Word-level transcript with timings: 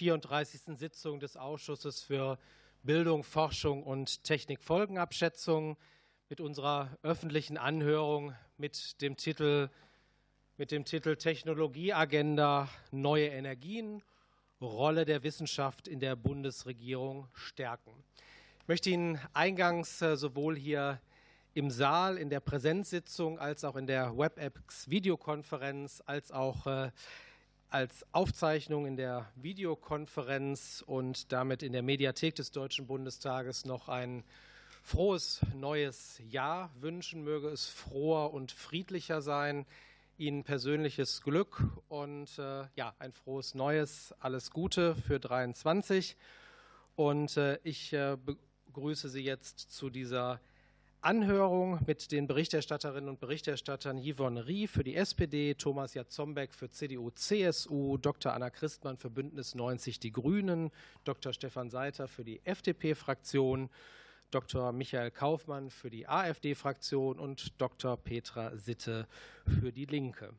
34. 0.00 0.78
Sitzung 0.78 1.20
des 1.20 1.36
Ausschusses 1.36 2.02
für 2.02 2.38
Bildung, 2.82 3.22
Forschung 3.22 3.82
und 3.82 4.24
Technikfolgenabschätzung 4.24 5.76
mit 6.30 6.40
unserer 6.40 6.96
öffentlichen 7.02 7.58
Anhörung 7.58 8.34
mit 8.56 9.02
dem 9.02 9.18
Titel, 9.18 9.68
mit 10.56 10.70
dem 10.70 10.86
Titel 10.86 11.16
Technologieagenda 11.16 12.70
Neue 12.90 13.26
Energien, 13.26 14.02
Rolle 14.62 15.04
der 15.04 15.22
Wissenschaft 15.22 15.86
in 15.86 16.00
der 16.00 16.16
Bundesregierung 16.16 17.28
stärken. 17.34 17.92
Ich 18.62 18.68
möchte 18.68 18.88
Ihnen 18.88 19.20
eingangs 19.34 20.00
äh, 20.00 20.16
sowohl 20.16 20.56
hier 20.56 20.98
im 21.52 21.70
Saal 21.70 22.16
in 22.16 22.30
der 22.30 22.40
Präsenzsitzung 22.40 23.38
als 23.38 23.64
auch 23.64 23.76
in 23.76 23.86
der 23.86 24.16
WebEx-Videokonferenz 24.16 26.02
als 26.06 26.32
auch 26.32 26.66
äh, 26.66 26.90
als 27.70 28.04
Aufzeichnung 28.12 28.84
in 28.84 28.96
der 28.96 29.30
Videokonferenz 29.36 30.82
und 30.84 31.32
damit 31.32 31.62
in 31.62 31.72
der 31.72 31.82
Mediathek 31.82 32.34
des 32.34 32.50
Deutschen 32.50 32.88
Bundestages 32.88 33.64
noch 33.64 33.88
ein 33.88 34.24
frohes 34.82 35.40
neues 35.54 36.20
Jahr 36.28 36.70
wünschen. 36.80 37.22
Möge 37.22 37.48
es 37.48 37.68
froher 37.68 38.32
und 38.32 38.50
friedlicher 38.50 39.22
sein. 39.22 39.66
Ihnen 40.18 40.42
persönliches 40.42 41.22
Glück 41.22 41.62
und 41.88 42.38
äh, 42.38 42.64
ja, 42.74 42.94
ein 42.98 43.12
frohes 43.12 43.54
neues, 43.54 44.12
alles 44.18 44.50
Gute 44.50 44.96
für 44.96 45.20
23. 45.20 46.16
Und 46.96 47.36
äh, 47.36 47.58
ich 47.62 47.92
äh, 47.92 48.18
begrüße 48.66 49.08
Sie 49.08 49.22
jetzt 49.22 49.70
zu 49.70 49.90
dieser 49.90 50.40
Anhörung 51.02 51.78
mit 51.86 52.12
den 52.12 52.26
Berichterstatterinnen 52.26 53.08
und 53.08 53.20
Berichterstattern 53.20 54.02
Yvonne 54.02 54.46
Rie 54.46 54.66
für 54.66 54.84
die 54.84 54.96
SPD, 54.96 55.54
Thomas 55.54 55.94
Jatzombeck 55.94 56.52
für 56.52 56.68
CDU, 56.70 57.08
CSU, 57.10 57.96
Dr. 57.96 58.34
Anna 58.34 58.50
Christmann 58.50 58.98
für 58.98 59.08
Bündnis 59.08 59.54
90 59.54 59.98
Die 59.98 60.12
Grünen, 60.12 60.70
Dr. 61.04 61.32
Stefan 61.32 61.70
Seiter 61.70 62.06
für 62.06 62.22
die 62.22 62.44
FDP-Fraktion, 62.44 63.70
Dr. 64.30 64.72
Michael 64.72 65.10
Kaufmann 65.10 65.70
für 65.70 65.88
die 65.88 66.06
AfD-Fraktion 66.06 67.18
und 67.18 67.58
Dr. 67.58 67.96
Petra 67.96 68.54
Sitte 68.58 69.08
für 69.46 69.72
die 69.72 69.86
Linke. 69.86 70.34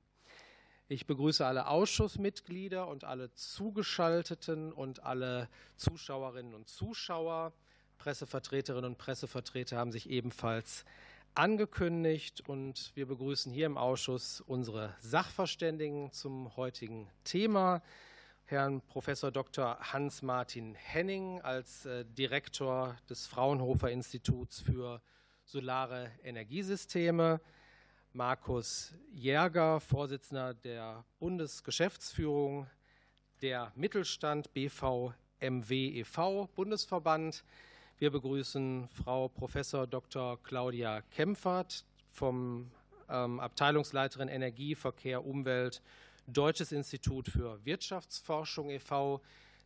Ich 0.88 1.07
begrüße 1.07 1.44
alle 1.44 1.69
Ausschussmitglieder 1.69 2.88
und 2.88 3.03
alle 3.03 3.33
Zugeschalteten 3.33 4.72
und 4.72 5.02
alle 5.02 5.50
Zuschauerinnen 5.78 6.53
und 6.53 6.67
Zuschauer. 6.69 7.52
Pressevertreterinnen 8.02 8.85
und 8.94 8.97
Pressevertreter 8.97 9.77
haben 9.77 9.91
sich 9.91 10.09
ebenfalls 10.09 10.85
angekündigt 11.35 12.41
und 12.47 12.91
wir 12.95 13.05
begrüßen 13.05 13.53
hier 13.53 13.67
im 13.67 13.77
Ausschuss 13.77 14.41
unsere 14.41 14.95
Sachverständigen 15.02 16.11
zum 16.11 16.57
heutigen 16.57 17.07
Thema. 17.25 17.83
Herrn 18.45 18.81
Professor 18.81 19.29
Dr. 19.29 19.77
Hans-Martin 19.79 20.73
Henning 20.73 21.41
als 21.41 21.85
äh, 21.85 22.03
Direktor 22.03 22.97
des 23.07 23.27
Fraunhofer 23.27 23.91
Instituts 23.91 24.61
für 24.61 24.99
Solare 25.45 26.09
Energiesysteme, 26.23 27.39
Markus 28.13 28.95
Jäger, 29.13 29.79
Vorsitzender 29.79 30.55
der 30.55 31.05
Bundesgeschäftsführung 31.19 32.66
der 33.44 33.72
Mittelstand 33.75 34.52
BVMW 34.53 35.99
e.V. 35.99 36.49
Bundesverband, 36.55 37.44
wir 38.02 38.09
begrüßen 38.09 38.89
Frau 39.03 39.27
Professor 39.27 39.85
Dr. 39.85 40.41
Claudia 40.41 41.02
Kempfert 41.11 41.85
vom 42.09 42.71
ähm, 43.07 43.39
Abteilungsleiterin 43.39 44.27
Energie, 44.27 44.73
Verkehr, 44.73 45.23
Umwelt, 45.23 45.83
Deutsches 46.25 46.72
Institut 46.72 47.27
für 47.27 47.63
Wirtschaftsforschung 47.63 48.72
e.V., 48.72 49.22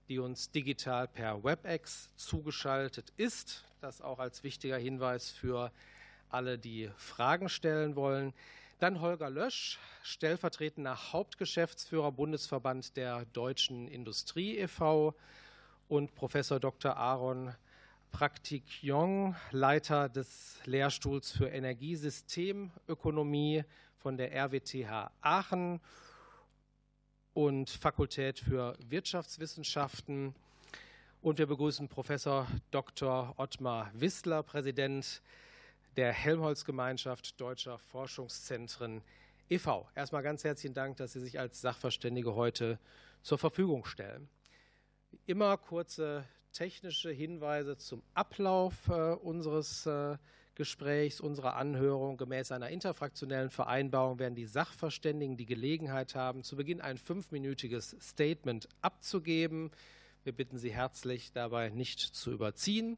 die 0.09 0.19
uns 0.19 0.51
digital 0.51 1.07
per 1.07 1.45
WebEx 1.45 2.09
zugeschaltet 2.17 3.13
ist. 3.15 3.63
Das 3.79 4.01
auch 4.01 4.19
als 4.19 4.43
wichtiger 4.43 4.77
Hinweis 4.77 5.31
für 5.31 5.71
alle, 6.29 6.57
die 6.57 6.91
Fragen 6.97 7.47
stellen 7.47 7.95
wollen. 7.95 8.33
Dann 8.79 8.99
Holger 8.99 9.29
Lösch, 9.29 9.79
stellvertretender 10.03 11.13
Hauptgeschäftsführer 11.13 12.11
Bundesverband 12.11 12.97
der 12.97 13.23
Deutschen 13.31 13.87
Industrie 13.87 14.57
e.V. 14.57 15.15
und 15.87 16.13
Professor 16.15 16.59
Dr. 16.59 16.97
Aaron 16.97 17.55
Praktik 18.17 18.81
Jong, 18.81 19.35
Leiter 19.51 20.07
des 20.07 20.61
Lehrstuhls 20.63 21.31
für 21.31 21.49
Energiesystemökonomie 21.49 23.65
von 23.97 24.15
der 24.15 24.33
RWTH 24.33 25.11
Aachen 25.19 25.81
und 27.33 27.69
Fakultät 27.69 28.39
für 28.39 28.77
Wirtschaftswissenschaften. 28.87 30.33
Und 31.21 31.39
wir 31.39 31.45
begrüßen 31.45 31.89
Professor 31.89 32.47
Dr. 32.71 33.33
Ottmar 33.35 33.91
Wissler, 33.93 34.43
Präsident 34.43 35.21
der 35.97 36.13
Helmholtz-Gemeinschaft 36.13 37.41
Deutscher 37.41 37.79
Forschungszentren 37.79 39.01
e.V. 39.49 39.89
Erstmal 39.93 40.23
ganz 40.23 40.45
herzlichen 40.45 40.73
Dank, 40.73 40.95
dass 40.95 41.11
Sie 41.11 41.19
sich 41.19 41.37
als 41.37 41.59
Sachverständige 41.59 42.33
heute 42.33 42.79
zur 43.23 43.37
Verfügung 43.37 43.83
stellen. 43.83 44.29
Immer 45.25 45.57
kurze 45.57 46.23
technische 46.55 47.11
Hinweise 47.11 47.77
zum 47.77 48.01
Ablauf 48.13 48.87
äh, 48.87 49.11
unseres 49.13 49.85
äh, 49.85 50.17
Gesprächs, 50.55 51.19
unserer 51.19 51.57
Anhörung. 51.57 52.15
Gemäß 52.15 52.53
einer 52.53 52.69
interfraktionellen 52.69 53.49
Vereinbarung 53.49 54.19
werden 54.19 54.35
die 54.35 54.45
Sachverständigen 54.45 55.35
die 55.35 55.45
Gelegenheit 55.45 56.15
haben, 56.15 56.43
zu 56.43 56.55
Beginn 56.55 56.79
ein 56.79 56.97
fünfminütiges 56.97 57.97
Statement 57.99 58.69
abzugeben. 58.81 59.69
Wir 60.23 60.31
bitten 60.31 60.57
Sie 60.57 60.73
herzlich, 60.73 61.33
dabei 61.33 61.69
nicht 61.69 61.99
zu 61.99 62.31
überziehen. 62.31 62.97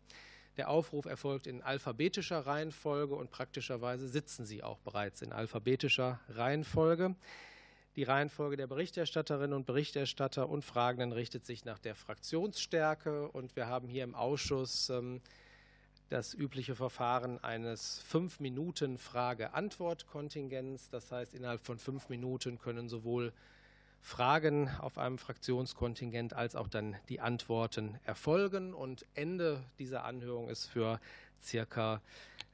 Der 0.58 0.70
Aufruf 0.70 1.06
erfolgt 1.06 1.48
in 1.48 1.64
alphabetischer 1.64 2.46
Reihenfolge 2.46 3.16
und 3.16 3.32
praktischerweise 3.32 4.08
sitzen 4.08 4.46
Sie 4.46 4.64
auch 4.64 4.78
bereits 4.80 5.24
in 5.24 5.34
alphabetischer 5.34 6.20
Reihenfolge. 6.30 7.16
Die 7.98 8.04
Reihenfolge 8.04 8.56
der 8.58 8.68
Berichterstatterinnen 8.68 9.54
und 9.54 9.66
Berichterstatter 9.66 10.48
und 10.50 10.64
Fragenden 10.64 11.14
richtet 11.14 11.48
sich 11.48 11.66
nach 11.66 11.80
der 11.80 11.96
Fraktionsstärke. 11.96 13.28
Und 13.28 13.56
wir 13.56 13.66
haben 13.66 13.88
hier 13.88 14.04
im 14.04 14.14
Ausschuss 14.14 14.92
ähm, 14.92 15.20
das 16.10 16.36
übliche 16.36 16.76
Verfahren 16.76 17.44
eines 17.44 18.04
fünf 18.08 18.40
Minuten 18.40 19.00
Frage-Antwort-Kontingents. 19.00 20.92
Das 20.92 21.12
heißt, 21.12 21.34
innerhalb 21.34 21.66
von 21.66 21.80
fünf 21.80 22.08
Minuten 22.10 22.60
können 22.60 22.88
sowohl 22.88 23.34
Fragen 24.04 24.70
auf 24.78 25.00
einem 25.00 25.18
Fraktionskontingent 25.18 26.36
als 26.36 26.56
auch 26.56 26.68
dann 26.68 26.98
die 27.10 27.20
Antworten 27.20 28.00
erfolgen. 28.06 28.76
Und 28.76 29.08
Ende 29.16 29.64
dieser 29.80 30.06
Anhörung 30.06 30.50
ist 30.50 30.68
für 30.68 31.00
circa 31.42 32.04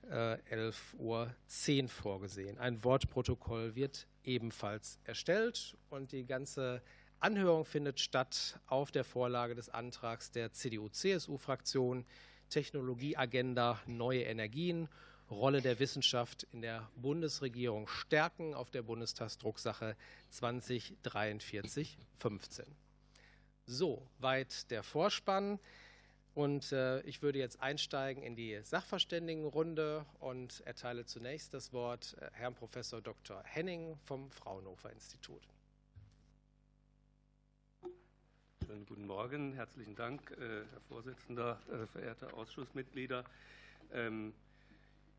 11.10 0.10 0.70
äh, 1.00 1.84
Uhr 1.84 1.90
vorgesehen. 1.90 2.58
Ein 2.60 2.82
Wortprotokoll 2.86 3.76
wird 3.76 4.08
ebenfalls 4.24 5.00
erstellt. 5.04 5.78
Und 5.90 6.12
die 6.12 6.26
ganze 6.26 6.82
Anhörung 7.20 7.66
findet 7.66 8.00
statt 8.00 8.60
auf 8.68 8.92
der 8.92 9.04
Vorlage 9.04 9.56
des 9.56 9.70
Antrags 9.70 10.32
der 10.32 10.52
CDU-CSU-Fraktion 10.52 12.06
Technologieagenda 12.50 13.80
Neue 13.88 14.24
Energien, 14.24 14.90
Rolle 15.32 15.62
der 15.62 15.80
Wissenschaft 15.80 16.44
in 16.52 16.62
der 16.62 16.90
Bundesregierung 16.96 17.88
stärken 17.88 18.54
auf 18.54 18.70
der 18.70 18.84
Bundestagsdrucksache 18.84 19.96
2043 20.30 21.98
15. 22.20 22.66
So 23.66 24.06
weit 24.20 24.70
der 24.70 24.84
Vorspann. 24.84 25.60
Und 26.34 26.72
äh, 26.72 27.02
ich 27.02 27.22
würde 27.22 27.38
jetzt 27.38 27.62
einsteigen 27.62 28.24
in 28.24 28.36
die 28.36 28.60
Sachverständigenrunde 28.64 30.04
und 30.20 30.62
erteile 30.62 31.06
zunächst 31.06 31.54
das 31.54 31.74
Wort 31.74 32.16
äh, 32.20 32.30
Herrn 32.34 32.56
Professor 32.56 33.02
Dr. 33.02 33.44
Henning 33.44 33.96
vom 34.06 34.32
Fraunhofer 34.32 34.92
Institut. 34.92 35.44
Schönen 38.66 38.86
guten 38.88 39.06
Morgen, 39.06 39.54
herzlichen 39.54 39.96
Dank, 39.96 40.32
äh, 40.32 40.64
Herr 40.72 40.82
Vorsitzender, 40.88 41.60
verehrte 41.92 42.34
Ausschussmitglieder. 42.34 43.26
Ähm, 43.92 44.34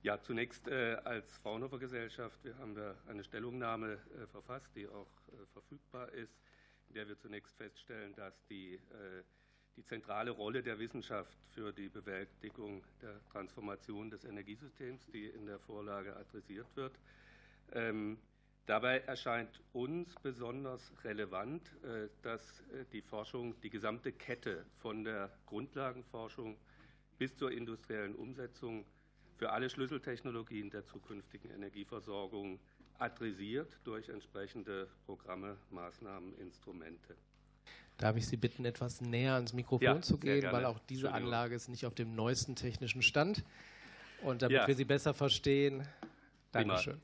ja, 0.03 0.21
zunächst 0.21 0.69
als 0.69 1.39
Fraunhofer 1.39 1.79
Gesellschaft, 1.79 2.39
wir 2.45 2.59
haben 2.59 2.77
wir 2.77 2.95
eine 3.09 3.25
Stellungnahme 3.25 3.99
verfasst, 4.33 4.69
die 4.77 4.87
auch 4.87 5.09
verfügbar 5.55 6.11
ist, 6.13 6.35
in 6.89 6.95
der 6.95 7.09
wir 7.09 7.19
zunächst 7.19 7.57
feststellen, 7.57 8.15
dass 8.15 8.35
die 8.51 8.79
die 9.77 9.85
zentrale 9.85 10.31
Rolle 10.31 10.63
der 10.63 10.79
Wissenschaft 10.79 11.37
für 11.51 11.73
die 11.73 11.89
Bewältigung 11.89 12.85
der 13.03 13.21
Transformation 13.31 14.11
des 14.11 14.25
Energiesystems, 14.25 15.07
die 15.13 15.27
in 15.27 15.47
der 15.47 15.59
Vorlage 15.59 16.17
adressiert 16.17 16.69
wird. 16.75 16.99
Ähm, 17.73 18.19
dabei 18.67 19.01
erscheint 19.01 19.61
uns 19.73 20.15
besonders 20.23 20.93
relevant, 21.03 21.71
äh, 21.83 22.09
dass 22.23 22.61
äh, 22.73 22.85
die 22.93 23.03
Forschung 23.03 23.61
die 23.63 23.71
gesamte 23.71 24.13
Kette 24.13 24.65
von 24.79 25.05
der 25.05 25.31
Grundlagenforschung 25.47 26.57
bis 27.19 27.37
zur 27.37 27.51
industriellen 27.51 28.15
Umsetzung 28.15 28.85
für 29.37 29.51
alle 29.51 29.69
Schlüsseltechnologien 29.69 30.71
der 30.71 30.85
zukünftigen 30.85 31.51
Energieversorgung 31.51 32.61
adressiert 32.99 33.81
durch 33.83 34.09
entsprechende 34.09 34.89
Programme, 35.07 35.57
Maßnahmen, 35.71 36.37
Instrumente. 36.39 37.17
Darf 37.99 38.17
ich 38.17 38.27
Sie 38.27 38.37
bitten, 38.37 38.65
etwas 38.65 39.01
näher 39.01 39.35
ans 39.35 39.53
Mikrofon 39.53 39.87
ja, 39.87 40.01
zu 40.01 40.19
gehen, 40.19 40.51
weil 40.51 40.65
auch 40.65 40.79
diese 40.89 41.13
Anlage 41.13 41.55
ist 41.55 41.69
nicht 41.69 41.87
auf 41.87 41.95
dem 41.95 42.15
neuesten 42.15 42.57
technischen 42.57 43.03
Stand. 43.03 43.45
Und 44.23 44.43
damit 44.43 44.57
ja. 44.57 44.67
wir 44.67 44.75
Sie 44.75 44.85
besser 44.85 45.15
verstehen, 45.15 45.87
Dankeschön. 46.55 47.01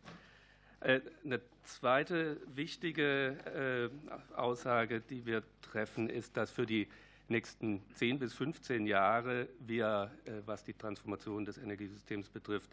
Äh, 0.81 1.01
eine 1.25 1.41
zweite 1.65 2.39
wichtige 2.55 3.91
äh, 4.33 4.35
Aussage, 4.37 5.01
die 5.01 5.27
wir 5.27 5.43
treffen, 5.61 6.09
ist, 6.09 6.37
dass 6.37 6.51
für 6.51 6.67
die 6.67 6.89
nächsten 7.29 7.83
10 7.95 8.19
bis 8.19 8.35
15 8.35 8.87
Jahre 8.87 9.49
wir, 9.61 10.11
äh, 10.25 10.33
was 10.47 10.65
die 10.65 10.75
Transformation 10.75 11.45
des 11.45 11.59
Energiesystems 11.59 12.29
betrifft, 12.29 12.71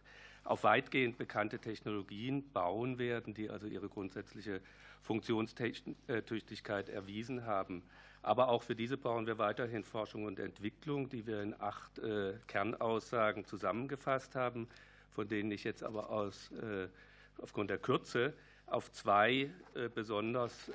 auf 0.47 0.63
weitgehend 0.63 1.17
bekannte 1.17 1.59
Technologien 1.59 2.51
bauen 2.53 2.97
werden, 2.97 3.33
die 3.33 3.49
also 3.49 3.67
ihre 3.67 3.89
grundsätzliche 3.89 4.61
Funktionstüchtigkeit 5.01 6.89
erwiesen 6.89 7.45
haben. 7.45 7.83
Aber 8.21 8.47
auch 8.47 8.63
für 8.63 8.75
diese 8.75 8.97
brauchen 8.97 9.27
wir 9.27 9.37
weiterhin 9.37 9.83
Forschung 9.83 10.23
und 10.25 10.39
Entwicklung, 10.39 11.09
die 11.09 11.27
wir 11.27 11.41
in 11.41 11.59
acht 11.59 11.99
äh, 11.99 12.33
Kernaussagen 12.47 13.45
zusammengefasst 13.45 14.35
haben, 14.35 14.67
von 15.11 15.27
denen 15.27 15.51
ich 15.51 15.63
jetzt 15.65 15.83
aber 15.83 16.09
aus, 16.09 16.51
äh, 16.53 16.87
aufgrund 17.41 17.69
der 17.69 17.77
Kürze 17.77 18.33
auf 18.67 18.91
zwei 18.91 19.49
äh, 19.75 19.89
besonders 19.93 20.71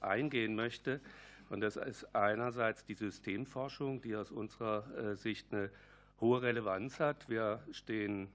eingehen 0.00 0.54
möchte. 0.54 1.00
Und 1.48 1.60
das 1.60 1.76
ist 1.76 2.14
einerseits 2.14 2.84
die 2.84 2.94
Systemforschung, 2.94 4.00
die 4.02 4.16
aus 4.16 4.32
unserer 4.32 5.14
Sicht 5.14 5.52
eine 5.52 5.70
hohe 6.20 6.42
Relevanz 6.42 6.98
hat. 6.98 7.28
Wir 7.28 7.62
stehen 7.70 8.28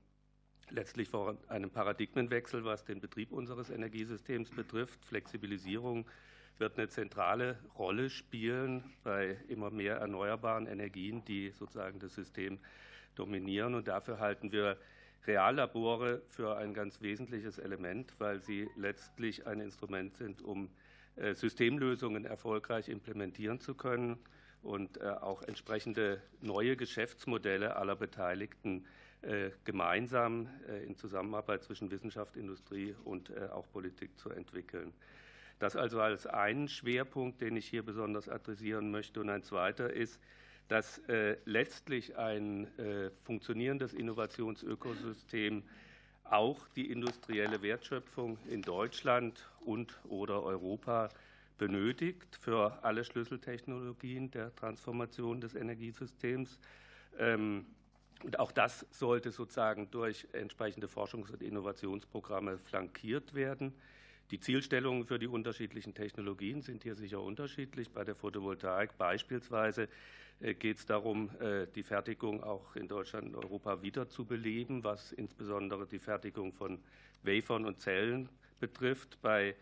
letztlich 0.72 1.10
vor 1.10 1.38
einem 1.48 1.70
Paradigmenwechsel, 1.70 2.64
was 2.64 2.86
den 2.86 3.00
Betrieb 3.00 3.32
unseres 3.32 3.70
Energiesystems 3.70 4.52
betrifft. 4.52 5.04
Flexibilisierung 5.06 6.06
wird 6.58 6.78
eine 6.78 6.90
zentrale 6.90 7.58
Rolle 7.78 8.10
spielen 8.10 8.84
bei 9.04 9.38
immer 9.48 9.72
mehr 9.72 9.98
erneuerbaren 9.98 10.68
Energien, 10.68 11.24
die 11.26 11.52
sozusagen 11.52 12.00
das 12.00 12.14
System 12.16 12.60
dominieren. 13.16 13.74
Und 13.74 13.88
dafür 13.88 14.20
halten 14.20 14.52
wir 14.52 14.78
Reallabore 15.28 16.22
für 16.30 16.58
ein 16.58 16.74
ganz 16.74 17.02
wesentliches 17.02 17.60
Element, 17.60 18.14
weil 18.20 18.42
sie 18.42 18.70
letztlich 18.76 19.46
ein 19.46 19.60
Instrument 19.60 20.16
sind, 20.16 20.42
um 20.42 20.70
äh, 21.16 21.34
Systemlösungen 21.34 22.26
erfolgreich 22.26 22.90
implementieren 22.90 23.60
zu 23.60 23.76
können 23.76 24.18
und 24.64 24.98
äh, 24.98 25.10
auch 25.10 25.44
entsprechende 25.44 26.22
neue 26.42 26.76
Geschäftsmodelle 26.76 27.76
aller 27.76 27.96
Beteiligten 27.96 28.86
äh, 28.86 28.88
gemeinsam 29.66 30.50
in 30.88 30.96
Zusammenarbeit 30.96 31.64
zwischen 31.64 31.92
Wissenschaft, 31.92 32.38
Industrie 32.38 32.96
und 33.04 33.32
auch 33.52 33.70
Politik 33.72 34.18
zu 34.18 34.32
entwickeln. 34.32 34.94
Das 35.62 35.76
also 35.76 36.02
als 36.02 36.26
einen 36.26 36.68
Schwerpunkt, 36.68 37.40
den 37.40 37.56
ich 37.56 37.68
hier 37.68 37.84
besonders 37.84 38.28
adressieren 38.28 38.90
möchte. 38.90 39.22
Und 39.22 39.30
ein 39.30 39.44
zweiter 39.44 39.94
ist, 39.94 40.20
dass 40.70 40.98
äh, 41.10 41.38
letztlich 41.46 42.18
ein 42.18 42.66
äh, 42.80 43.12
funktionierendes 43.26 43.94
Innovationsökosystem 43.94 45.62
auch 46.24 46.68
die 46.70 46.90
industrielle 46.90 47.62
Wertschöpfung 47.62 48.40
in 48.50 48.64
Deutschland 48.64 49.48
und 49.66 50.00
oder 50.06 50.42
Europa 50.42 51.10
benötigt 51.60 52.38
für 52.38 52.84
alle 52.84 53.04
Schlüsseltechnologien 53.04 54.32
der 54.32 54.56
Transformation 54.56 55.42
des 55.42 55.54
Energiesystems. 55.54 56.58
Und 58.24 58.40
auch 58.40 58.52
das 58.52 58.86
sollte 58.92 59.32
sozusagen 59.32 59.90
durch 59.92 60.28
entsprechende 60.34 60.88
Forschungs- 60.88 61.32
und 61.32 61.42
Innovationsprogramme 61.42 62.58
flankiert 62.60 63.34
werden. 63.34 63.74
Die 64.30 64.40
Zielstellungen 64.40 65.06
für 65.06 65.20
die 65.20 65.28
unterschiedlichen 65.28 65.94
Technologien 65.94 66.62
sind 66.62 66.84
hier 66.84 66.96
sicher 66.96 67.22
unterschiedlich. 67.22 67.90
Bei 67.90 68.04
der 68.04 68.16
Photovoltaik 68.16 68.98
beispielsweise 68.98 69.90
äh, 70.40 70.54
geht 70.54 70.78
es 70.78 70.86
darum, 70.86 71.30
äh, 71.40 71.68
die 71.76 71.84
Fertigung 71.84 72.44
auch 72.44 72.76
in 72.76 72.88
Deutschland 72.88 73.28
und 73.28 73.44
Europa 73.44 73.82
wiederzubeleben, 73.82 74.84
was 74.84 75.12
insbesondere 75.12 75.86
die 75.86 76.00
Fertigung 76.00 76.54
von 76.54 76.80
Wafern 77.24 77.66
und 77.66 77.82
Zellen 77.82 78.30
betrifft. 78.60 79.18
Bei 79.22 79.56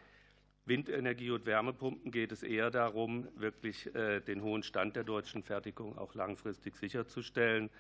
Windenergie 0.65 1.31
und 1.31 1.47
Wärmepumpen 1.47 2.11
geht 2.11 2.31
es 2.31 2.44
eher 2.44 2.69
darum, 2.69 3.27
wirklich 3.35 3.94
äh, 3.95 4.19
den 4.19 4.44
hohen 4.44 4.61
Stand 4.61 4.95
der 4.95 5.03
deutschen 5.03 5.41
Fertigung 5.41 5.97
auch 5.97 6.13
langfristig 6.13 6.75
sicherzustellen 6.75 7.71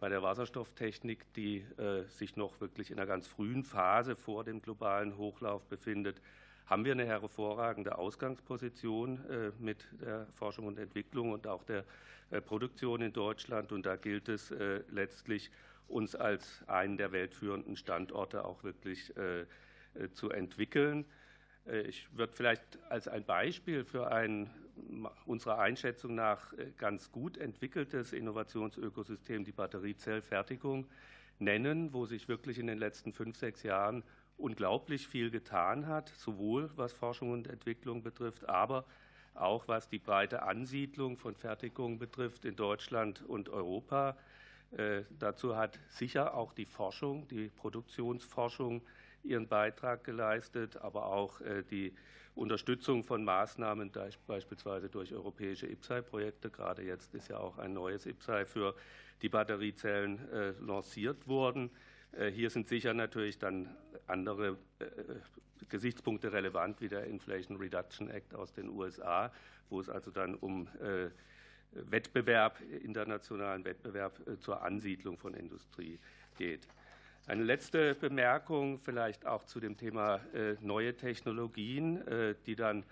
bei 0.00 0.08
der 0.08 0.22
Wasserstofftechnik, 0.22 1.32
die 1.34 1.58
äh, 1.76 2.04
sich 2.08 2.34
noch 2.34 2.58
wirklich 2.60 2.90
in 2.90 2.98
einer 2.98 3.06
ganz 3.06 3.26
frühen 3.26 3.62
Phase 3.62 4.16
vor 4.16 4.44
dem 4.44 4.62
globalen 4.62 5.16
Hochlauf 5.18 5.62
befindet, 5.66 6.20
haben 6.64 6.86
wir 6.86 6.92
eine 6.92 7.04
hervorragende 7.04 7.98
Ausgangsposition 7.98 9.20
äh, 9.28 9.52
mit 9.58 9.86
der 10.00 10.26
Forschung 10.34 10.66
und 10.66 10.78
Entwicklung 10.78 11.32
und 11.32 11.46
auch 11.46 11.64
der 11.64 11.84
äh, 12.30 12.40
Produktion 12.40 13.02
in 13.02 13.12
Deutschland. 13.12 13.72
Und 13.72 13.84
da 13.84 13.96
gilt 13.96 14.28
es 14.28 14.52
letztlich, 14.90 15.50
uns 15.88 16.14
als 16.14 16.62
einen 16.68 16.96
der 16.96 17.10
weltführenden 17.10 17.76
Standorte 17.76 18.44
auch 18.44 18.62
wirklich 18.62 19.12
zu 20.12 20.30
entwickeln. 20.30 21.04
Ich 21.66 22.08
würde 22.16 22.32
vielleicht 22.32 22.78
als 22.88 23.06
ein 23.06 23.24
Beispiel 23.24 23.84
für 23.84 24.10
ein 24.10 24.50
unserer 25.26 25.58
Einschätzung 25.58 26.14
nach 26.14 26.52
äh, 26.54 26.72
ganz 26.78 27.12
gut 27.12 27.36
entwickeltes 27.36 28.12
Innovationsökosystem, 28.12 29.44
die 29.44 29.52
Batteriezellfertigung, 29.52 30.86
nennen, 31.38 31.92
wo 31.92 32.06
sich 32.06 32.28
wirklich 32.28 32.58
in 32.58 32.66
den 32.66 32.78
letzten 32.78 33.12
fünf, 33.12 33.36
sechs 33.36 33.62
Jahren 33.62 34.02
unglaublich 34.36 35.06
viel 35.06 35.30
getan 35.30 35.86
hat, 35.86 36.08
sowohl 36.08 36.70
was 36.76 36.92
Forschung 36.92 37.30
und 37.30 37.46
Entwicklung 37.46 38.02
betrifft, 38.02 38.48
aber 38.48 38.84
auch 39.34 39.68
was 39.68 39.88
die 39.88 39.98
breite 39.98 40.42
Ansiedlung 40.42 41.16
von 41.16 41.34
Fertigungen 41.34 41.98
betrifft 41.98 42.44
in 42.44 42.56
Deutschland 42.56 43.22
und 43.22 43.48
Europa. 43.48 44.16
Äh, 44.72 45.02
dazu 45.18 45.56
hat 45.56 45.78
sicher 45.88 46.34
auch 46.34 46.52
die 46.52 46.66
Forschung, 46.66 47.26
die 47.28 47.48
Produktionsforschung 47.48 48.82
ihren 49.22 49.48
Beitrag 49.48 50.04
geleistet, 50.04 50.76
aber 50.76 51.06
auch 51.06 51.40
äh, 51.40 51.62
die 51.62 51.92
Unterstützung 52.34 53.04
von 53.04 53.24
Maßnahmen, 53.24 53.90
beispielsweise 54.26 54.88
durch 54.88 55.12
europäische 55.12 55.66
IPSAI-Projekte. 55.66 56.50
Gerade 56.50 56.82
jetzt 56.82 57.14
ist 57.14 57.28
ja 57.28 57.38
auch 57.38 57.58
ein 57.58 57.72
neues 57.72 58.06
IPSAI 58.06 58.46
für 58.46 58.74
die 59.20 59.28
Batteriezellen 59.28 60.30
äh, 60.30 60.50
lanciert 60.60 61.26
worden. 61.26 61.70
Äh, 62.12 62.30
hier 62.30 62.50
sind 62.50 62.68
sicher 62.68 62.94
natürlich 62.94 63.38
dann 63.38 63.76
andere 64.06 64.56
Gesichtspunkte 65.68 66.32
relevant, 66.32 66.80
wie 66.80 66.88
der 66.88 67.04
Inflation 67.04 67.58
Reduction 67.58 68.08
Act 68.08 68.34
aus 68.34 68.52
den 68.52 68.70
USA, 68.70 69.30
wo 69.68 69.78
es 69.78 69.88
also 69.88 70.10
dann 70.10 70.34
um 70.34 70.66
Wettbewerb, 71.70 72.60
internationalen 72.82 73.64
Wettbewerb 73.64 74.20
zur 74.40 74.62
Ansiedlung 74.62 75.16
von 75.16 75.34
Industrie 75.34 76.00
geht. 76.36 76.66
Eine 77.30 77.44
letzte 77.44 77.94
Bemerkung 77.94 78.80
vielleicht 78.80 79.24
auch 79.24 79.44
zu 79.44 79.60
dem 79.60 79.76
Thema 79.76 80.16
äh, 80.34 80.56
neue 80.60 80.96
Technologien, 80.96 82.04
äh, 82.08 82.34
die 82.44 82.56
dann 82.56 82.82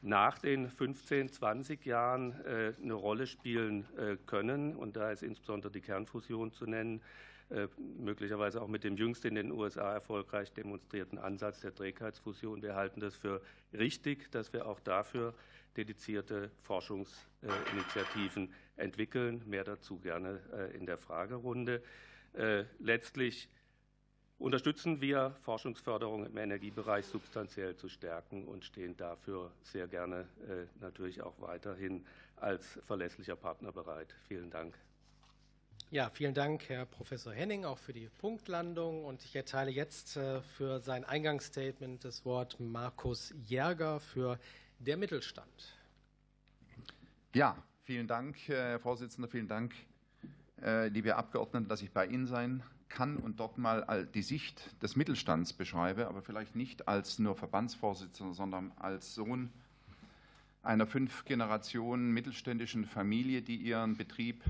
nach 0.00 0.38
den 0.38 0.70
15, 0.70 1.28
20 1.28 1.84
Jahren 1.84 2.32
äh, 2.46 2.72
eine 2.82 2.94
Rolle 2.94 3.26
spielen 3.26 3.84
können. 4.24 4.74
Und 4.74 4.96
da 4.96 5.10
ist 5.10 5.22
insbesondere 5.22 5.70
die 5.70 5.82
Kernfusion 5.82 6.50
zu 6.50 6.64
nennen, 6.64 7.02
möglicherweise 7.98 8.62
auch 8.62 8.68
mit 8.68 8.84
dem 8.84 8.96
jüngst 8.96 9.26
in 9.26 9.34
den 9.34 9.52
USA 9.52 9.92
erfolgreich 9.92 10.50
demonstrierten 10.54 11.18
Ansatz 11.18 11.60
der 11.60 11.74
Trägheitsfusion. 11.74 12.62
Wir 12.62 12.74
halten 12.76 13.00
das 13.00 13.14
für 13.14 13.42
richtig, 13.74 14.32
dass 14.32 14.54
wir 14.54 14.66
auch 14.66 14.80
dafür 14.80 15.34
dedizierte 15.76 16.50
Forschungsinitiativen 16.62 18.50
entwickeln. 18.76 19.42
Mehr 19.44 19.64
dazu 19.64 19.98
gerne 20.00 20.40
in 20.72 20.86
der 20.86 20.96
Fragerunde. 20.96 21.82
Letztlich 22.78 23.50
unterstützen 24.38 25.00
wir 25.00 25.34
Forschungsförderung 25.42 26.26
im 26.26 26.36
Energiebereich 26.36 27.06
substanziell 27.06 27.76
zu 27.76 27.88
stärken 27.88 28.44
und 28.44 28.64
stehen 28.64 28.96
dafür 28.96 29.50
sehr 29.62 29.86
gerne 29.86 30.28
äh, 30.48 30.66
natürlich 30.80 31.22
auch 31.22 31.40
weiterhin 31.40 32.04
als 32.36 32.78
verlässlicher 32.82 33.36
Partner 33.36 33.72
bereit. 33.72 34.14
Vielen 34.28 34.50
Dank. 34.50 34.74
Ja, 35.90 36.10
vielen 36.10 36.34
Dank, 36.34 36.68
Herr 36.68 36.86
Professor 36.86 37.32
Henning, 37.32 37.64
auch 37.64 37.78
für 37.78 37.92
die 37.92 38.08
Punktlandung. 38.18 39.04
Und 39.04 39.24
ich 39.24 39.36
erteile 39.36 39.70
jetzt 39.70 40.16
äh, 40.16 40.40
für 40.42 40.80
sein 40.80 41.04
Eingangsstatement 41.04 42.04
das 42.04 42.24
Wort 42.24 42.58
Markus 42.58 43.32
Jäger 43.44 44.00
für 44.00 44.38
der 44.78 44.96
Mittelstand. 44.96 45.78
Ja, 47.34 47.56
vielen 47.84 48.08
Dank, 48.08 48.36
Herr 48.46 48.80
Vorsitzender. 48.80 49.28
Vielen 49.28 49.48
Dank, 49.48 49.74
äh, 50.62 50.88
liebe 50.88 51.14
Abgeordnete, 51.14 51.68
dass 51.68 51.82
ich 51.82 51.92
bei 51.92 52.06
Ihnen 52.06 52.26
sein 52.26 52.62
kann 52.94 53.16
und 53.18 53.40
dort 53.40 53.58
mal 53.58 54.06
die 54.14 54.22
Sicht 54.22 54.80
des 54.82 54.96
Mittelstands 54.96 55.52
beschreibe, 55.52 56.08
aber 56.08 56.22
vielleicht 56.22 56.56
nicht 56.56 56.88
als 56.88 57.18
nur 57.18 57.34
Verbandsvorsitzender, 57.34 58.32
sondern 58.32 58.72
als 58.76 59.14
Sohn 59.14 59.50
einer 60.62 60.86
fünf 60.86 61.26
Generationen 61.26 62.12
mittelständischen 62.12 62.86
Familie, 62.86 63.42
die 63.42 63.56
ihren 63.56 63.96
Betrieb 63.96 64.42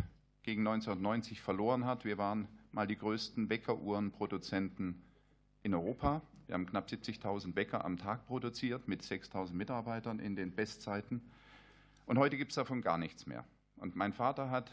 gegen 0.45 0.61
1990 0.61 1.41
verloren 1.41 1.87
hat. 1.87 2.05
Wir 2.05 2.19
waren 2.19 2.47
mal 2.71 2.87
die 2.87 2.97
größten 2.97 3.49
Bäckeruhrenproduzenten 3.49 5.03
in 5.63 5.75
Europa. 5.75 6.23
Wir 6.47 6.55
haben 6.55 6.67
knapp 6.67 6.89
70.000 6.89 7.53
Bäcker 7.53 7.85
am 7.85 7.97
Tag 7.97 8.27
produziert 8.27 8.87
mit 8.87 9.03
6.000 9.03 9.55
Mitarbeitern 9.55 10.19
in 10.19 10.37
den 10.37 10.55
Bestzeiten. 10.55 11.23
Und 12.07 12.19
heute 12.19 12.37
gibt 12.37 12.53
es 12.53 12.57
davon 12.57 12.83
gar 12.83 12.99
nichts 12.99 13.27
mehr. 13.27 13.45
Und 13.77 13.97
mein 13.97 14.13
Vater 14.13 14.51
hat 14.51 14.71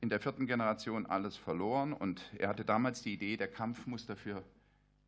in 0.00 0.08
der 0.08 0.20
vierten 0.20 0.46
Generation 0.46 1.06
alles 1.06 1.36
verloren 1.36 1.92
und 1.92 2.22
er 2.38 2.48
hatte 2.48 2.64
damals 2.64 3.02
die 3.02 3.14
Idee, 3.14 3.36
der 3.36 3.48
Kampf 3.48 3.86
muss 3.86 4.06
dafür 4.06 4.44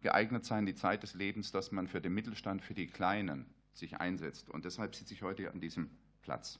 geeignet 0.00 0.44
sein, 0.44 0.66
die 0.66 0.74
Zeit 0.74 1.02
des 1.02 1.14
Lebens, 1.14 1.52
dass 1.52 1.72
man 1.72 1.86
für 1.86 2.00
den 2.00 2.14
Mittelstand, 2.14 2.62
für 2.62 2.74
die 2.74 2.86
Kleinen 2.86 3.46
sich 3.72 4.00
einsetzt. 4.00 4.50
Und 4.50 4.64
deshalb 4.64 4.94
sitze 4.94 5.14
ich 5.14 5.22
heute 5.22 5.50
an 5.50 5.60
diesem 5.60 5.90
Platz. 6.22 6.58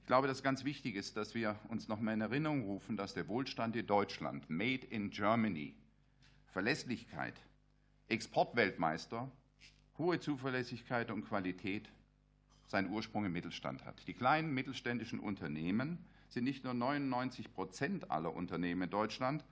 Ich 0.00 0.06
glaube, 0.06 0.26
dass 0.26 0.42
ganz 0.42 0.64
wichtig 0.64 0.96
ist, 0.96 1.16
dass 1.16 1.34
wir 1.34 1.58
uns 1.68 1.88
noch 1.88 2.00
mal 2.00 2.12
in 2.12 2.20
Erinnerung 2.20 2.64
rufen, 2.64 2.96
dass 2.96 3.14
der 3.14 3.28
Wohlstand 3.28 3.76
in 3.76 3.86
Deutschland, 3.86 4.50
Made 4.50 4.84
in 4.86 5.10
Germany, 5.10 5.74
Verlässlichkeit, 6.48 7.34
Exportweltmeister, 8.08 9.30
hohe 9.96 10.18
Zuverlässigkeit 10.18 11.10
und 11.10 11.24
Qualität 11.24 11.88
seinen 12.66 12.90
Ursprung 12.90 13.24
im 13.24 13.32
Mittelstand 13.32 13.84
hat. 13.84 14.06
Die 14.06 14.14
kleinen 14.14 14.52
mittelständischen 14.52 15.20
Unternehmen 15.20 16.04
sind 16.32 16.44
nicht 16.44 16.64
nur 16.64 16.74
99 16.74 17.52
Prozent 17.52 18.10
aller 18.10 18.34
Unternehmen 18.34 18.82
in 18.82 18.90
Deutschland, 18.90 19.44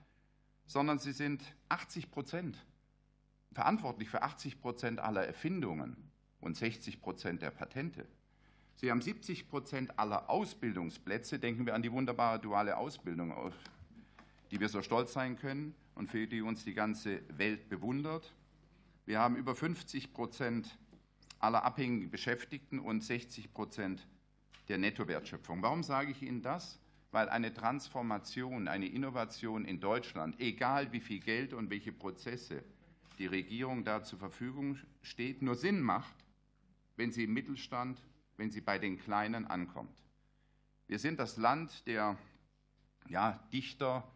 sondern 0.65 0.99
sie 0.99 1.13
sind 1.13 1.43
80 1.69 2.11
Prozent 2.11 2.57
verantwortlich 3.53 4.09
für 4.09 4.23
80 4.23 4.61
Prozent 4.61 4.99
aller 4.99 5.25
Erfindungen 5.25 5.97
und 6.39 6.55
60 6.57 7.01
Prozent 7.01 7.41
der 7.41 7.51
Patente. 7.51 8.07
Sie 8.75 8.89
haben 8.89 9.01
70 9.01 9.47
Prozent 9.49 9.99
aller 9.99 10.29
Ausbildungsplätze. 10.29 11.37
Denken 11.37 11.65
wir 11.65 11.75
an 11.75 11.83
die 11.83 11.91
wunderbare 11.91 12.39
duale 12.39 12.77
Ausbildung, 12.77 13.31
auf 13.31 13.53
die 14.49 14.59
wir 14.59 14.69
so 14.69 14.81
stolz 14.81 15.13
sein 15.13 15.37
können 15.37 15.75
und 15.93 16.09
für 16.09 16.25
die 16.25 16.41
uns 16.41 16.63
die 16.63 16.73
ganze 16.73 17.21
Welt 17.37 17.69
bewundert. 17.69 18.33
Wir 19.05 19.19
haben 19.19 19.35
über 19.35 19.53
50 19.53 20.13
Prozent 20.13 20.79
aller 21.39 21.63
abhängigen 21.63 22.09
Beschäftigten 22.09 22.79
und 22.79 23.03
60 23.03 23.53
Prozent 23.53 24.07
der 24.67 24.77
Nettowertschöpfung. 24.77 25.61
Warum 25.61 25.83
sage 25.83 26.11
ich 26.11 26.21
Ihnen 26.21 26.41
das? 26.41 26.79
Weil 27.11 27.29
eine 27.29 27.53
Transformation, 27.53 28.67
eine 28.67 28.87
Innovation 28.87 29.65
in 29.65 29.79
Deutschland, 29.79 30.39
egal 30.39 30.91
wie 30.93 31.01
viel 31.01 31.19
Geld 31.19 31.53
und 31.53 31.69
welche 31.69 31.91
Prozesse 31.91 32.63
die 33.17 33.25
Regierung 33.27 33.83
da 33.83 34.03
zur 34.03 34.19
Verfügung 34.19 34.77
steht, 35.01 35.41
nur 35.41 35.55
Sinn 35.55 35.81
macht, 35.81 36.15
wenn 36.95 37.11
sie 37.11 37.25
im 37.25 37.33
Mittelstand, 37.33 38.01
wenn 38.37 38.49
sie 38.49 38.61
bei 38.61 38.79
den 38.79 38.97
Kleinen 38.97 39.45
ankommt. 39.45 40.01
Wir 40.87 40.99
sind 40.99 41.19
das 41.19 41.37
Land 41.37 41.85
der 41.87 42.17
ja, 43.09 43.39
Dichter 43.51 44.07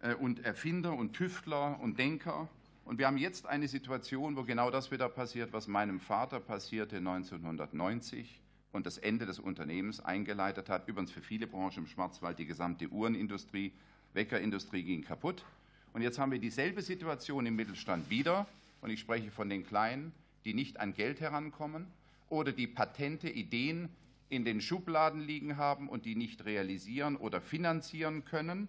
äh, 0.00 0.14
und 0.14 0.40
Erfinder 0.40 0.92
und 0.94 1.14
Tüftler 1.14 1.80
und 1.80 1.98
Denker. 1.98 2.48
Und 2.84 2.98
wir 2.98 3.06
haben 3.06 3.18
jetzt 3.18 3.46
eine 3.46 3.68
Situation, 3.68 4.36
wo 4.36 4.42
genau 4.42 4.70
das 4.70 4.90
wieder 4.90 5.08
passiert, 5.08 5.52
was 5.52 5.66
meinem 5.66 6.00
Vater 6.00 6.40
passierte 6.40 6.96
1990 6.98 8.41
und 8.72 8.86
das 8.86 8.98
Ende 8.98 9.26
des 9.26 9.38
Unternehmens 9.38 10.00
eingeleitet 10.00 10.68
hat. 10.68 10.88
Übrigens 10.88 11.12
für 11.12 11.20
viele 11.20 11.46
Branchen 11.46 11.84
im 11.84 11.86
Schwarzwald, 11.86 12.38
die 12.38 12.46
gesamte 12.46 12.88
Uhrenindustrie, 12.88 13.72
Weckerindustrie 14.14 14.82
ging 14.82 15.02
kaputt. 15.02 15.44
Und 15.92 16.02
jetzt 16.02 16.18
haben 16.18 16.32
wir 16.32 16.38
dieselbe 16.38 16.82
Situation 16.82 17.46
im 17.46 17.56
Mittelstand 17.56 18.08
wieder. 18.10 18.46
Und 18.80 18.90
ich 18.90 19.00
spreche 19.00 19.30
von 19.30 19.48
den 19.48 19.64
Kleinen, 19.64 20.12
die 20.44 20.54
nicht 20.54 20.80
an 20.80 20.94
Geld 20.94 21.20
herankommen 21.20 21.86
oder 22.28 22.52
die 22.52 22.66
Patente, 22.66 23.28
Ideen 23.28 23.90
in 24.28 24.44
den 24.44 24.62
Schubladen 24.62 25.20
liegen 25.20 25.58
haben 25.58 25.88
und 25.88 26.06
die 26.06 26.16
nicht 26.16 26.46
realisieren 26.46 27.16
oder 27.16 27.40
finanzieren 27.42 28.24
können. 28.24 28.68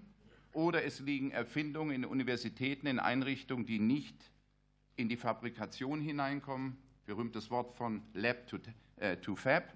Oder 0.51 0.83
es 0.83 0.99
liegen 0.99 1.31
Erfindungen 1.31 1.95
in 1.95 2.05
Universitäten, 2.05 2.85
in 2.85 2.99
Einrichtungen, 2.99 3.65
die 3.65 3.79
nicht 3.79 4.15
in 4.97 5.07
die 5.07 5.15
Fabrikation 5.15 6.01
hineinkommen. 6.01 6.77
Berühmtes 7.05 7.49
Wort 7.49 7.75
von 7.75 8.01
Lab 8.13 8.45
to, 8.47 8.57
äh, 8.97 9.17
to 9.17 9.35
Fab. 9.35 9.73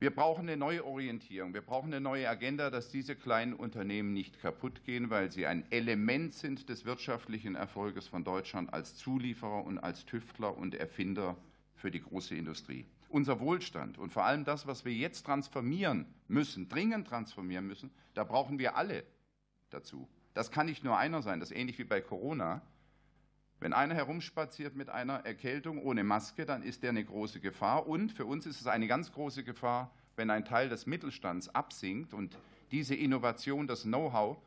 Wir 0.00 0.14
brauchen 0.14 0.42
eine 0.42 0.56
neue 0.56 0.84
Orientierung, 0.84 1.54
wir 1.54 1.60
brauchen 1.60 1.92
eine 1.92 2.00
neue 2.00 2.28
Agenda, 2.28 2.70
dass 2.70 2.88
diese 2.88 3.16
kleinen 3.16 3.52
Unternehmen 3.52 4.12
nicht 4.12 4.40
kaputt 4.40 4.84
gehen, 4.84 5.10
weil 5.10 5.32
sie 5.32 5.44
ein 5.44 5.64
Element 5.72 6.34
sind 6.34 6.68
des 6.68 6.84
wirtschaftlichen 6.84 7.56
Erfolges 7.56 8.06
von 8.06 8.22
Deutschland 8.22 8.72
als 8.72 8.94
Zulieferer 8.94 9.64
und 9.64 9.80
als 9.80 10.06
Tüftler 10.06 10.56
und 10.56 10.76
Erfinder 10.76 11.36
für 11.74 11.90
die 11.90 12.00
große 12.00 12.36
Industrie. 12.36 12.86
Unser 13.08 13.40
Wohlstand 13.40 13.98
und 13.98 14.12
vor 14.12 14.24
allem 14.24 14.44
das, 14.44 14.68
was 14.68 14.84
wir 14.84 14.92
jetzt 14.92 15.26
transformieren 15.26 16.06
müssen, 16.28 16.68
dringend 16.68 17.08
transformieren 17.08 17.66
müssen, 17.66 17.90
da 18.14 18.22
brauchen 18.22 18.60
wir 18.60 18.76
alle 18.76 19.02
dazu. 19.70 20.08
Das 20.32 20.52
kann 20.52 20.66
nicht 20.66 20.84
nur 20.84 20.96
einer 20.96 21.22
sein, 21.22 21.40
das 21.40 21.50
ist 21.50 21.56
ähnlich 21.56 21.76
wie 21.80 21.84
bei 21.84 22.00
Corona. 22.00 22.62
Wenn 23.60 23.72
einer 23.72 23.94
herumspaziert 23.94 24.76
mit 24.76 24.88
einer 24.88 25.24
Erkältung 25.26 25.82
ohne 25.82 26.04
Maske, 26.04 26.46
dann 26.46 26.62
ist 26.62 26.82
der 26.82 26.90
eine 26.90 27.04
große 27.04 27.40
Gefahr. 27.40 27.88
Und 27.88 28.12
für 28.12 28.24
uns 28.24 28.46
ist 28.46 28.60
es 28.60 28.66
eine 28.68 28.86
ganz 28.86 29.12
große 29.12 29.42
Gefahr, 29.42 29.90
wenn 30.14 30.30
ein 30.30 30.44
Teil 30.44 30.68
des 30.68 30.86
Mittelstands 30.86 31.48
absinkt 31.54 32.14
und 32.14 32.38
diese 32.70 32.94
Innovation, 32.94 33.66
das 33.66 33.82
Know-how 33.82 34.38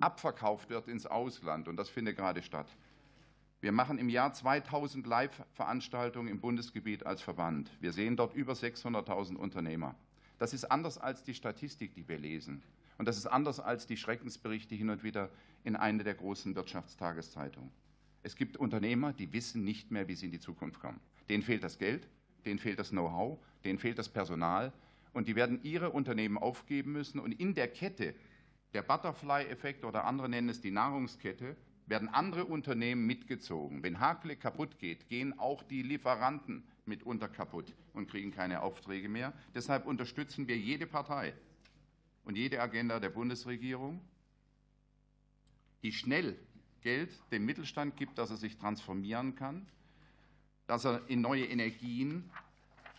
abverkauft 0.00 0.70
wird 0.70 0.88
ins 0.88 1.06
Ausland. 1.06 1.68
Und 1.68 1.76
das 1.76 1.90
findet 1.90 2.16
gerade 2.16 2.42
statt. 2.42 2.68
Wir 3.60 3.72
machen 3.72 3.98
im 3.98 4.08
Jahr 4.08 4.32
2000 4.32 5.06
Live-Veranstaltungen 5.06 6.28
im 6.28 6.40
Bundesgebiet 6.40 7.04
als 7.04 7.20
Verband. 7.20 7.70
Wir 7.80 7.92
sehen 7.92 8.16
dort 8.16 8.34
über 8.34 8.54
600.000 8.54 9.36
Unternehmer. 9.36 9.94
Das 10.38 10.54
ist 10.54 10.64
anders 10.64 10.96
als 10.96 11.22
die 11.22 11.34
Statistik, 11.34 11.94
die 11.94 12.08
wir 12.08 12.18
lesen. 12.18 12.62
Und 12.96 13.06
das 13.06 13.18
ist 13.18 13.26
anders 13.26 13.60
als 13.60 13.86
die 13.86 13.98
Schreckensberichte 13.98 14.74
hin 14.74 14.88
und 14.88 15.02
wieder 15.02 15.28
in 15.64 15.76
einer 15.76 16.04
der 16.04 16.14
großen 16.14 16.54
Wirtschaftstageszeitungen. 16.54 17.70
Es 18.22 18.36
gibt 18.36 18.56
Unternehmer, 18.56 19.12
die 19.12 19.32
wissen 19.32 19.64
nicht 19.64 19.90
mehr, 19.90 20.08
wie 20.08 20.14
sie 20.14 20.26
in 20.26 20.32
die 20.32 20.40
Zukunft 20.40 20.80
kommen. 20.80 21.00
Denen 21.28 21.42
fehlt 21.42 21.64
das 21.64 21.78
Geld, 21.78 22.08
denen 22.44 22.58
fehlt 22.58 22.78
das 22.78 22.90
Know-how, 22.90 23.38
denen 23.64 23.78
fehlt 23.78 23.98
das 23.98 24.08
Personal 24.08 24.72
und 25.12 25.28
die 25.28 25.36
werden 25.36 25.60
ihre 25.62 25.90
Unternehmen 25.90 26.38
aufgeben 26.38 26.92
müssen 26.92 27.18
und 27.18 27.32
in 27.32 27.54
der 27.54 27.68
Kette, 27.68 28.14
der 28.74 28.82
Butterfly-Effekt 28.82 29.84
oder 29.84 30.04
andere 30.04 30.28
nennen 30.28 30.48
es 30.48 30.60
die 30.60 30.70
Nahrungskette, 30.70 31.56
werden 31.86 32.08
andere 32.08 32.44
Unternehmen 32.44 33.04
mitgezogen. 33.04 33.82
Wenn 33.82 33.98
Hakle 33.98 34.36
kaputt 34.36 34.78
geht, 34.78 35.08
gehen 35.08 35.38
auch 35.38 35.62
die 35.64 35.82
Lieferanten 35.82 36.62
mitunter 36.86 37.28
kaputt 37.28 37.74
und 37.94 38.08
kriegen 38.08 38.30
keine 38.30 38.62
Aufträge 38.62 39.08
mehr. 39.08 39.32
Deshalb 39.54 39.86
unterstützen 39.86 40.46
wir 40.46 40.56
jede 40.56 40.86
Partei 40.86 41.34
und 42.24 42.36
jede 42.36 42.60
Agenda 42.60 43.00
der 43.00 43.10
Bundesregierung, 43.10 44.00
die 45.82 45.92
schnell 45.92 46.38
Geld 46.82 47.10
dem 47.30 47.44
Mittelstand 47.44 47.96
gibt, 47.96 48.18
dass 48.18 48.30
er 48.30 48.36
sich 48.36 48.56
transformieren 48.56 49.34
kann, 49.34 49.66
dass 50.66 50.84
er 50.84 51.02
in 51.08 51.20
neue 51.20 51.44
Energien 51.44 52.30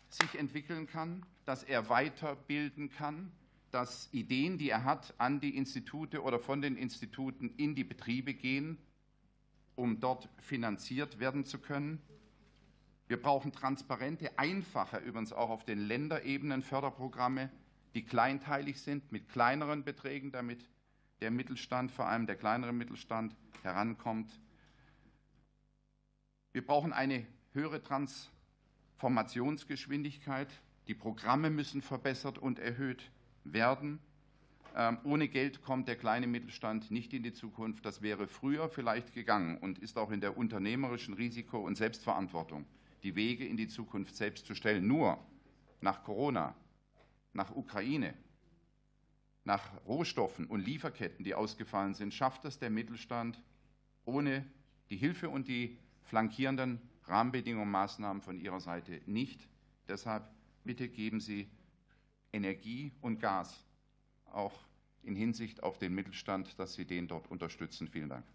sich 0.09 0.37
entwickeln 0.37 0.87
kann, 0.87 1.25
dass 1.45 1.63
er 1.63 1.89
weiterbilden 1.89 2.89
kann, 2.89 3.31
dass 3.71 4.09
Ideen, 4.11 4.57
die 4.57 4.69
er 4.69 4.83
hat, 4.83 5.13
an 5.17 5.39
die 5.39 5.55
Institute 5.55 6.21
oder 6.21 6.39
von 6.39 6.61
den 6.61 6.75
Instituten 6.75 7.53
in 7.57 7.75
die 7.75 7.83
Betriebe 7.83 8.33
gehen, 8.33 8.77
um 9.75 9.99
dort 9.99 10.29
finanziert 10.39 11.19
werden 11.19 11.45
zu 11.45 11.59
können. 11.59 12.01
Wir 13.07 13.21
brauchen 13.21 13.51
transparente, 13.51 14.37
einfache, 14.37 14.97
übrigens 14.97 15.33
auch 15.33 15.49
auf 15.49 15.65
den 15.65 15.79
Länderebenen 15.79 16.61
Förderprogramme, 16.61 17.49
die 17.93 18.03
kleinteilig 18.03 18.81
sind, 18.81 19.11
mit 19.11 19.29
kleineren 19.29 19.83
Beträgen, 19.83 20.31
damit 20.31 20.65
der 21.21 21.31
Mittelstand, 21.31 21.91
vor 21.91 22.07
allem 22.07 22.25
der 22.25 22.35
kleinere 22.35 22.73
Mittelstand, 22.73 23.33
herankommt. 23.61 24.41
Wir 26.51 26.65
brauchen 26.65 26.91
eine 26.91 27.25
höhere 27.53 27.81
Transformationsgeschwindigkeit. 27.83 30.49
Die 30.87 30.95
Programme 30.95 31.49
müssen 31.49 31.81
verbessert 31.81 32.37
und 32.37 32.59
erhöht 32.59 33.09
werden. 33.43 33.99
Ähm, 34.75 34.99
ohne 35.03 35.27
Geld 35.27 35.61
kommt 35.61 35.87
der 35.87 35.95
kleine 35.95 36.27
Mittelstand 36.27 36.91
nicht 36.91 37.13
in 37.13 37.23
die 37.23 37.33
Zukunft. 37.33 37.85
Das 37.85 38.01
wäre 38.01 38.27
früher 38.27 38.69
vielleicht 38.69 39.13
gegangen 39.13 39.57
und 39.57 39.79
ist 39.79 39.97
auch 39.97 40.11
in 40.11 40.21
der 40.21 40.37
unternehmerischen 40.37 41.13
Risiko- 41.13 41.59
und 41.59 41.75
Selbstverantwortung, 41.75 42.65
die 43.03 43.15
Wege 43.15 43.45
in 43.45 43.57
die 43.57 43.67
Zukunft 43.67 44.15
selbst 44.15 44.45
zu 44.45 44.55
stellen. 44.55 44.87
Nur 44.87 45.19
nach 45.81 46.03
Corona, 46.03 46.55
nach 47.33 47.55
Ukraine, 47.55 48.13
nach 49.43 49.71
Rohstoffen 49.85 50.45
und 50.45 50.61
Lieferketten, 50.61 51.23
die 51.25 51.33
ausgefallen 51.33 51.93
sind, 51.93 52.13
schafft 52.13 52.45
es 52.45 52.59
der 52.59 52.69
Mittelstand 52.69 53.41
ohne 54.05 54.45
die 54.89 54.97
Hilfe 54.97 55.29
und 55.29 55.47
die 55.47 55.77
flankierenden 56.03 56.81
Rahmenbedingungen 57.05 57.67
und 57.67 57.71
Maßnahmen 57.71 58.21
von 58.21 58.39
Ihrer 58.39 58.59
Seite 58.59 59.01
nicht. 59.05 59.47
Deshalb 59.87 60.27
bitte 60.63 60.89
geben 60.89 61.19
Sie 61.19 61.49
Energie 62.33 62.91
und 63.01 63.19
Gas 63.19 63.65
auch 64.25 64.53
in 65.03 65.15
Hinsicht 65.15 65.63
auf 65.63 65.77
den 65.79 65.93
Mittelstand, 65.93 66.57
dass 66.59 66.75
Sie 66.75 66.85
den 66.85 67.07
dort 67.07 67.29
unterstützen. 67.29 67.87
Vielen 67.87 68.09
Dank. 68.09 68.25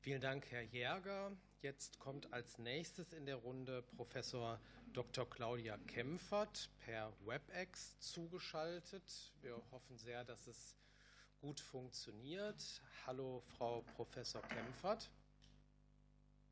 Vielen 0.00 0.20
Dank, 0.20 0.50
Herr 0.50 0.62
Jäger. 0.62 1.32
Jetzt 1.60 1.98
kommt 1.98 2.32
als 2.32 2.58
nächstes 2.58 3.12
in 3.12 3.26
der 3.26 3.36
Runde 3.36 3.82
Professor 3.82 4.60
Dr. 4.92 5.28
Claudia 5.28 5.76
Kempfert 5.86 6.70
per 6.84 7.12
WebEx 7.24 7.98
zugeschaltet. 8.00 9.02
Wir 9.42 9.60
hoffen 9.70 9.96
sehr, 9.96 10.24
dass 10.24 10.46
es 10.46 10.76
gut 11.40 11.60
funktioniert. 11.60 12.62
Hallo, 13.06 13.42
Frau 13.56 13.82
Professor 13.96 14.42
Kempfert. 14.42 15.10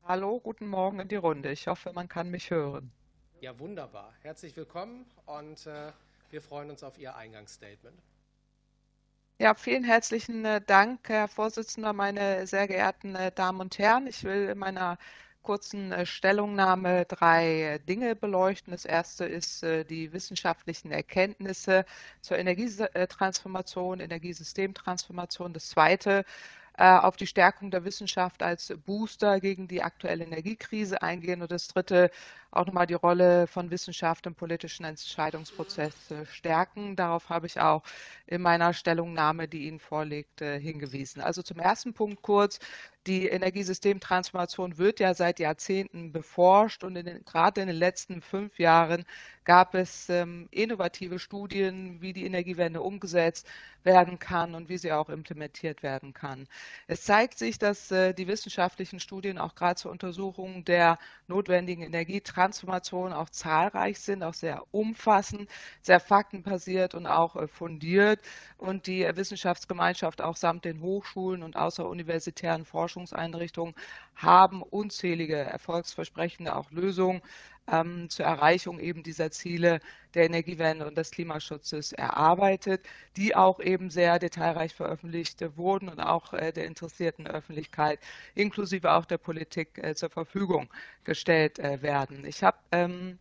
Hallo, 0.03 0.39
guten 0.39 0.67
Morgen 0.67 0.99
in 0.99 1.07
die 1.07 1.15
Runde. 1.15 1.51
Ich 1.51 1.67
hoffe, 1.67 1.91
man 1.93 2.07
kann 2.07 2.29
mich 2.29 2.49
hören. 2.49 2.91
Ja, 3.41 3.57
wunderbar. 3.59 4.13
Herzlich 4.21 4.55
willkommen 4.55 5.05
und 5.25 5.65
äh, 5.65 5.91
wir 6.29 6.41
freuen 6.41 6.69
uns 6.69 6.83
auf 6.83 6.97
Ihr 6.97 7.15
Eingangsstatement. 7.15 8.01
Ja, 9.39 9.53
vielen 9.53 9.83
herzlichen 9.83 10.45
äh, 10.45 10.61
Dank, 10.61 11.09
Herr 11.09 11.27
Vorsitzender, 11.27 11.93
meine 11.93 12.47
sehr 12.47 12.67
geehrten 12.67 13.15
äh, 13.15 13.31
Damen 13.31 13.61
und 13.61 13.77
Herren. 13.77 14.07
Ich 14.07 14.23
will 14.23 14.49
in 14.49 14.57
meiner 14.57 14.97
kurzen 15.43 15.91
äh, 15.91 16.05
Stellungnahme 16.05 17.05
drei 17.05 17.79
Dinge 17.87 18.15
beleuchten. 18.15 18.71
Das 18.71 18.85
erste 18.85 19.25
ist 19.25 19.63
die 19.63 20.13
wissenschaftlichen 20.13 20.91
Erkenntnisse 20.91 21.85
zur 22.21 22.37
Energietransformation, 22.37 23.99
Energiesystemtransformation. 23.99 25.53
Das 25.53 25.69
zweite 25.69 26.25
auf 26.79 27.15
die 27.17 27.25
Stärkung 27.25 27.71
der 27.71 27.85
Wissenschaft 27.85 28.43
als 28.43 28.71
Booster 28.85 29.39
gegen 29.39 29.67
die 29.67 29.81
aktuelle 29.81 30.25
Energiekrise 30.25 31.01
eingehen. 31.01 31.41
Und 31.41 31.51
das 31.51 31.67
dritte 31.69 32.11
auch 32.51 32.67
nochmal 32.67 32.85
die 32.85 32.93
Rolle 32.93 33.47
von 33.47 33.71
Wissenschaft 33.71 34.27
im 34.27 34.35
politischen 34.35 34.85
Entscheidungsprozess 34.85 35.95
stärken. 36.31 36.95
Darauf 36.95 37.29
habe 37.29 37.47
ich 37.47 37.59
auch 37.59 37.81
in 38.27 38.41
meiner 38.41 38.73
Stellungnahme, 38.73 39.47
die 39.47 39.67
Ihnen 39.67 39.79
vorliegt, 39.79 40.41
äh, 40.41 40.59
hingewiesen. 40.59 41.21
Also 41.21 41.41
zum 41.41 41.59
ersten 41.59 41.93
Punkt 41.93 42.21
kurz. 42.21 42.59
Die 43.07 43.27
Energiesystemtransformation 43.27 44.77
wird 44.77 44.99
ja 44.99 45.13
seit 45.13 45.39
Jahrzehnten 45.39 46.11
beforscht 46.11 46.83
und 46.83 46.97
in 46.97 47.05
den, 47.05 47.23
gerade 47.23 47.61
in 47.61 47.67
den 47.67 47.77
letzten 47.77 48.21
fünf 48.21 48.59
Jahren 48.59 49.05
gab 49.47 49.75
es 49.75 50.09
ähm, 50.09 50.49
innovative 50.51 51.17
Studien, 51.19 52.01
wie 52.01 52.11
die 52.11 52.25
Energiewende 52.25 52.81
umgesetzt 52.81 53.47
werden 53.83 54.19
kann 54.19 54.55
und 54.55 54.67
wie 54.67 54.77
sie 54.77 54.91
auch 54.91 55.07
implementiert 55.07 55.83
werden 55.83 56.13
kann. 56.13 56.49
Es 56.87 57.05
zeigt 57.05 57.37
sich, 57.37 57.57
dass 57.57 57.89
äh, 57.89 58.13
die 58.13 58.27
wissenschaftlichen 58.27 58.99
Studien 58.99 59.37
auch 59.37 59.55
gerade 59.55 59.75
zur 59.75 59.91
Untersuchung 59.91 60.65
der 60.65 60.99
notwendigen 61.27 61.83
Energietransformation 61.83 63.13
auch 63.13 63.29
zahlreich 63.29 63.99
sind, 63.99 64.21
auch 64.21 64.33
sehr 64.33 64.63
umfassend, 64.71 65.49
sehr 65.81 66.01
faktenbasiert 66.01 66.93
und 66.93 67.07
auch 67.07 67.37
äh, 67.37 67.47
fundiert. 67.47 68.19
Und 68.57 68.85
die 68.85 69.07
Wissenschaftsgemeinschaft 69.15 70.21
auch 70.21 70.35
samt 70.35 70.65
den 70.65 70.81
Hochschulen 70.81 71.41
und 71.41 71.55
außeruniversitären 71.55 72.65
Forschungseinrichtungen 72.97 73.75
haben 74.15 74.63
unzählige 74.63 75.35
erfolgsversprechende 75.35 76.55
auch 76.55 76.71
Lösungen 76.71 77.21
ähm, 77.71 78.09
zur 78.09 78.25
Erreichung 78.25 78.79
eben 78.79 79.03
dieser 79.03 79.29
Ziele 79.29 79.81
der 80.15 80.25
Energiewende 80.25 80.87
und 80.87 80.97
des 80.97 81.11
Klimaschutzes 81.11 81.91
erarbeitet, 81.91 82.81
die 83.15 83.35
auch 83.35 83.59
eben 83.59 83.91
sehr 83.91 84.17
detailreich 84.17 84.73
veröffentlicht 84.73 85.43
wurden 85.57 85.89
und 85.89 85.99
auch 85.99 86.33
äh, 86.33 86.51
der 86.51 86.65
interessierten 86.65 87.27
Öffentlichkeit 87.27 87.99
inklusive 88.33 88.91
auch 88.91 89.05
der 89.05 89.19
Politik 89.19 89.77
äh, 89.77 89.93
zur 89.93 90.09
Verfügung 90.09 90.67
gestellt 91.03 91.59
äh, 91.59 91.81
werden. 91.83 92.25
Ich 92.25 92.43
habe 92.43 92.57
ähm, 92.71 93.19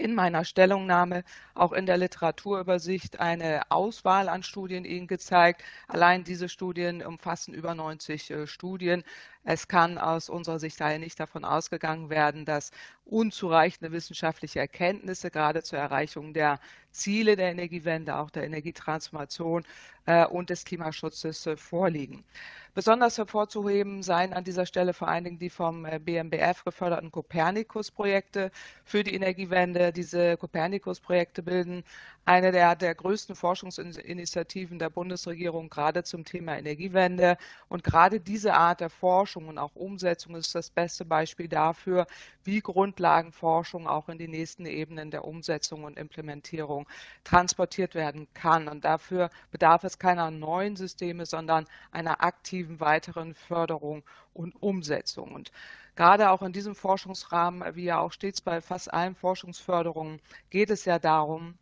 in 0.00 0.14
meiner 0.14 0.44
Stellungnahme 0.44 1.24
auch 1.54 1.72
in 1.72 1.86
der 1.86 1.98
Literaturübersicht 1.98 3.20
eine 3.20 3.70
Auswahl 3.70 4.28
an 4.28 4.42
Studien 4.42 4.84
Ihnen 4.84 5.06
gezeigt. 5.06 5.62
Allein 5.88 6.24
diese 6.24 6.48
Studien 6.48 7.04
umfassen 7.04 7.52
über 7.54 7.74
90 7.74 8.30
äh, 8.30 8.46
Studien. 8.46 9.04
Es 9.44 9.68
kann 9.68 9.98
aus 9.98 10.28
unserer 10.28 10.58
Sicht 10.58 10.80
daher 10.80 10.98
nicht 10.98 11.20
davon 11.20 11.44
ausgegangen 11.44 12.10
werden, 12.10 12.44
dass 12.44 12.70
unzureichende 13.10 13.92
wissenschaftliche 13.92 14.60
Erkenntnisse 14.60 15.30
gerade 15.30 15.62
zur 15.62 15.78
Erreichung 15.78 16.32
der 16.32 16.60
Ziele 16.92 17.36
der 17.36 17.50
Energiewende, 17.50 18.16
auch 18.16 18.30
der 18.30 18.44
Energietransformation 18.44 19.64
äh, 20.06 20.26
und 20.26 20.50
des 20.50 20.64
Klimaschutzes 20.64 21.46
äh, 21.46 21.56
vorliegen. 21.56 22.24
Besonders 22.72 23.18
hervorzuheben 23.18 24.02
seien 24.02 24.32
an 24.32 24.44
dieser 24.44 24.64
Stelle 24.64 24.92
vor 24.92 25.08
allen 25.08 25.24
Dingen 25.24 25.38
die 25.38 25.50
vom 25.50 25.84
äh, 25.84 25.98
BMBF 25.98 26.64
geförderten 26.64 27.10
Copernicus-Projekte 27.10 28.50
für 28.84 29.02
die 29.02 29.14
Energiewende. 29.14 29.92
Diese 29.92 30.36
Copernicus-Projekte 30.36 31.42
bilden 31.42 31.84
eine 32.24 32.52
der, 32.52 32.76
der 32.76 32.94
größten 32.94 33.34
Forschungsinitiativen 33.34 34.78
der 34.78 34.90
Bundesregierung 34.90 35.68
gerade 35.68 36.04
zum 36.04 36.24
Thema 36.24 36.58
Energiewende. 36.58 37.36
Und 37.68 37.82
gerade 37.82 38.20
diese 38.20 38.54
Art 38.54 38.80
der 38.80 38.90
Forschung 38.90 39.48
und 39.48 39.58
auch 39.58 39.74
Umsetzung 39.74 40.36
ist 40.36 40.54
das 40.54 40.70
beste 40.70 41.04
Beispiel 41.04 41.48
dafür, 41.48 42.06
wie 42.44 42.60
Grundlagenforschung 42.60 43.86
auch 43.86 44.08
in 44.08 44.18
die 44.18 44.28
nächsten 44.28 44.66
Ebenen 44.66 45.10
der 45.10 45.24
Umsetzung 45.24 45.84
und 45.84 45.98
Implementierung 45.98 46.88
transportiert 47.24 47.94
werden 47.94 48.28
kann. 48.34 48.68
Und 48.68 48.84
dafür 48.84 49.30
bedarf 49.50 49.84
es 49.84 49.98
keiner 49.98 50.30
neuen 50.30 50.76
Systeme, 50.76 51.26
sondern 51.26 51.66
einer 51.92 52.22
aktiven 52.22 52.80
weiteren 52.80 53.34
Förderung 53.34 54.02
und 54.32 54.54
Umsetzung. 54.62 55.32
Und 55.32 55.52
gerade 55.96 56.30
auch 56.30 56.42
in 56.42 56.52
diesem 56.52 56.74
Forschungsrahmen, 56.74 57.74
wie 57.74 57.84
ja 57.84 57.98
auch 57.98 58.12
stets 58.12 58.40
bei 58.40 58.60
fast 58.60 58.92
allen 58.92 59.14
Forschungsförderungen, 59.14 60.20
geht 60.50 60.70
es 60.70 60.84
ja 60.84 60.98
darum, 60.98 61.54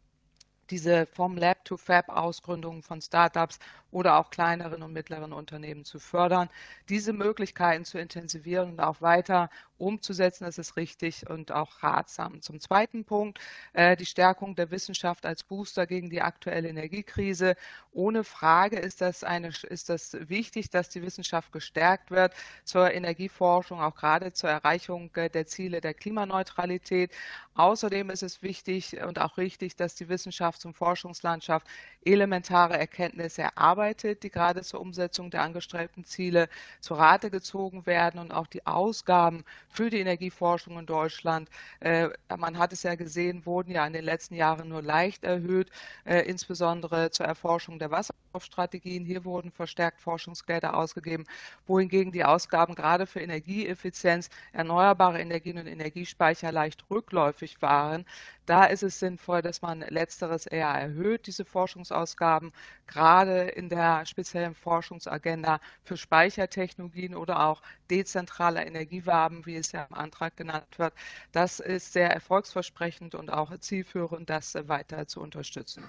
diese 0.71 1.07
vom 1.07 1.37
Lab 1.37 1.65
to 1.65 1.77
Fab 1.77 2.09
Ausgründungen 2.11 2.83
von 2.83 3.01
Startups 3.01 3.59
oder 3.91 4.19
auch 4.19 4.31
kleineren 4.31 4.83
und 4.83 4.93
mittleren 4.93 5.33
Unternehmen 5.33 5.85
zu 5.85 5.99
fördern. 5.99 6.49
Diese 6.89 7.13
Möglichkeiten 7.13 7.85
zu 7.85 7.99
intensivieren 7.99 8.71
und 8.71 8.81
auch 8.81 9.01
weiter 9.01 9.51
umzusetzen, 9.79 10.45
das 10.45 10.59
ist 10.59 10.77
richtig 10.77 11.29
und 11.31 11.53
auch 11.53 11.83
ratsam. 11.83 12.43
Zum 12.43 12.61
zweiten 12.61 13.05
Punkt, 13.05 13.39
äh, 13.73 13.97
die 13.97 14.07
Stärkung 14.07 14.57
der 14.57 14.71
Wissenschaft 14.71 15.25
als 15.25 15.43
Booster 15.45 15.87
gegen 15.87 16.11
die 16.11 16.21
aktuelle 16.21 16.69
Energiekrise. 16.69 17.55
Ohne 17.93 18.25
Frage 18.25 18.79
ist 18.79 19.01
das, 19.01 19.25
eine, 19.25 19.49
ist 19.49 19.89
das 19.89 20.17
wichtig, 20.29 20.71
dass 20.71 20.89
die 20.89 21.03
Wissenschaft 21.03 21.53
gestärkt 21.53 22.11
wird 22.11 22.35
zur 22.65 22.93
Energieforschung, 22.93 23.81
auch 23.81 23.95
gerade 23.95 24.33
zur 24.33 24.51
Erreichung 24.51 25.15
äh, 25.15 25.31
der 25.31 25.47
Ziele 25.47 25.81
der 25.81 25.95
Klimaneutralität. 25.95 27.13
Außerdem 27.55 28.11
ist 28.11 28.23
es 28.23 28.43
wichtig 28.43 29.01
und 29.03 29.21
auch 29.21 29.37
richtig, 29.39 29.77
dass 29.77 29.95
die 29.95 30.07
Wissenschafts- 30.07 30.67
und 30.67 30.75
Forschungslandschaft 30.75 31.67
elementare 32.05 32.79
Erkenntnisse 32.79 33.43
erarbeitet, 33.43 33.78
die 33.79 34.31
gerade 34.31 34.63
zur 34.63 34.81
Umsetzung 34.81 35.31
der 35.31 35.43
angestrebten 35.43 36.05
Ziele 36.05 36.49
zu 36.81 36.95
Rate 36.95 37.31
gezogen 37.31 37.87
werden 37.87 38.19
und 38.21 38.33
auch 38.33 38.47
die 38.47 38.67
Ausgaben 38.67 39.45
für 39.69 39.91
die 39.91 40.01
Energieforschung 40.01 40.79
in 40.79 40.87
Deutschland, 40.87 41.49
äh, 41.81 42.09
man 42.37 42.59
hat 42.59 42.73
es 42.73 42.83
ja 42.83 42.97
gesehen, 42.97 43.47
wurden 43.47 43.71
ja 43.71 43.87
in 43.87 43.93
den 43.93 44.05
letzten 44.05 44.35
Jahren 44.35 44.69
nur 44.69 44.83
leicht 44.83 45.25
erhöht, 45.25 45.71
äh, 46.05 46.21
insbesondere 46.23 47.11
zur 47.11 47.27
Erforschung 47.27 47.79
der 47.79 47.91
Wasserstoffstrategien. 47.91 49.05
Hier 49.05 49.25
wurden 49.25 49.53
verstärkt 49.53 50.01
Forschungsgelder 50.01 50.77
ausgegeben, 50.77 51.25
wohingegen 51.67 52.13
die 52.13 52.25
Ausgaben 52.25 52.75
gerade 52.75 53.07
für 53.07 53.21
Energieeffizienz, 53.21 54.31
erneuerbare 54.53 55.21
Energien 55.21 55.59
und 55.59 55.67
Energiespeicher 55.67 56.51
leicht 56.53 56.85
rückläufig 56.91 57.63
waren. 57.63 58.05
Da 58.49 58.65
ist 58.65 58.83
es 58.83 58.99
sinnvoll, 58.99 59.43
dass 59.43 59.61
man 59.61 59.81
letzteres 59.81 60.47
eher 60.47 60.69
erhöht, 60.71 61.27
diese 61.27 61.45
Forschungsausgaben, 61.45 62.53
gerade 62.87 63.43
in 63.43 63.69
der 63.69 64.07
speziellen 64.07 64.55
Forschungsagenda 64.55 65.61
für 65.83 65.99
Speichertechnologien 65.99 67.15
oder 67.15 67.45
auch 67.47 67.61
dezentrale 67.91 68.65
Energiewaben, 68.65 69.45
wie 69.45 69.57
es 69.57 69.73
ja 69.73 69.85
im 69.91 69.95
Antrag 69.95 70.35
genannt 70.39 70.79
wird. 70.79 70.95
Das 71.33 71.61
ist 71.61 71.93
sehr 71.93 72.11
erfolgsversprechend 72.11 73.15
und 73.15 73.31
auch 73.31 73.55
zielführend, 73.59 74.31
das 74.31 74.55
weiter 74.67 75.07
zu 75.07 75.21
unterstützen. 75.21 75.85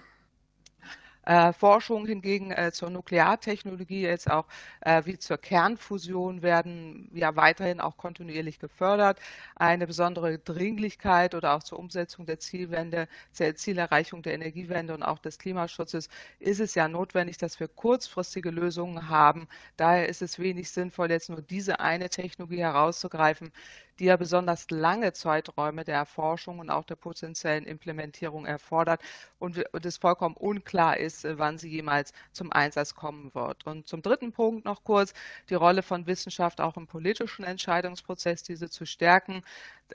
Äh, 1.30 1.54
Forschung 1.54 2.08
hingegen 2.08 2.50
äh, 2.50 2.72
zur 2.72 2.90
Nukleartechnologie, 2.90 4.02
jetzt 4.02 4.32
auch 4.32 4.48
äh, 4.82 5.04
wie 5.06 5.20
zur 5.20 5.38
Kernfusion, 5.38 6.42
werden 6.42 7.08
ja 7.14 7.36
weiterhin 7.36 7.80
auch 7.82 7.98
kontinuierlich 7.98 8.58
gefördert. 8.58 9.20
Eine 9.56 9.86
besondere 9.86 10.40
Dringlichkeit 10.40 11.36
oder 11.36 11.54
auch 11.54 11.62
zur 11.62 11.78
Umsetzung 11.78 12.26
der 12.26 12.40
Zielwende, 12.40 13.08
der 13.38 13.56
Zielerreichung 13.56 14.24
der 14.24 14.34
Energiewende 14.34 14.96
und 14.96 15.04
auch 15.04 15.20
des 15.20 15.38
Klimaschutzes 15.38 16.10
ist 16.40 16.60
es 16.60 16.74
ja 16.74 16.88
notwendig, 16.88 17.38
dass 17.38 17.60
wir 17.60 17.68
kurzfristige 17.68 18.50
Lösungen 18.50 19.08
haben. 19.08 19.48
Daher 19.78 20.10
ist 20.10 20.24
es 20.24 20.40
wenig 20.40 20.72
sinnvoll, 20.72 21.12
jetzt 21.12 21.30
nur 21.30 21.44
diese 21.44 21.80
eine 21.80 22.10
Technologie 22.10 22.62
herauszugreifen, 22.62 23.52
die 24.00 24.06
ja 24.06 24.18
besonders 24.18 24.70
lange 24.70 25.14
Zeiträume 25.14 25.84
der 25.84 25.96
Erforschung 25.96 26.60
und 26.60 26.70
auch 26.70 26.86
der 26.86 26.96
potenziellen 26.96 27.66
Implementierung 27.66 28.46
erfordert 28.46 29.02
und, 29.40 29.64
es 29.86 29.98
vollkommen 29.98 30.36
unklar 30.36 30.98
ist, 30.98 31.26
äh, 31.26 31.38
wann 31.38 31.58
sie 31.58 31.70
jemals 31.70 32.14
zum 32.32 32.52
Einsatz 32.52 32.96
kommen 32.96 33.34
wird. 33.34 33.66
Und 33.66 33.88
zum 33.88 34.02
dritten 34.02 34.32
Punkt 34.32 34.66
noch 34.66 34.84
kurz 34.84 35.14
die 35.50 35.56
Rolle 35.56 35.84
von 35.84 36.08
Wissenschaft 36.08 36.62
auch 36.62 36.78
im 36.78 36.88
politischen 36.88 37.44
Entscheidungsprozess, 37.44 38.44
diese 38.44 38.70
zu 38.70 38.86
stärken. 38.86 39.44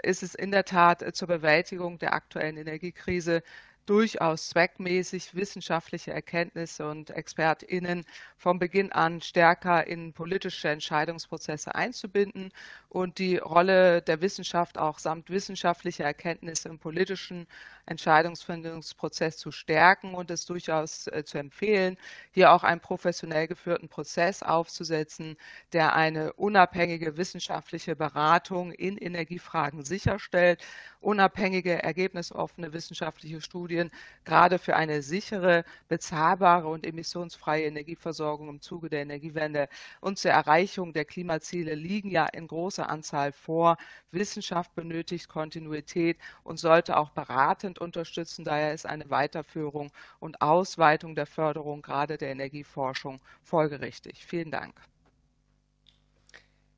Ist 0.02 0.22
es 0.22 0.34
in 0.34 0.50
der 0.50 0.64
Tat 0.64 1.02
äh, 1.02 1.12
zur 1.12 1.28
Bewältigung 1.28 1.98
der 1.98 2.14
aktuellen 2.14 2.56
Energiekrise 2.56 3.42
durchaus 3.86 4.48
zweckmäßig 4.48 5.34
wissenschaftliche 5.34 6.12
Erkenntnisse 6.12 6.88
und 6.88 7.10
ExpertInnen 7.10 8.04
vom 8.36 8.58
Beginn 8.58 8.92
an 8.92 9.20
stärker 9.20 9.86
in 9.86 10.12
politische 10.14 10.68
Entscheidungsprozesse 10.68 11.74
einzubinden 11.74 12.50
und 12.94 13.18
die 13.18 13.38
Rolle 13.38 14.02
der 14.02 14.20
Wissenschaft 14.20 14.78
auch 14.78 15.00
samt 15.00 15.28
wissenschaftlicher 15.28 16.04
Erkenntnisse 16.04 16.68
im 16.68 16.78
politischen 16.78 17.48
Entscheidungsfindungsprozess 17.86 19.36
zu 19.36 19.50
stärken 19.50 20.14
und 20.14 20.30
es 20.30 20.46
durchaus 20.46 21.08
äh, 21.08 21.24
zu 21.24 21.38
empfehlen, 21.38 21.98
hier 22.30 22.52
auch 22.52 22.62
einen 22.62 22.80
professionell 22.80 23.48
geführten 23.48 23.88
Prozess 23.88 24.44
aufzusetzen, 24.44 25.36
der 25.72 25.94
eine 25.94 26.32
unabhängige 26.34 27.16
wissenschaftliche 27.16 27.96
Beratung 27.96 28.70
in 28.70 28.96
Energiefragen 28.96 29.84
sicherstellt, 29.84 30.64
unabhängige, 31.00 31.82
ergebnisoffene 31.82 32.72
wissenschaftliche 32.72 33.40
Studien, 33.40 33.90
gerade 34.24 34.58
für 34.58 34.76
eine 34.76 35.02
sichere, 35.02 35.64
bezahlbare 35.88 36.68
und 36.68 36.86
emissionsfreie 36.86 37.64
Energieversorgung 37.64 38.48
im 38.48 38.60
Zuge 38.60 38.88
der 38.88 39.02
Energiewende 39.02 39.68
und 40.00 40.18
zur 40.18 40.30
Erreichung 40.30 40.92
der 40.92 41.04
Klimaziele 41.04 41.74
liegen 41.74 42.10
ja 42.10 42.26
in 42.26 42.46
großer 42.46 42.83
Anzahl 42.88 43.32
vor. 43.32 43.76
Wissenschaft 44.10 44.74
benötigt 44.74 45.28
Kontinuität 45.28 46.18
und 46.42 46.58
sollte 46.58 46.96
auch 46.96 47.10
beratend 47.10 47.78
unterstützen. 47.78 48.44
Daher 48.44 48.74
ist 48.74 48.86
eine 48.86 49.10
Weiterführung 49.10 49.90
und 50.20 50.40
Ausweitung 50.40 51.14
der 51.14 51.26
Förderung 51.26 51.82
gerade 51.82 52.18
der 52.18 52.30
Energieforschung 52.30 53.20
folgerichtig. 53.42 54.24
Vielen 54.24 54.50
Dank. 54.50 54.80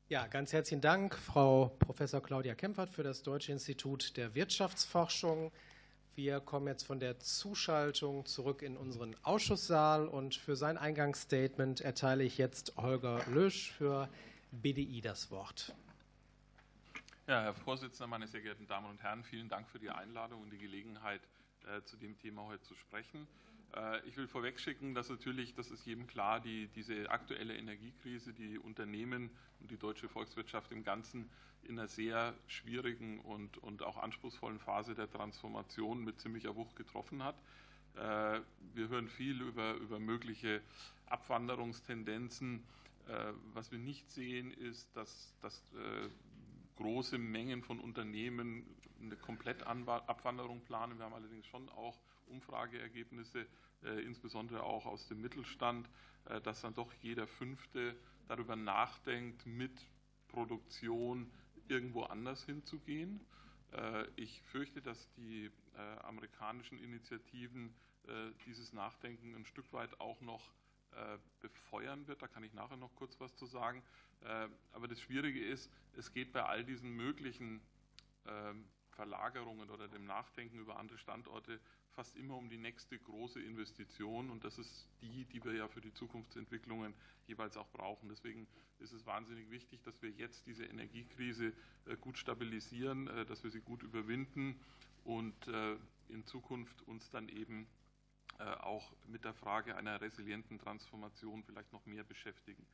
Ja, 0.09 0.25
ganz 0.27 0.53
herzlichen 0.53 0.79
Dank, 0.79 1.15
Frau 1.15 1.75
Professor 1.79 2.23
Claudia 2.23 2.55
Kempfert 2.55 2.89
für 2.89 3.03
das 3.03 3.23
Deutsche 3.23 3.51
Institut 3.51 4.15
der 4.15 4.35
Wirtschaftsforschung. 4.35 5.51
Wir 6.15 6.39
kommen 6.39 6.65
jetzt 6.67 6.83
von 6.83 6.99
der 6.99 7.19
Zuschaltung 7.19 8.25
zurück 8.25 8.61
in 8.61 8.77
unseren 8.77 9.15
Ausschusssaal 9.21 10.07
und 10.07 10.33
für 10.33 10.55
sein 10.55 10.77
Eingangsstatement 10.77 11.81
erteile 11.81 12.23
ich 12.23 12.37
jetzt 12.37 12.75
Holger 12.77 13.21
Lösch 13.27 13.71
für 13.73 14.09
BDI 14.51 15.01
das 15.01 15.29
Wort. 15.29 15.75
Ja, 17.27 17.41
Herr 17.41 17.53
Vorsitzender, 17.53 18.07
meine 18.07 18.25
sehr 18.25 18.39
geehrten 18.39 18.67
Damen 18.67 18.89
und 18.89 19.03
Herren, 19.03 19.21
vielen 19.21 19.49
Dank 19.49 19.67
für 19.67 19.79
die 19.79 19.89
Einladung 19.89 20.43
und 20.43 20.49
die 20.49 20.57
Gelegenheit, 20.57 21.19
äh, 21.65 21.81
zu 21.83 21.97
dem 21.97 22.17
Thema 22.17 22.43
heute 22.43 22.63
zu 22.63 22.73
sprechen. 22.73 23.27
Äh, 23.75 23.99
ich 24.07 24.15
will 24.15 24.29
vorwegschicken, 24.29 24.95
dass 24.95 25.09
natürlich, 25.09 25.53
das 25.53 25.69
ist 25.69 25.85
jedem 25.85 26.07
klar, 26.07 26.39
die, 26.39 26.69
diese 26.69 27.11
aktuelle 27.11 27.57
Energiekrise 27.57 28.31
die 28.31 28.57
Unternehmen 28.57 29.29
und 29.59 29.69
die 29.69 29.75
deutsche 29.75 30.07
Volkswirtschaft 30.07 30.71
im 30.71 30.85
Ganzen 30.85 31.29
in 31.63 31.77
einer 31.77 31.89
sehr 31.89 32.33
schwierigen 32.47 33.19
und, 33.19 33.57
und 33.57 33.83
auch 33.83 33.97
anspruchsvollen 33.97 34.59
Phase 34.59 34.95
der 34.95 35.09
Transformation 35.09 36.05
mit 36.05 36.21
ziemlicher 36.21 36.55
Wucht 36.55 36.77
getroffen 36.77 37.25
hat. 37.25 37.35
Äh, 37.95 38.39
wir 38.73 38.87
hören 38.87 39.09
viel 39.09 39.41
über, 39.41 39.73
über 39.73 39.99
mögliche 39.99 40.61
Abwanderungstendenzen. 41.07 42.63
Was 43.53 43.71
wir 43.71 43.79
nicht 43.79 44.11
sehen, 44.11 44.51
ist, 44.51 44.93
dass, 44.97 45.33
dass 45.39 45.63
große 46.77 47.17
Mengen 47.17 47.63
von 47.63 47.79
Unternehmen 47.79 48.65
eine 49.01 49.15
Komplettabwanderung 49.15 50.61
planen. 50.61 50.97
Wir 50.97 51.05
haben 51.05 51.13
allerdings 51.13 51.45
schon 51.47 51.69
auch 51.69 51.99
Umfrageergebnisse, 52.27 53.45
äh, 53.83 54.01
insbesondere 54.03 54.63
auch 54.63 54.85
aus 54.85 55.07
dem 55.07 55.21
Mittelstand, 55.21 55.89
äh, 56.25 56.41
dass 56.41 56.61
dann 56.61 56.73
doch 56.73 56.91
jeder 57.01 57.27
Fünfte 57.27 57.95
darüber 58.27 58.55
nachdenkt, 58.55 59.45
mit 59.45 59.85
Produktion 60.27 61.31
irgendwo 61.67 62.03
anders 62.03 62.43
hinzugehen. 62.45 63.21
Äh, 63.71 64.05
ich 64.15 64.41
fürchte, 64.43 64.81
dass 64.81 65.11
die 65.13 65.51
amerikanischen 66.01 66.79
Initiativen 66.79 67.71
dieses 68.47 68.73
Nachdenken 68.73 69.35
ein 69.35 69.45
Stück 69.45 69.71
weit 69.73 70.01
auch 70.01 70.19
noch 70.21 70.49
äh, 70.97 71.17
befeuern 71.39 72.07
wird. 72.07 72.21
Da 72.21 72.27
kann 72.27 72.43
ich 72.43 72.53
nachher 72.53 72.77
noch 72.77 72.93
kurz 72.95 73.19
was 73.19 73.35
zu 73.35 73.45
sagen. 73.45 73.83
aber 74.71 74.87
das 74.87 74.99
Schwierige 74.99 75.45
ist, 75.45 75.69
es 75.95 76.11
geht 76.11 76.33
bei 76.33 76.43
all 76.43 76.63
diesen 76.63 76.89
möglichen 76.95 77.61
ähm, 78.25 78.65
Verlagerungen 78.97 79.69
oder 79.69 79.87
dem 79.87 80.05
Nachdenken 80.05 80.57
über 80.57 80.77
andere 80.77 80.97
Standorte 80.97 81.59
fast 81.91 82.15
immer 82.17 82.35
um 82.35 82.49
die 82.49 82.57
nächste 82.57 82.97
große 82.97 83.39
Investition 83.39 84.29
und 84.29 84.43
das 84.43 84.57
ist 84.57 84.87
die, 85.01 85.25
die 85.25 85.43
wir 85.43 85.53
ja 85.53 85.67
für 85.67 85.81
die 85.81 85.93
Zukunftsentwicklungen 85.93 86.93
jeweils 87.27 87.57
auch 87.57 87.69
brauchen. 87.69 88.09
Deswegen 88.09 88.47
ist 88.79 88.91
es 88.91 89.05
wahnsinnig 89.05 89.49
wichtig, 89.49 89.81
dass 89.83 90.01
wir 90.01 90.11
jetzt 90.11 90.45
diese 90.45 90.65
Energiekrise 90.65 91.53
äh, 91.85 91.95
gut 91.97 92.17
stabilisieren, 92.17 93.07
äh, 93.07 93.25
dass 93.25 93.43
wir 93.43 93.51
sie 93.51 93.61
gut 93.61 93.83
überwinden 93.83 94.59
und 95.05 95.47
äh, 95.47 95.75
in 96.09 96.25
Zukunft 96.25 96.81
uns 96.83 97.09
dann 97.09 97.29
eben 97.29 97.67
auch 98.61 98.91
mit 99.07 99.25
der 99.25 99.33
Frage 99.33 99.75
einer 99.75 99.99
resilienten 99.99 100.59
Transformation 100.59 101.43
vielleicht 101.43 101.73
noch 101.73 101.85
mehr 101.85 102.03
beschäftigen. 102.03 102.65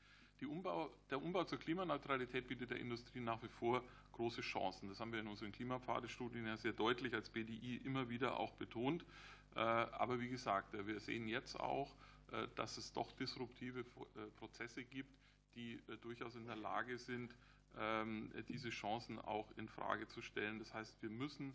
Umbau, 0.46 0.90
der 1.10 1.22
Umbau 1.22 1.44
zur 1.44 1.60
Klimaneutralität 1.60 2.48
bietet 2.48 2.72
der 2.72 2.80
Industrie 2.80 3.20
nach 3.20 3.42
wie 3.44 3.48
vor 3.48 3.84
große 4.14 4.42
Chancen. 4.42 4.90
Das 4.90 5.00
haben 5.00 5.12
wir 5.12 5.20
in 5.20 5.28
unseren 5.28 5.52
Klimapfadestudien 5.52 6.46
ja 6.46 6.58
sehr 6.58 6.74
deutlich 6.74 7.14
als 7.14 7.30
BDI 7.30 7.82
immer 7.84 8.10
wieder 8.10 8.40
auch 8.40 8.54
betont. 8.54 9.04
Äh, 9.56 9.60
aber 9.60 10.20
wie 10.20 10.30
gesagt, 10.30 10.74
äh, 10.74 10.86
wir 10.88 11.00
sehen 11.00 11.28
jetzt 11.28 11.60
auch, 11.60 11.94
äh, 12.32 12.48
dass 12.56 12.78
es 12.78 12.92
doch 12.94 13.12
disruptive 13.14 13.84
Prozesse 14.38 14.84
gibt, 14.84 15.12
die 15.56 15.80
durchaus 16.02 16.36
in 16.36 16.46
der 16.48 16.56
Lage 16.56 16.98
sind, 16.98 17.36
ähm, 17.78 18.32
diese 18.48 18.70
Chancen 18.70 19.20
auch 19.20 19.52
in 19.58 19.68
Frage 19.68 20.08
zu 20.08 20.22
stellen. 20.22 20.60
Das 20.60 20.74
heißt, 20.74 21.02
wir 21.02 21.10
müssen 21.10 21.54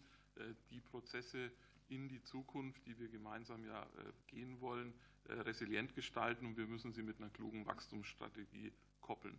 die 0.71 0.81
Prozesse 0.81 1.51
in 1.89 2.09
die 2.09 2.23
Zukunft, 2.23 2.87
die 2.87 2.99
wir 2.99 3.09
gemeinsam 3.09 3.65
ja 3.65 3.87
gehen 4.27 4.61
wollen, 4.61 4.93
äh, 5.25 5.35
resilient 5.35 5.95
gestalten 5.95 6.47
und 6.47 6.57
wir 6.57 6.67
müssen 6.67 6.93
sie 6.93 7.03
mit 7.03 7.19
einer 7.19 7.31
klugen 7.31 7.67
Wachstumsstrategie 7.67 8.73
koppeln. 9.01 9.39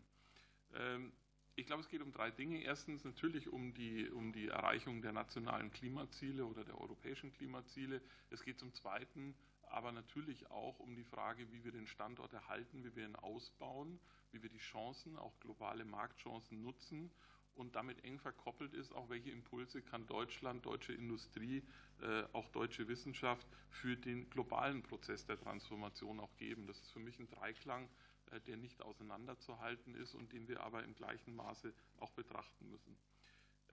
Ähm, 0.73 1.12
ich 1.55 1.65
glaube, 1.65 1.81
es 1.81 1.89
geht 1.89 2.01
um 2.01 2.12
drei 2.12 2.31
Dinge. 2.31 2.62
Erstens 2.63 3.03
natürlich 3.03 3.49
um 3.49 3.73
die, 3.73 4.09
um 4.09 4.31
die 4.31 4.47
Erreichung 4.47 5.01
der 5.01 5.12
nationalen 5.12 5.71
Klimaziele 5.71 6.45
oder 6.45 6.63
der 6.63 6.79
europäischen 6.79 7.33
Klimaziele. 7.33 8.01
Es 8.29 8.43
geht 8.43 8.59
zum 8.59 8.73
Zweiten 8.73 9.35
aber 9.69 9.91
natürlich 9.91 10.49
auch 10.49 10.79
um 10.79 10.95
die 10.95 11.03
Frage, 11.03 11.51
wie 11.51 11.63
wir 11.63 11.71
den 11.71 11.88
Standort 11.88 12.33
erhalten, 12.33 12.83
wie 12.83 12.95
wir 12.95 13.05
ihn 13.05 13.15
ausbauen, 13.15 13.99
wie 14.31 14.41
wir 14.41 14.49
die 14.49 14.57
Chancen, 14.57 15.17
auch 15.17 15.39
globale 15.39 15.85
Marktchancen 15.85 16.62
nutzen 16.62 17.12
und 17.60 17.76
damit 17.76 18.04
eng 18.04 18.19
verkoppelt 18.19 18.74
ist, 18.74 18.93
auch 18.95 19.10
welche 19.10 19.30
Impulse 19.32 19.82
kann 19.82 20.08
Deutschland, 20.08 20.65
deutsche 20.65 20.93
Industrie, 20.93 21.63
äh, 22.02 22.24
auch 22.34 22.48
deutsche 22.50 22.88
Wissenschaft 22.88 23.48
für 23.69 23.95
den 23.95 24.30
globalen 24.30 24.82
Prozess 24.82 25.26
der 25.26 25.38
Transformation 25.38 26.19
auch 26.19 26.36
geben. 26.38 26.65
Das 26.67 26.80
ist 26.80 26.91
für 26.91 27.00
mich 27.00 27.19
ein 27.19 27.30
Dreiklang, 27.30 27.89
äh, 28.32 28.39
der 28.41 28.58
nicht 28.58 28.82
auseinanderzuhalten 28.82 29.93
ist 29.95 30.15
und 30.15 30.32
den 30.32 30.48
wir 30.48 30.62
aber 30.62 30.84
im 30.84 30.95
gleichen 30.95 31.36
Maße 31.36 31.74
auch 31.98 32.12
betrachten 32.12 32.69
müssen. 32.69 32.98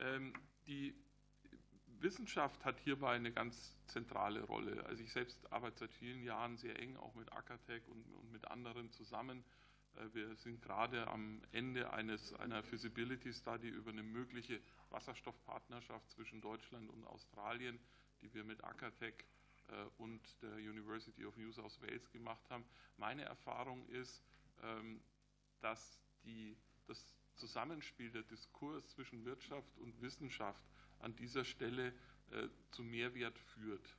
Ähm, 0.00 0.32
die 0.66 0.94
Wissenschaft 2.00 2.64
hat 2.64 2.78
hierbei 2.80 3.14
eine 3.14 3.32
ganz 3.32 3.76
zentrale 3.86 4.42
Rolle. 4.42 4.84
Also 4.86 5.02
ich 5.02 5.12
selbst 5.12 5.50
arbeite 5.52 5.78
seit 5.78 5.92
vielen 5.92 6.22
Jahren 6.22 6.56
sehr 6.56 6.78
eng 6.78 6.96
auch 6.96 7.14
mit 7.14 7.32
Acatec 7.32 7.88
und, 7.88 8.04
und 8.14 8.32
mit 8.32 8.46
anderen 8.48 8.90
zusammen 8.90 9.44
wir 10.12 10.34
sind 10.36 10.62
gerade 10.62 11.06
am 11.08 11.42
Ende 11.52 11.92
eines, 11.92 12.32
einer 12.34 12.62
Feasibility 12.62 13.32
Study 13.32 13.68
über 13.68 13.90
eine 13.90 14.02
mögliche 14.02 14.60
Wasserstoffpartnerschaft 14.90 16.10
zwischen 16.10 16.40
Deutschland 16.40 16.90
und 16.90 17.06
Australien, 17.06 17.78
die 18.20 18.32
wir 18.34 18.44
mit 18.44 18.62
Acatec 18.64 19.24
äh, 19.68 19.72
und 19.98 20.20
der 20.42 20.54
University 20.56 21.24
of 21.24 21.36
New 21.36 21.52
South 21.52 21.80
Wales 21.80 22.10
gemacht 22.10 22.48
haben. 22.50 22.64
Meine 22.96 23.22
Erfahrung 23.22 23.86
ist, 23.88 24.22
ähm, 24.62 25.00
dass 25.60 26.00
die, 26.24 26.56
das 26.86 27.16
Zusammenspiel, 27.34 28.10
der 28.10 28.22
Diskurs 28.22 28.88
zwischen 28.88 29.24
Wirtschaft 29.24 29.78
und 29.78 30.00
Wissenschaft 30.00 30.62
an 31.00 31.14
dieser 31.16 31.44
Stelle 31.44 31.92
äh, 32.30 32.48
zu 32.70 32.82
Mehrwert 32.82 33.38
führt 33.38 33.96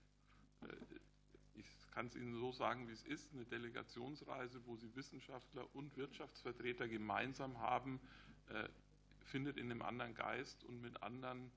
kann 1.92 2.08
es 2.08 2.16
Ihnen 2.16 2.36
so 2.36 2.52
sagen, 2.52 2.88
wie 2.88 2.94
es 2.94 3.04
ist, 3.06 3.34
eine 3.34 3.46
Delegationsreise, 3.46 4.62
wo 4.66 4.76
Sie 4.76 4.96
Wissenschaftler 4.96 5.68
und 5.74 5.98
Wirtschaftsvertreter 5.98 6.88
gemeinsam 6.88 7.60
haben, 7.60 8.00
äh, 8.50 8.68
findet 9.26 9.58
in 9.58 9.72
einem 9.72 9.82
anderen 9.82 10.14
Geist 10.14 10.64
und 10.66 10.82
mit 10.82 11.02
anderen, 11.02 11.52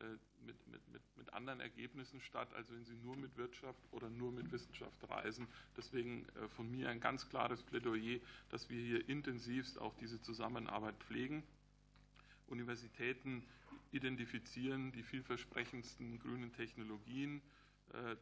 äh, 0.00 0.44
mit, 0.44 0.66
mit, 0.66 0.92
mit, 0.92 1.02
mit 1.16 1.32
anderen 1.32 1.60
Ergebnissen 1.60 2.20
statt, 2.20 2.52
als 2.54 2.70
wenn 2.72 2.84
Sie 2.84 2.96
nur 2.96 3.16
mit 3.16 3.36
Wirtschaft 3.36 3.80
oder 3.92 4.10
nur 4.10 4.32
mit 4.32 4.50
Wissenschaft 4.50 5.08
reisen. 5.08 5.46
Deswegen 5.76 6.26
äh, 6.30 6.48
von 6.48 6.70
mir 6.70 6.90
ein 6.90 7.00
ganz 7.00 7.28
klares 7.28 7.62
Plädoyer, 7.62 8.18
dass 8.50 8.68
wir 8.68 8.82
hier 8.82 9.08
intensivst 9.08 9.78
auch 9.78 9.94
diese 9.94 10.20
Zusammenarbeit 10.20 10.96
pflegen. 11.04 11.44
Universitäten 12.48 13.44
identifizieren 13.92 14.90
die 14.90 15.04
vielversprechendsten 15.04 16.18
grünen 16.18 16.52
Technologien, 16.52 17.40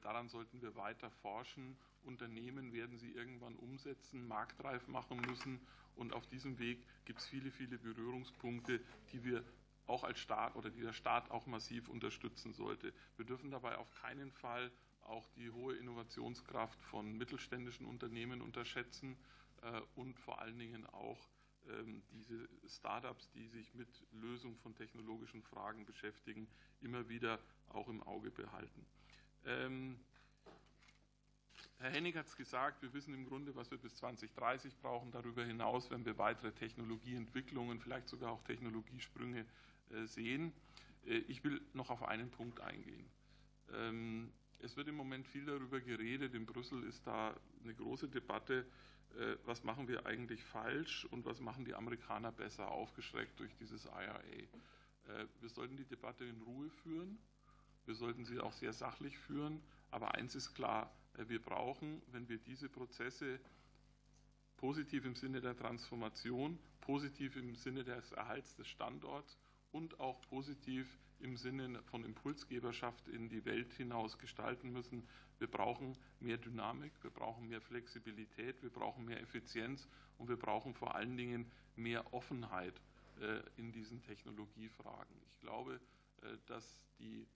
daran 0.02 0.28
sollten 0.28 0.60
wir 0.60 0.74
weiter 0.76 1.10
forschen. 1.10 1.76
Unternehmen 2.02 2.72
werden 2.72 2.98
sie 2.98 3.12
irgendwann 3.12 3.56
umsetzen, 3.56 4.26
marktreif 4.26 4.86
machen 4.88 5.20
müssen. 5.20 5.60
Und 5.96 6.12
auf 6.12 6.26
diesem 6.26 6.58
Weg 6.58 6.86
gibt 7.04 7.20
es 7.20 7.26
viele, 7.26 7.50
viele 7.50 7.78
Berührungspunkte, 7.78 8.80
die 9.12 9.24
wir 9.24 9.44
auch 9.86 10.04
als 10.04 10.18
Staat 10.18 10.56
oder 10.56 10.70
die 10.70 10.80
der 10.80 10.92
Staat 10.92 11.30
auch 11.30 11.46
massiv 11.46 11.88
unterstützen 11.88 12.52
sollte. 12.52 12.92
Wir 13.16 13.26
dürfen 13.26 13.50
dabei 13.50 13.76
auf 13.76 13.90
keinen 13.94 14.30
Fall 14.30 14.70
auch 15.02 15.28
die 15.30 15.50
hohe 15.50 15.74
Innovationskraft 15.74 16.80
von 16.84 17.12
mittelständischen 17.16 17.86
Unternehmen 17.86 18.40
unterschätzen 18.40 19.16
äh, 19.62 19.80
und 19.96 20.18
vor 20.18 20.40
allen 20.40 20.58
Dingen 20.58 20.86
auch 20.86 21.28
ähm, 21.68 22.02
diese 22.10 22.48
Startups, 22.68 23.30
die 23.32 23.48
sich 23.48 23.74
mit 23.74 23.88
Lösung 24.12 24.56
von 24.56 24.74
technologischen 24.74 25.42
Fragen 25.42 25.84
beschäftigen, 25.84 26.48
immer 26.80 27.08
wieder 27.08 27.38
auch 27.68 27.88
im 27.88 28.02
Auge 28.02 28.30
behalten. 28.30 28.86
Ähm, 29.44 29.98
Herr 31.78 31.90
Hennig 31.90 32.14
hat 32.16 32.26
es 32.26 32.36
gesagt, 32.36 32.80
wir 32.82 32.92
wissen 32.92 33.12
im 33.12 33.26
Grunde, 33.26 33.56
was 33.56 33.70
wir 33.72 33.78
bis 33.78 33.96
2030 33.96 34.76
brauchen. 34.78 35.10
Darüber 35.10 35.44
hinaus 35.44 35.90
werden 35.90 36.04
wir 36.04 36.16
weitere 36.16 36.52
Technologieentwicklungen, 36.52 37.80
vielleicht 37.80 38.08
sogar 38.08 38.30
auch 38.30 38.42
Technologiesprünge 38.44 39.44
äh, 39.90 40.04
sehen. 40.06 40.52
Äh, 41.04 41.18
ich 41.26 41.42
will 41.42 41.60
noch 41.72 41.90
auf 41.90 42.04
einen 42.04 42.30
Punkt 42.30 42.60
eingehen. 42.60 43.04
Ähm, 43.72 44.32
es 44.60 44.76
wird 44.76 44.86
im 44.86 44.94
Moment 44.94 45.26
viel 45.26 45.44
darüber 45.44 45.80
geredet. 45.80 46.34
In 46.34 46.46
Brüssel 46.46 46.84
ist 46.84 47.04
da 47.04 47.36
eine 47.64 47.74
große 47.74 48.08
Debatte, 48.08 48.64
äh, 49.18 49.34
was 49.44 49.64
machen 49.64 49.88
wir 49.88 50.06
eigentlich 50.06 50.44
falsch 50.44 51.04
und 51.06 51.24
was 51.24 51.40
machen 51.40 51.64
die 51.64 51.74
Amerikaner 51.74 52.30
besser, 52.30 52.70
aufgeschreckt 52.70 53.40
durch 53.40 53.54
dieses 53.56 53.86
IRA. 53.86 54.22
Wir 55.40 55.48
sollten 55.48 55.76
die 55.76 55.84
Debatte 55.84 56.24
in 56.24 56.40
Ruhe 56.42 56.70
führen. 56.70 57.18
Wir 57.86 57.94
sollten 57.94 58.24
sie 58.24 58.40
auch 58.40 58.52
sehr 58.52 58.72
sachlich 58.72 59.18
führen. 59.18 59.62
Aber 59.90 60.14
eins 60.14 60.34
ist 60.34 60.54
klar, 60.54 60.94
äh, 61.14 61.28
wir 61.28 61.40
brauchen, 61.40 62.02
wenn 62.08 62.28
wir 62.28 62.38
diese 62.38 62.68
Prozesse 62.68 63.40
positiv 64.56 65.04
im 65.04 65.14
Sinne 65.14 65.40
der 65.40 65.56
Transformation, 65.56 66.58
positiv 66.80 67.36
im 67.36 67.54
Sinne 67.56 67.84
des 67.84 68.12
Erhalts 68.12 68.54
des 68.56 68.68
Standorts 68.68 69.38
und 69.72 69.98
auch 69.98 70.20
positiv 70.22 70.98
im 71.20 71.36
Sinne 71.36 71.82
von 71.84 72.04
Impulsgeberschaft 72.04 73.08
in 73.08 73.28
die 73.28 73.44
Welt 73.44 73.72
hinaus 73.74 74.18
gestalten 74.18 74.72
müssen. 74.72 75.06
Wir 75.38 75.48
brauchen 75.48 75.96
mehr 76.20 76.36
Dynamik, 76.36 76.92
wir 77.02 77.10
brauchen 77.10 77.48
mehr 77.48 77.60
Flexibilität, 77.60 78.62
wir 78.62 78.70
brauchen 78.70 79.04
mehr 79.04 79.20
Effizienz 79.20 79.88
und 80.18 80.28
wir 80.28 80.36
brauchen 80.36 80.74
vor 80.74 80.94
allen 80.94 81.16
Dingen 81.16 81.50
mehr 81.76 82.12
Offenheit 82.12 82.80
äh, 83.20 83.40
in 83.56 83.72
diesen 83.72 84.02
Technologiefragen. 84.02 85.16
Ich 85.26 85.40
glaube, 85.40 85.80
äh, 86.22 86.36
dass 86.46 86.80
die 86.98 87.26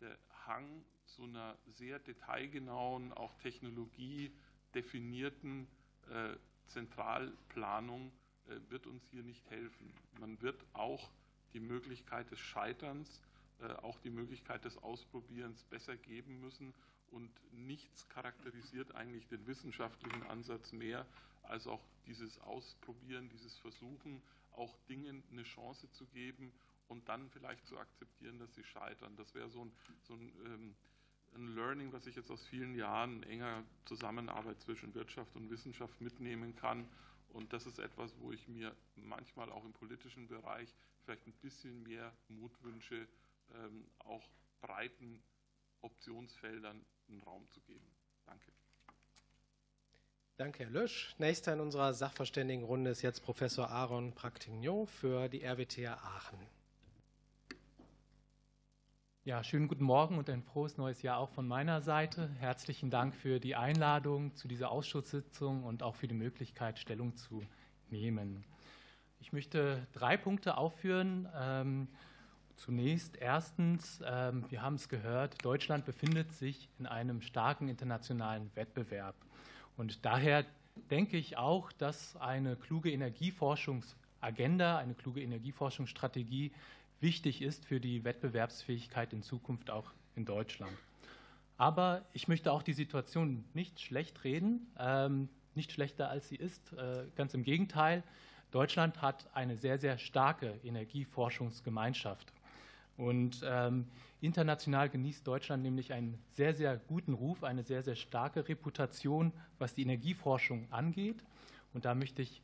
der 0.00 0.16
Hang 0.46 0.84
zu 1.06 1.24
einer 1.24 1.58
sehr 1.66 1.98
detailgenauen, 1.98 3.12
auch 3.12 3.34
technologiedefinierten 3.38 5.66
äh, 6.10 6.36
Zentralplanung 6.66 8.12
äh, 8.46 8.60
wird 8.70 8.86
uns 8.86 9.02
hier 9.10 9.22
nicht 9.22 9.48
helfen. 9.50 9.92
Man 10.18 10.40
wird 10.42 10.62
auch 10.72 11.10
die 11.52 11.60
Möglichkeit 11.60 12.30
des 12.30 12.38
Scheiterns, 12.38 13.20
äh, 13.60 13.66
auch 13.82 13.98
die 14.00 14.08
Möglichkeit 14.10 14.64
des 14.64 14.78
Ausprobierens 14.78 15.62
besser 15.64 15.96
geben 15.96 16.40
müssen. 16.40 16.72
Und 17.10 17.30
nichts 17.52 18.08
charakterisiert 18.08 18.94
eigentlich 18.94 19.28
den 19.28 19.46
wissenschaftlichen 19.46 20.22
Ansatz 20.24 20.72
mehr 20.72 21.06
als 21.44 21.68
auch 21.68 21.80
dieses 22.06 22.40
Ausprobieren, 22.40 23.28
dieses 23.28 23.56
Versuchen, 23.58 24.22
auch 24.52 24.74
Dingen 24.88 25.22
eine 25.30 25.44
Chance 25.44 25.88
zu 25.92 26.06
geben 26.06 26.52
und 26.94 27.08
dann 27.08 27.28
vielleicht 27.30 27.66
zu 27.66 27.76
akzeptieren, 27.76 28.38
dass 28.38 28.54
sie 28.54 28.62
scheitern. 28.62 29.16
Das 29.16 29.34
wäre 29.34 29.50
so 29.50 29.64
ein, 29.64 29.72
so 30.02 30.14
ein, 30.14 30.32
ähm, 30.46 30.74
ein 31.34 31.54
Learning, 31.54 31.92
was 31.92 32.06
ich 32.06 32.14
jetzt 32.14 32.30
aus 32.30 32.46
vielen 32.46 32.76
Jahren 32.76 33.24
enger 33.24 33.64
Zusammenarbeit 33.84 34.60
zwischen 34.60 34.94
Wirtschaft 34.94 35.34
und 35.34 35.50
Wissenschaft 35.50 36.00
mitnehmen 36.00 36.54
kann. 36.54 36.88
Und 37.30 37.52
das 37.52 37.66
ist 37.66 37.80
etwas, 37.80 38.14
wo 38.20 38.30
ich 38.30 38.46
mir 38.46 38.74
manchmal 38.94 39.50
auch 39.50 39.64
im 39.64 39.72
politischen 39.72 40.28
Bereich 40.28 40.72
vielleicht 41.02 41.26
ein 41.26 41.32
bisschen 41.42 41.82
mehr 41.82 42.12
Mut 42.28 42.52
wünsche, 42.62 43.08
ähm, 43.54 43.84
auch 43.98 44.22
breiten 44.60 45.20
Optionsfeldern 45.82 46.80
einen 47.08 47.20
Raum 47.22 47.46
zu 47.50 47.60
geben. 47.62 47.84
Danke. 48.24 48.52
Danke, 50.36 50.64
Herr 50.64 50.70
Lösch. 50.70 51.14
Nächster 51.18 51.52
in 51.52 51.60
unserer 51.60 51.92
Sachverständigenrunde 51.92 52.90
ist 52.90 53.02
jetzt 53.02 53.22
Professor 53.24 53.68
Aaron 53.68 54.12
Practignon 54.14 54.86
für 54.86 55.28
die 55.28 55.44
RWTH 55.44 55.92
Aachen. 56.02 56.38
Ja, 59.26 59.42
schönen 59.42 59.68
guten 59.68 59.84
Morgen 59.84 60.18
und 60.18 60.28
ein 60.28 60.42
frohes 60.42 60.76
neues 60.76 61.00
Jahr 61.00 61.16
auch 61.16 61.30
von 61.30 61.48
meiner 61.48 61.80
Seite. 61.80 62.28
Herzlichen 62.40 62.90
Dank 62.90 63.14
für 63.14 63.40
die 63.40 63.56
Einladung 63.56 64.34
zu 64.36 64.48
dieser 64.48 64.70
Ausschusssitzung 64.70 65.64
und 65.64 65.82
auch 65.82 65.94
für 65.94 66.06
die 66.06 66.14
Möglichkeit, 66.14 66.78
Stellung 66.78 67.16
zu 67.16 67.42
nehmen. 67.88 68.44
Ich 69.20 69.32
möchte 69.32 69.86
drei 69.94 70.18
Punkte 70.18 70.58
aufführen. 70.58 71.26
Ähm, 71.34 71.88
zunächst 72.56 73.16
erstens, 73.16 74.02
ähm, 74.04 74.44
wir 74.50 74.60
haben 74.60 74.74
es 74.74 74.90
gehört, 74.90 75.42
Deutschland 75.42 75.86
befindet 75.86 76.30
sich 76.34 76.68
in 76.78 76.86
einem 76.86 77.22
starken 77.22 77.68
internationalen 77.68 78.50
Wettbewerb. 78.54 79.16
Und 79.78 80.04
daher 80.04 80.44
denke 80.90 81.16
ich 81.16 81.38
auch, 81.38 81.72
dass 81.72 82.14
eine 82.16 82.56
kluge 82.56 82.92
Energieforschungsagenda, 82.92 84.76
eine 84.76 84.92
kluge 84.92 85.22
Energieforschungsstrategie 85.22 86.52
wichtig 87.04 87.42
ist 87.42 87.64
für 87.66 87.78
die 87.78 88.02
Wettbewerbsfähigkeit 88.02 89.12
in 89.12 89.22
Zukunft 89.22 89.70
auch 89.70 89.92
in 90.16 90.24
Deutschland. 90.24 90.76
Aber 91.56 92.04
ich 92.12 92.26
möchte 92.26 92.50
auch 92.50 92.62
die 92.62 92.72
Situation 92.72 93.44
nicht 93.54 93.78
schlecht 93.80 94.24
reden, 94.24 94.66
ähm, 94.78 95.28
nicht 95.54 95.70
schlechter 95.70 96.08
als 96.08 96.28
sie 96.28 96.36
ist. 96.36 96.72
Äh, 96.72 97.04
ganz 97.14 97.34
im 97.34 97.44
Gegenteil, 97.44 98.02
Deutschland 98.50 99.02
hat 99.02 99.28
eine 99.34 99.56
sehr, 99.56 99.78
sehr 99.78 99.98
starke 99.98 100.58
Energieforschungsgemeinschaft. 100.64 102.32
Und 102.96 103.42
ähm, 103.44 103.86
international 104.20 104.88
genießt 104.88 105.26
Deutschland 105.26 105.62
nämlich 105.62 105.92
einen 105.92 106.18
sehr, 106.32 106.54
sehr 106.54 106.76
guten 106.76 107.12
Ruf, 107.12 107.44
eine 107.44 107.64
sehr, 107.64 107.82
sehr 107.82 107.96
starke 107.96 108.48
Reputation, 108.48 109.32
was 109.58 109.74
die 109.74 109.82
Energieforschung 109.82 110.66
angeht. 110.72 111.22
Und 111.72 111.84
da 111.84 111.94
möchte 111.94 112.22
ich 112.22 112.40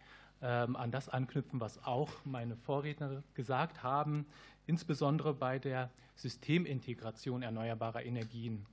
an 0.47 0.91
das 0.91 1.09
anknüpfen, 1.09 1.61
was 1.61 1.85
auch 1.85 2.11
meine 2.25 2.57
Vorredner 2.57 3.23
gesagt 3.35 3.83
haben, 3.83 4.27
insbesondere 4.67 5.35
bei 5.35 5.59
der 5.59 5.91
Systemintegration 6.15 7.43
erneuerbarer 7.43 8.05
Energien. 8.05 8.67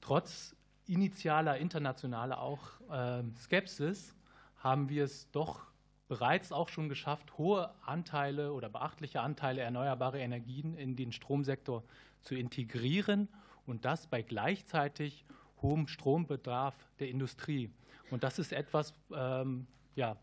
Trotz 0.00 0.56
initialer 0.86 1.58
internationaler 1.58 2.40
auch 2.40 2.60
ähm, 2.90 3.34
Skepsis 3.36 4.14
haben 4.58 4.88
wir 4.88 5.04
es 5.04 5.30
doch 5.30 5.66
bereits 6.08 6.52
auch 6.52 6.68
schon 6.68 6.88
geschafft, 6.88 7.38
hohe 7.38 7.70
Anteile 7.86 8.52
oder 8.52 8.68
beachtliche 8.68 9.20
Anteile 9.20 9.62
erneuerbarer 9.62 10.18
Energien 10.18 10.74
in 10.76 10.94
den 10.96 11.12
Stromsektor 11.12 11.82
zu 12.20 12.34
integrieren 12.34 13.28
und 13.66 13.84
das 13.84 14.06
bei 14.06 14.22
gleichzeitig 14.22 15.24
hohem 15.62 15.86
Strombedarf 15.86 16.74
der 16.98 17.08
Industrie. 17.08 17.70
Und 18.10 18.24
das 18.24 18.38
ist 18.38 18.52
etwas, 18.52 18.92
ähm, 19.14 19.66
ja, 19.94 20.16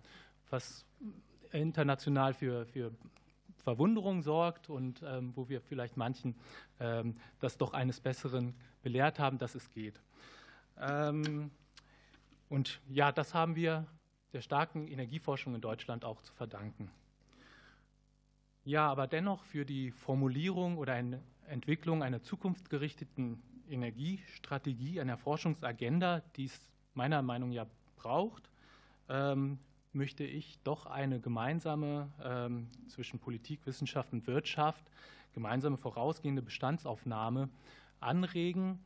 was 0.49 0.85
international 1.51 2.33
für, 2.33 2.65
für 2.65 2.91
Verwunderung 3.63 4.21
sorgt 4.21 4.69
und 4.69 5.03
ähm, 5.03 5.33
wo 5.35 5.49
wir 5.49 5.61
vielleicht 5.61 5.97
manchen 5.97 6.35
ähm, 6.79 7.17
das 7.39 7.57
doch 7.57 7.73
eines 7.73 7.99
Besseren 7.99 8.55
belehrt 8.81 9.19
haben, 9.19 9.37
dass 9.37 9.55
es 9.55 9.69
geht. 9.71 10.01
Ähm, 10.79 11.51
und 12.47 12.81
ja, 12.89 13.11
das 13.11 13.33
haben 13.33 13.55
wir 13.55 13.85
der 14.33 14.41
starken 14.41 14.87
Energieforschung 14.87 15.55
in 15.55 15.61
Deutschland 15.61 16.05
auch 16.05 16.21
zu 16.21 16.33
verdanken. 16.33 16.91
Ja, 18.63 18.87
aber 18.89 19.07
dennoch 19.07 19.43
für 19.43 19.65
die 19.65 19.91
Formulierung 19.91 20.77
oder 20.77 20.93
eine 20.93 21.21
Entwicklung 21.47 22.03
einer 22.03 22.21
zukunftsgerichteten 22.21 23.41
Energiestrategie, 23.67 25.01
einer 25.01 25.17
Forschungsagenda, 25.17 26.21
die 26.35 26.45
es 26.45 26.59
meiner 26.93 27.21
Meinung 27.21 27.49
nach 27.49 27.55
ja 27.55 27.65
braucht, 27.95 28.49
ähm, 29.09 29.59
möchte 29.91 30.23
ich 30.23 30.59
doch 30.63 30.85
eine 30.85 31.19
gemeinsame 31.19 32.11
ähm, 32.23 32.67
zwischen 32.87 33.19
Politik, 33.19 33.65
Wissenschaft 33.65 34.13
und 34.13 34.27
Wirtschaft, 34.27 34.83
gemeinsame 35.33 35.77
vorausgehende 35.77 36.41
Bestandsaufnahme 36.41 37.49
anregen, 37.99 38.79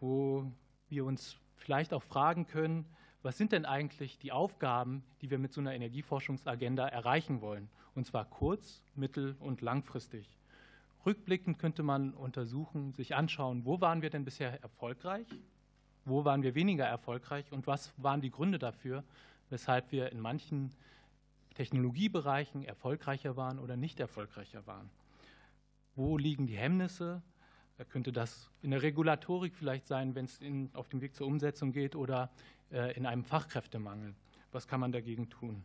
wo 0.00 0.50
wir 0.88 1.04
uns 1.04 1.36
vielleicht 1.56 1.92
auch 1.92 2.02
fragen 2.02 2.46
können, 2.46 2.86
was 3.22 3.36
sind 3.36 3.52
denn 3.52 3.64
eigentlich 3.64 4.18
die 4.18 4.30
Aufgaben, 4.30 5.02
die 5.20 5.30
wir 5.30 5.38
mit 5.38 5.52
so 5.52 5.60
einer 5.60 5.74
Energieforschungsagenda 5.74 6.86
erreichen 6.86 7.40
wollen? 7.40 7.68
Und 7.94 8.06
zwar 8.06 8.24
kurz-, 8.24 8.84
mittel- 8.94 9.36
und 9.40 9.60
langfristig. 9.60 10.38
Rückblickend 11.04 11.58
könnte 11.58 11.82
man 11.82 12.14
untersuchen, 12.14 12.92
sich 12.92 13.16
anschauen, 13.16 13.64
wo 13.64 13.80
waren 13.80 14.02
wir 14.02 14.10
denn 14.10 14.24
bisher 14.24 14.62
erfolgreich, 14.62 15.26
wo 16.04 16.24
waren 16.24 16.42
wir 16.42 16.54
weniger 16.54 16.84
erfolgreich 16.84 17.50
und 17.50 17.66
was 17.66 17.92
waren 17.96 18.20
die 18.20 18.30
Gründe 18.30 18.58
dafür, 18.58 19.04
weshalb 19.50 19.92
wir 19.92 20.12
in 20.12 20.20
manchen 20.20 20.72
Technologiebereichen 21.54 22.64
erfolgreicher 22.64 23.36
waren 23.36 23.58
oder 23.58 23.76
nicht 23.76 23.98
erfolgreicher 24.00 24.66
waren. 24.66 24.90
Wo 25.96 26.16
liegen 26.16 26.46
die 26.46 26.56
Hemmnisse? 26.56 27.22
Da 27.76 27.84
könnte 27.84 28.12
das 28.12 28.50
in 28.62 28.70
der 28.70 28.82
Regulatorik 28.82 29.54
vielleicht 29.54 29.86
sein, 29.86 30.14
wenn 30.14 30.26
es 30.26 30.38
in, 30.38 30.70
auf 30.74 30.88
dem 30.88 31.00
Weg 31.00 31.14
zur 31.14 31.26
Umsetzung 31.26 31.72
geht 31.72 31.96
oder 31.96 32.30
äh, 32.72 32.96
in 32.96 33.06
einem 33.06 33.24
Fachkräftemangel. 33.24 34.14
Was 34.52 34.68
kann 34.68 34.80
man 34.80 34.92
dagegen 34.92 35.28
tun? 35.30 35.64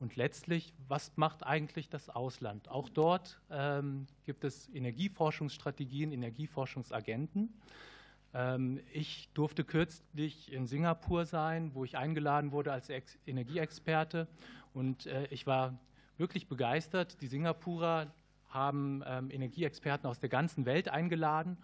Und 0.00 0.16
letztlich, 0.16 0.72
was 0.88 1.12
macht 1.16 1.44
eigentlich 1.44 1.88
das 1.88 2.08
Ausland? 2.08 2.68
Auch 2.68 2.88
dort 2.88 3.38
ähm, 3.50 4.06
gibt 4.24 4.44
es 4.44 4.68
Energieforschungsstrategien, 4.70 6.10
Energieforschungsagenten. 6.10 7.52
Ähm, 8.34 8.80
ich 8.92 9.28
durfte 9.34 9.64
kürzlich 9.64 10.52
in 10.52 10.66
Singapur 10.66 11.24
sein, 11.24 11.74
wo 11.74 11.84
ich 11.84 11.96
eingeladen 11.96 12.52
wurde 12.52 12.72
als 12.72 12.90
Energieexperte. 13.26 14.28
Und 14.74 15.06
äh, 15.06 15.26
ich 15.30 15.46
war 15.46 15.78
wirklich 16.16 16.48
begeistert. 16.48 17.20
Die 17.22 17.26
Singapurer 17.26 18.12
haben 18.48 19.02
ähm, 19.06 19.30
Energieexperten 19.30 20.08
aus 20.08 20.18
der 20.20 20.28
ganzen 20.28 20.66
Welt 20.66 20.88
eingeladen. 20.88 21.56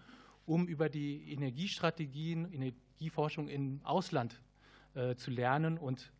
um 0.46 0.68
über 0.68 0.88
die 0.88 1.32
Energiestrategien, 1.32 2.52
Energieforschung 2.52 3.48
im 3.48 3.80
Ausland 3.82 4.40
äh, 4.94 5.16
zu 5.16 5.32
lernen 5.32 5.76
und 5.76 6.12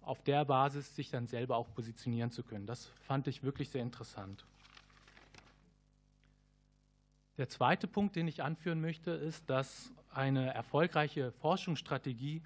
auf 0.00 0.22
der 0.22 0.44
Basis 0.46 0.96
sich 0.96 1.10
dann 1.10 1.26
selber 1.26 1.56
auch 1.56 1.72
positionieren 1.74 2.30
zu 2.30 2.42
können. 2.42 2.66
Das 2.66 2.86
fand 3.06 3.26
ich 3.26 3.42
wirklich 3.42 3.68
sehr 3.68 3.82
interessant. 3.82 4.46
Der 7.36 7.48
zweite 7.48 7.88
Punkt, 7.88 8.14
den 8.14 8.28
ich 8.28 8.44
anführen 8.44 8.80
möchte, 8.80 9.10
ist, 9.10 9.50
dass 9.50 9.92
eine 10.12 10.54
erfolgreiche 10.54 11.32
Forschungsstrategie 11.32 12.42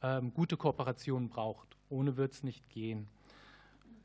ähm, 0.00 0.32
gute 0.32 0.56
Kooperationen 0.56 1.28
braucht. 1.28 1.76
Ohne 1.88 2.16
wird 2.16 2.34
es 2.34 2.44
nicht 2.44 2.68
gehen. 2.68 3.08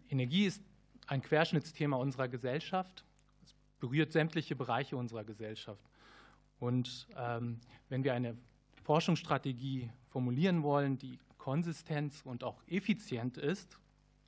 Energie 0.09 0.45
ist 0.45 0.63
ein 1.05 1.21
Querschnittsthema 1.21 1.97
unserer 1.97 2.27
Gesellschaft. 2.27 3.05
Es 3.43 3.53
berührt 3.79 4.11
sämtliche 4.11 4.55
Bereiche 4.55 4.97
unserer 4.97 5.23
Gesellschaft. 5.23 5.83
Und 6.59 7.07
ähm, 7.15 7.59
wenn 7.89 8.03
wir 8.03 8.15
eine 8.15 8.35
Forschungsstrategie 8.83 9.91
formulieren 10.09 10.63
wollen, 10.63 10.97
die 10.97 11.19
konsistent 11.37 12.13
und 12.25 12.43
auch 12.43 12.59
effizient 12.67 13.37
ist, 13.37 13.77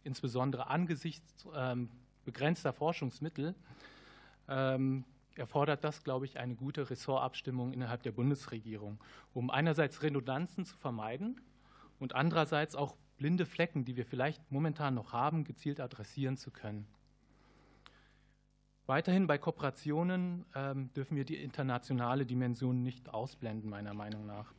insbesondere 0.03 0.67
angesichts 0.67 1.47
ähm, 1.55 1.89
begrenzter 2.25 2.73
Forschungsmittel, 2.73 3.55
ähm, 4.47 5.03
erfordert 5.37 5.83
das, 5.83 6.03
glaube 6.03 6.25
ich, 6.25 6.39
eine 6.39 6.55
gute 6.55 6.89
Ressortabstimmung 6.89 7.73
innerhalb 7.73 8.03
der 8.03 8.11
Bundesregierung, 8.11 8.99
um 9.33 9.49
einerseits 9.49 10.01
Redundanzen 10.03 10.65
zu 10.65 10.77
vermeiden 10.77 11.41
und 11.99 12.15
andererseits 12.15 12.75
auch 12.75 12.95
blinde 13.17 13.45
Flecken, 13.45 13.85
die 13.85 13.95
wir 13.95 14.05
vielleicht 14.05 14.51
momentan 14.51 14.93
noch 14.93 15.13
haben, 15.13 15.43
gezielt 15.43 15.79
adressieren 15.79 16.37
zu 16.37 16.51
können. 16.51 16.87
Weiterhin 18.87 19.25
bei 19.25 19.37
Kooperationen 19.37 20.45
ähm, 20.53 20.93
dürfen 20.93 21.17
wir 21.17 21.25
die 21.25 21.41
internationale 21.41 22.25
Dimension 22.25 22.83
nicht 22.83 23.09
ausblenden, 23.09 23.69
meiner 23.69 23.95
Meinung 23.95 24.27
nach. 24.27 24.53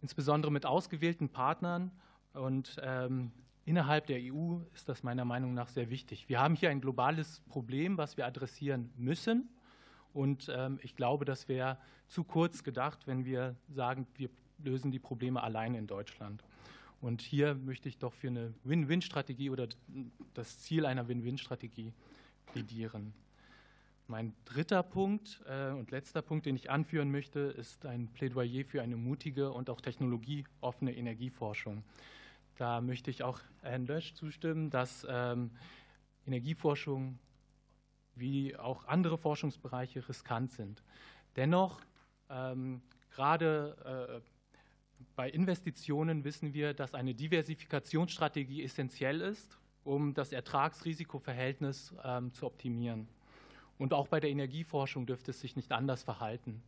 Insbesondere 0.00 0.50
mit 0.50 0.64
ausgewählten 0.64 1.28
Partnern 1.28 1.90
und 2.32 2.76
ähm, 2.82 3.32
innerhalb 3.66 4.06
der 4.06 4.20
EU 4.22 4.60
ist 4.74 4.88
das 4.88 5.02
meiner 5.02 5.26
Meinung 5.26 5.52
nach 5.52 5.68
sehr 5.68 5.90
wichtig. 5.90 6.28
Wir 6.28 6.40
haben 6.40 6.54
hier 6.54 6.70
ein 6.70 6.80
globales 6.80 7.40
Problem, 7.48 7.98
was 7.98 8.16
wir 8.16 8.26
adressieren 8.26 8.90
müssen. 8.96 9.50
Und 10.16 10.50
ähm, 10.50 10.78
ich 10.82 10.96
glaube, 10.96 11.26
das 11.26 11.46
wäre 11.46 11.76
zu 12.08 12.24
kurz 12.24 12.64
gedacht, 12.64 13.06
wenn 13.06 13.26
wir 13.26 13.54
sagen, 13.68 14.06
wir 14.14 14.30
lösen 14.64 14.90
die 14.90 14.98
Probleme 14.98 15.42
alleine 15.42 15.76
in 15.76 15.86
Deutschland. 15.86 16.42
Und 17.02 17.20
hier 17.20 17.54
möchte 17.54 17.90
ich 17.90 17.98
doch 17.98 18.14
für 18.14 18.28
eine 18.28 18.54
Win-Win-Strategie 18.64 19.50
oder 19.50 19.68
das 20.32 20.60
Ziel 20.60 20.86
einer 20.86 21.06
Win-Win-Strategie 21.06 21.92
plädieren. 22.46 23.12
Mein 24.06 24.32
dritter 24.46 24.82
Punkt 24.82 25.42
äh, 25.46 25.72
und 25.72 25.90
letzter 25.90 26.22
Punkt, 26.22 26.46
den 26.46 26.56
ich 26.56 26.70
anführen 26.70 27.10
möchte, 27.10 27.40
ist 27.40 27.84
ein 27.84 28.08
Plädoyer 28.08 28.64
für 28.64 28.80
eine 28.80 28.96
mutige 28.96 29.52
und 29.52 29.68
auch 29.68 29.82
technologieoffene 29.82 30.96
Energieforschung. 30.96 31.84
Da 32.56 32.80
möchte 32.80 33.10
ich 33.10 33.22
auch 33.22 33.40
Herrn 33.60 33.84
Lösch 33.84 34.14
zustimmen, 34.14 34.70
dass 34.70 35.06
ähm, 35.10 35.50
Energieforschung 36.24 37.18
wie 38.16 38.56
auch 38.56 38.84
andere 38.86 39.18
Forschungsbereiche 39.18 40.08
riskant 40.08 40.52
sind. 40.52 40.82
Dennoch, 41.36 41.80
ähm, 42.30 42.82
gerade 43.10 44.22
äh, 44.22 45.06
bei 45.14 45.30
Investitionen 45.30 46.24
wissen 46.24 46.54
wir, 46.54 46.74
dass 46.74 46.94
eine 46.94 47.14
Diversifikationsstrategie 47.14 48.64
essentiell 48.64 49.20
ist, 49.20 49.58
um 49.84 50.14
das 50.14 50.32
Ertragsrisikoverhältnis 50.32 51.94
ähm, 52.02 52.32
zu 52.32 52.46
optimieren. 52.46 53.08
Und 53.78 53.92
auch 53.92 54.08
bei 54.08 54.20
der 54.20 54.30
Energieforschung 54.30 55.06
dürfte 55.06 55.30
es 55.30 55.40
sich 55.40 55.54
nicht 55.54 55.70
anders 55.72 56.02
verhalten. 56.02 56.62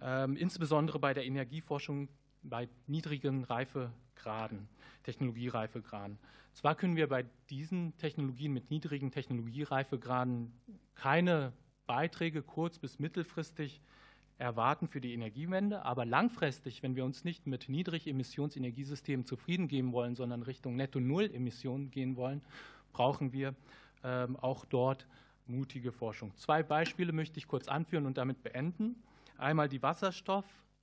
Ähm, 0.00 0.36
insbesondere 0.36 0.98
bei 0.98 1.14
der 1.14 1.24
Energieforschung 1.24 2.08
bei 2.42 2.68
niedrigen 2.86 3.44
Reifegraden, 3.44 4.68
Technologiereifegraden. 5.02 6.18
Zwar 6.52 6.74
können 6.74 6.96
wir 6.96 7.08
bei 7.08 7.24
diesen 7.50 7.96
Technologien 7.96 8.52
mit 8.52 8.70
niedrigen 8.70 9.10
Technologiereifegraden 9.10 10.52
keine 10.94 11.52
Beiträge 11.86 12.42
kurz- 12.42 12.78
bis 12.78 12.98
mittelfristig 12.98 13.80
erwarten 14.38 14.88
für 14.88 15.00
die 15.00 15.14
Energiewende, 15.14 15.84
aber 15.84 16.04
langfristig, 16.04 16.82
wenn 16.82 16.96
wir 16.96 17.04
uns 17.04 17.24
nicht 17.24 17.46
mit 17.46 17.68
Niedrigemissionsenergiesystemen 17.68 19.24
zufrieden 19.24 19.68
geben 19.68 19.92
wollen, 19.92 20.14
sondern 20.14 20.42
Richtung 20.42 20.76
Netto-Null-Emissionen 20.76 21.90
gehen 21.90 22.16
wollen, 22.16 22.42
brauchen 22.92 23.32
wir 23.32 23.54
ähm, 24.02 24.36
auch 24.36 24.64
dort 24.64 25.06
mutige 25.46 25.92
Forschung. 25.92 26.34
Zwei 26.36 26.62
Beispiele 26.62 27.12
möchte 27.12 27.38
ich 27.38 27.46
kurz 27.46 27.68
anführen 27.68 28.06
und 28.06 28.18
damit 28.18 28.42
beenden. 28.42 28.96
Einmal 29.38 29.68
die 29.68 29.82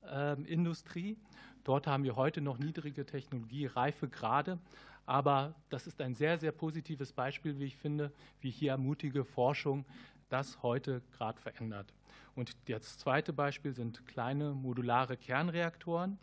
Wasserstoffindustrie. 0.02 1.18
Dort 1.64 1.88
haben 1.88 2.04
wir 2.04 2.16
heute 2.16 2.42
noch 2.42 2.58
niedrige 2.58 3.06
Technologiereifegrade, 3.06 4.60
aber 5.06 5.56
das 5.70 5.88
ist 5.88 6.02
ein 6.02 6.16
sehr, 6.16 6.38
sehr 6.38 6.52
positives 6.52 7.12
Beispiel, 7.14 7.60
wie 7.60 7.66
ich 7.66 7.78
finde, 7.78 8.12
wie 8.42 8.50
hier 8.50 8.78
mutige 8.78 9.26
Forschung 9.26 9.86
das 10.30 10.62
heute 10.62 11.02
gerade 11.18 11.40
verändert. 11.40 11.94
Und 12.36 12.56
das 12.70 12.98
zweite 12.98 13.34
Beispiel 13.34 13.74
sind 13.74 14.06
kleine 14.06 14.54
modulare 14.54 15.18
Kernreaktoren. 15.18 16.18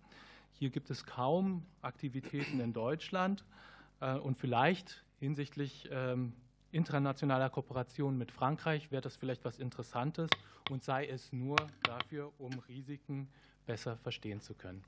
Hier 0.52 0.70
gibt 0.70 0.90
es 0.90 1.04
kaum 1.04 1.66
Aktivitäten 1.82 2.60
in 2.60 2.72
Deutschland 2.72 3.44
äh, 4.00 4.14
und 4.14 4.38
vielleicht 4.38 5.04
hinsichtlich 5.18 5.88
ähm, 5.90 6.32
internationaler 6.70 7.50
Kooperation 7.50 8.16
mit 8.16 8.30
Frankreich 8.30 8.90
wäre 8.90 9.02
das 9.02 9.16
vielleicht 9.16 9.44
was 9.44 9.58
Interessantes 9.58 10.30
und 10.70 10.82
sei 10.82 11.06
es 11.06 11.32
nur 11.32 11.56
dafür, 11.82 12.32
um 12.38 12.52
Risiken 12.68 13.28
besser 13.66 13.96
verstehen 13.98 14.40
zu 14.40 14.54
können. 14.54 14.82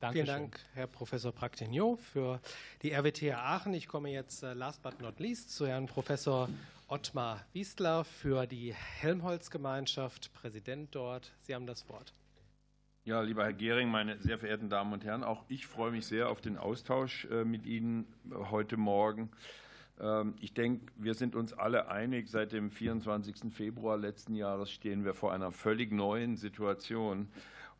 Dankeschön. 0.00 0.26
Vielen 0.26 0.38
Dank, 0.38 0.60
Herr 0.74 0.86
Professor 0.86 1.32
Practignot, 1.32 2.00
für 2.00 2.40
die 2.82 2.92
RWTH 2.92 3.36
Aachen. 3.36 3.72
Ich 3.74 3.88
komme 3.88 4.10
jetzt 4.10 4.42
äh, 4.42 4.52
last 4.52 4.82
but 4.82 5.00
not 5.00 5.18
least 5.18 5.50
zu 5.54 5.66
Herrn 5.66 5.86
Professor 5.86 6.48
Ottmar 6.88 7.44
Wiestler 7.54 8.04
für 8.04 8.46
die 8.46 8.74
Helmholtz-Gemeinschaft, 8.74 10.32
Präsident 10.34 10.94
dort. 10.94 11.32
Sie 11.40 11.54
haben 11.54 11.66
das 11.66 11.88
Wort. 11.88 12.12
Ja, 13.06 13.20
lieber 13.20 13.44
Herr 13.44 13.52
Gehring, 13.52 13.88
meine 13.88 14.18
sehr 14.18 14.38
verehrten 14.38 14.68
Damen 14.68 14.92
und 14.92 15.04
Herren, 15.04 15.24
auch 15.24 15.44
ich 15.48 15.66
freue 15.66 15.90
mich 15.90 16.06
sehr 16.06 16.28
auf 16.28 16.40
den 16.40 16.56
Austausch 16.56 17.26
äh, 17.26 17.44
mit 17.44 17.66
Ihnen 17.66 18.06
äh, 18.30 18.34
heute 18.50 18.76
Morgen. 18.76 19.30
Ähm, 20.00 20.34
ich 20.40 20.54
denke, 20.54 20.92
wir 20.96 21.14
sind 21.14 21.36
uns 21.36 21.52
alle 21.52 21.88
einig, 21.88 22.28
seit 22.28 22.52
dem 22.52 22.70
24. 22.70 23.52
Februar 23.52 23.96
letzten 23.96 24.34
Jahres 24.34 24.70
stehen 24.70 25.04
wir 25.04 25.14
vor 25.14 25.32
einer 25.32 25.52
völlig 25.52 25.92
neuen 25.92 26.36
Situation. 26.36 27.28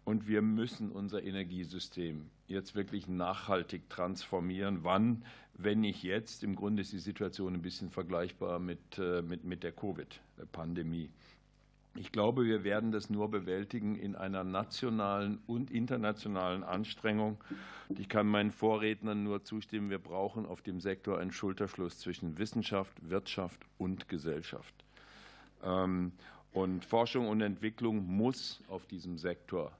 Und 0.04 0.28
wir 0.28 0.42
müssen 0.42 0.90
unser 0.90 1.22
Energiesystem 1.22 2.28
jetzt 2.46 2.74
wirklich 2.74 3.08
nachhaltig 3.08 3.88
transformieren. 3.88 4.80
Wann, 4.82 5.24
wenn 5.54 5.80
nicht 5.80 6.02
jetzt? 6.02 6.44
Im 6.44 6.56
Grunde 6.56 6.82
ist 6.82 6.92
die 6.92 6.98
Situation 6.98 7.54
ein 7.54 7.62
bisschen 7.62 7.90
vergleichbar 7.90 8.58
mit, 8.58 8.98
äh, 8.98 9.22
mit, 9.22 9.44
mit 9.44 9.62
der 9.62 9.72
Covid-Pandemie. 9.72 11.08
Ich 11.96 12.10
glaube, 12.10 12.44
wir 12.44 12.64
werden 12.64 12.90
das 12.90 13.08
nur 13.08 13.30
bewältigen 13.30 13.94
in 13.94 14.16
einer 14.16 14.42
nationalen 14.42 15.38
und 15.46 15.70
internationalen 15.70 16.64
Anstrengung. 16.64 17.42
Ich 17.96 18.08
kann 18.08 18.26
meinen 18.26 18.50
Vorrednern 18.50 19.22
nur 19.22 19.44
zustimmen, 19.44 19.90
wir 19.90 20.00
brauchen 20.00 20.44
auf 20.44 20.60
dem 20.60 20.80
Sektor 20.80 21.18
einen 21.18 21.30
Schulterschluss 21.30 21.98
zwischen 21.98 22.36
Wissenschaft, 22.36 23.08
Wirtschaft 23.08 23.60
und 23.78 24.08
Gesellschaft. 24.08 24.74
Ähm, 25.62 26.12
und 26.52 26.84
Forschung 26.84 27.28
und 27.28 27.40
Entwicklung 27.40 28.04
muss 28.06 28.60
auf 28.68 28.86
diesem 28.86 29.16
Sektor 29.16 29.72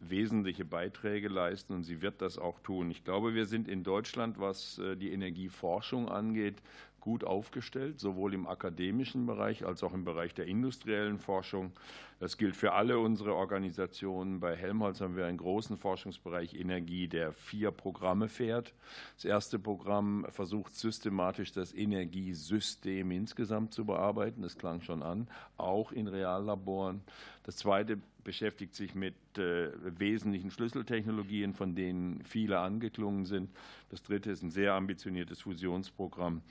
wesentliche 0.00 0.64
Beiträge 0.64 1.28
leisten 1.28 1.74
und 1.74 1.84
sie 1.84 2.02
wird 2.02 2.20
das 2.20 2.38
auch 2.38 2.58
tun. 2.60 2.90
Ich 2.90 3.04
glaube, 3.04 3.34
wir 3.34 3.46
sind 3.46 3.68
in 3.68 3.84
Deutschland, 3.84 4.40
was 4.40 4.78
äh, 4.78 4.96
die 4.96 5.12
Energieforschung 5.12 6.08
angeht, 6.08 6.60
gut 7.04 7.22
aufgestellt, 7.22 8.00
sowohl 8.00 8.32
im 8.32 8.46
akademischen 8.46 9.26
Bereich 9.26 9.66
als 9.66 9.82
auch 9.82 9.92
im 9.92 10.04
Bereich 10.04 10.32
der 10.34 10.46
industriellen 10.46 11.18
Forschung. 11.18 11.70
Das 12.18 12.38
gilt 12.38 12.56
für 12.56 12.72
alle 12.72 12.98
unsere 12.98 13.34
Organisationen. 13.34 14.40
Bei 14.40 14.56
Helmholtz 14.56 15.02
haben 15.02 15.14
wir 15.14 15.26
einen 15.26 15.36
großen 15.36 15.76
Forschungsbereich 15.76 16.54
Energie, 16.54 17.06
der 17.06 17.34
vier 17.34 17.72
Programme 17.72 18.30
fährt. 18.30 18.72
Das 19.16 19.26
erste 19.26 19.58
Programm 19.58 20.26
versucht 20.30 20.74
systematisch 20.74 21.52
das 21.52 21.74
Energiesystem 21.74 23.10
insgesamt 23.10 23.74
zu 23.74 23.84
bearbeiten. 23.84 24.40
Das 24.40 24.56
klang 24.56 24.80
schon 24.80 25.02
an, 25.02 25.28
auch 25.58 25.92
in 25.92 26.08
Reallaboren. 26.08 27.02
Das 27.42 27.58
zweite 27.58 27.98
beschäftigt 28.24 28.74
sich 28.74 28.94
mit 28.94 29.14
äh, 29.38 29.70
wesentlichen 29.98 30.50
Schlüsseltechnologien, 30.50 31.54
von 31.54 31.74
denen 31.74 32.24
viele 32.24 32.58
angeklungen 32.58 33.26
sind. 33.26 33.50
Das 33.90 34.02
dritte 34.02 34.30
ist 34.30 34.42
ein 34.42 34.50
sehr 34.50 34.74
ambitioniertes 34.74 35.42
Fusionsprogramm. 35.42 36.42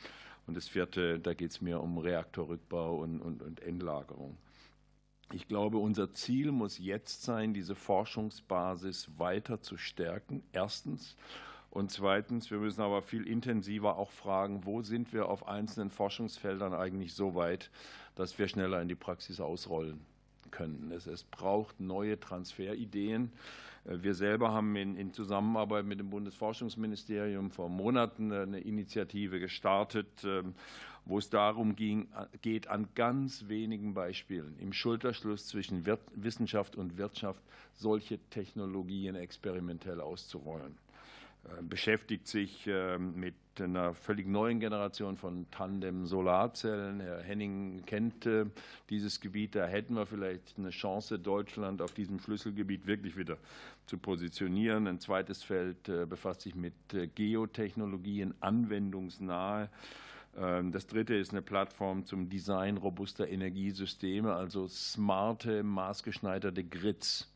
Und 0.45 0.55
das 0.55 0.67
vierte, 0.67 1.19
da 1.19 1.33
geht 1.33 1.51
es 1.51 1.61
mir 1.61 1.81
um 1.81 1.97
Reaktorrückbau 1.97 2.97
und, 2.97 3.19
und, 3.19 3.41
und 3.41 3.61
Endlagerung. 3.61 4.37
Ich 5.31 5.47
glaube, 5.47 5.77
unser 5.77 6.13
Ziel 6.13 6.51
muss 6.51 6.77
jetzt 6.77 7.23
sein, 7.23 7.53
diese 7.53 7.75
Forschungsbasis 7.75 9.09
weiter 9.17 9.61
zu 9.61 9.77
stärken. 9.77 10.43
Erstens. 10.51 11.15
Und 11.71 11.89
zweitens, 11.89 12.51
wir 12.51 12.59
müssen 12.59 12.81
aber 12.81 13.01
viel 13.01 13.25
intensiver 13.25 13.97
auch 13.97 14.11
fragen, 14.11 14.63
wo 14.65 14.83
sind 14.83 15.11
wir 15.11 15.27
auf 15.27 15.47
einzelnen 15.47 15.89
Forschungsfeldern 15.89 16.73
eigentlich 16.73 17.15
so 17.15 17.33
weit, 17.33 17.71
dass 18.13 18.37
wir 18.37 18.47
schneller 18.47 18.79
in 18.79 18.89
die 18.89 18.95
Praxis 18.95 19.39
ausrollen 19.39 20.05
können. 20.53 20.91
Es, 20.91 21.07
es 21.07 21.23
braucht 21.23 21.79
neue 21.79 22.19
Transferideen. 22.19 23.31
Äh, 23.85 24.03
wir 24.03 24.13
selber 24.13 24.51
haben 24.51 24.75
in, 24.75 24.95
in, 24.95 25.13
Zusammenarbeit 25.13 25.85
mit 25.85 25.99
dem 25.99 26.09
Bundesforschungsministerium 26.09 27.51
vor 27.51 27.69
Monaten 27.69 28.31
eine 28.31 28.59
Initiative 28.59 29.39
gestartet, 29.39 30.07
ähm, 30.23 30.53
wo 31.05 31.17
es 31.17 31.29
darum 31.29 31.75
ging, 31.75 32.07
geht, 32.41 32.67
an 32.67 32.87
ganz 32.95 33.49
wenigen 33.49 33.93
Beispielen 33.93 34.57
im 34.59 34.71
Schulterschluss 34.71 35.47
zwischen 35.47 35.85
Wissenschaft 36.15 36.77
und 36.77 36.97
Wirtschaft 36.97 37.41
solche 37.73 38.19
Technologien 38.29 39.15
experimentell 39.15 39.99
auszurollen. 39.99 40.77
Äh, 41.45 41.61
beschäftigt 41.61 42.27
sich 42.27 42.67
ähm, 42.67 43.19
mit 43.19 43.35
einer 43.59 43.93
völlig 43.93 44.27
neuen 44.27 44.59
Generation 44.59 45.17
von 45.17 45.49
Tandem-Solarzellen. 45.51 47.01
Herr 47.01 47.21
Henning 47.21 47.83
kennt 47.85 48.25
äh, 48.25 48.45
dieses 48.89 49.19
Gebiet. 49.19 49.55
Da 49.55 49.65
hätten 49.67 49.95
wir 49.95 50.05
vielleicht 50.05 50.57
eine 50.57 50.69
Chance, 50.69 51.19
Deutschland 51.19 51.81
auf 51.81 51.93
diesem 51.93 52.19
Schlüsselgebiet 52.19 52.87
wirklich 52.87 53.17
wieder 53.17 53.37
zu 53.85 53.97
positionieren. 53.97 54.87
Ein 54.87 54.99
zweites 54.99 55.43
Feld 55.43 55.89
äh, 55.89 56.05
befasst 56.05 56.41
sich 56.41 56.55
mit 56.55 56.73
Geotechnologien, 57.15 58.33
anwendungsnahe. 58.39 59.69
Ähm, 60.37 60.71
das 60.71 60.87
dritte 60.87 61.15
ist 61.15 61.31
eine 61.31 61.41
Plattform 61.41 62.05
zum 62.05 62.29
Design 62.29 62.77
robuster 62.77 63.27
Energiesysteme, 63.27 64.33
also 64.33 64.67
smarte, 64.67 65.63
maßgeschneiderte 65.63 66.63
Grids, 66.63 67.31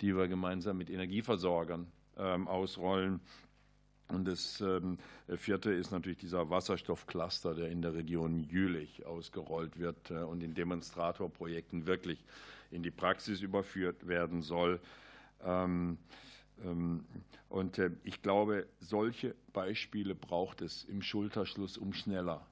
die 0.00 0.16
wir 0.16 0.26
gemeinsam 0.26 0.78
mit 0.78 0.90
Energieversorgern 0.90 1.86
ähm, 2.18 2.48
ausrollen. 2.48 3.20
Und 4.12 4.26
das 4.26 4.60
ähm, 4.60 4.98
vierte 5.36 5.72
ist 5.72 5.90
natürlich 5.90 6.18
dieser 6.18 6.50
Wasserstoffcluster, 6.50 7.54
der 7.54 7.70
in 7.70 7.80
der 7.80 7.94
Region 7.94 8.44
Jülich 8.44 9.06
ausgerollt 9.06 9.78
wird 9.78 10.10
äh, 10.10 10.18
und 10.18 10.42
in 10.42 10.54
Demonstratorprojekten 10.54 11.86
wirklich 11.86 12.22
in 12.70 12.82
die 12.82 12.90
Praxis 12.90 13.40
überführt 13.40 14.06
werden 14.06 14.42
soll. 14.42 14.80
Ähm, 15.44 15.98
ähm, 16.64 17.04
und 17.48 17.78
äh, 17.78 17.90
ich 18.04 18.22
glaube, 18.22 18.66
solche 18.80 19.34
Beispiele 19.52 20.14
braucht 20.14 20.62
es 20.62 20.84
im 20.84 21.02
Schulterschluss, 21.02 21.78
um 21.78 21.92
schneller, 21.92 22.46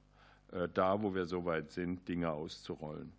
äh, 0.51 0.67
da 0.73 1.01
wo 1.01 1.13
wir 1.13 1.25
soweit 1.25 1.71
sind, 1.71 2.07
Dinge 2.07 2.31
auszurollen. 2.31 3.11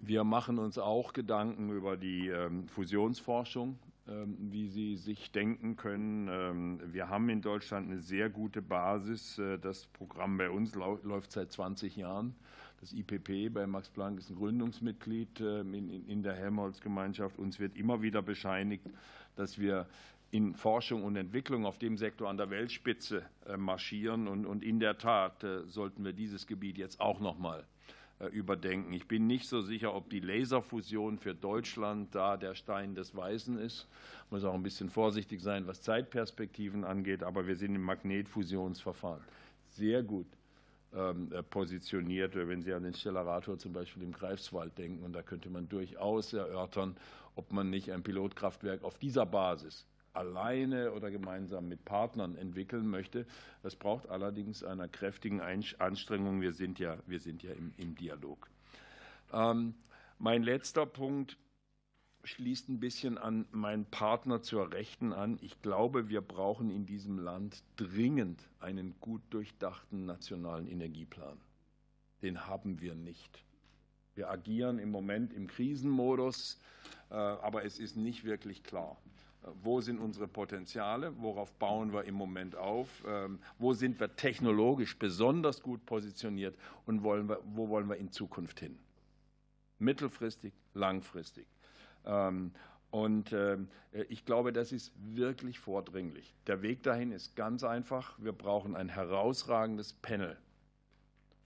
Wir 0.00 0.22
machen 0.22 0.60
uns 0.60 0.78
auch 0.78 1.12
Gedanken 1.12 1.70
über 1.70 1.96
die 1.96 2.32
Fusionsforschung. 2.68 3.76
Ähm, 4.08 4.36
wie 4.38 4.68
Sie 4.68 4.96
sich 4.96 5.32
denken 5.32 5.76
können. 5.76 6.28
Ähm, 6.30 6.80
wir 6.92 7.10
haben 7.10 7.28
in 7.28 7.42
Deutschland 7.42 7.90
eine 7.90 8.00
sehr 8.00 8.30
gute 8.30 8.62
Basis. 8.62 9.38
Äh, 9.38 9.58
das 9.58 9.86
Programm 9.86 10.38
bei 10.38 10.48
uns 10.48 10.74
läuft 10.74 11.32
seit 11.32 11.52
20 11.52 11.96
Jahren. 11.96 12.34
Das 12.80 12.94
IPP 12.94 13.52
bei 13.52 13.66
Max 13.66 13.90
Planck 13.90 14.18
ist 14.18 14.30
ein 14.30 14.36
Gründungsmitglied 14.36 15.40
ähm, 15.40 15.74
in 15.74 16.22
der 16.22 16.34
Helmholtz-Gemeinschaft. 16.34 17.38
Uns 17.38 17.58
wird 17.60 17.76
immer 17.76 18.00
wieder 18.00 18.22
bescheinigt, 18.22 18.86
dass 19.36 19.58
wir 19.58 19.86
in 20.30 20.54
Forschung 20.54 21.04
und 21.04 21.16
Entwicklung 21.16 21.66
auf 21.66 21.78
dem 21.78 21.98
Sektor 21.98 22.30
an 22.30 22.38
der 22.38 22.48
Weltspitze 22.48 23.24
äh, 23.46 23.58
marschieren. 23.58 24.26
Und 24.26 24.64
in 24.64 24.80
der 24.80 24.96
Tat 24.96 25.44
äh, 25.44 25.66
sollten 25.66 26.02
wir 26.04 26.14
dieses 26.14 26.46
Gebiet 26.46 26.78
jetzt 26.78 26.98
auch 26.98 27.20
noch 27.20 27.38
mal 27.38 27.66
überdenken. 28.26 28.92
Ich 28.92 29.06
bin 29.06 29.26
nicht 29.26 29.48
so 29.48 29.60
sicher, 29.60 29.94
ob 29.94 30.10
die 30.10 30.20
Laserfusion 30.20 31.18
für 31.18 31.34
Deutschland 31.34 32.14
da 32.14 32.36
der 32.36 32.54
Stein 32.54 32.94
des 32.94 33.14
Weißen 33.14 33.58
ist. 33.58 33.86
Muss 34.30 34.44
auch 34.44 34.54
ein 34.54 34.62
bisschen 34.62 34.90
vorsichtig 34.90 35.40
sein, 35.40 35.66
was 35.66 35.82
Zeitperspektiven 35.82 36.84
angeht, 36.84 37.22
aber 37.22 37.46
wir 37.46 37.56
sind 37.56 37.74
im 37.74 37.82
Magnetfusionsverfahren 37.82 39.22
sehr 39.66 40.02
gut 40.02 40.26
ähm, 40.94 41.30
äh, 41.32 41.42
positioniert, 41.42 42.34
wenn 42.34 42.62
Sie 42.62 42.72
an 42.72 42.82
den 42.82 42.94
Stellarator 42.94 43.58
zum 43.58 43.72
Beispiel 43.72 44.02
im 44.02 44.12
Greifswald 44.12 44.76
denken. 44.78 45.04
Und 45.04 45.12
da 45.12 45.22
könnte 45.22 45.50
man 45.50 45.68
durchaus 45.68 46.32
erörtern, 46.32 46.96
ob 47.36 47.52
man 47.52 47.70
nicht 47.70 47.92
ein 47.92 48.02
Pilotkraftwerk 48.02 48.82
auf 48.82 48.98
dieser 48.98 49.26
Basis 49.26 49.86
alleine 50.12 50.92
oder 50.92 51.10
gemeinsam 51.10 51.68
mit 51.68 51.84
Partnern 51.84 52.36
entwickeln 52.36 52.88
möchte. 52.88 53.26
Das 53.62 53.76
braucht 53.76 54.08
allerdings 54.08 54.62
einer 54.62 54.88
kräftigen 54.88 55.40
Anstrengung. 55.40 56.40
Wir 56.40 56.52
sind 56.52 56.78
ja, 56.78 56.98
wir 57.06 57.20
sind 57.20 57.42
ja 57.42 57.52
im, 57.52 57.72
im 57.76 57.94
Dialog. 57.94 58.48
Ähm, 59.32 59.74
mein 60.18 60.42
letzter 60.42 60.86
Punkt 60.86 61.36
schließt 62.24 62.68
ein 62.68 62.80
bisschen 62.80 63.16
an 63.16 63.46
meinen 63.52 63.86
Partner 63.86 64.42
zur 64.42 64.72
Rechten 64.72 65.12
an. 65.12 65.38
Ich 65.40 65.62
glaube, 65.62 66.08
wir 66.08 66.20
brauchen 66.20 66.70
in 66.70 66.84
diesem 66.84 67.18
Land 67.18 67.62
dringend 67.76 68.42
einen 68.60 68.98
gut 69.00 69.22
durchdachten 69.30 70.04
nationalen 70.04 70.66
Energieplan. 70.66 71.38
Den 72.22 72.46
haben 72.46 72.80
wir 72.80 72.94
nicht. 72.94 73.44
Wir 74.14 74.28
agieren 74.28 74.80
im 74.80 74.90
Moment 74.90 75.32
im 75.32 75.46
Krisenmodus, 75.46 76.58
äh, 77.10 77.14
aber 77.14 77.64
es 77.64 77.78
ist 77.78 77.96
nicht 77.96 78.24
wirklich 78.24 78.64
klar 78.64 78.98
wo 79.62 79.80
sind 79.80 79.98
unsere 79.98 80.28
Potenziale, 80.28 81.12
worauf 81.18 81.52
bauen 81.54 81.92
wir 81.92 82.04
im 82.04 82.14
Moment 82.14 82.56
auf, 82.56 82.88
ähm, 83.06 83.38
wo 83.58 83.72
sind 83.72 83.98
wir 84.00 84.14
technologisch 84.16 84.98
besonders 84.98 85.62
gut 85.62 85.84
positioniert 85.86 86.56
und 86.86 87.02
wollen 87.02 87.28
wir, 87.28 87.40
wo 87.44 87.68
wollen 87.68 87.88
wir 87.88 87.96
in 87.96 88.10
Zukunft 88.10 88.60
hin. 88.60 88.78
Mittelfristig, 89.78 90.52
langfristig. 90.74 91.46
Ähm, 92.04 92.52
und 92.90 93.32
ähm, 93.32 93.68
ich 94.08 94.24
glaube, 94.24 94.52
das 94.52 94.72
ist 94.72 94.92
wirklich 94.96 95.58
vordringlich. 95.58 96.34
Der 96.46 96.62
Weg 96.62 96.82
dahin 96.82 97.12
ist 97.12 97.36
ganz 97.36 97.62
einfach. 97.62 98.18
Wir 98.18 98.32
brauchen 98.32 98.74
ein 98.76 98.88
herausragendes 98.88 99.92
Panel 99.92 100.36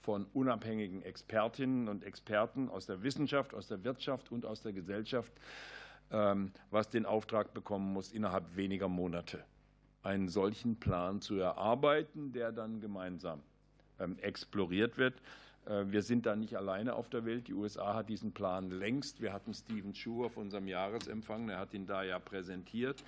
von 0.02 0.26
unabhängigen 0.34 1.02
Expertinnen 1.02 1.88
und 1.88 2.04
Experten 2.04 2.68
aus 2.68 2.86
der 2.86 3.02
Wissenschaft, 3.02 3.54
aus 3.54 3.68
der 3.68 3.84
Wirtschaft 3.84 4.32
und 4.32 4.44
aus 4.44 4.62
der 4.62 4.72
Gesellschaft, 4.72 5.32
was 6.10 6.90
den 6.90 7.06
Auftrag 7.06 7.54
bekommen 7.54 7.94
muss, 7.94 8.12
innerhalb 8.12 8.54
weniger 8.54 8.86
Monate 8.86 9.42
einen 10.02 10.28
solchen 10.28 10.76
Plan 10.76 11.20
zu 11.20 11.36
erarbeiten, 11.36 12.32
der 12.32 12.52
dann 12.52 12.80
gemeinsam 12.80 13.40
ähm, 13.98 14.18
exploriert 14.20 14.98
wird. 14.98 15.14
Äh, 15.66 15.84
wir 15.86 16.02
sind 16.02 16.26
da 16.26 16.34
nicht 16.34 16.56
alleine 16.56 16.94
auf 16.94 17.08
der 17.08 17.24
Welt. 17.24 17.48
Die 17.48 17.54
USA 17.54 17.94
hat 17.94 18.08
diesen 18.08 18.32
Plan 18.32 18.70
längst. 18.70 19.20
Wir 19.20 19.32
hatten 19.32 19.54
Steven 19.54 19.92
Chu 19.92 20.24
auf 20.24 20.36
unserem 20.36 20.66
Jahresempfang, 20.66 21.48
er 21.48 21.58
hat 21.58 21.74
ihn 21.74 21.86
da 21.86 22.02
ja 22.02 22.18
präsentiert. 22.18 23.02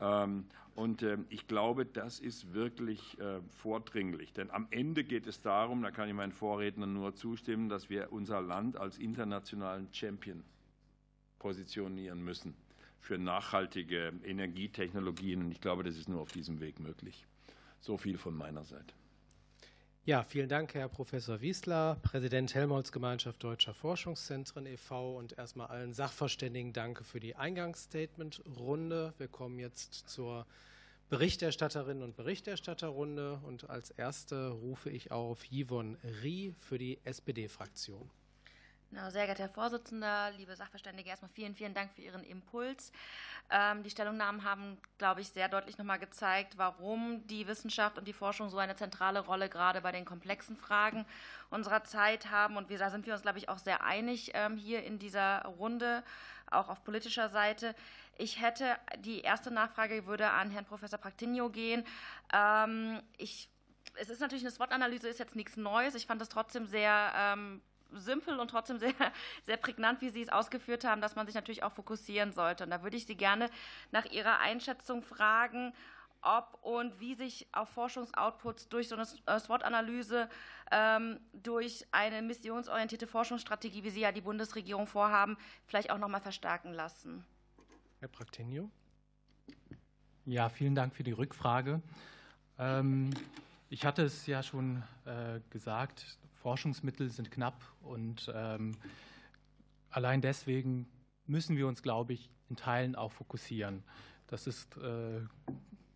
Ähm, 0.00 0.44
und 0.74 1.02
ich 1.30 1.46
glaube, 1.46 1.86
das 1.86 2.20
ist 2.20 2.52
wirklich 2.52 3.18
äh, 3.18 3.40
vordringlich. 3.48 4.34
Denn 4.34 4.50
am 4.50 4.66
Ende 4.70 5.04
geht 5.04 5.26
es 5.26 5.40
darum, 5.40 5.80
da 5.80 5.90
kann 5.90 6.06
ich 6.06 6.14
meinen 6.14 6.32
Vorrednern 6.32 6.92
nur 6.92 7.14
zustimmen, 7.14 7.70
dass 7.70 7.88
wir 7.88 8.12
unser 8.12 8.42
Land 8.42 8.76
als 8.76 8.98
internationalen 8.98 9.88
Champion 9.90 10.44
positionieren 11.38 12.22
müssen 12.22 12.54
für 13.00 13.18
nachhaltige 13.18 14.12
Energietechnologien. 14.24 15.42
Und 15.42 15.52
ich 15.52 15.60
glaube, 15.60 15.84
das 15.84 15.96
ist 15.96 16.08
nur 16.08 16.20
auf 16.20 16.32
diesem 16.32 16.60
Weg 16.60 16.80
möglich. 16.80 17.26
So 17.80 17.96
viel 17.96 18.18
von 18.18 18.36
meiner 18.36 18.64
Seite. 18.64 18.94
Ja, 20.06 20.22
vielen 20.22 20.48
Dank, 20.48 20.72
Herr 20.74 20.88
Professor 20.88 21.40
Wiesler, 21.40 21.96
Präsident 22.00 22.54
Helmholtz-Gemeinschaft 22.54 23.42
Deutscher 23.42 23.74
Forschungszentren 23.74 24.64
e.V. 24.64 25.18
und 25.18 25.36
erstmal 25.36 25.66
allen 25.66 25.94
Sachverständigen 25.94 26.72
danke 26.72 27.02
für 27.02 27.18
die 27.18 27.34
Eingangsstatement-Runde. 27.34 29.14
Wir 29.18 29.26
kommen 29.26 29.58
jetzt 29.58 30.08
zur 30.08 30.46
Berichterstatterinnen 31.08 32.04
und 32.04 32.16
Berichterstatterrunde 32.16 33.40
und 33.42 33.68
als 33.68 33.90
erste 33.90 34.50
rufe 34.50 34.90
ich 34.90 35.10
auf 35.10 35.44
Yvonne 35.50 35.98
Rie 36.22 36.54
für 36.60 36.78
die 36.78 37.00
SPD-Fraktion. 37.02 38.08
Genau, 38.90 39.10
sehr 39.10 39.24
geehrter 39.26 39.42
Herr 39.42 39.50
Vorsitzender, 39.50 40.30
liebe 40.36 40.54
Sachverständige, 40.54 41.10
erstmal 41.10 41.30
vielen, 41.30 41.56
vielen 41.56 41.74
Dank 41.74 41.92
für 41.92 42.02
Ihren 42.02 42.22
Impuls. 42.22 42.92
Ähm, 43.50 43.82
die 43.82 43.90
Stellungnahmen 43.90 44.44
haben, 44.44 44.78
glaube 44.96 45.20
ich, 45.20 45.28
sehr 45.28 45.48
deutlich 45.48 45.76
nochmal 45.76 45.98
gezeigt, 45.98 46.56
warum 46.56 47.26
die 47.26 47.48
Wissenschaft 47.48 47.98
und 47.98 48.06
die 48.06 48.12
Forschung 48.12 48.48
so 48.48 48.58
eine 48.58 48.76
zentrale 48.76 49.20
Rolle 49.20 49.48
gerade 49.48 49.80
bei 49.80 49.90
den 49.90 50.04
komplexen 50.04 50.56
Fragen 50.56 51.04
unserer 51.50 51.82
Zeit 51.82 52.30
haben. 52.30 52.56
Und 52.56 52.70
da 52.70 52.90
sind 52.90 53.06
wir 53.06 53.12
uns, 53.12 53.22
glaube 53.22 53.38
ich, 53.38 53.48
auch 53.48 53.58
sehr 53.58 53.82
einig 53.82 54.30
ähm, 54.34 54.56
hier 54.56 54.84
in 54.84 55.00
dieser 55.00 55.44
Runde, 55.44 56.04
auch 56.50 56.68
auf 56.68 56.84
politischer 56.84 57.28
Seite. 57.28 57.74
Ich 58.18 58.40
hätte 58.40 58.76
die 59.00 59.20
erste 59.20 59.50
Nachfrage 59.50 60.06
würde 60.06 60.30
an 60.30 60.50
Herrn 60.50 60.64
Professor 60.64 60.98
Praktinio 60.98 61.50
gehen. 61.50 61.84
Ähm, 62.32 63.02
ich 63.16 63.48
es 63.98 64.10
ist 64.10 64.20
natürlich 64.20 64.44
eine 64.44 64.50
SWOT-Analyse, 64.50 65.08
ist 65.08 65.18
jetzt 65.18 65.36
nichts 65.36 65.56
Neues. 65.56 65.94
Ich 65.94 66.06
fand 66.06 66.20
es 66.20 66.28
trotzdem 66.28 66.66
sehr 66.66 67.12
ähm, 67.16 67.62
simpel 67.92 68.38
und 68.38 68.48
trotzdem 68.48 68.78
sehr, 68.78 68.92
sehr 69.44 69.56
prägnant, 69.56 70.00
wie 70.00 70.10
Sie 70.10 70.22
es 70.22 70.28
ausgeführt 70.28 70.84
haben, 70.84 71.00
dass 71.00 71.16
man 71.16 71.26
sich 71.26 71.34
natürlich 71.34 71.62
auch 71.62 71.72
fokussieren 71.72 72.32
sollte. 72.32 72.64
Und 72.64 72.70
da 72.70 72.82
würde 72.82 72.96
ich 72.96 73.06
Sie 73.06 73.16
gerne 73.16 73.50
nach 73.92 74.04
Ihrer 74.06 74.38
Einschätzung 74.40 75.02
fragen, 75.02 75.72
ob 76.22 76.58
und 76.62 76.98
wie 76.98 77.14
sich 77.14 77.46
auch 77.52 77.68
Forschungsoutputs 77.68 78.68
durch 78.68 78.88
so 78.88 78.96
eine 78.96 79.06
äh, 79.26 79.38
SWOT-Analyse, 79.38 80.28
ähm, 80.72 81.20
durch 81.32 81.86
eine 81.92 82.20
missionsorientierte 82.22 83.06
Forschungsstrategie, 83.06 83.84
wie 83.84 83.90
sie 83.90 84.00
ja 84.00 84.12
die 84.12 84.20
Bundesregierung 84.20 84.86
vorhaben, 84.86 85.36
vielleicht 85.66 85.90
auch 85.90 85.98
noch 85.98 86.08
mal 86.08 86.20
verstärken 86.20 86.72
lassen. 86.72 87.24
Herr 88.00 88.08
Praktinio. 88.08 88.70
Ja, 90.24 90.48
vielen 90.48 90.74
Dank 90.74 90.94
für 90.94 91.04
die 91.04 91.12
Rückfrage. 91.12 91.80
Ähm, 92.58 93.10
ich 93.70 93.84
hatte 93.84 94.02
es 94.02 94.26
ja 94.26 94.42
schon 94.42 94.82
äh, 95.04 95.40
gesagt, 95.50 96.18
Forschungsmittel 96.46 97.10
sind 97.10 97.32
knapp 97.32 97.60
und 97.80 98.32
ähm, 98.32 98.76
allein 99.90 100.20
deswegen 100.20 100.86
müssen 101.26 101.56
wir 101.56 101.66
uns, 101.66 101.82
glaube 101.82 102.12
ich, 102.12 102.30
in 102.48 102.54
Teilen 102.54 102.94
auch 102.94 103.10
fokussieren. 103.10 103.82
Das 104.28 104.46
ist 104.46 104.76
äh, 104.76 105.22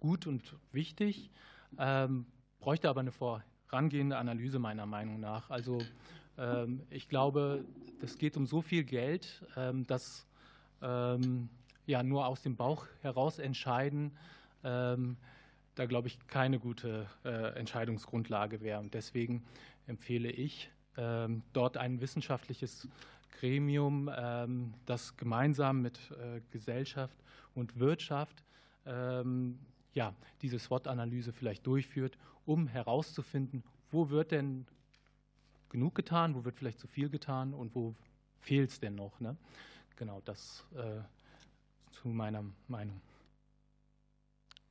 gut 0.00 0.26
und 0.26 0.56
wichtig, 0.72 1.30
ähm, 1.78 2.26
bräuchte 2.58 2.88
aber 2.88 2.98
eine 2.98 3.12
vorangehende 3.12 4.18
Analyse 4.18 4.58
meiner 4.58 4.86
Meinung 4.86 5.20
nach. 5.20 5.50
Also 5.50 5.78
ähm, 6.36 6.82
ich 6.90 7.08
glaube, 7.08 7.64
es 8.02 8.18
geht 8.18 8.36
um 8.36 8.44
so 8.44 8.60
viel 8.60 8.82
Geld, 8.82 9.46
dass 9.86 10.26
ja 10.80 12.02
nur 12.02 12.26
aus 12.26 12.42
dem 12.42 12.56
Bauch 12.56 12.86
heraus 13.02 13.38
entscheiden, 13.38 14.16
da 14.62 15.86
glaube 15.86 16.08
ich 16.08 16.18
keine 16.26 16.58
gute 16.58 17.06
äh, 17.24 17.54
Entscheidungsgrundlage 17.58 18.60
wäre. 18.60 18.80
Und 18.80 18.94
deswegen 18.94 19.44
empfehle 19.90 20.30
ich, 20.30 20.70
ähm, 20.96 21.42
dort 21.52 21.76
ein 21.76 22.00
wissenschaftliches 22.00 22.88
Gremium, 23.38 24.10
ähm, 24.14 24.74
das 24.86 25.16
gemeinsam 25.16 25.82
mit 25.82 25.98
äh, 26.12 26.40
Gesellschaft 26.50 27.16
und 27.54 27.78
Wirtschaft 27.78 28.42
ähm, 28.86 29.58
ja, 29.92 30.14
diese 30.42 30.58
SWOT-Analyse 30.58 31.32
vielleicht 31.32 31.66
durchführt, 31.66 32.16
um 32.46 32.66
herauszufinden, 32.66 33.62
wo 33.90 34.10
wird 34.10 34.30
denn 34.30 34.66
genug 35.68 35.94
getan, 35.94 36.34
wo 36.34 36.44
wird 36.44 36.56
vielleicht 36.56 36.78
zu 36.78 36.86
viel 36.86 37.08
getan 37.10 37.54
und 37.54 37.74
wo 37.74 37.94
fehlt 38.40 38.70
es 38.70 38.80
denn 38.80 38.94
noch. 38.94 39.18
Ne? 39.20 39.36
Genau, 39.96 40.20
das 40.24 40.64
äh, 40.74 41.00
zu 41.90 42.08
meiner 42.08 42.44
Meinung. 42.68 43.00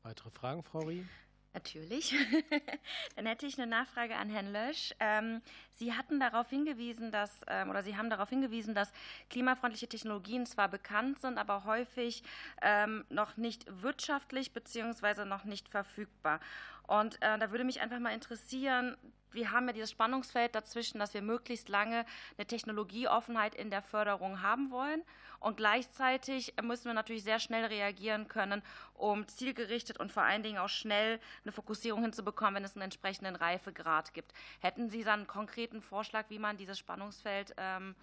Weitere 0.04 0.30
Fragen, 0.32 0.64
Frau 0.64 0.80
Rie? 0.80 1.06
Natürlich. 1.54 2.14
Dann 3.16 3.26
hätte 3.26 3.48
ich 3.48 3.58
eine 3.58 3.66
Nachfrage 3.66 4.16
an 4.16 4.30
Herrn 4.30 4.54
Lösch. 4.54 4.94
Ähm, 5.00 5.42
Sie 5.72 5.94
hatten 5.94 6.20
darauf 6.20 6.50
hingewiesen, 6.50 7.12
dass 7.12 7.42
ähm, 7.48 7.70
oder 7.70 7.82
Sie 7.82 7.98
haben 7.98 8.10
darauf 8.10 8.30
hingewiesen, 8.30 8.76
dass 8.76 8.92
klimafreundliche 9.30 9.88
Technologien 9.88 10.46
zwar 10.46 10.70
bekannt 10.70 11.20
sind, 11.20 11.40
aber 11.40 11.64
häufig 11.64 12.24
ähm, 12.62 13.04
noch 13.10 13.38
nicht 13.38 13.66
wirtschaftlich 13.82 14.54
bzw. 14.54 15.26
noch 15.26 15.44
nicht 15.44 15.70
verfügbar. 15.70 16.40
Und 16.84 17.16
äh, 17.22 17.38
da 17.40 17.52
würde 17.52 17.64
mich 17.64 17.82
einfach 17.82 18.00
mal 18.00 18.14
interessieren, 18.14 18.96
wir 19.32 19.52
haben 19.52 19.68
ja 19.68 19.74
dieses 19.74 19.92
Spannungsfeld 19.92 20.56
dazwischen, 20.56 21.00
dass 21.00 21.14
wir 21.14 21.22
möglichst 21.22 21.70
lange 21.70 22.06
eine 22.38 22.48
Technologieoffenheit 22.48 23.56
in 23.56 23.70
der 23.70 23.82
Förderung 23.82 24.42
haben 24.42 24.72
wollen. 24.72 25.04
Und 25.40 25.58
gleichzeitig 25.58 26.54
müssen 26.62 26.86
wir 26.86 26.94
natürlich 26.94 27.24
sehr 27.24 27.40
schnell 27.40 27.66
reagieren 27.66 28.28
können, 28.28 28.62
um 28.94 29.28
zielgerichtet 29.28 30.00
und 30.00 30.12
vor 30.12 30.24
allen 30.24 30.44
Dingen 30.44 30.58
auch 30.58 30.70
schnell 30.70 31.20
eine 31.44 31.52
Fokussierung 31.52 32.02
hinzubekommen, 32.02 32.56
wenn 32.56 32.64
es 32.66 32.76
einen 32.76 32.84
entsprechenden 32.84 33.36
Reifegrad 33.36 34.14
gibt. 34.14 34.34
Hätten 34.60 34.90
Sie 34.90 35.04
dann 35.04 35.20
einen 35.20 35.28
konkreten 35.28 35.82
Vorschlag, 35.82 36.26
wie 36.30 36.40
man 36.40 36.58
dieses 36.58 36.78
Spannungsfeld 36.78 37.54
ähm, 37.58 37.96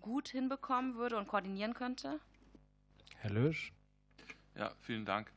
gut 0.00 0.28
hinbekommen 0.28 0.94
würde 0.94 1.16
und 1.16 1.28
koordinieren 1.28 1.74
könnte? 1.74 2.20
Herr 3.16 3.30
Lösch. 3.30 3.72
Ja, 4.54 4.72
vielen 4.80 5.04
Dank. 5.04 5.30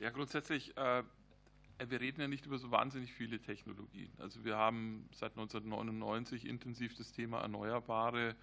Ja, 0.00 0.10
grundsätzlich 0.10 0.76
äh, 0.76 0.98
äh, 0.98 1.02
wir 1.88 2.00
reden 2.00 2.20
ja 2.20 2.28
nicht 2.28 2.46
über 2.46 2.58
so 2.58 2.70
wahnsinnig 2.70 3.12
viele 3.12 3.38
Technologien. 3.38 4.10
Also 4.18 4.44
wir 4.44 4.56
haben 4.56 5.08
seit 5.12 5.32
1999 5.32 6.46
intensiv 6.46 6.94
das 6.96 7.12
Thema 7.12 7.40
Erneuerbare 7.40 8.34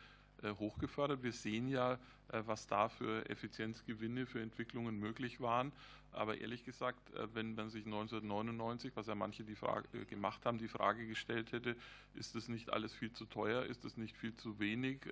äh, 0.44 0.54
hochgefördert. 0.56 1.24
Wir 1.24 1.32
sehen 1.32 1.68
ja, 1.68 1.94
äh, 2.30 2.44
was 2.46 2.68
da 2.68 2.90
für 2.90 3.30
Effizienzgewinne 3.30 4.26
für 4.26 4.42
Entwicklungen 4.42 5.00
möglich 5.00 5.40
waren. 5.40 5.72
Aber 6.12 6.38
ehrlich 6.38 6.64
gesagt, 6.64 7.00
wenn 7.34 7.56
man 7.56 7.72
sich 7.72 7.86
1999, 7.88 8.92
was 8.96 9.08
ja 9.08 9.16
manche 9.16 9.44
die 9.44 9.56
Frage 9.56 10.06
gemacht 10.06 10.46
haben, 10.46 10.60
die 10.60 10.68
Frage 10.68 11.08
gestellt 11.08 11.52
hätte, 11.52 11.76
ist 12.14 12.36
das 12.36 12.50
nicht 12.50 12.72
alles 12.72 12.94
viel 12.94 13.12
zu 13.12 13.26
teuer, 13.26 13.64
ist 13.64 13.84
das 13.84 13.98
nicht 13.98 14.16
viel 14.16 14.36
zu 14.36 14.60
wenig, 14.60 15.08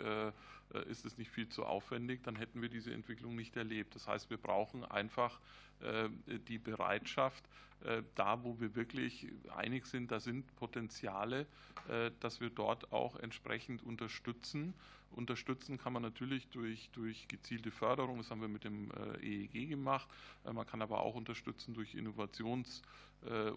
ist 0.86 1.04
das 1.04 1.18
nicht 1.18 1.32
viel 1.32 1.50
zu 1.50 1.66
aufwendig, 1.66 2.22
dann 2.22 2.36
hätten 2.36 2.62
wir 2.62 2.70
diese 2.70 2.94
Entwicklung 2.94 3.36
nicht 3.36 3.58
erlebt. 3.58 3.96
Das 3.96 4.08
heißt, 4.08 4.30
wir 4.30 4.38
brauchen 4.38 4.86
einfach 4.86 5.40
die 6.48 6.60
Bereitschaft, 6.60 7.44
äh, 7.84 8.04
da, 8.16 8.44
wo 8.44 8.60
wir 8.60 8.76
wirklich 8.76 9.28
einig 9.56 9.86
sind, 9.88 10.12
da 10.12 10.20
sind 10.20 10.56
Potenziale, 10.56 11.48
äh, 11.90 12.12
dass 12.20 12.40
wir 12.40 12.50
dort 12.50 12.92
auch 12.92 13.16
entsprechend 13.16 13.84
unterstützen. 13.84 14.74
Unterstützen 15.12 15.78
kann 15.78 15.94
man 15.94 16.04
natürlich 16.04 16.48
durch, 16.50 16.90
durch 16.92 17.28
gezielte 17.28 17.72
Förderung, 17.72 18.20
das 18.20 18.30
haben 18.30 18.42
wir 18.42 18.48
mit 18.48 18.64
dem 18.64 18.92
EEG 19.22 19.56
äh, 19.56 19.66
gemacht. 19.66 20.08
Man 20.44 20.66
kann 20.66 20.82
aber 20.82 21.02
auch 21.02 21.16
unterstützen 21.16 21.74
durch 21.74 21.96
Innovations- 21.96 22.82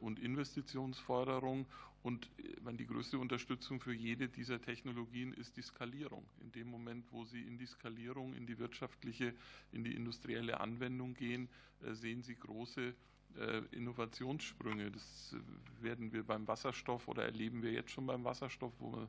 und 0.01 0.19
Investitionsförderung. 0.19 1.65
Und 2.05 2.31
wenn 2.61 2.77
die 2.77 2.87
größte 2.87 3.19
Unterstützung 3.19 3.81
für 3.81 3.95
jede 3.95 4.29
dieser 4.29 4.61
Technologien 4.61 5.33
ist 5.33 5.57
die 5.57 5.63
Skalierung. 5.63 6.23
In 6.43 6.53
dem 6.53 6.69
Moment, 6.69 7.11
wo 7.13 7.25
sie 7.25 7.41
in 7.41 7.57
die 7.57 7.65
Skalierung, 7.65 8.35
in 8.35 8.47
die 8.47 8.59
wirtschaftliche, 8.59 9.33
in 9.73 9.85
die 9.85 9.95
industrielle 9.95 10.61
Anwendung 10.61 11.15
gehen, 11.15 11.49
sehen 11.93 12.23
sie 12.23 12.35
große 12.35 12.95
äh, 13.39 13.63
Innovationssprünge. 13.71 14.91
Das 14.91 15.35
werden 15.81 16.13
wir 16.13 16.25
beim 16.25 16.47
Wasserstoff 16.47 17.09
oder 17.09 17.25
erleben 17.25 17.63
wir 17.63 17.73
jetzt 17.73 17.91
schon 17.91 18.07
beim 18.07 18.23
Wasserstoff, 18.23 18.75
wo 18.81 18.93
wir 18.93 19.09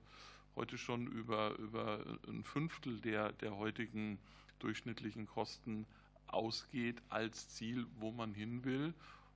heute 0.55 0.77
schon 0.77 1.07
über, 1.07 1.53
über 1.57 1.99
ein 2.29 2.45
Fünftel 2.45 3.01
der, 3.01 3.33
der 3.33 3.57
heutigen 3.57 4.19
durchschnittlichen 4.59 5.27
Kosten 5.27 5.85
ausgeht 6.27 7.01
als 7.09 7.49
Ziel, 7.49 7.87
wo 7.99 8.13
man 8.13 8.33
hin 8.33 8.63
will. 8.63 8.93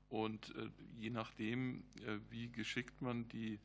Und 0.10 0.55
äh, 0.55 0.70
je 0.97 1.10
nachdem, 1.10 1.84
äh, 2.05 2.20
wie 2.30 2.51
geschickt 2.51 3.01
man 3.01 3.28
die, 3.30 3.60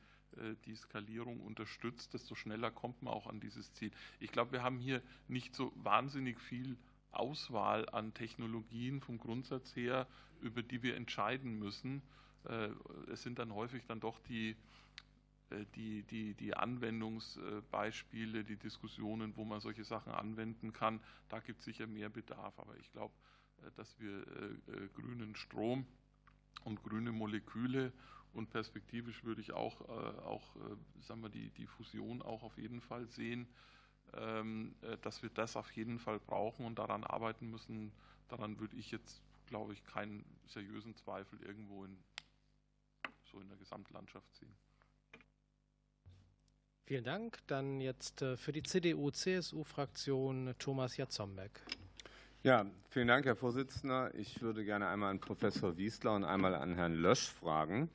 die 0.66 0.74
Skalierung 0.74 1.38
unterstützt, 1.38 2.12
desto 2.12 2.34
schneller 2.34 2.72
kommt 2.72 3.02
man 3.02 3.14
auch 3.14 3.28
an 3.28 3.38
dieses 3.38 3.72
Ziel. 3.72 3.92
Ich 4.18 4.32
glaube, 4.32 4.50
wir 4.50 4.64
haben 4.64 4.80
hier 4.80 5.00
nicht 5.28 5.54
so 5.54 5.72
wahnsinnig 5.76 6.40
viel 6.40 6.76
Auswahl 7.14 7.88
an 7.90 8.12
Technologien 8.14 9.00
vom 9.00 9.18
Grundsatz 9.18 9.74
her, 9.76 10.08
über 10.40 10.62
die 10.62 10.82
wir 10.82 10.96
entscheiden 10.96 11.58
müssen. 11.58 12.02
Äh, 12.44 12.70
es 13.10 13.22
sind 13.22 13.38
dann 13.38 13.54
häufig 13.54 13.84
dann 13.86 14.00
doch 14.00 14.18
die, 14.20 14.56
äh, 15.50 15.64
die, 15.74 16.02
die, 16.02 16.34
die 16.34 16.54
Anwendungsbeispiele, 16.54 18.44
die 18.44 18.56
Diskussionen, 18.56 19.36
wo 19.36 19.44
man 19.44 19.60
solche 19.60 19.84
Sachen 19.84 20.12
anwenden 20.12 20.72
kann. 20.72 21.00
Da 21.28 21.40
gibt 21.40 21.60
es 21.60 21.64
sicher 21.64 21.86
mehr 21.86 22.08
Bedarf. 22.08 22.58
Aber 22.58 22.76
ich 22.76 22.90
glaube, 22.92 23.14
äh, 23.62 23.70
dass 23.76 23.98
wir 23.98 24.24
grünen 24.94 25.34
Strom 25.36 25.86
und 26.62 26.82
grüne 26.82 27.12
Moleküle 27.12 27.92
und 28.32 28.50
perspektivisch 28.50 29.24
würde 29.24 29.40
ich 29.40 29.52
auch, 29.52 29.80
auch 30.24 30.56
sagen 31.02 31.22
wir, 31.22 31.28
die, 31.28 31.50
die 31.50 31.66
Fusion 31.66 32.20
auch 32.22 32.42
auf 32.42 32.56
jeden 32.58 32.80
Fall 32.80 33.06
sehen. 33.06 33.46
Ähm, 34.16 34.74
äh, 34.82 34.96
dass 34.98 35.22
wir 35.22 35.30
das 35.30 35.56
auf 35.56 35.70
jeden 35.72 35.98
Fall 35.98 36.20
brauchen 36.20 36.66
und 36.66 36.78
daran 36.78 37.04
arbeiten 37.04 37.50
müssen. 37.50 37.92
Daran 38.28 38.60
würde 38.60 38.76
ich 38.76 38.90
jetzt, 38.90 39.22
glaube 39.46 39.72
ich, 39.72 39.84
keinen 39.84 40.24
seriösen 40.46 40.94
Zweifel 40.94 41.40
irgendwo 41.42 41.84
in, 41.84 41.96
so 43.24 43.40
in 43.40 43.48
der 43.48 43.58
Gesamtlandschaft 43.58 44.32
sehen. 44.36 44.54
Vielen 46.84 47.04
Dank. 47.04 47.38
Dann 47.46 47.80
jetzt 47.80 48.22
äh, 48.22 48.36
für 48.36 48.52
die 48.52 48.62
CDU-CSU-Fraktion 48.62 50.54
Thomas 50.58 50.96
Jatzombeck. 50.96 51.60
Ja, 52.44 52.66
vielen 52.90 53.08
Dank, 53.08 53.24
Herr 53.24 53.36
Vorsitzender. 53.36 54.14
Ich 54.14 54.42
würde 54.42 54.66
gerne 54.66 54.88
einmal 54.88 55.10
an 55.10 55.18
Professor 55.18 55.78
Wiesler 55.78 56.14
und 56.14 56.24
einmal 56.24 56.54
an 56.54 56.74
Herrn 56.74 56.92
Lösch 56.92 57.30
fragen, 57.30 57.88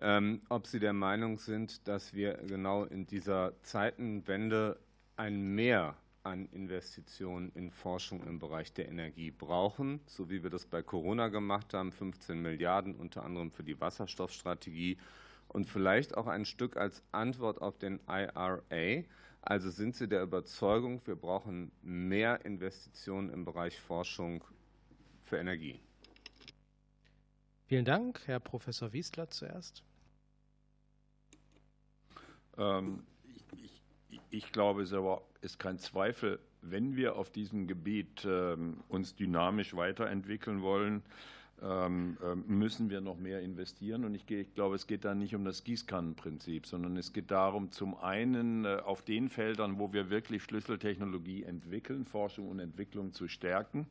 ähm, 0.00 0.42
ob 0.48 0.66
Sie 0.66 0.80
der 0.80 0.92
Meinung 0.92 1.38
sind, 1.38 1.86
dass 1.86 2.12
wir 2.12 2.34
genau 2.38 2.82
in 2.82 3.06
dieser 3.06 3.52
Zeitenwende 3.62 4.80
ein 5.14 5.54
Mehr 5.54 5.94
an 6.24 6.46
Investitionen 6.46 7.52
in 7.54 7.70
Forschung 7.70 8.24
im 8.24 8.40
Bereich 8.40 8.72
der 8.72 8.88
Energie 8.88 9.30
brauchen, 9.30 10.00
so 10.06 10.28
wie 10.28 10.42
wir 10.42 10.50
das 10.50 10.66
bei 10.66 10.82
Corona 10.82 11.28
gemacht 11.28 11.72
haben, 11.72 11.92
15 11.92 12.42
Milliarden 12.42 12.96
unter 12.96 13.22
anderem 13.22 13.52
für 13.52 13.62
die 13.62 13.80
Wasserstoffstrategie 13.80 14.98
und 15.46 15.68
vielleicht 15.68 16.16
auch 16.16 16.26
ein 16.26 16.44
Stück 16.44 16.76
als 16.76 17.04
Antwort 17.12 17.62
auf 17.62 17.78
den 17.78 18.00
IRA. 18.08 19.04
Also 19.42 19.70
sind 19.70 19.96
Sie 19.96 20.06
der 20.06 20.22
Überzeugung, 20.22 21.02
wir 21.04 21.16
brauchen 21.16 21.72
mehr 21.82 22.44
Investitionen 22.44 23.28
im 23.28 23.44
Bereich 23.44 23.80
Forschung 23.80 24.44
für 25.20 25.36
Energie? 25.36 25.80
Vielen 27.66 27.84
Dank, 27.84 28.20
Herr 28.26 28.38
Professor 28.38 28.92
Wiesler 28.92 29.28
zuerst. 29.30 29.82
Ähm, 32.56 33.02
ich 34.30 34.52
glaube, 34.52 34.82
es 34.82 34.94
ist 35.40 35.58
kein 35.58 35.78
Zweifel, 35.78 36.38
wenn 36.60 36.94
wir 36.94 37.16
auf 37.16 37.30
diesem 37.30 37.66
Gebiet 37.66 38.24
ähm, 38.24 38.84
uns 38.88 39.16
dynamisch 39.16 39.74
weiterentwickeln 39.74 40.62
wollen, 40.62 41.02
müssen 42.46 42.90
wir 42.90 43.00
noch 43.00 43.16
mehr 43.16 43.40
investieren. 43.40 44.04
Und 44.04 44.14
ich, 44.14 44.26
glaube, 44.54 44.74
es 44.74 44.88
geht 44.88 45.04
da 45.04 45.14
nicht 45.14 45.34
um 45.36 45.44
das 45.44 45.62
Gießkannenprinzip, 45.62 46.66
sondern 46.66 46.96
es 46.96 47.12
geht 47.12 47.30
darum, 47.30 47.70
zum 47.70 47.96
einen 47.96 48.64
äh, 48.64 48.80
auf 48.84 49.02
den 49.02 49.28
Feldern, 49.28 49.78
wo 49.78 49.92
wir 49.92 50.10
wirklich 50.10 50.42
Schlüsseltechnologie 50.42 51.44
entwickeln, 51.44 52.04
Forschung 52.04 52.48
und 52.48 52.58
Entwicklung 52.58 53.12
zu 53.12 53.28
stärken. 53.28 53.86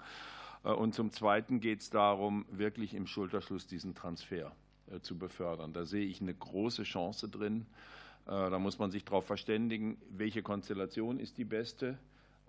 Äh, 0.65 0.71
und 0.71 0.95
zum 0.95 1.11
Zweiten 1.11 1.61
geht 1.61 1.79
es 1.79 1.89
darum, 1.89 2.45
wirklich 2.51 2.93
im 2.93 3.07
Schulterschluss 3.07 3.67
diesen 3.67 3.95
Transfer 3.95 4.51
äh, 4.91 4.99
zu 4.99 5.17
befördern. 5.17 5.71
Da 5.71 5.85
sehe 5.85 6.05
ich 6.05 6.19
eine 6.19 6.33
große 6.33 6.83
Chance 6.83 7.29
drin. 7.29 7.65
Da 8.23 8.59
muss 8.59 8.77
man 8.77 8.91
sich 8.91 9.03
darauf 9.03 9.25
verständigen, 9.25 9.97
welche 10.11 10.43
Konstellation 10.43 11.19
ist 11.19 11.39
die 11.39 11.43
beste 11.43 11.97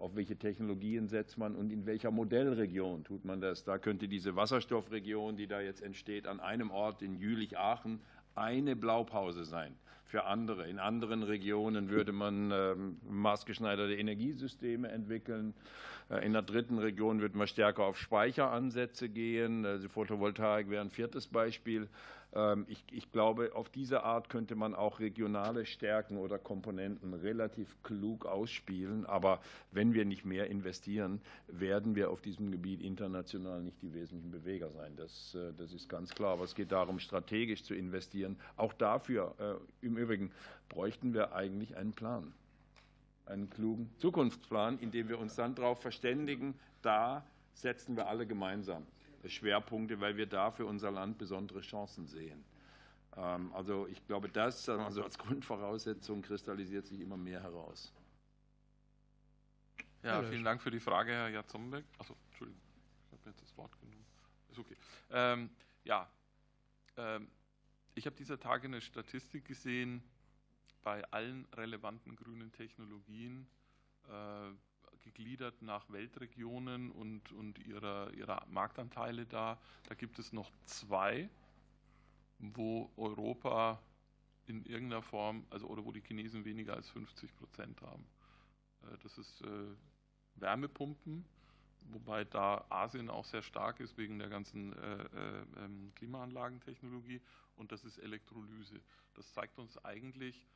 auf 0.03 0.17
welche 0.17 0.37
Technologien 0.37 1.07
setzt 1.07 1.39
man 1.39 1.55
und 1.55 1.71
in 1.71 1.87
welcher 1.87 2.11
Modellregion 2.11 3.05
tut 3.05 3.25
man 3.25 3.41
das. 3.41 3.63
Da 3.63 3.79
könnte 3.79 4.09
diese 4.09 4.35
Wasserstoffregion, 4.35 5.37
die 5.37 5.47
da 5.47 5.61
jetzt 5.61 5.81
entsteht, 5.81 6.27
an 6.27 6.41
einem 6.41 6.73
Ort 6.73 7.03
in 7.03 7.15
Jülich-Aachen 7.15 8.01
eine 8.35 8.75
Blaupause 8.75 9.45
sein 9.45 9.77
für 10.05 10.25
andere. 10.25 10.69
In 10.69 10.81
anderen 10.81 11.23
Regionen 11.23 11.89
würde 11.89 12.11
man 12.11 12.51
ähm, 12.51 12.97
maßgeschneiderte 13.09 13.95
Energiesysteme 13.95 14.89
entwickeln. 14.89 15.55
Äh, 16.11 16.27
in 16.27 16.33
der 16.33 16.43
dritten 16.43 16.79
Region 16.79 17.21
würde 17.21 17.39
man 17.39 17.47
stärker 17.47 17.85
auf 17.85 17.97
Speicheransätze 17.97 19.09
gehen. 19.09 19.65
Also 19.65 19.89
Photovoltaik 19.89 20.69
wäre 20.69 20.83
ein 20.83 20.91
viertes 20.91 21.29
Beispiel. 21.29 21.89
Ähm, 22.35 22.65
ich, 22.69 22.83
ich, 22.91 23.13
glaube, 23.13 23.55
auf 23.55 23.69
diese 23.69 24.05
Art 24.05 24.29
könnte 24.29 24.55
man 24.55 24.75
auch 24.75 25.01
regionale 25.01 25.67
Stärken 25.67 26.17
oder 26.17 26.39
Komponenten 26.39 27.15
relativ 27.15 27.83
klug 27.83 28.27
ausspielen. 28.27 29.07
Aber 29.07 29.41
wenn 29.71 29.95
wir 29.95 30.05
nicht 30.05 30.25
mehr 30.25 30.49
investieren, 30.49 31.21
werden 31.47 31.95
wir 31.95 32.11
auf 32.11 32.23
diesem 32.23 32.51
Gebiet 32.51 32.81
international 32.81 33.63
nicht 33.63 33.81
die 33.83 33.93
wesentlichen 33.93 34.31
Beweger 34.31 34.71
sein. 34.71 34.97
Das, 34.97 35.35
äh, 35.35 35.53
das 35.57 35.73
ist 35.73 35.89
ganz 35.89 36.15
klar. 36.15 36.33
Aber 36.33 36.45
es 36.45 36.55
geht 36.55 36.73
darum, 36.73 36.99
strategisch 36.99 37.65
zu 37.65 37.75
investieren. 37.75 38.37
Auch 38.57 38.73
dafür, 38.73 39.35
äh, 39.39 39.87
im 39.87 39.97
Übrigen, 39.97 40.31
bräuchten 40.69 41.13
wir 41.13 41.35
eigentlich 41.35 41.77
einen 41.77 41.93
Plan. 41.93 42.33
Einen 43.27 43.51
klugen 43.51 43.91
Zukunftsplan, 43.99 44.79
in 44.79 44.91
dem 44.91 45.09
wir 45.09 45.19
uns 45.19 45.37
dann 45.37 45.55
darauf 45.55 45.81
verständigen, 45.81 46.55
da 46.81 47.25
setzen 47.55 47.97
wir 47.97 48.09
alle 48.09 48.27
gemeinsam. 48.27 48.85
Schwerpunkte, 49.31 50.01
weil 50.01 50.17
wir 50.17 50.27
da 50.27 50.51
für 50.51 50.67
unser 50.67 50.91
Land 50.91 51.19
besondere 51.19 51.61
Chancen 51.61 52.07
sehen. 52.07 52.45
Ähm, 53.17 53.53
also 53.55 53.87
ich 53.87 54.05
glaube, 54.07 54.29
das 54.29 54.69
also 54.69 55.03
als 55.03 55.19
Grundvoraussetzung 55.19 56.23
kristallisiert 56.23 56.87
sich 56.87 57.01
immer 57.01 57.17
mehr 57.17 57.43
heraus. 57.43 57.93
Ja, 60.03 60.21
vielen 60.23 60.43
Dank 60.43 60.61
für 60.61 60.71
die 60.71 60.81
Frage, 60.81 61.13
Herr 61.13 61.29
Jatzombeck. 61.29 61.85
Achso, 61.99 62.17
Entschuldigung, 62.31 62.61
ich 63.07 63.13
habe 63.13 63.31
jetzt 63.31 63.41
das 63.41 63.57
Wort 63.57 63.79
genommen. 63.81 64.05
Ist 64.51 64.59
okay. 64.59 64.77
Ähm, 65.11 65.51
ja, 65.85 66.11
ähm, 66.97 67.29
ich 67.95 68.07
habe 68.07 68.17
dieser 68.17 68.41
Tage 68.41 68.67
eine 68.67 68.81
Statistik 68.81 69.45
gesehen 69.45 70.03
bei 70.83 71.05
allen 71.13 71.47
relevanten 71.55 72.17
grünen 72.17 72.51
Technologien. 72.53 73.47
Äh, 74.09 74.51
gegliedert 75.03 75.61
nach 75.63 75.91
Weltregionen 75.91 76.91
und, 76.91 77.33
und 77.33 77.59
ihrer, 77.67 78.13
ihrer 78.15 78.47
Marktanteile 78.49 79.27
da. 79.27 79.59
Da 79.89 79.95
gibt 79.95 80.19
es 80.19 80.33
noch 80.33 80.51
zwei, 80.65 81.29
wo 82.39 82.91
Europa 82.97 83.81
in 84.47 84.65
irgendeiner 84.65 85.03
Form, 85.03 85.47
also 85.51 85.67
oder 85.69 85.85
wo 85.85 85.93
die 85.93 86.01
Chinesen 86.01 86.45
weniger 86.45 86.75
als 86.75 86.91
50 86.91 87.35
Prozent 87.37 87.81
haben. 87.83 88.05
Äh, 88.83 88.99
das 89.03 89.19
ist 89.19 89.41
äh, 89.43 89.75
Wärmepumpen, 90.37 91.25
wobei 91.91 92.25
da 92.25 92.65
Asien 92.69 93.11
auch 93.11 93.25
sehr 93.25 93.43
stark 93.43 93.81
ist 93.81 93.97
wegen 93.97 94.19
der 94.19 94.29
ganzen 94.29 94.73
äh, 94.73 95.45
ähm, 95.59 95.93
Klimaanlagentechnologie 95.97 97.21
und 97.57 97.73
das 97.73 97.85
ist 97.85 97.99
Elektrolyse. 97.99 98.81
Das 99.15 99.33
zeigt 99.33 99.59
uns 99.59 99.83
eigentlich, 99.85 100.47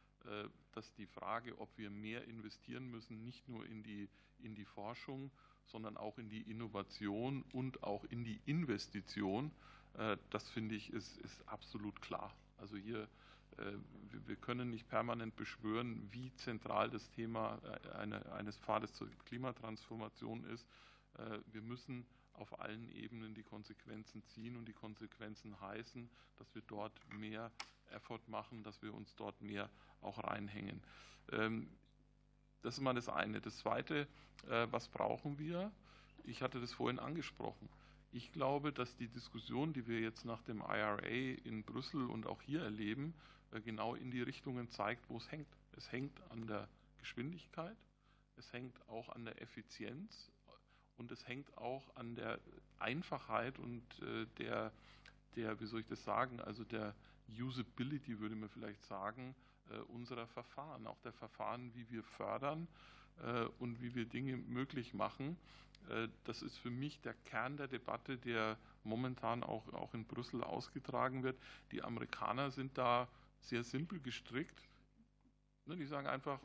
dass 0.72 0.92
die 0.94 1.06
Frage, 1.06 1.58
ob 1.58 1.68
wir 1.76 1.90
mehr 1.90 2.24
investieren 2.24 2.90
müssen, 2.90 3.24
nicht 3.24 3.48
nur 3.48 3.66
in 3.66 3.82
die 3.82 4.08
in 4.40 4.54
die 4.54 4.64
Forschung, 4.64 5.30
sondern 5.66 5.96
auch 5.96 6.18
in 6.18 6.28
die 6.28 6.42
Innovation 6.42 7.44
und 7.52 7.82
auch 7.82 8.04
in 8.04 8.24
die 8.24 8.40
Investition. 8.46 9.50
Äh, 9.94 10.16
das 10.30 10.48
finde 10.50 10.74
ich 10.74 10.92
ist, 10.92 11.18
ist 11.18 11.48
absolut 11.48 12.00
klar. 12.00 12.34
Also 12.58 12.76
hier, 12.76 13.08
äh, 13.58 13.72
wir 14.26 14.36
können 14.36 14.70
nicht 14.70 14.88
permanent 14.88 15.36
beschwören, 15.36 16.08
wie 16.12 16.32
zentral 16.34 16.90
das 16.90 17.10
Thema 17.10 17.58
äh, 17.64 17.90
eine, 17.96 18.32
eines 18.32 18.56
Pfades 18.58 18.92
zur 18.94 19.08
Klimatransformation 19.26 20.44
ist. 20.44 20.66
Wir 21.50 21.62
müssen 21.62 22.04
auf 22.39 22.61
allen 22.61 22.91
Ebenen 22.93 23.34
die 23.34 23.43
Konsequenzen 23.43 24.22
ziehen 24.24 24.57
und 24.57 24.66
die 24.66 24.72
Konsequenzen 24.72 25.61
heißen, 25.61 26.09
dass 26.37 26.55
wir 26.55 26.62
dort 26.66 26.93
mehr 27.12 27.51
Effort 27.91 28.20
machen, 28.26 28.62
dass 28.62 28.82
wir 28.82 28.95
uns 28.95 29.14
dort 29.16 29.41
mehr 29.41 29.70
auch 30.01 30.22
reinhängen. 30.22 30.82
Ähm, 31.32 31.68
das 32.62 32.74
ist 32.74 32.80
mal 32.80 32.95
das 32.95 33.09
eine. 33.09 33.41
Das 33.41 33.57
zweite, 33.59 34.09
äh, 34.49 34.66
was 34.70 34.89
brauchen 34.89 35.39
wir? 35.39 35.70
Ich 36.24 36.43
hatte 36.43 36.61
das 36.61 36.72
vorhin 36.72 36.99
angesprochen. 36.99 37.68
Ich 38.12 38.32
glaube, 38.32 38.72
dass 38.72 38.97
die 38.97 39.09
Diskussion, 39.09 39.72
die 39.72 39.87
wir 39.87 40.01
jetzt 40.01 40.24
nach 40.24 40.43
dem 40.43 40.61
IRA 40.61 40.99
in 41.45 41.64
Brüssel 41.64 42.09
und 42.09 42.26
auch 42.26 42.43
hier 42.43 42.62
erleben, 42.62 43.14
äh, 43.53 43.61
genau 43.61 43.95
in 43.95 44.11
die 44.11 44.22
Richtungen 44.22 44.68
zeigt, 44.70 45.09
wo 45.09 45.18
es 45.18 45.30
hängt. 45.30 45.49
Es 45.76 45.91
hängt 45.93 46.20
an 46.30 46.47
der 46.47 46.68
Geschwindigkeit, 46.99 47.76
es 48.37 48.53
hängt 48.53 48.80
auch 48.89 49.11
an 49.11 49.24
der 49.24 49.41
Effizienz 49.41 50.30
und 50.97 51.11
es 51.12 51.26
hängt 51.26 51.57
auch 51.57 51.94
an 51.97 52.14
der 52.14 52.40
Einfachheit 52.78 53.59
und 53.59 53.82
äh, 54.03 54.26
der, 54.38 54.72
der, 55.34 55.61
wie 55.61 55.66
soll 55.66 55.80
ich 55.80 55.86
das 55.86 56.03
sagen, 56.05 56.40
also 56.40 56.64
der 56.64 56.94
Usability 57.28 58.18
würde 58.18 58.36
man 58.36 58.49
vielleicht 58.49 58.82
sagen, 58.84 59.34
äh, 59.70 59.78
unserer 59.92 60.26
Verfahren, 60.26 60.86
auch 60.86 61.01
der 61.01 61.12
Verfahren, 61.12 61.74
wie 61.74 61.90
wir 61.90 62.03
fördern 62.03 62.68
äh, 63.22 63.44
und 63.59 63.80
wie 63.80 63.94
wir 63.94 64.07
Dinge 64.07 64.36
möglich 64.36 64.94
machen. 64.94 65.36
Das 66.24 66.42
ist 66.42 66.59
für 66.59 66.70
mich 66.70 67.01
der 67.03 67.14
Kern 67.14 67.57
der 67.57 67.68
Debatte, 67.68 68.18
der 68.18 68.59
momentan 68.82 69.44
auch, 69.44 69.72
auch 69.72 69.94
in 69.94 70.05
Brüssel 70.05 70.42
ausgetragen 70.42 71.22
wird. 71.22 71.38
Die 71.70 71.80
Amerikaner 71.80 72.51
sind 72.51 72.76
da 72.76 73.07
sehr 73.38 73.62
simpel 73.62 74.01
gestrickt. 74.01 74.68
Ne, 75.66 75.76
die 75.76 75.86
sagen 75.86 76.09
einfach, 76.09 76.40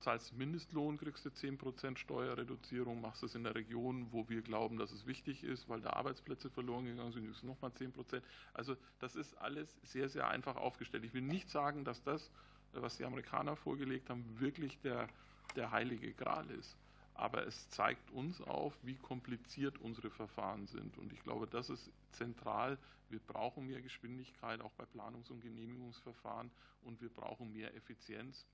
zahlst 0.00 0.32
Mindestlohn, 0.36 0.96
kriegst 0.96 1.24
du 1.24 1.30
10% 1.30 1.96
Steuerreduzierung, 1.96 3.00
machst 3.00 3.22
es 3.22 3.34
in 3.34 3.44
der 3.44 3.54
Region, 3.54 4.06
wo 4.12 4.28
wir 4.28 4.42
glauben, 4.42 4.78
dass 4.78 4.92
es 4.92 5.06
wichtig 5.06 5.42
ist, 5.42 5.68
weil 5.68 5.80
da 5.80 5.90
Arbeitsplätze 5.90 6.50
verloren 6.50 6.84
gegangen 6.84 7.12
sind, 7.12 7.26
du 7.26 7.46
nochmal 7.46 7.70
10%. 7.70 8.22
Also 8.54 8.76
das 9.00 9.16
ist 9.16 9.34
alles 9.38 9.76
sehr, 9.82 10.08
sehr 10.08 10.28
einfach 10.28 10.56
aufgestellt. 10.56 11.04
Ich 11.04 11.14
will 11.14 11.22
nicht 11.22 11.50
sagen, 11.50 11.84
dass 11.84 12.02
das, 12.02 12.30
was 12.72 12.96
die 12.96 13.04
Amerikaner 13.04 13.56
vorgelegt 13.56 14.08
haben, 14.08 14.24
wirklich 14.38 14.78
der, 14.80 15.08
der 15.56 15.70
heilige 15.70 16.12
Gral 16.12 16.48
ist. 16.50 16.76
Aber 17.14 17.44
es 17.44 17.68
zeigt 17.70 18.12
uns 18.12 18.40
auf, 18.42 18.72
wie 18.82 18.94
kompliziert 18.94 19.78
unsere 19.78 20.10
Verfahren 20.10 20.68
sind. 20.68 20.96
Und 20.98 21.12
ich 21.12 21.20
glaube, 21.24 21.48
das 21.48 21.68
ist 21.68 21.90
zentral. 22.12 22.78
Wir 23.10 23.18
brauchen 23.18 23.66
mehr 23.66 23.82
Geschwindigkeit, 23.82 24.60
auch 24.60 24.70
bei 24.74 24.84
Planungs- 24.84 25.30
und 25.30 25.40
Genehmigungsverfahren. 25.40 26.52
Und 26.82 27.00
wir 27.00 27.08
brauchen 27.08 27.52
mehr 27.52 27.74
Effizienz. 27.74 28.46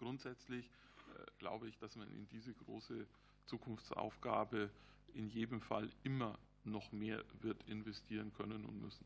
Und 0.00 0.06
grundsätzlich 0.06 0.64
äh, 0.64 1.26
glaube 1.38 1.68
ich, 1.68 1.78
dass 1.78 1.96
man 1.96 2.10
in 2.12 2.26
diese 2.28 2.52
große 2.52 3.06
Zukunftsaufgabe 3.46 4.70
in 5.14 5.28
jedem 5.28 5.60
Fall 5.60 5.90
immer 6.04 6.38
noch 6.64 6.92
mehr 6.92 7.22
wird 7.40 7.62
investieren 7.64 8.32
können 8.34 8.64
und 8.64 8.80
müssen. 8.80 9.04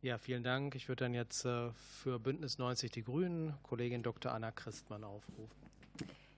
Ja, 0.00 0.18
vielen 0.18 0.42
Dank. 0.42 0.74
Ich 0.74 0.88
würde 0.88 1.04
dann 1.04 1.14
jetzt 1.14 1.44
äh, 1.44 1.70
für 1.72 2.18
Bündnis 2.18 2.58
90 2.58 2.90
Die 2.90 3.04
Grünen 3.04 3.54
Kollegin 3.62 4.02
Dr. 4.02 4.32
Anna 4.32 4.50
Christmann 4.50 5.04
aufrufen. 5.04 5.70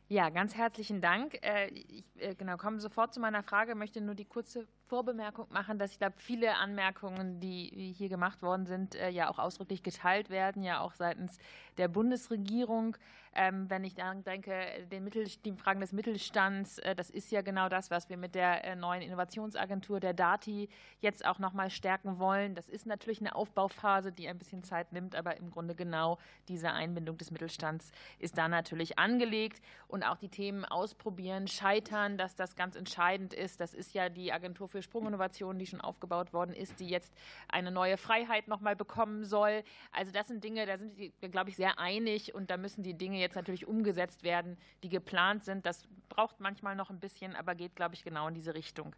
Ja, 0.08 0.28
ganz 0.28 0.54
herzlichen 0.54 1.00
Dank. 1.00 1.38
Äh, 1.42 1.68
ich 1.68 2.04
genau, 2.36 2.58
komme 2.58 2.78
sofort 2.78 3.14
zu 3.14 3.20
meiner 3.20 3.42
Frage, 3.42 3.74
möchte 3.74 4.02
nur 4.02 4.14
die 4.14 4.26
kurze 4.26 4.66
Vorbemerkung 4.86 5.46
machen, 5.50 5.78
dass 5.78 5.92
ich 5.92 5.98
glaube, 5.98 6.14
viele 6.18 6.56
Anmerkungen, 6.56 7.40
die 7.40 7.94
hier 7.96 8.08
gemacht 8.08 8.42
worden 8.42 8.66
sind, 8.66 8.94
ja 8.94 9.30
auch 9.30 9.38
ausdrücklich 9.38 9.82
geteilt 9.82 10.30
werden, 10.30 10.62
ja 10.62 10.80
auch 10.80 10.94
seitens 10.94 11.38
der 11.78 11.88
Bundesregierung. 11.88 12.96
Ähm, 13.36 13.68
wenn 13.68 13.82
ich 13.82 13.94
dann 13.94 14.22
denke, 14.22 14.52
den 14.92 15.02
Mittel, 15.02 15.26
die 15.44 15.52
Fragen 15.52 15.80
des 15.80 15.92
Mittelstands, 15.92 16.78
äh, 16.78 16.94
das 16.94 17.10
ist 17.10 17.32
ja 17.32 17.42
genau 17.42 17.68
das, 17.68 17.90
was 17.90 18.08
wir 18.08 18.16
mit 18.16 18.36
der 18.36 18.64
äh, 18.64 18.76
neuen 18.76 19.02
Innovationsagentur 19.02 19.98
der 19.98 20.14
DATI 20.14 20.68
jetzt 21.00 21.26
auch 21.26 21.40
noch 21.40 21.52
mal 21.52 21.68
stärken 21.68 22.20
wollen. 22.20 22.54
Das 22.54 22.68
ist 22.68 22.86
natürlich 22.86 23.20
eine 23.20 23.34
Aufbauphase, 23.34 24.12
die 24.12 24.28
ein 24.28 24.38
bisschen 24.38 24.62
Zeit 24.62 24.92
nimmt, 24.92 25.16
aber 25.16 25.36
im 25.36 25.50
Grunde 25.50 25.74
genau 25.74 26.18
diese 26.46 26.70
Einbindung 26.70 27.18
des 27.18 27.32
Mittelstands 27.32 27.90
ist 28.20 28.38
da 28.38 28.46
natürlich 28.46 29.00
angelegt 29.00 29.60
und 29.88 30.04
auch 30.04 30.16
die 30.16 30.28
Themen 30.28 30.64
ausprobieren, 30.64 31.48
scheitern, 31.48 32.16
dass 32.16 32.36
das 32.36 32.54
ganz 32.54 32.76
entscheidend 32.76 33.34
ist. 33.34 33.60
Das 33.60 33.74
ist 33.74 33.94
ja 33.94 34.10
die 34.10 34.32
Agentur 34.32 34.68
für 34.74 34.82
Sprunginnovation, 34.82 35.56
die 35.56 35.66
schon 35.66 35.80
aufgebaut 35.80 36.32
worden 36.32 36.52
ist, 36.52 36.80
die 36.80 36.88
jetzt 36.88 37.14
eine 37.48 37.70
neue 37.70 37.96
Freiheit 37.96 38.48
noch 38.48 38.60
mal 38.60 38.74
bekommen 38.74 39.24
soll. 39.24 39.62
Also 39.92 40.10
das 40.10 40.26
sind 40.26 40.42
Dinge, 40.42 40.66
da 40.66 40.78
sind 40.78 40.98
wir, 40.98 41.28
glaube 41.28 41.50
ich, 41.50 41.54
sehr 41.54 41.78
einig 41.78 42.34
und 42.34 42.50
da 42.50 42.56
müssen 42.56 42.82
die 42.82 42.94
Dinge 42.94 43.20
jetzt 43.20 43.36
natürlich 43.36 43.68
umgesetzt 43.68 44.24
werden, 44.24 44.58
die 44.82 44.88
geplant 44.88 45.44
sind. 45.44 45.64
Das 45.64 45.86
braucht 46.08 46.40
manchmal 46.40 46.74
noch 46.74 46.90
ein 46.90 46.98
bisschen, 46.98 47.36
aber 47.36 47.54
geht, 47.54 47.76
glaube 47.76 47.94
ich, 47.94 48.02
genau 48.02 48.26
in 48.26 48.34
diese 48.34 48.54
Richtung. 48.54 48.96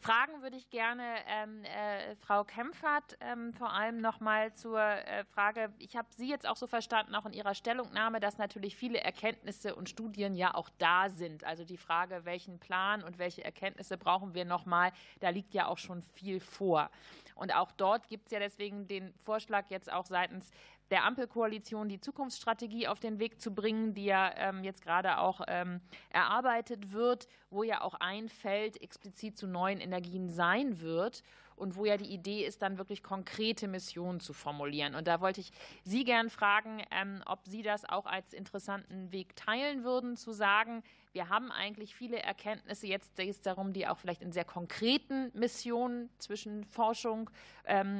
Fragen 0.00 0.42
würde 0.42 0.56
ich 0.56 0.70
gerne 0.70 1.02
ähm, 1.26 1.64
äh, 1.64 2.14
Frau 2.16 2.44
Kempfert 2.44 3.18
ähm, 3.20 3.52
vor 3.52 3.72
allem 3.72 4.00
noch 4.00 4.20
mal 4.20 4.54
zur 4.54 4.80
äh, 4.80 5.24
Frage. 5.24 5.72
Ich 5.78 5.96
habe 5.96 6.06
Sie 6.16 6.28
jetzt 6.28 6.48
auch 6.48 6.56
so 6.56 6.68
verstanden, 6.68 7.16
auch 7.16 7.26
in 7.26 7.32
Ihrer 7.32 7.54
Stellungnahme, 7.54 8.20
dass 8.20 8.38
natürlich 8.38 8.76
viele 8.76 9.00
Erkenntnisse 9.00 9.74
und 9.74 9.88
Studien 9.88 10.36
ja 10.36 10.54
auch 10.54 10.70
da 10.78 11.10
sind. 11.10 11.42
Also 11.42 11.64
die 11.64 11.76
Frage, 11.76 12.24
welchen 12.24 12.60
Plan 12.60 13.02
und 13.02 13.18
welche 13.18 13.44
Erkenntnisse 13.44 13.98
brauchen 13.98 14.34
wir 14.34 14.44
noch 14.44 14.66
mal, 14.66 14.92
da 15.18 15.30
liegt 15.30 15.52
ja 15.52 15.66
auch 15.66 15.78
schon 15.78 16.02
viel 16.02 16.38
vor. 16.38 16.90
Und 17.34 17.54
auch 17.54 17.72
dort 17.72 18.08
gibt 18.08 18.26
es 18.26 18.32
ja 18.32 18.38
deswegen 18.38 18.86
den 18.86 19.12
Vorschlag 19.24 19.66
jetzt 19.68 19.92
auch 19.92 20.06
seitens 20.06 20.50
der 20.90 21.04
Ampelkoalition 21.04 21.88
die 21.88 22.00
Zukunftsstrategie 22.00 22.88
auf 22.88 23.00
den 23.00 23.18
Weg 23.18 23.40
zu 23.40 23.54
bringen, 23.54 23.94
die 23.94 24.06
ja 24.06 24.32
ähm, 24.36 24.64
jetzt 24.64 24.82
gerade 24.82 25.18
auch 25.18 25.40
ähm, 25.46 25.80
erarbeitet 26.10 26.92
wird, 26.92 27.28
wo 27.50 27.62
ja 27.62 27.82
auch 27.82 27.94
ein 27.94 28.28
Feld 28.28 28.80
explizit 28.80 29.36
zu 29.36 29.46
neuen 29.46 29.80
Energien 29.80 30.28
sein 30.28 30.80
wird 30.80 31.22
und 31.56 31.76
wo 31.76 31.84
ja 31.84 31.96
die 31.96 32.12
Idee 32.12 32.46
ist, 32.46 32.62
dann 32.62 32.78
wirklich 32.78 33.02
konkrete 33.02 33.68
Missionen 33.68 34.20
zu 34.20 34.32
formulieren. 34.32 34.94
Und 34.94 35.08
da 35.08 35.20
wollte 35.20 35.40
ich 35.40 35.50
Sie 35.84 36.04
gern 36.04 36.30
fragen, 36.30 36.82
ähm, 36.90 37.22
ob 37.26 37.46
Sie 37.46 37.62
das 37.62 37.84
auch 37.84 38.06
als 38.06 38.32
interessanten 38.32 39.12
Weg 39.12 39.36
teilen 39.36 39.84
würden, 39.84 40.16
zu 40.16 40.32
sagen, 40.32 40.82
wir 41.12 41.28
haben 41.28 41.50
eigentlich 41.50 41.94
viele 41.94 42.22
Erkenntnisse. 42.22 42.86
Jetzt 42.86 43.16
geht 43.16 43.30
es 43.30 43.40
darum, 43.40 43.72
die 43.72 43.88
auch 43.88 43.98
vielleicht 43.98 44.22
in 44.22 44.30
sehr 44.30 44.44
konkreten 44.44 45.30
Missionen 45.34 46.10
zwischen 46.18 46.64
Forschung 46.64 47.30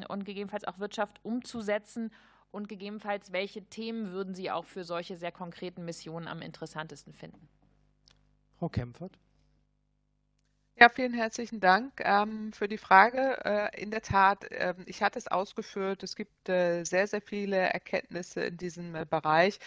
und 0.09 0.25
gegebenenfalls 0.25 0.65
auch 0.65 0.79
Wirtschaft 0.79 1.19
umzusetzen. 1.25 2.13
Und 2.51 2.69
gegebenenfalls, 2.69 3.33
welche 3.33 3.63
Themen 3.65 4.13
würden 4.13 4.35
Sie 4.35 4.51
auch 4.51 4.65
für 4.65 4.85
solche 4.85 5.17
sehr 5.17 5.33
konkreten 5.33 5.85
Missionen 5.85 6.29
am 6.29 6.41
interessantesten 6.41 7.13
finden? 7.13 7.49
Frau 8.59 8.69
Kempfert. 8.69 9.19
Ja, 10.81 10.89
vielen 10.89 11.13
herzlichen 11.13 11.59
Dank 11.59 12.01
ähm, 12.05 12.53
für 12.53 12.69
die 12.69 12.79
Frage. 12.79 13.45
Äh, 13.45 13.83
in 13.83 13.91
der 13.91 14.01
Tat, 14.01 14.45
äh, 14.53 14.75
ich 14.87 15.03
hatte 15.03 15.19
es 15.19 15.27
ausgeführt, 15.27 16.05
es 16.05 16.15
gibt 16.15 16.49
äh, 16.49 16.85
sehr, 16.85 17.09
sehr 17.09 17.21
viele 17.21 17.57
Erkenntnisse 17.57 18.43
in 18.43 18.57
diesem 18.57 18.95
äh, 18.95 19.05
Bereich 19.05 19.59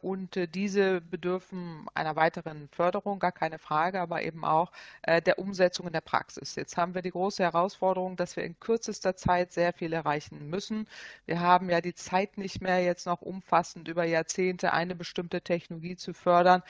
und 0.00 0.36
äh, 0.36 0.46
diese 0.46 1.00
bedürfen 1.00 1.86
einer 1.94 2.16
weiteren 2.16 2.68
Förderung, 2.68 3.18
gar 3.18 3.32
keine 3.32 3.58
Frage, 3.58 4.00
aber 4.00 4.22
eben 4.22 4.44
auch 4.44 4.70
der 5.06 5.38
Umsetzung 5.38 5.86
in 5.86 5.92
der 5.92 6.00
Praxis. 6.00 6.54
Jetzt 6.54 6.76
haben 6.76 6.94
wir 6.94 7.02
die 7.02 7.10
große 7.10 7.42
Herausforderung, 7.42 8.16
dass 8.16 8.36
wir 8.36 8.44
in 8.44 8.58
kürzester 8.58 9.16
Zeit 9.16 9.52
sehr 9.52 9.72
viel 9.72 9.92
erreichen 9.92 10.48
müssen. 10.48 10.86
Wir 11.26 11.40
haben 11.40 11.68
ja 11.70 11.80
die 11.80 11.94
Zeit 11.94 12.38
nicht 12.38 12.60
mehr, 12.60 12.82
jetzt 12.82 13.06
noch 13.06 13.20
umfassend 13.20 13.88
über 13.88 14.04
Jahrzehnte 14.04 14.72
eine 14.72 14.94
bestimmte 14.94 15.40
Technologie 15.40 15.96
zu 15.96 16.14
fördern, 16.14 16.62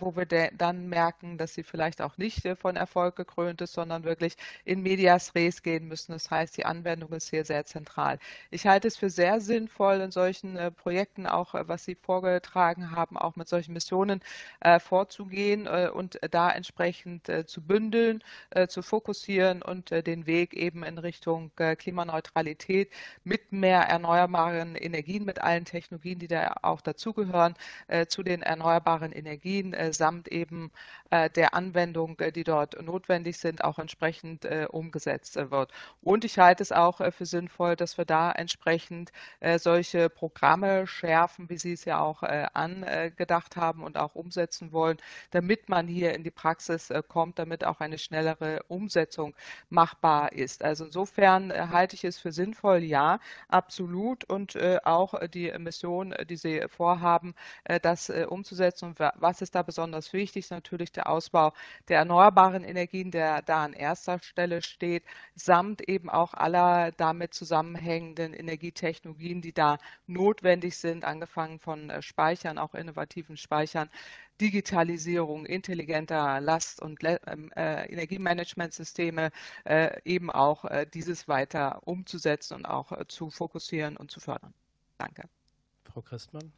wo 0.00 0.14
wir 0.16 0.26
dann 0.26 0.88
merken, 0.88 1.38
dass 1.38 1.54
sie 1.54 1.62
vielleicht 1.62 2.02
auch 2.02 2.18
nicht 2.18 2.46
von 2.58 2.76
Erfolg 2.76 3.16
gekrönt 3.16 3.60
ist, 3.60 3.72
sondern 3.72 4.04
wirklich 4.04 4.36
in 4.64 4.82
medias 4.82 5.34
res 5.34 5.62
gehen 5.62 5.88
müssen. 5.88 6.12
Das 6.12 6.30
heißt, 6.30 6.56
die 6.56 6.66
Anwendung 6.66 7.12
ist 7.12 7.30
hier 7.30 7.44
sehr 7.44 7.64
zentral. 7.64 8.18
Ich 8.50 8.66
halte 8.66 8.88
es 8.88 8.96
für 8.96 9.10
sehr 9.10 9.40
sinnvoll, 9.40 10.00
in 10.00 10.10
solchen 10.10 10.56
äh, 10.56 10.70
Projekten 10.70 11.26
auch, 11.26 11.54
äh, 11.54 11.66
was 11.68 11.84
Sie 11.84 11.94
vorgetragen 11.94 12.41
haben, 12.54 13.16
auch 13.16 13.36
mit 13.36 13.48
solchen 13.48 13.72
Missionen 13.72 14.20
äh, 14.60 14.78
vorzugehen 14.78 15.66
äh, 15.66 15.90
und 15.92 16.18
da 16.30 16.50
entsprechend 16.50 17.28
äh, 17.28 17.46
zu 17.46 17.60
bündeln, 17.62 18.22
äh, 18.50 18.66
zu 18.66 18.82
fokussieren 18.82 19.62
und 19.62 19.90
den 19.90 20.26
Weg 20.26 20.54
eben 20.54 20.82
in 20.84 20.98
Richtung 20.98 21.50
Klimaneutralität 21.56 22.90
mit 23.24 23.52
mehr 23.52 23.82
erneuerbaren 23.82 24.74
Energien, 24.74 25.24
mit 25.24 25.40
allen 25.40 25.64
Technologien, 25.64 26.18
die 26.18 26.28
da 26.28 26.56
auch 26.62 26.80
dazugehören, 26.80 27.54
zu 28.08 28.22
den 28.22 28.42
erneuerbaren 28.42 29.12
Energien 29.12 29.74
samt 29.92 30.28
eben 30.28 30.70
der 31.10 31.54
Anwendung, 31.54 32.16
die 32.34 32.44
dort 32.44 32.80
notwendig 32.82 33.38
sind, 33.38 33.64
auch 33.64 33.78
entsprechend 33.78 34.44
äh, 34.44 34.66
umgesetzt 34.70 35.36
äh, 35.36 35.50
wird. 35.50 35.72
Und 36.02 36.24
ich 36.24 36.38
halte 36.38 36.62
es 36.62 36.72
auch 36.72 37.00
äh, 37.00 37.10
für 37.10 37.26
sinnvoll, 37.26 37.76
dass 37.76 37.98
wir 37.98 38.04
da 38.04 38.32
entsprechend 38.32 39.12
äh, 39.40 39.58
solche 39.58 40.08
Programme 40.08 40.86
schärfen, 40.86 41.48
wie 41.48 41.58
Sie 41.58 41.72
es 41.72 41.84
ja 41.84 42.00
auch 42.00 42.22
äh, 42.32 42.46
angedacht 42.54 43.56
haben 43.56 43.82
und 43.84 43.96
auch 43.96 44.14
umsetzen 44.14 44.72
wollen, 44.72 44.96
damit 45.30 45.68
man 45.68 45.86
hier 45.86 46.14
in 46.14 46.24
die 46.24 46.30
Praxis 46.30 46.90
äh, 46.90 47.02
kommt, 47.06 47.38
damit 47.38 47.64
auch 47.64 47.80
eine 47.80 47.98
schnellere 47.98 48.62
Umsetzung 48.68 49.34
machbar 49.70 50.32
ist. 50.32 50.64
Also 50.64 50.84
insofern 50.84 51.52
halte 51.70 51.94
ich 51.96 52.04
es 52.04 52.18
für 52.18 52.32
sinnvoll, 52.32 52.78
ja, 52.82 53.20
absolut. 53.48 54.24
Und 54.24 54.56
auch 54.84 55.14
die 55.28 55.52
Mission, 55.58 56.14
die 56.28 56.36
Sie 56.36 56.62
vorhaben, 56.68 57.34
das 57.82 58.10
umzusetzen. 58.10 58.86
Und 58.86 58.98
was 58.98 59.42
ist 59.42 59.54
da 59.54 59.62
besonders 59.62 60.12
wichtig? 60.12 60.50
Natürlich 60.50 60.92
der 60.92 61.08
Ausbau 61.08 61.52
der 61.88 61.98
erneuerbaren 61.98 62.64
Energien 62.64 63.10
der 63.10 63.42
da 63.42 63.64
an 63.64 63.72
erster 63.72 64.18
Stelle 64.20 64.62
steht, 64.62 65.04
samt 65.34 65.88
eben 65.88 66.10
auch 66.10 66.34
aller 66.34 66.92
damit 66.92 67.34
zusammenhängenden 67.34 68.34
Energietechnologien, 68.34 69.40
die 69.40 69.52
da 69.52 69.78
notwendig 70.06 70.76
sind, 70.76 71.04
angefangen 71.04 71.58
von 71.58 71.90
äh, 71.90 72.02
Speichern, 72.22 72.56
auch 72.56 72.74
innovativen 72.74 73.36
Speichern, 73.36 73.90
Digitalisierung, 74.40 75.44
intelligenter 75.44 76.40
Last- 76.40 76.80
und 76.80 77.00
ähm, 77.02 77.50
äh, 77.56 77.84
Energiemanagementsysteme, 77.92 79.30
äh, 79.64 80.00
eben 80.04 80.30
auch 80.30 80.64
äh, 80.64 80.86
dieses 80.86 81.26
weiter 81.26 81.80
umzusetzen 81.84 82.54
und 82.54 82.66
auch 82.66 82.92
äh, 82.92 83.08
zu 83.08 83.30
fokussieren 83.30 83.96
und 83.96 84.12
zu 84.12 84.20
fördern. 84.20 84.54
Danke. 84.98 85.28
Frau 85.84 86.00
Christmann. 86.00 86.52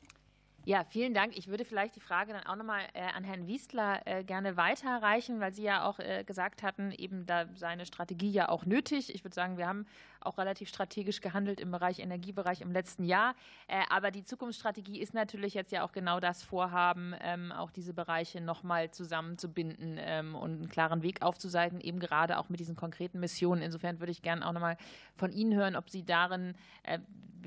Ja, 0.67 0.83
vielen 0.85 1.13
Dank. 1.13 1.37
Ich 1.37 1.49
würde 1.49 1.67
vielleicht 1.67 1.95
die 1.95 2.01
Frage 2.01 2.33
dann 2.33 2.45
auch 2.45 2.57
nochmal 2.57 2.81
äh, 2.95 3.03
an 3.03 3.23
Herrn 3.23 3.47
Wiestler 3.47 4.01
äh, 4.07 4.25
gerne 4.25 4.57
weiterreichen, 4.57 5.39
weil 5.39 5.53
Sie 5.53 5.63
ja 5.63 5.85
auch 5.85 5.99
äh, 5.99 6.25
gesagt 6.25 6.63
hatten, 6.63 6.91
eben 6.91 7.27
da 7.27 7.47
seine 7.55 7.85
Strategie 7.85 8.31
ja 8.31 8.49
auch 8.49 8.65
nötig. 8.65 9.15
Ich 9.15 9.25
würde 9.25 9.35
sagen, 9.35 9.59
wir 9.59 9.67
haben 9.67 9.87
auch 10.27 10.39
relativ 10.39 10.69
strategisch 10.69 11.21
gehandelt 11.21 11.61
im 11.61 11.71
Bereich 11.71 11.99
Energiebereich 11.99 12.61
im 12.61 12.73
letzten 12.73 13.05
Jahr. 13.05 13.35
Äh, 13.69 13.83
aber 13.91 14.11
die 14.11 14.25
Zukunftsstrategie 14.25 15.01
ist 15.01 15.15
natürlich 15.15 15.55
jetzt 15.55 15.73
ja 15.73 15.85
auch 15.85 15.93
genau 15.93 16.21
das 16.21 16.43
Vorhaben, 16.43 17.15
ähm, 17.21 17.53
auch 17.53 17.71
diese 17.71 17.95
Bereiche 17.95 18.41
nochmal 18.41 18.91
zusammenzubinden 18.91 19.97
ähm, 19.99 20.35
und 20.35 20.53
einen 20.53 20.69
klaren 20.69 21.03
Weg 21.03 21.23
aufzuzeigen, 21.23 21.81
eben 21.81 22.01
gerade 22.01 22.39
auch 22.39 22.49
mit 22.49 22.61
diesen 22.61 22.77
konkreten 22.77 23.21
Missionen. 23.21 23.63
Insofern 23.63 24.01
würde 24.01 24.13
ich 24.13 24.23
gerne 24.23 24.47
auch 24.47 24.53
nochmal 24.53 24.77
von 25.17 25.33
Ihnen 25.33 25.55
hören, 25.55 25.77
ob 25.77 25.91
Sie 25.91 26.05
darin 26.05 26.55
äh, 26.83 26.99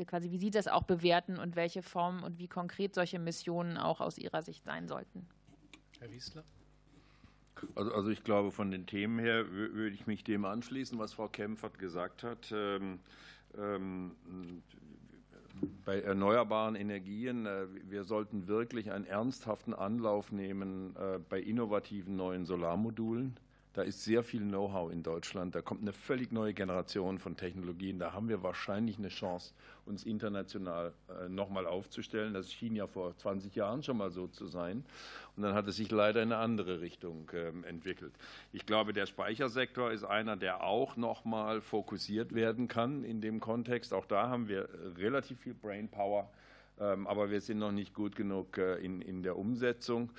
quasi, 0.05 0.32
wie 0.32 0.38
Sie 0.38 0.51
das 0.51 0.67
auch 0.67 0.84
bewerten 0.84 1.38
und 1.38 1.55
welche 1.55 1.82
Form 1.82 2.23
und 2.23 2.38
wie 2.38 2.47
konkret 2.47 2.93
solche 2.93 3.19
Missionen 3.19 3.78
auch 3.78 4.01
aus 4.01 4.17
Ihrer 4.17 4.41
Sicht 4.41 4.63
sein 4.63 4.88
sollten. 4.88 5.28
Herr 5.99 6.11
Wiesler? 6.11 6.43
Also, 7.75 7.93
also 7.93 8.09
ich 8.09 8.23
glaube, 8.23 8.51
von 8.51 8.71
den 8.71 8.85
Themen 8.85 9.19
her 9.19 9.49
würde 9.51 9.95
ich 9.95 10.07
mich 10.07 10.23
dem 10.23 10.45
anschließen, 10.45 10.97
was 10.99 11.13
Frau 11.13 11.27
Kempfert 11.27 11.79
gesagt 11.79 12.23
hat. 12.23 12.51
Ähm, 12.51 12.99
ähm, 13.57 14.11
bei 15.85 16.01
erneuerbaren 16.01 16.75
Energien, 16.75 17.45
äh, 17.45 17.67
wir 17.89 18.03
sollten 18.03 18.47
wirklich 18.47 18.91
einen 18.91 19.05
ernsthaften 19.05 19.73
Anlauf 19.73 20.31
nehmen 20.31 20.95
äh, 20.95 21.19
bei 21.29 21.39
innovativen 21.39 22.15
neuen 22.15 22.45
Solarmodulen. 22.45 23.37
Da 23.78 23.84
ist 23.84 24.03
sehr 24.03 24.23
viel 24.23 24.41
Know-how 24.41 24.91
in 24.91 25.03
Deutschland. 25.03 25.53
Da 25.53 25.61
kommt 25.61 25.84
eine 25.84 25.93
völlig 25.93 26.32
neue 26.32 26.55
Generation 26.55 27.19
von 27.19 27.38
Technologien. 27.38 27.99
Da 27.99 28.11
haben 28.11 28.28
wir 28.28 28.41
wahrscheinlich 28.41 28.97
eine 28.97 29.09
Chance, 29.09 29.53
uns 29.86 30.03
international 30.03 30.93
äh, 31.09 31.30
nochmal 31.30 31.67
aufzustellen. 31.67 32.34
Das 32.34 32.51
schien 32.51 32.75
ja 32.75 32.88
vor 32.88 33.15
20 33.15 33.53
Jahren 33.53 33.84
schon 33.84 33.97
mal 33.97 34.09
so 34.09 34.25
zu 34.25 34.47
sein. 34.47 34.84
Und 35.36 35.43
dann 35.43 35.53
hat 35.53 35.67
es 35.67 35.75
sich 35.75 35.91
leider 35.91 36.23
in 36.23 36.32
eine 36.32 36.41
andere 36.41 36.82
Richtung 36.82 37.30
ähm, 37.36 37.63
entwickelt. 37.65 38.15
Ich 38.51 38.65
glaube, 38.65 38.93
der 38.93 39.05
Speichersektor 39.05 39.91
ist 39.91 40.03
einer, 40.05 40.38
der 40.38 40.63
auch 40.63 40.97
nochmal 40.97 41.61
fokussiert 41.61 42.34
werden 42.34 42.67
kann 42.67 43.03
in 43.03 43.21
dem 43.21 43.39
Kontext. 43.39 43.93
Auch 43.93 44.07
da 44.07 44.28
haben 44.28 44.47
wir 44.47 44.69
relativ 44.97 45.41
viel 45.41 45.53
Brainpower, 45.53 46.32
ähm, 46.80 47.05
aber 47.05 47.30
wir 47.30 47.41
sind 47.41 47.59
noch 47.59 47.71
nicht 47.71 47.93
gut 47.93 48.15
genug 48.15 48.57
äh, 48.57 48.78
in, 48.78 49.03
in 49.03 49.21
der 49.21 49.38
Umsetzung. 49.38 50.09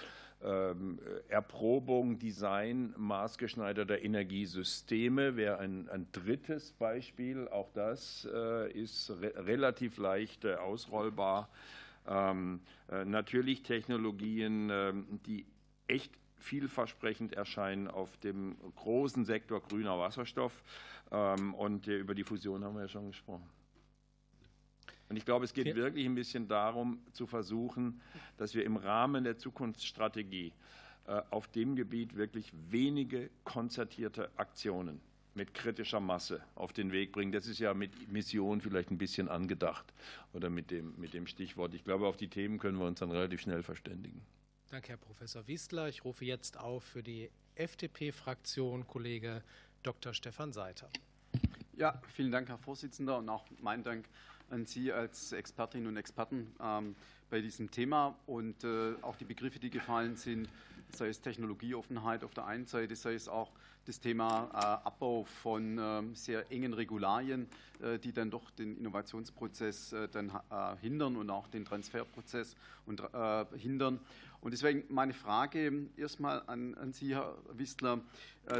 Ähm, 0.40 1.00
Erprobung, 1.28 2.20
Design 2.20 2.94
maßgeschneiderter 2.96 4.00
Energiesysteme 4.00 5.34
wäre 5.34 5.58
ein, 5.58 5.88
ein, 5.88 6.06
drittes 6.12 6.72
Beispiel. 6.72 7.48
Auch 7.48 7.70
das 7.72 8.28
äh, 8.32 8.70
ist 8.70 9.10
re 9.10 9.32
relativ 9.36 9.98
leicht 9.98 10.44
äh, 10.44 10.54
ausrollbar. 10.54 11.48
Ähm, 12.06 12.60
äh, 12.88 13.04
natürlich 13.04 13.64
Technologien, 13.64 14.70
ähm, 14.70 15.20
die 15.26 15.44
echt 15.88 16.12
vielversprechend 16.36 17.32
erscheinen 17.32 17.88
auf 17.88 18.16
dem 18.18 18.56
großen 18.76 19.24
Sektor 19.24 19.60
grüner 19.60 19.98
Wasserstoff. 19.98 20.62
Und 21.10 21.86
über 21.86 22.14
die 22.14 22.22
Fusion 22.22 22.62
haben 22.62 22.74
wir 22.74 22.82
ja 22.82 22.88
schon 22.88 23.08
gesprochen. 23.08 23.48
Und 25.08 25.16
ich 25.16 25.24
glaube, 25.24 25.44
es 25.44 25.54
geht 25.54 25.74
wirklich 25.74 26.06
ein 26.06 26.14
bisschen 26.14 26.48
darum, 26.48 27.00
zu 27.12 27.26
versuchen, 27.26 28.00
dass 28.36 28.54
wir 28.54 28.64
im 28.64 28.76
Rahmen 28.76 29.24
der 29.24 29.38
Zukunftsstrategie 29.38 30.52
äh, 31.06 31.22
auf 31.30 31.48
dem 31.48 31.76
Gebiet 31.76 32.16
wirklich 32.16 32.52
wenige 32.68 33.30
konzertierte 33.44 34.30
Aktionen 34.36 35.00
mit 35.34 35.54
kritischer 35.54 36.00
Masse 36.00 36.42
auf 36.54 36.72
den 36.72 36.92
Weg 36.92 37.12
bringen. 37.12 37.32
Das 37.32 37.46
ist 37.46 37.60
ja 37.60 37.72
mit 37.72 38.10
Mission 38.12 38.60
vielleicht 38.60 38.90
ein 38.90 38.98
bisschen 38.98 39.28
angedacht 39.28 39.86
oder 40.32 40.50
mit 40.50 40.70
dem, 40.70 40.94
mit 40.98 41.14
dem 41.14 41.26
Stichwort. 41.26 41.72
Ich 41.74 41.84
glaube, 41.84 42.06
auf 42.06 42.16
die 42.16 42.28
Themen 42.28 42.58
können 42.58 42.78
wir 42.78 42.86
uns 42.86 42.98
dann 42.98 43.10
relativ 43.10 43.40
schnell 43.40 43.62
verständigen. 43.62 44.20
Danke, 44.70 44.88
Herr 44.88 44.96
Professor 44.98 45.46
Wiestler. 45.46 45.88
Ich 45.88 46.04
rufe 46.04 46.24
jetzt 46.24 46.58
auf 46.58 46.84
für 46.84 47.02
die 47.02 47.30
FDP-Fraktion 47.54 48.86
Kollege 48.86 49.42
Dr. 49.82 50.12
Stefan 50.12 50.52
Seiter. 50.52 50.90
Ja, 51.76 52.02
vielen 52.14 52.32
Dank, 52.32 52.48
Herr 52.48 52.58
Vorsitzender, 52.58 53.18
und 53.18 53.28
auch 53.28 53.46
mein 53.62 53.82
Dank 53.82 54.08
an 54.50 54.66
Sie 54.66 54.92
als 54.92 55.32
Expertinnen 55.32 55.86
und 55.86 55.96
Experten 55.96 56.46
ähm, 56.60 56.94
bei 57.30 57.40
diesem 57.40 57.70
Thema 57.70 58.16
und 58.26 58.64
äh, 58.64 58.94
auch 59.02 59.16
die 59.16 59.24
Begriffe, 59.24 59.58
die 59.58 59.70
gefallen 59.70 60.16
sind, 60.16 60.48
sei 60.90 61.08
es 61.08 61.20
Technologieoffenheit 61.20 62.24
auf 62.24 62.32
der 62.32 62.46
einen 62.46 62.66
Seite, 62.66 62.96
sei 62.96 63.14
es 63.14 63.28
auch 63.28 63.52
das 63.84 64.00
Thema 64.00 64.50
äh, 64.52 64.86
Abbau 64.86 65.24
von 65.24 65.78
ähm, 65.78 66.14
sehr 66.14 66.50
engen 66.50 66.72
Regularien, 66.72 67.46
äh, 67.80 67.98
die 67.98 68.12
dann 68.12 68.30
doch 68.30 68.50
den 68.50 68.76
Innovationsprozess 68.78 69.94
dann 70.12 70.32
hindern 70.80 71.16
und 71.16 71.30
auch 71.30 71.48
den 71.48 71.64
Transferprozess 71.64 72.56
und, 72.86 73.02
hindern. 73.56 74.00
Und 74.40 74.52
deswegen 74.52 74.84
meine 74.88 75.12
Frage 75.12 75.88
erstmal 75.96 76.42
an, 76.46 76.74
an 76.74 76.92
Sie, 76.92 77.14
Herr 77.14 77.36
Wistler. 77.52 78.00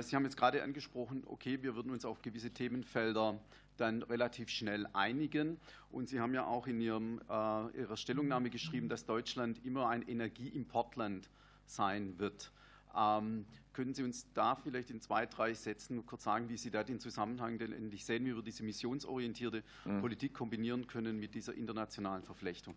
Sie 0.01 0.17
haben 0.17 0.25
jetzt 0.25 0.37
gerade 0.37 0.63
angesprochen, 0.63 1.23
okay, 1.27 1.63
wir 1.63 1.75
würden 1.75 1.91
uns 1.91 2.05
auf 2.05 2.21
gewisse 2.23 2.51
Themenfelder 2.51 3.39
dann 3.81 4.03
relativ 4.03 4.49
schnell 4.49 4.87
einigen. 4.93 5.59
Und 5.91 6.09
Sie 6.09 6.21
haben 6.21 6.35
ja 6.35 6.47
auch 6.47 6.67
in 6.67 6.81
Ihrem, 6.81 7.21
äh, 7.29 7.79
Ihrer 7.79 7.97
Stellungnahme 7.97 8.51
geschrieben, 8.51 8.89
dass 8.89 9.07
Deutschland 9.07 9.65
immer 9.65 9.89
ein 9.89 10.03
Energieimportland 10.03 11.31
sein 11.67 12.19
wird. 12.19 12.53
Ähm, 12.97 13.47
können 13.73 13.95
Sie 13.95 14.03
uns 14.03 14.33
da 14.33 14.57
vielleicht 14.57 14.91
in 14.91 15.01
zwei, 15.01 15.27
drei 15.27 15.55
Sätzen 15.55 16.05
kurz 16.05 16.25
sagen, 16.25 16.49
wie 16.49 16.57
Sie 16.57 16.71
da 16.71 16.83
den 16.83 16.99
Zusammenhang 16.99 17.59
denn 17.59 17.73
endlich 17.73 18.05
sehen, 18.05 18.25
wie 18.25 18.35
wir 18.35 18.43
diese 18.43 18.65
missionsorientierte 18.65 19.63
mhm. 19.85 20.01
Politik 20.01 20.35
kombinieren 20.35 20.87
können 20.87 21.19
mit 21.19 21.35
dieser 21.35 21.55
internationalen 21.55 22.25
Verflechtung? 22.25 22.75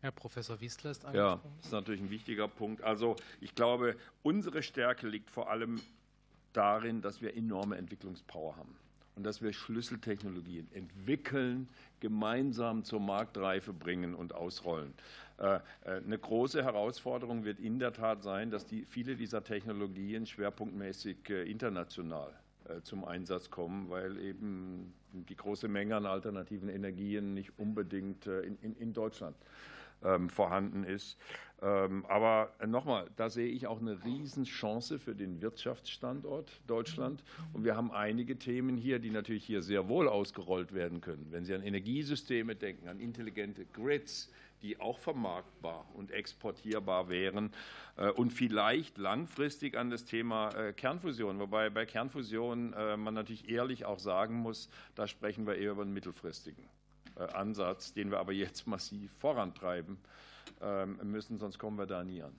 Herr 0.00 0.12
Professor 0.12 0.60
Wiesler 0.60 0.90
ist 0.90 1.06
angesprochen. 1.06 1.40
Ja, 1.42 1.56
das 1.56 1.66
ist 1.66 1.72
natürlich 1.72 2.02
ein 2.02 2.10
wichtiger 2.10 2.46
Punkt. 2.48 2.82
Also 2.82 3.16
ich 3.40 3.54
glaube, 3.54 3.96
unsere 4.22 4.62
Stärke 4.62 5.08
liegt 5.08 5.30
vor 5.30 5.50
allem 5.50 5.80
darin, 6.52 7.00
dass 7.00 7.22
wir 7.22 7.34
enorme 7.34 7.78
Entwicklungspower 7.78 8.56
haben 8.56 8.76
und 9.16 9.24
dass 9.24 9.42
wir 9.42 9.52
Schlüsseltechnologien 9.52 10.68
entwickeln, 10.72 11.68
gemeinsam 12.00 12.84
zur 12.84 13.00
Marktreife 13.00 13.72
bringen 13.72 14.14
und 14.14 14.34
ausrollen. 14.34 14.92
Äh, 15.38 15.56
äh, 15.56 15.60
eine 15.84 16.18
große 16.18 16.62
Herausforderung 16.62 17.44
wird 17.44 17.58
in 17.58 17.78
der 17.78 17.92
Tat 17.92 18.22
sein, 18.22 18.50
dass 18.50 18.66
die, 18.66 18.84
viele 18.84 19.16
dieser 19.16 19.42
Technologien 19.42 20.26
schwerpunktmäßig 20.26 21.30
äh, 21.30 21.50
international 21.50 22.32
zum 22.82 23.04
Einsatz 23.04 23.50
kommen, 23.50 23.90
weil 23.90 24.16
eben 24.16 24.94
die 25.12 25.36
große 25.36 25.68
Menge 25.68 25.96
an 25.96 26.06
alternativen 26.06 26.70
Energien 26.70 27.34
nicht 27.34 27.58
unbedingt 27.58 28.24
in, 28.24 28.56
in, 28.62 28.74
in 28.76 28.94
Deutschland 28.94 29.36
ähm, 30.02 30.30
vorhanden 30.30 30.82
ist. 30.82 31.18
Ähm, 31.64 32.04
aber 32.08 32.52
nochmal, 32.66 33.08
da 33.16 33.30
sehe 33.30 33.48
ich 33.48 33.66
auch 33.66 33.80
eine 33.80 34.04
Riesenchance 34.04 34.98
für 34.98 35.14
den 35.14 35.40
Wirtschaftsstandort 35.40 36.60
Deutschland. 36.66 37.24
Und 37.54 37.64
wir 37.64 37.74
haben 37.74 37.90
einige 37.90 38.38
Themen 38.38 38.76
hier, 38.76 38.98
die 38.98 39.08
natürlich 39.08 39.46
hier 39.46 39.62
sehr 39.62 39.88
wohl 39.88 40.06
ausgerollt 40.06 40.74
werden 40.74 41.00
können. 41.00 41.26
Wenn 41.30 41.46
Sie 41.46 41.54
an 41.54 41.62
Energiesysteme 41.62 42.54
denken, 42.54 42.88
an 42.88 43.00
intelligente 43.00 43.64
Grids, 43.64 44.30
die 44.60 44.78
auch 44.78 44.98
vermarktbar 44.98 45.86
und 45.94 46.10
exportierbar 46.10 47.08
wären 47.08 47.50
äh, 47.96 48.10
und 48.10 48.30
vielleicht 48.30 48.98
langfristig 48.98 49.76
an 49.76 49.88
das 49.88 50.04
Thema 50.04 50.50
äh, 50.50 50.74
Kernfusion, 50.74 51.38
wobei 51.38 51.70
bei 51.70 51.86
Kernfusion 51.86 52.74
äh, 52.74 52.98
man 52.98 53.14
natürlich 53.14 53.48
ehrlich 53.48 53.86
auch 53.86 53.98
sagen 53.98 54.34
muss, 54.34 54.68
da 54.96 55.06
sprechen 55.06 55.46
wir 55.46 55.56
eher 55.56 55.72
über 55.72 55.82
einen 55.82 55.94
mittelfristigen 55.94 56.68
Ansatz, 57.32 57.92
den 57.92 58.10
wir 58.10 58.18
aber 58.18 58.32
jetzt 58.32 58.66
massiv 58.66 59.12
vorantreiben 59.12 59.98
müssen, 61.02 61.38
sonst 61.38 61.58
kommen 61.58 61.78
wir 61.78 61.86
da 61.86 62.02
nie 62.04 62.22
an. 62.22 62.32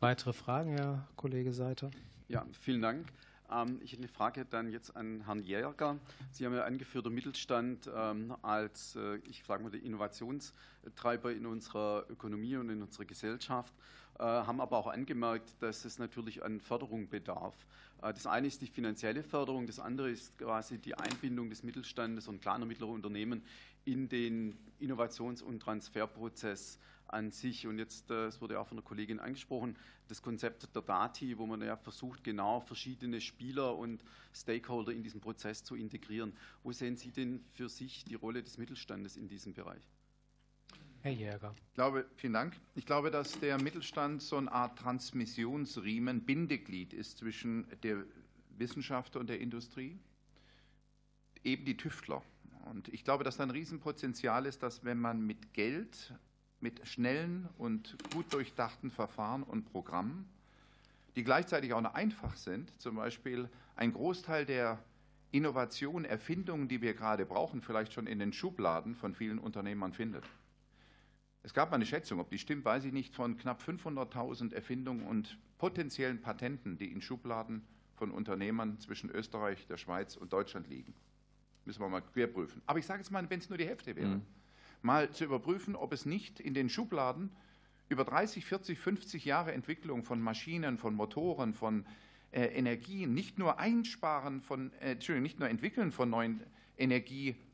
Weitere 0.00 0.32
Fragen, 0.32 0.70
Herr 0.70 1.06
Kollege 1.16 1.52
Seiter? 1.52 1.90
Ja, 2.28 2.46
vielen 2.52 2.80
Dank. 2.80 3.06
Ähm, 3.50 3.80
ich 3.82 3.92
hätte 3.92 4.02
eine 4.02 4.08
Frage 4.08 4.44
dann 4.44 4.70
jetzt 4.70 4.96
an 4.96 5.24
Herrn 5.26 5.42
Jäger. 5.42 5.98
Sie 6.30 6.46
haben 6.46 6.54
ja 6.54 6.64
angeführt, 6.64 7.04
der 7.04 7.12
Mittelstand 7.12 7.90
ähm, 7.94 8.34
als, 8.42 8.96
äh, 8.96 9.16
ich 9.28 9.42
sage 9.44 9.62
mal, 9.62 9.70
der 9.70 9.82
Innovationstreiber 9.82 11.32
in 11.32 11.46
unserer 11.46 12.06
Ökonomie 12.08 12.56
und 12.56 12.70
in 12.70 12.82
unserer 12.82 13.04
Gesellschaft, 13.04 13.74
haben 14.24 14.60
aber 14.60 14.78
auch 14.78 14.86
angemerkt, 14.86 15.54
dass 15.60 15.84
es 15.84 15.98
natürlich 15.98 16.42
an 16.42 16.60
Förderung 16.60 17.08
bedarf. 17.08 17.54
Äh, 18.02 18.12
das 18.12 18.26
eine 18.26 18.46
ist 18.46 18.60
die 18.62 18.66
finanzielle 18.66 19.22
Förderung, 19.22 19.66
das 19.66 19.78
andere 19.78 20.10
ist 20.10 20.38
quasi 20.38 20.78
die 20.78 20.94
Einbindung 20.94 21.50
des 21.50 21.62
Mittelstandes 21.62 22.28
und 22.28 22.40
kleiner 22.40 22.66
mittlerer 22.66 22.90
Unternehmen 22.90 23.42
in 23.84 24.08
den 24.08 24.56
Innovations- 24.78 25.42
und 25.42 25.60
Transferprozess 25.60 26.78
an 27.06 27.30
sich. 27.30 27.66
Und 27.66 27.78
jetzt, 27.78 28.10
äh, 28.10 28.26
es 28.26 28.40
wurde 28.40 28.60
auch 28.60 28.66
von 28.66 28.76
der 28.76 28.84
Kollegin 28.84 29.18
angesprochen, 29.18 29.76
das 30.08 30.22
Konzept 30.22 30.74
der 30.74 30.82
Dati, 30.82 31.38
wo 31.38 31.46
man 31.46 31.62
ja 31.62 31.76
versucht, 31.76 32.24
genau 32.24 32.60
verschiedene 32.60 33.20
Spieler 33.20 33.76
und 33.76 34.04
Stakeholder 34.34 34.92
in 34.92 35.02
diesen 35.02 35.20
Prozess 35.20 35.62
zu 35.64 35.76
integrieren. 35.76 36.32
Wo 36.62 36.72
sehen 36.72 36.96
Sie 36.96 37.10
denn 37.10 37.44
für 37.52 37.68
sich 37.68 38.04
die 38.04 38.14
Rolle 38.14 38.42
des 38.42 38.58
Mittelstandes 38.58 39.16
in 39.16 39.28
diesem 39.28 39.54
Bereich? 39.54 39.82
Herr 41.02 41.12
Jäger. 41.12 41.54
Ich 41.68 41.74
glaube, 41.74 42.04
vielen 42.16 42.34
Dank. 42.34 42.54
Ich 42.74 42.84
glaube, 42.84 43.10
dass 43.10 43.40
der 43.40 43.60
Mittelstand 43.62 44.20
so 44.20 44.36
eine 44.36 44.52
Art 44.52 44.78
Transmissionsriemen, 44.78 46.26
Bindeglied 46.26 46.92
ist 46.92 47.16
zwischen 47.16 47.66
der 47.82 48.04
Wissenschaft 48.58 49.16
und 49.16 49.28
der 49.30 49.40
Industrie. 49.40 49.98
Eben 51.42 51.64
die 51.64 51.78
Tüftler. 51.78 52.22
Und 52.66 52.88
ich 52.88 53.02
glaube, 53.02 53.24
dass 53.24 53.38
da 53.38 53.44
ein 53.44 53.50
Riesenpotenzial 53.50 54.44
ist, 54.44 54.62
dass 54.62 54.84
wenn 54.84 55.00
man 55.00 55.24
mit 55.24 55.54
Geld 55.54 56.12
mit 56.60 56.86
schnellen 56.86 57.48
und 57.56 57.96
gut 58.12 58.30
durchdachten 58.34 58.90
Verfahren 58.90 59.42
und 59.42 59.72
Programmen, 59.72 60.28
die 61.16 61.24
gleichzeitig 61.24 61.72
auch 61.72 61.80
noch 61.80 61.94
einfach 61.94 62.36
sind, 62.36 62.78
zum 62.78 62.96
Beispiel 62.96 63.48
ein 63.74 63.94
Großteil 63.94 64.44
der 64.44 64.78
Innovationen, 65.30 66.04
Erfindungen, 66.04 66.68
die 66.68 66.82
wir 66.82 66.92
gerade 66.92 67.24
brauchen, 67.24 67.62
vielleicht 67.62 67.94
schon 67.94 68.06
in 68.06 68.18
den 68.18 68.34
Schubladen 68.34 68.94
von 68.94 69.14
vielen 69.14 69.38
Unternehmern 69.38 69.94
findet. 69.94 70.24
Es 71.42 71.54
gab 71.54 71.70
mal 71.70 71.76
eine 71.76 71.86
Schätzung, 71.86 72.20
ob 72.20 72.30
die 72.30 72.38
stimmt, 72.38 72.64
weiß 72.64 72.84
ich 72.84 72.92
nicht, 72.92 73.14
von 73.14 73.36
knapp 73.36 73.62
500.000 73.62 74.54
Erfindungen 74.54 75.06
und 75.06 75.38
potenziellen 75.58 76.20
Patenten, 76.20 76.76
die 76.76 76.92
in 76.92 77.00
Schubladen 77.00 77.62
von 77.94 78.10
Unternehmern 78.10 78.78
zwischen 78.80 79.10
Österreich, 79.10 79.66
der 79.66 79.76
Schweiz 79.76 80.16
und 80.16 80.32
Deutschland 80.32 80.68
liegen. 80.68 80.94
Müssen 81.64 81.80
wir 81.80 81.88
mal 81.88 82.02
querprüfen. 82.02 82.62
Aber 82.66 82.78
ich 82.78 82.86
sage 82.86 83.00
jetzt 83.00 83.10
mal, 83.10 83.28
wenn 83.28 83.38
es 83.38 83.48
nur 83.48 83.58
die 83.58 83.66
Hälfte 83.66 83.96
wäre. 83.96 84.16
Mhm 84.16 84.22
mal 84.82 85.10
zu 85.10 85.24
überprüfen, 85.24 85.76
ob 85.76 85.92
es 85.92 86.06
nicht 86.06 86.40
in 86.40 86.54
den 86.54 86.68
Schubladen 86.68 87.30
über 87.88 88.04
30, 88.04 88.44
40, 88.44 88.78
50 88.78 89.24
Jahre 89.24 89.52
Entwicklung 89.52 90.04
von 90.04 90.20
Maschinen, 90.20 90.78
von 90.78 90.94
Motoren, 90.94 91.54
von 91.54 91.84
äh, 92.30 92.44
Energien, 92.46 93.14
nicht 93.14 93.38
nur 93.38 93.58
Einsparen 93.58 94.40
von, 94.42 94.72
äh, 94.74 94.92
Entschuldigung, 94.92 95.24
nicht 95.24 95.40
nur 95.40 95.48
Entwickeln 95.48 95.90
von 95.90 96.08
neuen 96.08 96.40
Energiemöglichkeiten, 96.78 97.49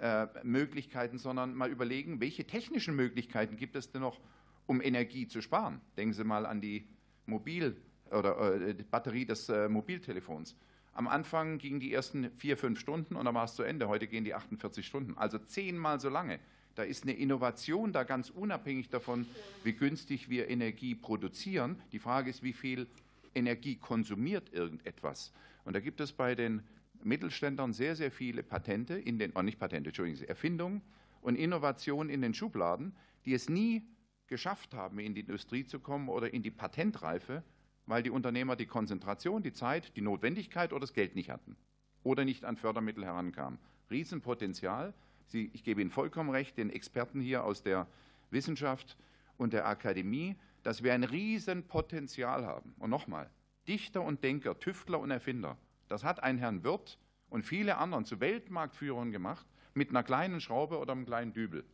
äh, 0.00 1.08
sondern 1.14 1.54
mal 1.54 1.70
überlegen, 1.70 2.20
welche 2.20 2.44
technischen 2.44 2.96
Möglichkeiten 2.96 3.56
gibt 3.56 3.76
es 3.76 3.90
denn 3.90 4.00
noch, 4.00 4.18
um 4.66 4.80
Energie 4.80 5.26
zu 5.28 5.42
sparen. 5.42 5.80
Denken 5.96 6.14
Sie 6.14 6.24
mal 6.24 6.46
an 6.46 6.60
die 6.60 6.86
Mobil- 7.26 7.76
oder 8.10 8.54
äh, 8.54 8.74
die 8.74 8.82
Batterie 8.82 9.26
des 9.26 9.48
äh, 9.48 9.68
Mobiltelefons. 9.68 10.56
Am 10.92 11.06
Anfang 11.06 11.58
gingen 11.58 11.80
die 11.80 11.92
ersten 11.92 12.30
vier, 12.36 12.56
fünf 12.56 12.80
Stunden 12.80 13.14
und 13.14 13.24
dann 13.24 13.34
war 13.34 13.44
es 13.44 13.54
zu 13.54 13.62
Ende. 13.62 13.88
Heute 13.88 14.06
gehen 14.06 14.24
die 14.24 14.34
48 14.34 14.84
Stunden, 14.84 15.16
also 15.16 15.38
zehnmal 15.38 16.00
so 16.00 16.08
lange. 16.08 16.40
Da 16.74 16.82
ist 16.82 17.04
eine 17.04 17.12
Innovation 17.12 17.92
da 17.92 18.04
ganz 18.04 18.30
unabhängig 18.30 18.88
davon, 18.88 19.26
wie 19.64 19.72
günstig 19.72 20.28
wir 20.28 20.48
Energie 20.48 20.94
produzieren. 20.94 21.80
Die 21.92 21.98
Frage 21.98 22.30
ist, 22.30 22.42
wie 22.42 22.52
viel 22.52 22.86
Energie 23.34 23.76
konsumiert 23.76 24.52
irgendetwas. 24.52 25.32
Und 25.64 25.74
da 25.74 25.80
gibt 25.80 26.00
es 26.00 26.12
bei 26.12 26.34
den 26.34 26.62
Mittelständlern 27.02 27.72
sehr, 27.72 27.96
sehr 27.96 28.10
viele 28.10 28.42
Patente, 28.42 28.94
in 28.94 29.18
den, 29.18 29.32
oh 29.34 29.42
nicht 29.42 29.58
Patente, 29.58 29.90
Entschuldigung, 29.90 30.26
Erfindungen 30.28 30.82
und 31.20 31.36
Innovationen 31.36 32.10
in 32.10 32.22
den 32.22 32.34
Schubladen, 32.34 32.94
die 33.24 33.34
es 33.34 33.48
nie 33.48 33.82
geschafft 34.26 34.74
haben, 34.74 34.98
in 34.98 35.14
die 35.14 35.20
Industrie 35.22 35.64
zu 35.64 35.80
kommen 35.80 36.08
oder 36.08 36.32
in 36.32 36.42
die 36.42 36.50
Patentreife, 36.50 37.42
weil 37.86 38.02
die 38.02 38.10
Unternehmer 38.10 38.56
die 38.56 38.66
Konzentration, 38.66 39.42
die 39.42 39.52
Zeit, 39.52 39.96
die 39.96 40.02
Notwendigkeit 40.02 40.72
oder 40.72 40.80
das 40.80 40.92
Geld 40.92 41.16
nicht 41.16 41.30
hatten 41.30 41.56
oder 42.02 42.24
nicht 42.24 42.44
an 42.44 42.56
Fördermittel 42.56 43.04
herankamen. 43.04 43.58
Riesenpotenzial, 43.90 44.94
Sie, 45.26 45.50
ich 45.52 45.62
gebe 45.62 45.80
Ihnen 45.80 45.90
vollkommen 45.90 46.30
recht, 46.30 46.58
den 46.58 46.70
Experten 46.70 47.20
hier 47.20 47.44
aus 47.44 47.62
der 47.62 47.86
Wissenschaft 48.30 48.96
und 49.36 49.52
der 49.52 49.66
Akademie, 49.66 50.36
dass 50.62 50.82
wir 50.82 50.92
ein 50.92 51.04
Riesenpotenzial 51.04 52.44
haben. 52.44 52.74
Und 52.78 52.90
nochmal, 52.90 53.30
Dichter 53.68 54.02
und 54.02 54.22
Denker, 54.24 54.58
Tüftler 54.58 54.98
und 54.98 55.10
Erfinder, 55.10 55.56
das 55.90 56.04
hat 56.04 56.22
ein 56.22 56.38
Herrn 56.38 56.62
Wirth 56.62 56.98
und 57.28 57.44
viele 57.44 57.76
anderen 57.76 58.04
zu 58.04 58.20
Weltmarktführern 58.20 59.10
gemacht, 59.10 59.46
mit 59.74 59.90
einer 59.90 60.02
kleinen 60.02 60.40
Schraube 60.40 60.78
oder 60.78 60.92
einem 60.92 61.04
kleinen 61.04 61.32
Dübel. 61.32 61.64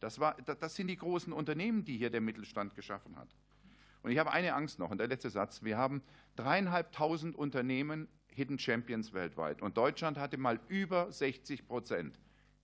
Das, 0.00 0.18
war, 0.18 0.34
das 0.42 0.74
sind 0.74 0.88
die 0.88 0.96
großen 0.96 1.32
Unternehmen, 1.32 1.84
die 1.84 1.98
hier 1.98 2.10
der 2.10 2.22
Mittelstand 2.22 2.74
geschaffen 2.74 3.16
hat. 3.16 3.28
Und 4.02 4.12
ich 4.12 4.18
habe 4.18 4.32
eine 4.32 4.54
Angst 4.54 4.78
noch, 4.78 4.90
und 4.90 4.98
der 4.98 5.08
letzte 5.08 5.28
Satz. 5.28 5.62
Wir 5.62 5.76
haben 5.76 6.02
dreieinhalbtausend 6.36 7.36
Unternehmen, 7.36 8.08
Hidden 8.28 8.58
Champions 8.58 9.12
weltweit. 9.12 9.60
Und 9.60 9.76
Deutschland 9.76 10.16
hatte 10.16 10.38
mal 10.38 10.58
über 10.68 11.12
60 11.12 11.66
Prozent 11.66 12.18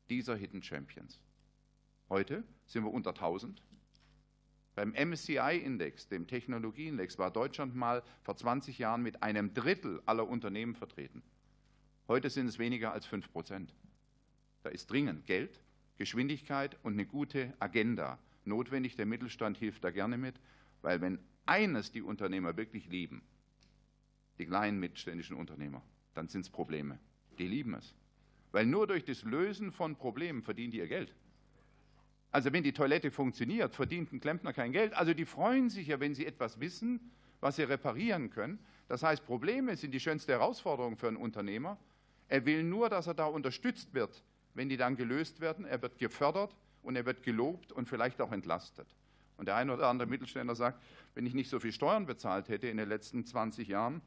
dieser 0.09 0.35
Hidden 0.35 0.63
Champions. 0.63 1.21
Heute 2.09 2.43
sind 2.65 2.85
wir 2.85 2.93
unter 2.93 3.11
1000. 3.11 3.63
Beim 4.77 4.93
MSCI-Index, 4.93 6.09
dem 6.09 6.27
Technologieindex, 6.27 7.19
war 7.19 7.31
Deutschland 7.31 7.75
mal 7.75 8.03
vor 8.23 8.37
20 8.37 8.79
Jahren 8.79 9.03
mit 9.03 9.23
einem 9.23 9.55
Drittel 9.55 10.03
aller 10.05 10.29
Unternehmen 10.29 10.75
vertreten. 10.75 11.23
Heute 12.09 12.29
sind 12.29 12.47
es 12.47 12.59
weniger 12.59 12.93
als 12.93 13.07
5 13.07 13.33
Prozent. 13.33 13.75
Da 14.63 14.69
ist 14.69 14.91
dringend 14.91 15.25
Geld, 15.25 15.63
Geschwindigkeit 15.97 16.77
und 16.83 16.93
eine 16.93 17.07
gute 17.07 17.55
Agenda 17.59 18.19
notwendig. 18.45 18.97
Der 18.97 19.07
Mittelstand 19.07 19.57
hilft 19.57 19.83
da 19.83 19.91
gerne 19.91 20.19
mit, 20.19 20.35
weil 20.83 21.01
wenn 21.01 21.21
eines 21.47 21.91
die 21.91 22.03
Unternehmer 22.03 22.59
wirklich 22.59 22.87
lieben, 22.87 23.23
die 24.39 24.45
kleinen 24.45 24.79
mittelständischen 24.79 25.37
Unternehmer, 25.37 25.83
dann 26.13 26.29
sind 26.29 26.43
es 26.43 26.51
Probleme. 26.51 26.99
Die 27.39 27.49
lieben 27.49 27.73
es. 27.73 27.95
Weil 28.53 28.67
nur 28.67 28.87
durch 28.87 29.07
das 29.07 29.23
Lösen 29.23 29.73
von 29.73 29.97
Problemen 29.97 30.43
verdienen 30.43 30.71
die 30.71 30.79
ihr 30.79 30.89
Geld. 30.89 31.15
Also 32.31 32.53
wenn 32.53 32.63
die 32.63 32.73
Toilette 32.73 33.11
funktioniert, 33.11 33.75
verdient 33.75 34.13
ein 34.13 34.21
Klempner 34.21 34.53
kein 34.53 34.73
Geld. 34.73 34.95
Also 34.95 35.15
die 35.15 35.25
freuen 35.25 35.71
sich 35.71 35.89
ja, 35.89 36.01
wenn 36.01 36.15
sie 36.15 36.27
etwas 36.27 36.61
wissen, 36.61 37.13
was 37.41 37.57
sie 37.57 37.63
reparieren 37.63 38.31
können. 38.31 38.59
Das 38.89 39.03
heißt, 39.03 39.25
Probleme 39.25 39.77
sind 39.77 39.93
die 39.93 40.01
schönste 40.01 40.33
Herausforderung 40.33 40.97
für 40.97 41.09
einen 41.09 41.17
Unternehmer. 41.17 41.79
Er 42.29 42.45
will 42.45 42.63
nur, 42.63 42.89
dass 42.89 43.07
er 43.07 43.15
da 43.15 43.27
unterstützt 43.27 43.95
wird, 43.95 44.23
wenn 44.55 44.69
die 44.69 44.77
dann 44.77 44.97
gelöst 44.97 45.41
werden. 45.41 45.65
Er 45.65 45.81
wird 45.83 45.99
gefördert 45.99 46.57
und 46.83 46.97
er 46.97 47.07
wird 47.07 47.23
gelobt 47.23 47.73
und 47.73 47.89
vielleicht 47.89 48.21
auch 48.21 48.33
entlastet. 48.33 48.87
Und 49.37 49.47
der 49.47 49.57
eine 49.57 49.75
oder 49.75 49.89
andere 49.89 50.09
Mittelständler 50.09 50.55
sagt, 50.55 50.83
wenn 51.15 51.27
ich 51.27 51.35
nicht 51.35 51.51
so 51.51 51.61
viel 51.61 51.73
Steuern 51.73 52.07
bezahlt 52.07 52.49
hätte 52.49 52.69
in 52.69 52.77
den 52.77 52.89
letzten 52.89 53.25
20 53.25 53.69
Jahren, 53.69 54.01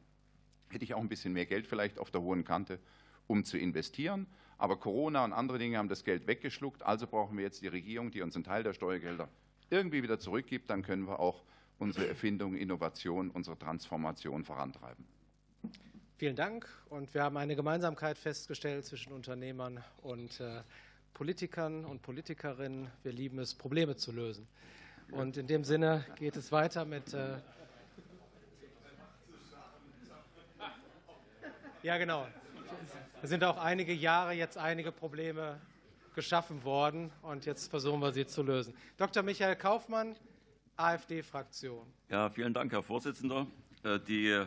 hätte 0.70 0.84
ich 0.84 0.94
auch 0.94 1.00
ein 1.02 1.10
bisschen 1.10 1.34
mehr 1.34 1.46
Geld 1.46 1.68
vielleicht 1.68 2.00
auf 2.00 2.12
der 2.12 2.22
hohen 2.22 2.44
Kante, 2.44 2.80
um 3.28 3.44
zu 3.44 3.58
investieren. 3.58 4.28
Aber 4.60 4.78
Corona 4.78 5.24
und 5.24 5.34
andere 5.34 5.58
Dinge 5.58 5.78
haben 5.78 5.90
das 5.90 6.04
Geld 6.04 6.28
weggeschluckt. 6.28 6.84
Also 6.84 7.08
brauchen 7.08 7.38
wir 7.38 7.46
jetzt 7.46 7.62
die 7.62 7.68
Regierung, 7.68 8.12
die 8.12 8.22
uns 8.22 8.36
einen 8.36 8.44
Teil 8.44 8.62
der 8.62 8.74
Steuergelder 8.74 9.30
irgendwie 9.70 10.04
wieder 10.04 10.20
zurückgibt. 10.20 10.70
Dann 10.70 10.84
können 10.84 11.08
wir 11.08 11.20
auch 11.20 11.44
unsere 11.80 12.08
Erfindung, 12.08 12.56
Innovation, 12.56 13.32
unsere 13.32 13.58
Transformation 13.58 14.44
vorantreiben. 14.44 15.06
Vielen 16.18 16.36
Dank. 16.36 16.68
Und 16.90 17.14
wir 17.14 17.24
haben 17.24 17.38
eine 17.38 17.56
Gemeinsamkeit 17.56 18.18
festgestellt 18.18 18.86
zwischen 18.86 19.14
Unternehmern 19.14 19.82
und 20.02 20.42
äh, 20.42 20.62
Politikern 21.14 21.86
und 21.86 22.02
Politikerinnen. 22.02 22.90
Wir 23.04 23.14
lieben 23.14 23.40
es, 23.40 23.56
Probleme 23.56 23.96
zu 23.96 24.12
lösen. 24.12 24.46
Und 25.12 25.38
in 25.38 25.48
dem 25.48 25.64
Sinne 25.64 26.06
geht 26.18 26.36
es 26.36 26.52
weiter 26.52 26.84
mit. 26.84 27.14
Äh 27.14 27.38
ja, 31.82 31.98
genau. 31.98 32.28
Es 33.22 33.30
sind 33.30 33.44
auch 33.44 33.58
einige 33.58 33.92
Jahre 33.92 34.32
jetzt 34.32 34.58
einige 34.58 34.94
Probleme 34.94 35.60
geschaffen 36.16 36.64
worden 36.64 37.12
und 37.22 37.46
jetzt 37.46 37.70
versuchen 37.70 38.00
wir 38.00 38.14
sie 38.14 38.26
zu 38.26 38.44
lösen. 38.44 38.74
Dr. 38.96 39.24
Michael 39.24 39.58
Kaufmann, 39.58 40.16
AfD-Fraktion. 40.78 41.86
Ja, 42.10 42.30
vielen 42.30 42.54
Dank, 42.54 42.72
Herr 42.72 42.82
Vorsitzender. 42.82 43.46
Äh, 43.84 44.00
die 44.00 44.46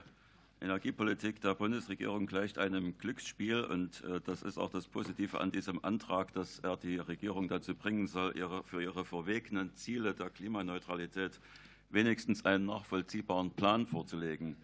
Energiepolitik 0.63 1.43
der 1.43 1.55
Bundesregierung 1.55 2.27
gleicht 2.27 2.57
einem 2.57 2.97
Glücksspiel 2.97 3.63
und 3.63 4.03
äh, 4.05 4.21
das 4.25 4.43
ist 4.43 4.57
auch 4.57 4.71
das 4.71 4.87
Positive 4.87 5.39
an 5.39 5.51
diesem 5.51 5.85
Antrag, 5.85 6.33
dass 6.33 6.61
er 6.61 6.79
die 6.79 6.97
Regierung 6.97 7.49
dazu 7.49 7.75
bringen 7.75 8.07
soll, 8.07 8.35
ihre, 8.39 8.63
für 8.65 8.83
ihre 8.83 9.05
verwegenen 9.05 9.75
Ziele 9.75 10.15
der 10.15 10.31
Klimaneutralität 10.31 11.41
wenigstens 11.91 12.47
einen 12.47 12.65
nachvollziehbaren 12.65 13.51
Plan 13.51 13.87
vorzulegen. 13.87 14.57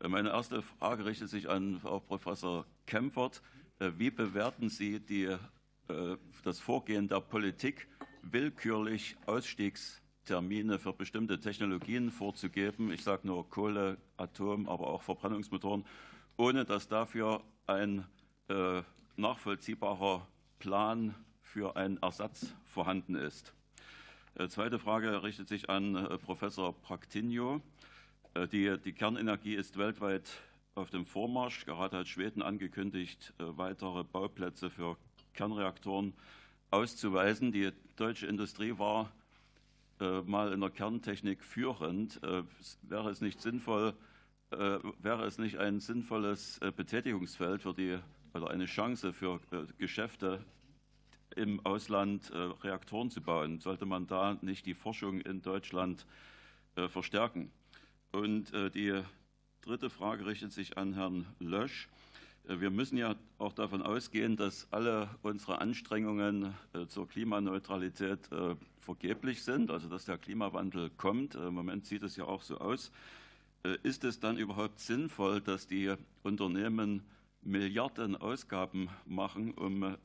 Äh, 0.00 0.08
meine 0.08 0.30
erste 0.30 0.62
Frage 0.62 1.04
richtet 1.04 1.28
sich 1.30 1.48
an 1.48 1.80
Frau 1.80 2.00
Professor 2.00 2.66
Kempfert. 2.86 3.42
Äh, 3.78 3.92
wie 3.96 4.10
bewerten 4.10 4.68
Sie 4.68 5.00
die, 5.00 5.36
das 6.44 6.60
Vorgehen 6.60 7.08
der 7.08 7.20
Politik, 7.20 7.88
willkürlich 8.20 9.16
Ausstiegs 9.24 10.02
Termine 10.28 10.78
für 10.78 10.92
bestimmte 10.92 11.40
Technologien 11.40 12.10
vorzugeben. 12.10 12.92
Ich 12.92 13.02
sage 13.02 13.26
nur 13.26 13.48
Kohle, 13.48 13.96
Atom, 14.18 14.68
aber 14.68 14.88
auch 14.88 15.00
Verbrennungsmotoren, 15.00 15.86
ohne 16.36 16.66
dass 16.66 16.86
dafür 16.86 17.42
ein 17.66 18.04
äh, 18.48 18.82
nachvollziehbarer 19.16 20.26
Plan 20.58 21.14
für 21.40 21.76
einen 21.76 21.96
Ersatz 22.02 22.54
vorhanden 22.66 23.14
ist. 23.14 23.54
Äh, 24.34 24.48
zweite 24.48 24.78
Frage 24.78 25.22
richtet 25.22 25.48
sich 25.48 25.70
an 25.70 25.96
äh, 25.96 26.18
Professor 26.18 26.74
Praktinio. 26.74 27.62
Äh, 28.34 28.48
die, 28.48 28.76
die, 28.78 28.92
Kernenergie 28.92 29.54
ist 29.54 29.78
weltweit 29.78 30.30
auf 30.74 30.90
dem 30.90 31.04
Vormarsch. 31.04 31.64
Gerade 31.64 31.98
hat 31.98 32.08
Schweden 32.08 32.42
angekündigt, 32.42 33.34
äh, 33.38 33.44
weitere 33.56 34.04
Bauplätze 34.04 34.70
für 34.70 34.96
Kernreaktoren 35.34 36.14
auszuweisen. 36.70 37.52
Die 37.52 37.70
deutsche 37.96 38.26
Industrie 38.26 38.78
war 38.78 39.12
äh, 40.00 40.20
mal 40.22 40.52
in 40.52 40.60
der 40.60 40.70
Kerntechnik 40.70 41.42
führend. 41.42 42.20
Wäre 42.82 43.10
es 43.10 43.20
nicht 43.20 43.40
sinnvoll, 43.40 43.94
wäre 44.50 45.26
es 45.26 45.38
nicht 45.38 45.58
ein 45.58 45.78
sinnvolles 45.78 46.58
Betätigungsfeld 46.76 47.62
für 47.62 47.74
die 47.74 47.98
oder 48.32 48.50
eine 48.50 48.64
Chance 48.64 49.12
für 49.12 49.40
Geschäfte 49.76 50.44
im 51.36 51.64
Ausland 51.66 52.32
Reaktoren 52.32 53.10
zu 53.10 53.20
bauen? 53.20 53.60
Sollte 53.60 53.84
man 53.84 54.06
da 54.06 54.38
nicht 54.40 54.64
die 54.66 54.74
Forschung 54.74 55.20
in 55.20 55.42
Deutschland 55.42 56.06
verstärken? 56.88 57.50
Und 58.12 58.52
die 58.74 59.02
dritte 59.62 59.90
Frage 59.90 60.26
richtet 60.26 60.52
sich 60.52 60.78
an 60.78 60.94
Herrn 60.94 61.26
Lösch. 61.40 61.88
Wir 62.50 62.70
müssen 62.70 62.96
ja 62.96 63.14
auch 63.36 63.52
davon 63.52 63.82
ausgehen, 63.82 64.38
dass 64.38 64.66
alle 64.70 65.10
unsere 65.20 65.60
Anstrengungen 65.60 66.54
äh, 66.72 66.86
zur 66.86 67.06
Klimaneutralität 67.06 68.32
äh, 68.32 68.56
vergeblich 68.80 69.42
sind, 69.42 69.70
also 69.70 69.86
dass 69.86 70.06
der 70.06 70.16
Klimawandel 70.16 70.88
kommt. 70.96 71.34
Im 71.34 71.52
Moment 71.52 71.84
sieht 71.84 72.02
es 72.02 72.16
ja 72.16 72.24
auch 72.24 72.40
so 72.40 72.56
aus. 72.56 72.90
Äh, 73.64 73.76
ist 73.82 74.02
es 74.04 74.18
dann 74.18 74.38
überhaupt 74.38 74.80
sinnvoll, 74.80 75.42
dass 75.42 75.66
die 75.66 75.92
Unternehmen 76.22 77.02
Milliarden 77.42 78.16
Ausgaben 78.16 78.88
machen, 79.06 79.52
um 79.52 79.96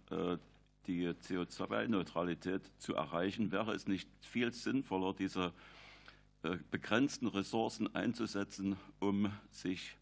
die 0.86 1.08
CO2-Neutralität 1.10 2.62
zu 2.78 2.94
erreichen? 2.94 3.52
Wäre 3.52 3.74
es 3.74 3.88
nicht 3.88 4.08
viel 4.22 4.54
sinnvoller, 4.54 5.14
diese 5.14 5.52
begrenzten 6.72 7.28
Ressourcen 7.28 7.94
einzusetzen, 7.96 8.76
um 9.00 9.32
sich 9.50 9.98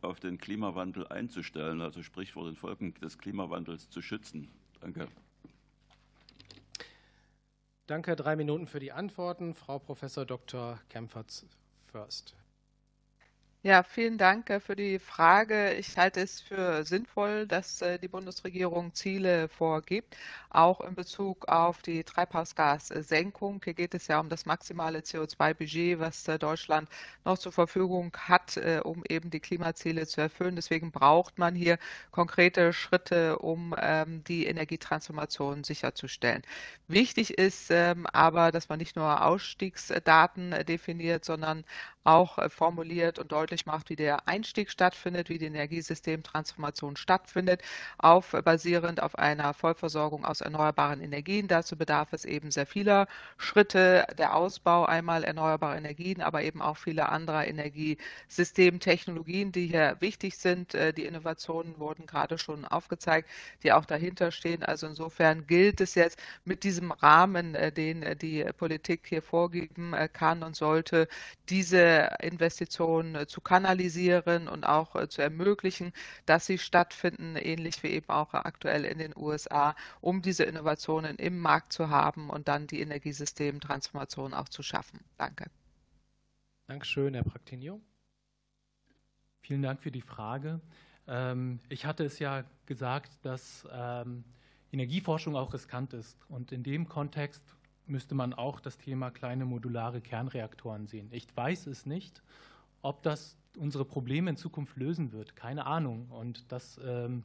auf 0.00 0.20
den 0.20 0.38
Klimawandel 0.38 1.06
einzustellen, 1.08 1.80
also 1.80 2.02
sprich 2.02 2.32
vor 2.32 2.46
den 2.46 2.56
Folgen 2.56 2.94
des 2.94 3.18
Klimawandels 3.18 3.90
zu 3.90 4.00
schützen. 4.00 4.50
Danke. 4.80 5.08
Danke. 7.86 8.16
Drei 8.16 8.34
Minuten 8.36 8.66
für 8.66 8.80
die 8.80 8.92
Antworten. 8.92 9.54
Frau 9.54 9.78
Professor 9.78 10.24
Dr. 10.24 10.80
Kempferts 10.88 11.44
first. 11.84 12.34
Ja, 13.66 13.82
vielen 13.82 14.18
Dank 14.18 14.50
äh, 14.50 14.60
für 14.60 14.76
die 14.76 14.98
Frage. 14.98 15.72
Ich 15.72 15.96
halte 15.96 16.20
es 16.20 16.38
für 16.38 16.84
sinnvoll, 16.84 17.46
dass 17.46 17.80
äh, 17.80 17.98
die 17.98 18.08
Bundesregierung 18.08 18.92
Ziele 18.92 19.48
vorgibt, 19.48 20.18
auch 20.50 20.82
in 20.82 20.94
Bezug 20.94 21.48
auf 21.48 21.80
die 21.80 22.04
Treibhausgassenkung. 22.04 23.62
Hier 23.64 23.72
geht 23.72 23.94
es 23.94 24.06
ja 24.06 24.20
um 24.20 24.28
das 24.28 24.44
maximale 24.44 24.98
CO2-Budget, 24.98 25.98
was 25.98 26.28
äh, 26.28 26.38
Deutschland 26.38 26.90
noch 27.24 27.38
zur 27.38 27.52
Verfügung 27.52 28.14
hat, 28.18 28.58
um 28.84 29.02
eben 29.08 29.30
die 29.30 29.40
Klimaziele 29.40 30.06
zu 30.06 30.20
erfüllen. 30.20 30.56
Deswegen 30.56 30.92
braucht 30.92 31.38
man 31.38 31.54
hier 31.54 31.78
konkrete 32.10 32.74
Schritte, 32.74 33.38
um 33.38 33.74
ähm, 33.80 34.22
die 34.24 34.44
Energietransformation 34.44 35.64
sicherzustellen. 35.64 36.42
Wichtig 36.86 37.38
ist 37.38 37.70
ähm, 37.70 38.06
aber, 38.12 38.52
dass 38.52 38.68
man 38.68 38.78
nicht 38.78 38.94
nur 38.96 39.24
Ausstiegsdaten 39.24 40.50
definiert, 40.66 41.24
sondern 41.24 41.64
auch 42.04 42.38
formuliert 42.50 43.18
und 43.18 43.32
deutlich 43.32 43.53
deutlich 43.54 43.66
macht, 43.66 43.90
wie 43.90 43.96
der 43.96 44.26
Einstieg 44.28 44.70
stattfindet, 44.70 45.28
wie 45.28 45.38
die 45.38 45.46
Energiesystemtransformation 45.46 46.96
stattfindet, 46.96 47.62
auf, 47.98 48.32
basierend 48.44 49.00
auf 49.00 49.16
einer 49.16 49.54
Vollversorgung 49.54 50.24
aus 50.24 50.40
erneuerbaren 50.40 51.00
Energien. 51.00 51.46
Dazu 51.46 51.76
bedarf 51.76 52.12
es 52.12 52.24
eben 52.24 52.50
sehr 52.50 52.66
vieler 52.66 53.06
Schritte, 53.38 54.06
der 54.18 54.34
Ausbau 54.34 54.86
einmal 54.86 55.22
erneuerbarer 55.24 55.76
Energien, 55.76 56.20
aber 56.20 56.42
eben 56.42 56.60
auch 56.60 56.76
viele 56.76 57.08
anderer 57.08 57.46
Energiesystemtechnologien, 57.46 59.52
die 59.52 59.68
hier 59.68 59.96
wichtig 60.00 60.36
sind. 60.36 60.74
Äh, 60.74 60.92
die 60.92 61.04
Innovationen 61.04 61.78
wurden 61.78 62.06
gerade 62.06 62.38
schon 62.38 62.64
aufgezeigt, 62.64 63.28
die 63.62 63.72
auch 63.72 63.84
dahinter 63.84 64.32
stehen. 64.32 64.64
Also 64.64 64.88
insofern 64.88 65.46
gilt 65.46 65.80
es 65.80 65.94
jetzt 65.94 66.20
mit 66.44 66.64
diesem 66.64 66.90
Rahmen, 66.90 67.54
äh, 67.54 67.70
den 67.70 68.02
äh, 68.02 68.16
die 68.16 68.44
Politik 68.56 69.06
hier 69.08 69.22
vorgeben 69.22 69.94
kann 70.12 70.42
und 70.42 70.56
sollte, 70.56 71.06
diese 71.48 72.08
Investitionen 72.20 73.28
zu 73.28 73.40
kanalisieren 73.44 74.48
und 74.48 74.64
auch 74.64 74.96
äh, 74.96 75.08
zu 75.08 75.22
ermöglichen, 75.22 75.92
dass 76.26 76.46
sie 76.46 76.58
stattfinden, 76.58 77.36
ähnlich 77.36 77.82
wie 77.82 77.88
eben 77.88 78.08
auch 78.08 78.34
aktuell 78.34 78.84
in 78.84 78.98
den 78.98 79.14
USA, 79.16 79.76
um 80.00 80.22
diese 80.22 80.44
Innovationen 80.44 81.16
im 81.16 81.38
Markt 81.38 81.72
zu 81.72 81.90
haben 81.90 82.30
und 82.30 82.48
dann 82.48 82.66
die 82.66 82.80
Energiesystemtransformation 82.80 84.34
auch 84.34 84.48
zu 84.48 84.62
schaffen. 84.62 85.00
Danke. 85.18 85.50
Dankeschön, 86.66 87.14
Herr 87.14 87.24
Praktinio. 87.24 87.80
Vielen 89.42 89.62
Dank 89.62 89.82
für 89.82 89.90
die 89.90 90.00
Frage. 90.00 90.60
Ähm, 91.06 91.60
ich 91.68 91.84
hatte 91.84 92.04
es 92.04 92.18
ja 92.18 92.44
gesagt, 92.64 93.12
dass 93.22 93.68
ähm, 93.70 94.24
Energieforschung 94.72 95.36
auch 95.36 95.52
riskant 95.52 95.92
ist. 95.92 96.18
Und 96.28 96.50
in 96.50 96.62
dem 96.62 96.88
Kontext 96.88 97.42
müsste 97.86 98.14
man 98.14 98.32
auch 98.32 98.60
das 98.60 98.78
Thema 98.78 99.10
kleine 99.10 99.44
modulare 99.44 100.00
Kernreaktoren 100.00 100.86
sehen. 100.86 101.08
Ich 101.12 101.26
weiß 101.36 101.66
es 101.66 101.86
nicht, 101.86 102.22
ob 102.84 103.02
das 103.02 103.36
unsere 103.56 103.84
Probleme 103.84 104.30
in 104.30 104.36
Zukunft 104.36 104.76
lösen 104.76 105.12
wird, 105.12 105.36
keine 105.36 105.66
Ahnung. 105.66 106.08
Und 106.10 106.50
dass, 106.52 106.80
ähm, 106.84 107.24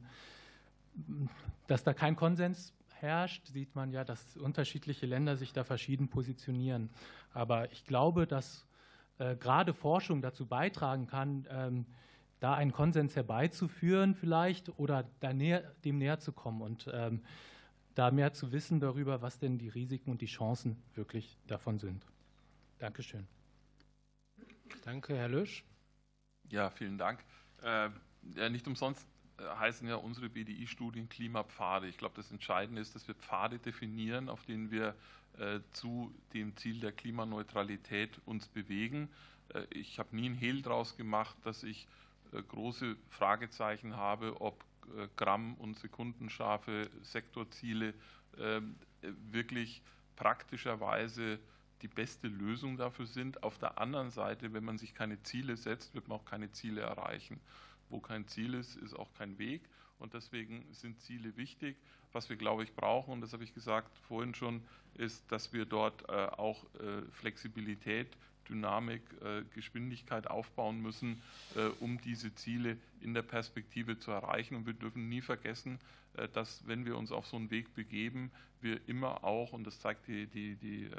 dass 1.66 1.84
da 1.84 1.92
kein 1.92 2.16
Konsens 2.16 2.72
herrscht, 2.94 3.46
sieht 3.46 3.74
man 3.74 3.92
ja, 3.92 4.04
dass 4.04 4.36
unterschiedliche 4.36 5.06
Länder 5.06 5.36
sich 5.36 5.52
da 5.52 5.64
verschieden 5.64 6.08
positionieren. 6.08 6.90
Aber 7.32 7.70
ich 7.72 7.84
glaube, 7.84 8.26
dass 8.26 8.66
äh, 9.18 9.36
gerade 9.36 9.74
Forschung 9.74 10.22
dazu 10.22 10.46
beitragen 10.46 11.06
kann, 11.06 11.46
ähm, 11.50 11.86
da 12.40 12.54
einen 12.54 12.72
Konsens 12.72 13.16
herbeizuführen 13.16 14.14
vielleicht 14.14 14.78
oder 14.78 15.04
näher, 15.32 15.62
dem 15.84 15.98
näher 15.98 16.20
zu 16.20 16.32
kommen 16.32 16.62
und 16.62 16.88
ähm, 16.92 17.22
da 17.94 18.10
mehr 18.10 18.32
zu 18.32 18.50
wissen 18.52 18.80
darüber, 18.80 19.20
was 19.20 19.38
denn 19.38 19.58
die 19.58 19.68
Risiken 19.68 20.10
und 20.10 20.22
die 20.22 20.26
Chancen 20.26 20.82
wirklich 20.94 21.36
davon 21.46 21.78
sind. 21.78 22.06
Dankeschön. 22.78 23.26
Danke, 24.84 25.16
Herr 25.16 25.28
Lösch. 25.28 25.64
Ja, 26.48 26.70
vielen 26.70 26.98
Dank. 26.98 27.24
Äh, 27.62 27.90
ja, 28.34 28.48
nicht 28.48 28.66
umsonst 28.66 29.06
äh, 29.38 29.42
heißen 29.44 29.86
ja 29.88 29.96
unsere 29.96 30.28
BDI-Studien 30.28 31.08
Klimapfade. 31.08 31.86
Ich 31.86 31.98
glaube, 31.98 32.16
das 32.16 32.30
Entscheidende 32.30 32.80
ist, 32.80 32.94
dass 32.94 33.06
wir 33.06 33.14
Pfade 33.14 33.58
definieren, 33.58 34.28
auf 34.28 34.44
denen 34.44 34.70
wir 34.70 34.94
äh, 35.38 35.60
zu 35.72 36.12
dem 36.32 36.56
Ziel 36.56 36.80
der 36.80 36.92
Klimaneutralität 36.92 38.20
uns 38.26 38.48
bewegen. 38.48 39.08
Ich 39.70 39.98
habe 39.98 40.14
nie 40.14 40.26
einen 40.26 40.36
Hehl 40.36 40.62
draus 40.62 40.96
gemacht, 40.96 41.36
dass 41.42 41.64
ich 41.64 41.88
große 42.30 42.96
Fragezeichen 43.08 43.96
habe, 43.96 44.40
ob 44.40 44.64
Gramm- 45.16 45.54
und 45.54 45.76
sekundenscharfe 45.76 46.88
Sektorziele 47.02 47.94
ähm, 48.38 48.76
wirklich 49.02 49.82
praktischerweise 50.14 51.40
die 51.82 51.88
beste 51.88 52.28
Lösung 52.28 52.76
dafür 52.76 53.06
sind. 53.06 53.42
Auf 53.42 53.58
der 53.58 53.78
anderen 53.78 54.10
Seite, 54.10 54.52
wenn 54.52 54.64
man 54.64 54.78
sich 54.78 54.94
keine 54.94 55.22
Ziele 55.22 55.56
setzt, 55.56 55.94
wird 55.94 56.08
man 56.08 56.18
auch 56.18 56.24
keine 56.24 56.50
Ziele 56.52 56.82
erreichen. 56.82 57.40
Wo 57.88 58.00
kein 58.00 58.26
Ziel 58.28 58.54
ist, 58.54 58.76
ist 58.76 58.94
auch 58.94 59.12
kein 59.14 59.38
Weg. 59.38 59.62
Und 59.98 60.14
deswegen 60.14 60.66
sind 60.72 61.00
Ziele 61.00 61.36
wichtig. 61.36 61.76
Was 62.12 62.28
wir, 62.28 62.36
glaube 62.36 62.64
ich, 62.64 62.74
brauchen, 62.74 63.12
und 63.12 63.20
das 63.20 63.32
habe 63.32 63.44
ich 63.44 63.54
gesagt 63.54 63.96
vorhin 63.98 64.34
schon, 64.34 64.62
ist, 64.94 65.30
dass 65.30 65.52
wir 65.52 65.64
dort 65.64 66.08
äh, 66.08 66.12
auch 66.12 66.64
äh, 66.74 67.02
Flexibilität, 67.12 68.16
Dynamik, 68.48 69.02
äh, 69.22 69.42
Geschwindigkeit 69.54 70.26
aufbauen 70.28 70.80
müssen, 70.80 71.20
äh, 71.54 71.66
um 71.80 72.00
diese 72.00 72.34
Ziele 72.34 72.76
in 73.00 73.14
der 73.14 73.22
Perspektive 73.22 73.98
zu 73.98 74.10
erreichen. 74.10 74.56
Und 74.56 74.66
wir 74.66 74.74
dürfen 74.74 75.08
nie 75.08 75.20
vergessen, 75.20 75.78
äh, 76.14 76.28
dass 76.28 76.66
wenn 76.66 76.84
wir 76.84 76.96
uns 76.96 77.12
auf 77.12 77.26
so 77.26 77.36
einen 77.36 77.50
Weg 77.50 77.74
begeben, 77.74 78.30
wir 78.60 78.80
immer 78.88 79.24
auch, 79.24 79.52
und 79.52 79.64
das 79.66 79.80
zeigt 79.80 80.06
die, 80.06 80.26
die, 80.26 80.54
die 80.56 80.90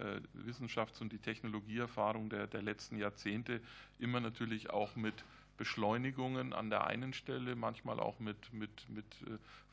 Wissenschafts- 0.48 1.00
und 1.00 1.12
die 1.12 1.20
Technologieerfahrung 1.20 2.28
der, 2.28 2.48
der 2.48 2.64
letzten 2.64 2.98
Jahrzehnte, 2.98 3.62
immer 4.00 4.20
natürlich 4.20 4.72
auch 4.72 4.96
mit 4.96 5.14
Beschleunigungen 5.58 6.54
an 6.54 6.72
der 6.72 6.88
einen 6.88 7.14
Stelle, 7.14 7.56
manchmal 7.56 8.00
auch 8.00 8.20
mit, 8.20 8.52
mit, 8.52 8.90
mit 8.90 9.06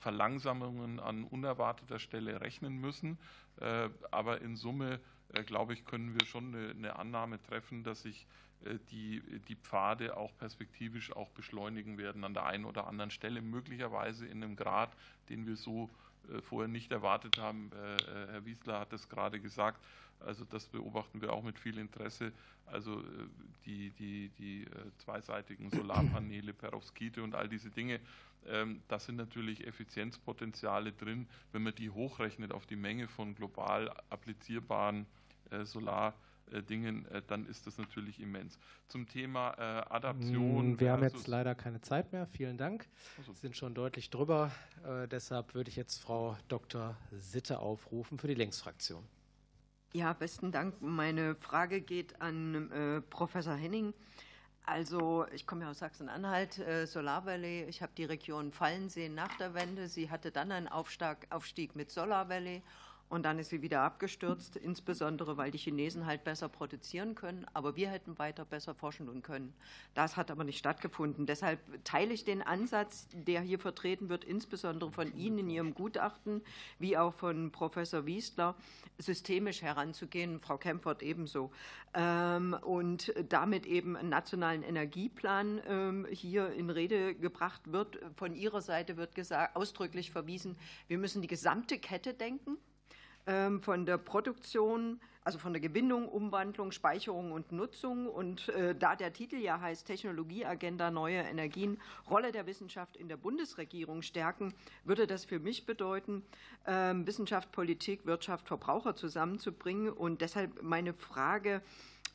Verlangsamungen 0.00 1.00
an 1.00 1.24
unerwarteter 1.24 1.98
Stelle 1.98 2.42
rechnen 2.42 2.78
müssen. 2.78 3.16
Aber 4.10 4.42
in 4.42 4.56
Summe, 4.56 5.00
glaube 5.47 5.74
ich, 5.74 5.85
können 5.85 6.14
wir 6.14 6.26
schon 6.26 6.55
eine, 6.55 6.97
Annahme 6.97 7.43
treffen, 7.43 7.85
dass 7.85 8.03
sich 8.03 8.26
die, 8.91 9.22
die 9.49 9.57
Pfade 9.57 10.16
auch 10.16 10.37
perspektivisch 10.37 11.12
auch 11.12 11.31
beschleunigen 11.31 11.97
werden 11.99 12.24
an 12.24 12.35
der 12.35 12.47
einen 12.47 12.64
oder 12.64 12.87
anderen 12.87 13.11
Stelle, 13.11 13.41
möglicherweise 13.41 14.26
in 14.26 14.43
einem 14.43 14.57
Grad, 14.57 14.97
den 15.29 15.47
wir 15.47 15.57
so 15.57 15.91
vorher 16.42 16.68
nicht 16.68 16.92
erwartet 16.92 17.38
haben. 17.38 17.70
Herr 18.30 18.44
Wiesler 18.44 18.80
hat 18.80 18.92
es 18.92 19.08
gerade 19.08 19.40
gesagt. 19.40 19.80
Also 20.20 20.44
das 20.44 20.66
beobachten 20.66 21.20
wir 21.20 21.32
auch 21.32 21.42
mit 21.42 21.58
viel 21.58 21.78
Interesse. 21.78 22.32
Also 22.66 23.02
die, 23.64 23.90
die, 23.90 24.30
die 24.38 24.66
zweiseitigen 24.98 25.70
Solarpaneele, 25.70 26.52
Perovskite 26.52 27.22
und 27.22 27.34
all 27.34 27.48
diese 27.48 27.70
Dinge, 27.70 28.00
da 28.88 28.98
sind 28.98 29.16
natürlich 29.16 29.66
Effizienzpotenziale 29.66 30.92
drin, 30.92 31.28
wenn 31.52 31.62
man 31.62 31.74
die 31.74 31.90
hochrechnet 31.90 32.52
auf 32.52 32.66
die 32.66 32.76
Menge 32.76 33.08
von 33.08 33.34
global 33.34 33.90
applizierbaren 34.10 35.06
Solar 35.64 36.14
Dingen, 36.68 37.07
dann 37.26 37.46
ist 37.46 37.66
das 37.66 37.78
natürlich 37.78 38.20
immens. 38.20 38.59
Zum 38.88 39.07
Thema 39.07 39.51
Adaption. 39.90 40.78
Wir 40.80 40.92
haben 40.92 41.03
jetzt 41.03 41.26
leider 41.26 41.55
keine 41.55 41.80
Zeit 41.80 42.12
mehr. 42.12 42.26
Vielen 42.26 42.59
Dank. 42.59 42.86
Wir 43.24 43.34
sind 43.34 43.57
schon 43.57 43.74
deutlich 43.74 44.11
drüber. 44.11 44.51
deshalb 45.11 45.55
würde 45.55 45.70
ich 45.70 45.76
jetzt 45.76 45.99
Frau 45.99 46.36
Dr. 46.49 46.96
Sitte 47.12 47.59
aufrufen 47.61 48.18
für 48.18 48.28
die 48.28 48.34
Linksfraktion. 48.34 49.05
Ja, 49.94 50.12
besten 50.12 50.53
Dank. 50.53 50.82
Meine 50.82 51.34
Frage 51.34 51.80
geht 51.80 52.20
an 52.20 52.70
äh, 52.70 53.01
Professor 53.01 53.55
Henning. 53.55 53.94
Also 54.66 55.26
ich 55.32 55.46
komme 55.46 55.62
ja 55.62 55.70
aus 55.70 55.78
Sachsen-Anhalt, 55.78 56.59
äh, 56.59 56.86
Solar 56.86 57.24
Valley. 57.24 57.64
Ich 57.64 57.80
habe 57.80 57.92
die 57.96 58.05
Region 58.05 58.53
fallen 58.53 58.90
sehen 58.90 59.14
nach 59.14 59.34
der 59.38 59.55
Wende. 59.55 59.88
Sie 59.88 60.11
hatte 60.11 60.30
dann 60.30 60.53
einen 60.53 60.68
Aufstieg, 60.68 61.26
Aufstieg 61.30 61.74
mit 61.74 61.90
Solar 61.90 62.28
Valley 62.28 62.62
und 63.09 63.24
dann 63.24 63.38
ist 63.38 63.50
sie 63.50 63.62
wieder 63.62 63.80
abgestürzt, 63.80 64.56
insbesondere 64.56 65.36
weil 65.36 65.50
die 65.50 65.59
Chinesen 65.59 66.06
halt 66.06 66.24
besser 66.24 66.48
produzieren 66.48 67.14
können, 67.14 67.46
aber 67.54 67.76
wir 67.76 67.88
hätten 67.88 68.18
weiter 68.18 68.44
besser 68.44 68.74
forschen 68.74 68.98
können. 69.22 69.54
Das 69.94 70.16
hat 70.16 70.30
aber 70.30 70.44
nicht 70.44 70.59
stattgefunden. 70.59 71.24
Deshalb 71.24 71.61
teile 71.84 72.12
ich 72.12 72.24
den 72.24 72.42
Ansatz, 72.42 73.09
der 73.12 73.40
hier 73.40 73.59
vertreten 73.59 74.09
wird, 74.09 74.24
insbesondere 74.24 74.90
von 74.92 75.16
Ihnen 75.16 75.38
in 75.38 75.50
Ihrem 75.50 75.74
Gutachten, 75.74 76.42
wie 76.78 76.98
auch 76.98 77.14
von 77.14 77.50
Professor 77.50 78.06
Wiestler, 78.06 78.54
systemisch 78.98 79.62
heranzugehen, 79.62 80.40
Frau 80.40 80.59
Kempfert 80.59 81.02
ebenso, 81.02 81.50
ähm, 81.94 82.56
und 82.62 83.14
damit 83.28 83.66
eben 83.66 83.96
einen 83.96 84.11
nationalen 84.11 84.62
Energieplan 84.62 85.61
ähm, 85.66 86.06
hier 86.11 86.52
in 86.52 86.70
Rede 86.70 87.14
gebracht 87.14 87.72
wird. 87.72 87.98
Von 88.16 88.34
Ihrer 88.34 88.61
Seite 88.61 88.96
wird 88.96 89.14
gesagt, 89.14 89.56
ausdrücklich 89.56 90.11
verwiesen, 90.11 90.56
wir 90.88 90.98
müssen 90.98 91.22
die 91.22 91.28
gesamte 91.28 91.78
Kette 91.78 92.12
denken 92.12 92.59
von 93.61 93.85
der 93.85 93.99
Produktion, 93.99 95.01
also 95.22 95.39
von 95.39 95.53
der 95.53 95.61
Gewinnung, 95.61 96.09
Umwandlung, 96.09 96.72
Speicherung 96.72 97.33
und 97.33 97.53
Nutzung. 97.53 98.09
Und 98.09 98.49
äh, 98.49 98.74
da 98.74 98.97
der 98.97 99.12
Titel 99.12 99.37
ja 99.37 99.61
heißt 99.61 99.87
Technologieagenda 99.87 100.91
Neue 100.91 101.18
Energien, 101.18 101.79
Rolle 102.09 102.33
der 102.33 102.47
Wissenschaft 102.47 102.97
in 102.97 103.09
der 103.09 103.18
Bundesregierung 103.18 104.01
stärken, 104.01 104.55
würde 104.85 105.07
das 105.07 105.26
für 105.26 105.39
mich 105.39 105.66
bedeuten, 105.66 106.22
äh, 106.64 106.95
Wissenschaft, 106.95 107.53
Politik, 107.53 108.07
Wirtschaft, 108.07 108.49
Verbraucher 108.49 108.97
zusammenzubringen. 108.97 109.93
Und 109.93 110.22
deshalb 110.22 110.62
meine 110.62 110.95
Frage, 110.95 111.61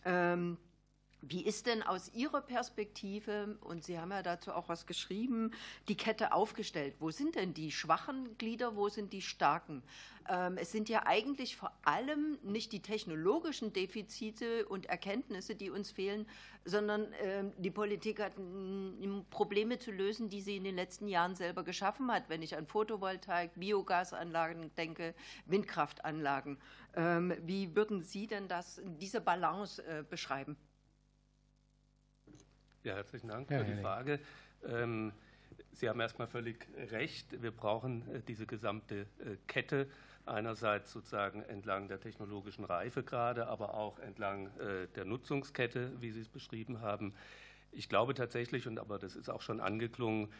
ähm, 0.05 0.57
wie 1.25 1.45
ist 1.45 1.67
denn 1.67 1.83
aus 1.83 2.13
Ihrer 2.13 2.41
Perspektive, 2.41 3.57
und 3.61 3.83
Sie 3.83 3.97
haben 3.97 4.11
ja 4.11 4.21
dazu 4.21 4.51
auch 4.51 4.67
was 4.67 4.85
geschrieben, 4.85 5.51
die 5.87 5.95
Kette 5.95 6.33
aufgestellt? 6.33 6.95
Wo 6.99 7.11
sind 7.11 7.35
denn 7.35 7.53
die 7.53 7.71
schwachen 7.71 8.37
Glieder, 8.37 8.75
wo 8.75 8.89
sind 8.89 9.13
die 9.13 9.21
starken? 9.21 9.83
Ähm, 10.27 10.57
es 10.57 10.71
sind 10.73 10.89
ja 10.89 11.05
eigentlich 11.05 11.55
vor 11.55 11.71
allem 11.83 12.37
nicht 12.43 12.73
die 12.73 12.81
technologischen 12.81 13.71
Defizite 13.71 14.65
und 14.67 14.87
Erkenntnisse, 14.87 15.55
die 15.55 15.69
uns 15.69 15.91
fehlen, 15.91 16.27
sondern 16.65 17.07
ähm, 17.21 17.53
die 17.57 17.71
Politik 17.71 18.21
hat 18.21 18.33
Probleme 19.29 19.79
zu 19.79 19.91
lösen, 19.91 20.29
die 20.29 20.41
sie 20.41 20.57
in 20.57 20.65
den 20.65 20.75
letzten 20.75 21.07
Jahren 21.07 21.35
selber 21.35 21.63
geschaffen 21.63 22.11
hat. 22.11 22.27
Wenn 22.27 22.41
ich 22.41 22.57
an 22.57 22.67
Photovoltaik, 22.67 23.51
Biogasanlagen 23.55 24.75
denke, 24.75 25.15
Windkraftanlagen. 25.45 26.57
Ähm, 26.95 27.33
wie 27.43 27.73
würden 27.75 28.03
Sie 28.03 28.27
denn 28.27 28.47
das, 28.47 28.81
diese 28.83 29.21
Balance 29.21 29.83
äh, 29.85 30.03
beschreiben? 30.03 30.57
Ja, 32.83 32.95
herzlichen 32.95 33.29
Dank 33.29 33.47
für 33.47 33.63
die 33.63 33.75
Frage. 33.75 34.19
Ähm, 34.67 35.13
Sie 35.71 35.87
haben 35.87 36.01
erstmal 36.01 36.27
völlig 36.27 36.67
recht. 36.91 37.41
Wir 37.41 37.51
brauchen 37.51 38.03
diese 38.27 38.45
gesamte 38.45 39.07
Kette. 39.47 39.87
Einerseits 40.25 40.91
sozusagen 40.91 41.43
entlang 41.43 41.87
der 41.87 42.01
technologischen 42.01 42.65
Reifegrade, 42.65 43.47
aber 43.47 43.73
auch 43.73 43.99
entlang 43.99 44.49
der 44.95 45.05
Nutzungskette, 45.05 45.91
wie 46.01 46.11
Sie 46.11 46.21
es 46.21 46.27
beschrieben 46.27 46.81
haben. 46.81 47.13
Ich 47.71 47.87
glaube 47.87 48.13
tatsächlich, 48.15 48.67
und 48.67 48.77
aber 48.79 48.99
das 48.99 49.15
ist 49.15 49.29
auch 49.29 49.41
schon 49.41 49.61
angeklungen, 49.61 50.31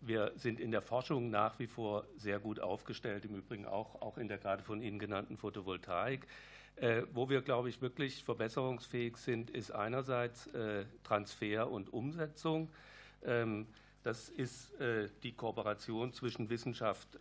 wir 0.00 0.32
sind 0.36 0.60
in 0.60 0.70
der 0.70 0.82
Forschung 0.82 1.30
nach 1.30 1.58
wie 1.58 1.66
vor 1.66 2.04
sehr 2.16 2.38
gut 2.38 2.60
aufgestellt, 2.60 3.24
im 3.24 3.34
Übrigen 3.34 3.66
auch, 3.66 4.00
auch 4.02 4.18
in 4.18 4.28
der 4.28 4.38
gerade 4.38 4.62
von 4.62 4.82
Ihnen 4.82 4.98
genannten 4.98 5.36
Photovoltaik. 5.36 6.26
Äh, 6.76 7.04
wo 7.14 7.30
wir, 7.30 7.40
glaube 7.40 7.70
ich, 7.70 7.80
wirklich 7.80 8.22
verbesserungsfähig 8.22 9.16
sind, 9.16 9.50
ist 9.50 9.70
einerseits 9.70 10.46
äh, 10.48 10.84
Transfer 11.04 11.70
und 11.70 11.90
Umsetzung. 11.90 12.68
Ähm, 13.24 13.66
das 14.02 14.28
ist 14.28 14.78
äh, 14.78 15.08
die 15.22 15.32
Kooperation 15.32 16.12
zwischen 16.12 16.50
Wissenschaft 16.50 17.18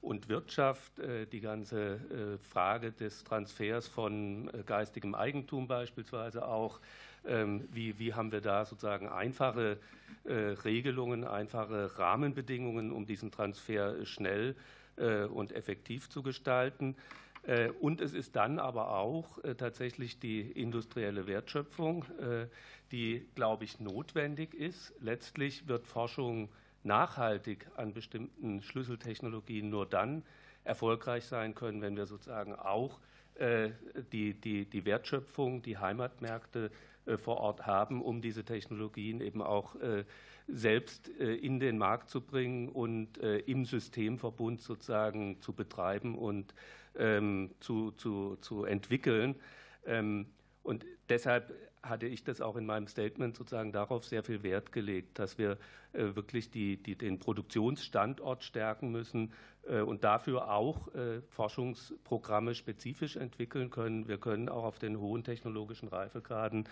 und 0.00 0.28
Wirtschaft, 0.28 0.92
die 1.32 1.40
ganze 1.40 2.38
Frage 2.50 2.92
des 2.92 3.24
Transfers 3.24 3.88
von 3.88 4.48
geistigem 4.64 5.16
Eigentum 5.16 5.66
beispielsweise 5.66 6.46
auch. 6.46 6.78
Ähm, 7.26 7.68
wie, 7.72 7.98
wie 7.98 8.14
haben 8.14 8.30
wir 8.30 8.40
da 8.40 8.64
sozusagen 8.64 9.08
einfache 9.08 9.78
Regelungen, 10.24 11.24
einfache 11.24 11.98
Rahmenbedingungen, 11.98 12.92
um 12.92 13.06
diesen 13.06 13.32
Transfer 13.32 14.04
schnell 14.06 14.54
und 14.96 15.52
effektiv 15.52 16.08
zu 16.08 16.22
gestalten? 16.22 16.96
Äh, 17.48 17.70
und 17.80 18.02
es 18.02 18.12
ist 18.12 18.36
dann 18.36 18.58
aber 18.58 18.94
auch 18.98 19.42
äh, 19.42 19.54
tatsächlich 19.54 20.20
die 20.20 20.42
industrielle 20.42 21.26
Wertschöpfung, 21.26 22.04
äh, 22.20 22.46
die, 22.92 23.26
glaube 23.34 23.64
ich, 23.64 23.80
notwendig 23.80 24.52
ist. 24.54 24.94
Letztlich 25.00 25.66
wird 25.66 25.86
Forschung 25.86 26.50
nachhaltig 26.84 27.66
an 27.76 27.94
bestimmten 27.94 28.62
Schlüsseltechnologien 28.62 29.70
nur 29.70 29.86
dann 29.86 30.24
erfolgreich 30.64 31.24
sein 31.24 31.54
können, 31.54 31.80
wenn 31.80 31.96
wir 31.96 32.06
sozusagen 32.06 32.54
auch 32.54 33.00
die, 34.12 34.34
die, 34.34 34.64
die 34.64 34.84
Wertschöpfung, 34.84 35.62
die 35.62 35.78
Heimatmärkte 35.78 36.72
vor 37.18 37.36
Ort 37.36 37.66
haben, 37.66 38.02
um 38.02 38.20
diese 38.20 38.44
Technologien 38.44 39.20
eben 39.20 39.42
auch 39.42 39.76
selbst 40.48 41.06
in 41.06 41.60
den 41.60 41.78
Markt 41.78 42.10
zu 42.10 42.20
bringen 42.20 42.68
und 42.68 43.16
im 43.18 43.64
Systemverbund 43.64 44.60
sozusagen 44.60 45.40
zu 45.40 45.52
betreiben 45.52 46.18
und 46.18 46.52
ähm, 46.96 47.50
zu, 47.60 47.92
zu, 47.92 48.36
zu 48.40 48.64
entwickeln. 48.64 49.36
Ähm, 49.86 50.26
und 50.62 50.84
deshalb 51.08 51.52
hatte 51.82 52.06
ich 52.06 52.24
das 52.24 52.40
auch 52.40 52.56
in 52.56 52.66
meinem 52.66 52.86
Statement 52.86 53.36
sozusagen 53.36 53.72
darauf 53.72 54.04
sehr 54.04 54.22
viel 54.22 54.42
Wert 54.42 54.72
gelegt, 54.72 55.18
dass 55.18 55.38
wir 55.38 55.58
äh, 55.92 56.14
wirklich 56.14 56.50
die, 56.50 56.76
die, 56.76 56.96
den 56.96 57.18
Produktionsstandort 57.18 58.44
stärken 58.44 58.90
müssen 58.90 59.32
äh, 59.66 59.80
und 59.80 60.04
dafür 60.04 60.50
auch 60.50 60.94
äh, 60.94 61.22
Forschungsprogramme 61.28 62.54
spezifisch 62.54 63.16
entwickeln 63.16 63.70
können. 63.70 64.06
Wir 64.06 64.18
können 64.18 64.48
auch 64.48 64.64
auf 64.64 64.78
den 64.78 64.98
hohen 65.00 65.24
technologischen 65.24 65.88
Reifegraden 65.88 66.68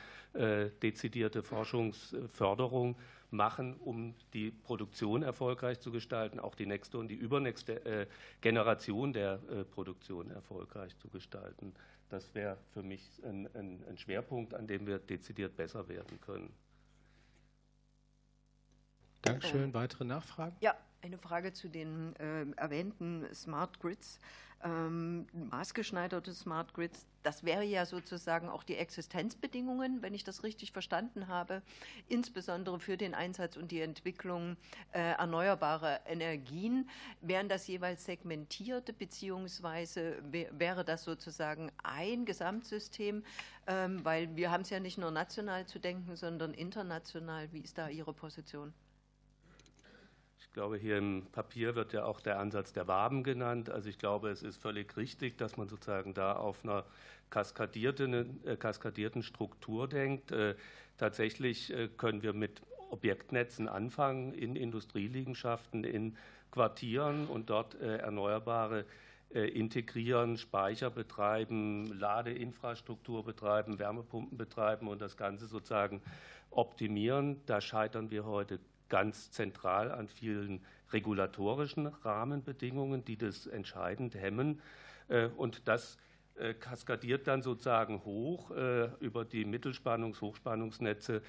dezidierte 0.83 1.43
Forschungsförderung 1.43 2.97
machen, 3.31 3.75
um 3.75 4.15
die 4.35 4.51
Produktion 4.51 5.23
erfolgreich 5.23 5.81
zu 5.81 5.91
gestalten, 5.91 6.39
auch 6.39 6.55
die 6.55 6.67
nächste 6.67 6.99
und 6.99 7.09
die 7.09 7.15
übernächste 7.15 8.07
Generation 8.43 9.15
der 9.15 9.39
Produktion 9.71 10.31
erfolgreich 10.31 10.97
zu 10.99 11.09
gestalten. 11.09 11.73
Das 12.09 12.35
wäre 12.35 12.57
für 12.73 12.83
mich 12.83 13.21
ein, 13.25 13.49
ein, 13.55 13.85
ein 13.89 13.99
Schwerpunkt, 13.99 14.55
an 14.55 14.67
dem 14.67 14.87
wir 14.87 14.99
dezidiert 14.99 15.57
besser 15.57 15.89
werden 15.89 16.21
können. 16.21 16.53
Dankeschön. 19.23 19.75
Weitere 19.75 20.05
Nachfragen? 20.05 20.57
Ja, 20.61 20.77
eine 21.03 21.19
Frage 21.19 21.53
zu 21.53 21.69
den 21.69 22.15
äh, 22.17 22.47
erwähnten 22.57 23.27
Smart 23.35 23.81
Grids 23.81 24.21
ähm, 24.63 25.27
maßgeschneiderte 25.33 26.33
Smart 26.33 26.73
Grids, 26.75 27.07
das 27.23 27.45
wäre 27.45 27.65
ja 27.65 27.85
sozusagen 27.87 28.49
auch 28.49 28.63
die 28.63 28.77
Existenzbedingungen, 28.77 30.01
wenn 30.01 30.15
ich 30.15 30.25
das 30.25 30.45
richtig 30.45 30.73
verstanden 30.73 31.29
habe, 31.29 31.63
insbesondere 32.09 32.79
für 32.79 32.97
den 32.97 33.15
Einsatz 33.15 33.57
und 33.57 33.71
die 33.73 33.81
Entwicklung 33.81 34.57
äh, 34.93 35.01
erneuerbarer 35.01 36.07
Energien. 36.07 36.89
Wären 37.21 37.49
das 37.49 37.67
jeweils 37.67 38.05
segmentierte, 38.05 38.93
beziehungsweise 38.93 40.23
wäre 40.31 40.85
das 40.85 41.05
sozusagen 41.05 41.73
ein 41.83 42.25
Gesamtsystem, 42.25 43.25
ähm, 43.67 44.05
weil 44.05 44.35
wir 44.37 44.51
haben 44.51 44.63
es 44.63 44.71
ja 44.71 44.81
nicht 44.81 44.99
nur 44.99 45.11
national 45.11 45.67
zu 45.67 45.79
denken, 45.79 46.17
sondern 46.17 46.55
international. 46.55 47.53
Wie 47.53 47.61
ist 47.61 47.77
da 47.77 47.89
Ihre 47.89 48.13
Position? 48.13 48.73
Glaube, 50.57 50.79
hier 50.79 50.97
im 50.97 51.27
Papier 51.33 51.75
wird 51.75 51.93
ja 51.93 52.07
auch 52.07 52.19
der 52.19 52.39
Ansatz 52.39 52.73
der 52.73 52.89
Waben 52.89 53.23
genannt. 53.23 53.69
Also 53.69 53.91
ich 53.91 53.99
glaube, 53.99 54.31
es 54.31 54.43
ist 54.43 54.57
völlig 54.57 54.97
richtig, 54.97 55.37
dass 55.37 55.59
man 55.59 55.69
sozusagen 55.69 56.15
da 56.15 56.33
auf 56.33 56.65
einer 56.65 56.87
kaskadierten, 57.29 58.43
äh, 58.47 58.57
kaskadierten 58.57 59.23
Struktur 59.23 59.87
denkt. 59.87 60.33
Äh, 60.33 60.55
tatsächlich 60.97 61.71
äh, 61.75 61.89
können 61.89 62.23
wir 62.23 62.33
mit 62.33 62.63
Objektnetzen 62.89 63.69
anfangen 63.69 64.33
in 64.33 64.57
Industrieliegenschaften, 64.57 65.85
in 65.85 66.17
Quartieren 66.51 67.27
und 67.27 67.51
dort 67.51 67.75
erneuerbare 67.75 68.87
integrieren, 69.29 70.39
Speicher 70.39 70.89
betreiben, 70.89 71.93
Ladeinfrastruktur 71.99 73.25
betreiben, 73.25 73.79
Wärmepumpen 73.81 74.39
betreiben 74.39 74.89
und 74.89 75.03
das 75.03 75.17
Ganze 75.17 75.49
sozusagen 75.49 76.01
optimieren. 76.51 77.43
Da 77.45 77.61
scheitern 77.61 78.11
wir 78.11 78.25
heute 78.25 78.61
ganz 78.89 79.31
zentral 79.31 79.91
an 79.91 80.09
vielen 80.09 80.61
regulatorischen 80.93 81.87
Rahmenbedingungen, 81.87 83.05
die 83.05 83.17
das 83.17 83.47
entscheidend 83.47 84.15
hemmen. 84.15 84.61
Äh, 85.09 85.27
und 85.37 85.67
das 85.69 85.99
äh, 86.37 86.55
kaskadiert 86.55 87.27
dann 87.27 87.43
sozusagen 87.43 88.05
hoch 88.05 88.51
äh, 88.51 88.89
über 89.01 89.25
die 89.25 89.45
Mittelspannungs-, 89.45 90.21
Hochspannungsnetze 90.21 91.23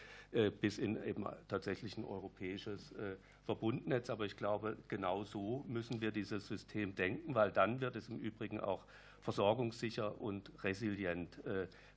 bis 0.60 0.78
in 0.78 1.02
eben 1.06 1.26
tatsächlich 1.48 1.98
ein 1.98 2.04
europäisches 2.04 2.94
Verbundnetz. 3.46 4.10
Aber 4.10 4.26
ich 4.26 4.36
glaube, 4.36 4.76
genau 4.90 5.24
so 5.24 5.64
müssen 5.70 6.02
wir 6.02 6.12
dieses 6.12 6.46
System 6.50 6.96
denken, 6.96 7.34
weil 7.34 7.50
dann 7.50 7.80
wird 7.80 7.96
es 7.96 8.10
im 8.10 8.20
Übrigen 8.20 8.60
auch 8.60 8.84
versorgungssicher 9.22 10.20
und 10.20 10.52
resilient, 10.66 11.40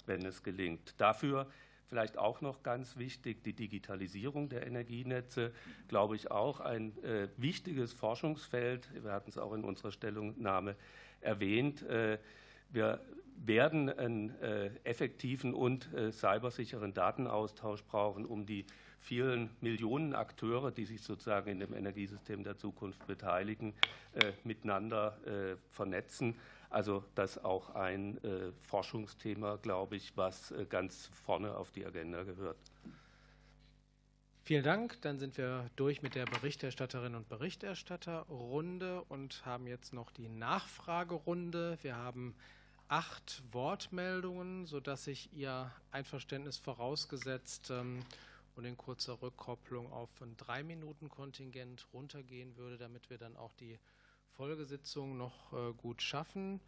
wenn 0.06 0.24
es 0.24 0.44
gelingt. 0.44 0.94
Dafür 0.98 1.48
Vielleicht 1.90 2.18
auch 2.18 2.40
noch 2.40 2.62
ganz 2.62 2.98
wichtig, 2.98 3.42
die 3.42 3.52
Digitalisierung 3.52 4.48
der 4.48 4.64
Energienetze, 4.64 5.50
glaube 5.88 6.14
ich, 6.14 6.30
auch 6.30 6.60
ein 6.60 6.96
äh, 7.02 7.26
wichtiges 7.36 7.92
Forschungsfeld. 7.92 8.88
Wir 9.02 9.10
hatten 9.10 9.28
es 9.28 9.36
auch 9.36 9.52
in 9.54 9.64
unserer 9.64 9.90
Stellungnahme 9.90 10.76
erwähnt. 11.20 11.82
Äh, 11.82 12.18
wir 12.68 13.00
werden 13.34 13.90
einen 13.90 14.30
äh, 14.40 14.70
effektiven 14.84 15.52
und 15.52 15.88
cybersicheren 16.12 16.94
Datenaustausch 16.94 17.82
brauchen, 17.82 18.24
um 18.24 18.46
die 18.46 18.66
vielen 19.00 19.50
Millionen 19.60 20.14
Akteure, 20.14 20.70
die 20.70 20.84
sich 20.84 21.02
sozusagen 21.02 21.50
in 21.50 21.58
dem 21.58 21.74
Energiesystem 21.74 22.44
der 22.44 22.56
Zukunft 22.56 23.04
beteiligen, 23.06 23.72
miteinander 24.44 25.16
vernetzen. 25.70 26.36
Also 26.70 27.04
das 27.16 27.42
auch 27.42 27.74
ein 27.74 28.22
äh, 28.22 28.52
Forschungsthema, 28.62 29.56
glaube 29.56 29.96
ich, 29.96 30.16
was 30.16 30.52
äh, 30.52 30.64
ganz 30.64 31.10
vorne 31.12 31.56
auf 31.56 31.72
die 31.72 31.84
Agenda 31.84 32.22
gehört. 32.22 32.56
Vielen 34.44 34.62
Dank. 34.62 35.00
Dann 35.02 35.18
sind 35.18 35.36
wir 35.36 35.68
durch 35.76 36.00
mit 36.00 36.14
der 36.14 36.26
Berichterstatterin 36.26 37.16
und 37.16 37.28
Berichterstatterrunde 37.28 39.02
und 39.02 39.44
haben 39.44 39.66
jetzt 39.66 39.92
noch 39.92 40.12
die 40.12 40.28
Nachfragerunde. 40.28 41.76
Wir 41.82 41.96
haben 41.96 42.36
acht 42.88 43.42
Wortmeldungen, 43.52 44.66
sodass 44.66 45.08
ich 45.08 45.32
Ihr 45.32 45.70
Einverständnis 45.90 46.56
vorausgesetzt 46.58 47.70
ähm, 47.70 48.04
und 48.56 48.64
in 48.64 48.76
kurzer 48.76 49.20
Rückkopplung 49.20 49.92
auf 49.92 50.08
ein 50.22 50.36
Drei-Minuten-Kontingent 50.36 51.86
runtergehen 51.92 52.56
würde, 52.56 52.78
damit 52.78 53.10
wir 53.10 53.18
dann 53.18 53.36
auch 53.36 53.52
die 53.54 53.78
Folgesitzung 54.40 55.18
noch 55.18 55.52
äh, 55.52 55.74
gut 55.74 56.00
schaffen. 56.00 56.60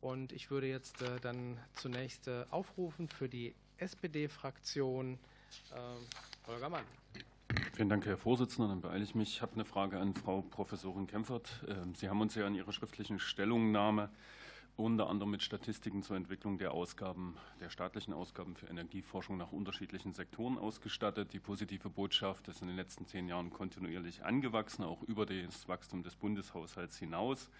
Und 0.00 0.32
ich 0.32 0.50
würde 0.50 0.66
jetzt 0.66 1.00
äh, 1.00 1.20
dann 1.20 1.56
zunächst 1.74 2.26
äh, 2.26 2.44
aufrufen 2.50 3.06
für 3.06 3.28
die 3.28 3.54
SPD-Fraktion 3.76 5.16
Holger 6.48 6.68
Mann. 6.68 6.84
Vielen 7.74 7.88
Dank, 7.88 8.04
Herr 8.04 8.16
Vorsitzender. 8.18 8.68
Dann 8.68 8.80
beeile 8.80 9.04
ich 9.04 9.14
mich. 9.14 9.34
Ich 9.34 9.42
habe 9.42 9.52
eine 9.54 9.64
Frage 9.64 10.00
an 10.00 10.12
Frau 10.12 10.42
Professorin 10.42 11.06
Kempfert. 11.06 11.64
Ähm, 11.68 11.94
Sie 11.94 12.08
haben 12.08 12.20
uns 12.20 12.34
ja 12.34 12.48
in 12.48 12.56
Ihrer 12.56 12.72
schriftlichen 12.72 13.20
Stellungnahme 13.20 14.10
unter 14.78 15.08
anderem 15.08 15.32
mit 15.32 15.42
Statistiken 15.42 16.02
zur 16.02 16.16
Entwicklung 16.16 16.56
der 16.58 16.72
Ausgaben, 16.72 17.36
der 17.60 17.68
staatlichen 17.68 18.14
Ausgaben 18.14 18.54
für 18.54 18.66
Energieforschung 18.66 19.36
nach 19.36 19.50
unterschiedlichen 19.50 20.12
Sektoren 20.12 20.56
ausgestattet. 20.56 21.32
Die 21.32 21.40
positive 21.40 21.90
Botschaft 21.90 22.46
ist 22.46 22.62
in 22.62 22.68
den 22.68 22.76
letzten 22.76 23.04
zehn 23.04 23.26
Jahren 23.26 23.50
kontinuierlich 23.50 24.24
angewachsen, 24.24 24.84
auch 24.84 25.02
über 25.02 25.26
das 25.26 25.68
Wachstum 25.68 26.04
des 26.04 26.14
Bundeshaushalts 26.14 26.96
hinaus. 26.96 27.50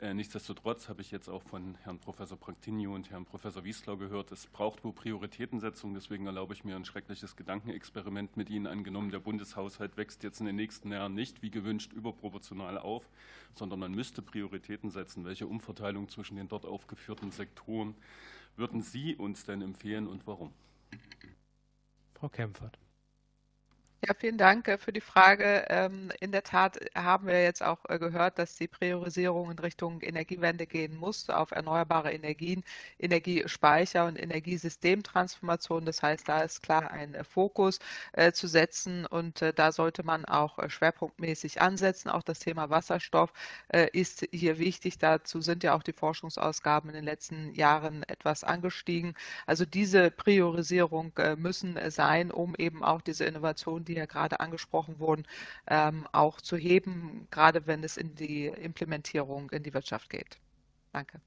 Äh, 0.00 0.14
nichtsdestotrotz 0.14 0.88
habe 0.88 1.02
ich 1.02 1.10
jetzt 1.10 1.28
auch 1.28 1.42
von 1.42 1.74
Herrn 1.82 1.98
Professor 1.98 2.38
Praktinio 2.38 2.94
und 2.94 3.10
Herrn 3.10 3.24
Professor 3.24 3.64
Wieslau 3.64 3.96
gehört, 3.96 4.30
es 4.30 4.46
braucht 4.46 4.84
wohl 4.84 4.92
Prioritätensetzung. 4.92 5.92
Deswegen 5.92 6.26
erlaube 6.26 6.54
ich 6.54 6.64
mir 6.64 6.76
ein 6.76 6.84
schreckliches 6.84 7.34
Gedankenexperiment 7.34 8.36
mit 8.36 8.48
Ihnen 8.48 8.68
angenommen. 8.68 9.10
Der 9.10 9.18
Bundeshaushalt 9.18 9.96
wächst 9.96 10.22
jetzt 10.22 10.38
in 10.38 10.46
den 10.46 10.54
nächsten 10.54 10.92
Jahren 10.92 11.14
nicht 11.14 11.42
wie 11.42 11.50
gewünscht 11.50 11.92
überproportional 11.92 12.78
auf, 12.78 13.08
sondern 13.54 13.80
man 13.80 13.90
müsste 13.90 14.22
Prioritäten 14.22 14.90
setzen. 14.90 15.24
Welche 15.24 15.48
Umverteilung 15.48 16.08
zwischen 16.08 16.36
den 16.36 16.46
dort 16.46 16.64
aufgeführten 16.64 17.32
Sektoren 17.32 17.96
würden 18.54 18.82
Sie 18.82 19.16
uns 19.16 19.46
denn 19.46 19.62
empfehlen 19.62 20.06
und 20.06 20.28
warum? 20.28 20.52
Frau 22.14 22.28
Kempfert. 22.28 22.78
Ja, 24.06 24.14
vielen 24.14 24.38
Dank 24.38 24.68
äh, 24.68 24.78
für 24.78 24.92
die 24.92 25.00
Frage. 25.00 25.64
Ähm, 25.70 26.12
in 26.20 26.30
der 26.30 26.44
Tat 26.44 26.78
haben 26.94 27.26
wir 27.26 27.42
jetzt 27.42 27.64
auch 27.64 27.84
äh, 27.88 27.98
gehört, 27.98 28.38
dass 28.38 28.54
die 28.56 28.68
Priorisierung 28.68 29.50
in 29.50 29.58
Richtung 29.58 30.00
Energiewende 30.02 30.66
gehen 30.68 30.94
muss, 30.96 31.28
auf 31.28 31.50
erneuerbare 31.50 32.12
Energien, 32.12 32.62
Energiespeicher 33.00 34.06
und 34.06 34.16
Energiesystemtransformation. 34.16 35.84
Das 35.84 36.00
heißt, 36.00 36.28
da 36.28 36.42
ist 36.42 36.62
klar 36.62 36.92
ein 36.92 37.14
äh, 37.14 37.24
Fokus 37.24 37.80
zu 38.32 38.46
setzen 38.46 39.06
und 39.06 39.42
da 39.56 39.72
sollte 39.72 40.02
man 40.02 40.24
auch 40.24 40.58
schwerpunktmäßig 40.68 41.60
ansetzen. 41.60 42.08
Auch 42.10 42.22
das 42.22 42.38
Thema 42.40 42.70
Wasserstoff 42.70 43.32
ist 43.92 44.26
hier 44.32 44.58
wichtig. 44.58 44.98
Dazu 44.98 45.40
sind 45.40 45.62
ja 45.62 45.74
auch 45.74 45.82
die 45.82 45.92
Forschungsausgaben 45.92 46.90
in 46.90 46.94
den 46.96 47.04
letzten 47.04 47.52
Jahren 47.54 48.02
etwas 48.04 48.44
angestiegen. 48.44 49.14
Also 49.46 49.64
diese 49.64 50.10
Priorisierung 50.10 51.12
müssen 51.36 51.78
sein, 51.90 52.30
um 52.30 52.54
eben 52.56 52.82
auch 52.82 53.00
diese 53.02 53.24
Innovation, 53.24 53.84
die 53.88 53.94
ja 53.94 54.06
gerade 54.06 54.40
angesprochen 54.40 54.98
wurden, 55.00 55.24
ähm, 55.66 56.06
auch 56.12 56.40
zu 56.40 56.56
heben, 56.56 57.26
gerade 57.30 57.66
wenn 57.66 57.82
es 57.82 57.96
in 57.96 58.14
die 58.14 58.46
Implementierung 58.46 59.50
in 59.50 59.62
die 59.62 59.74
Wirtschaft 59.74 60.10
geht. 60.10 60.38
Danke. 60.92 61.20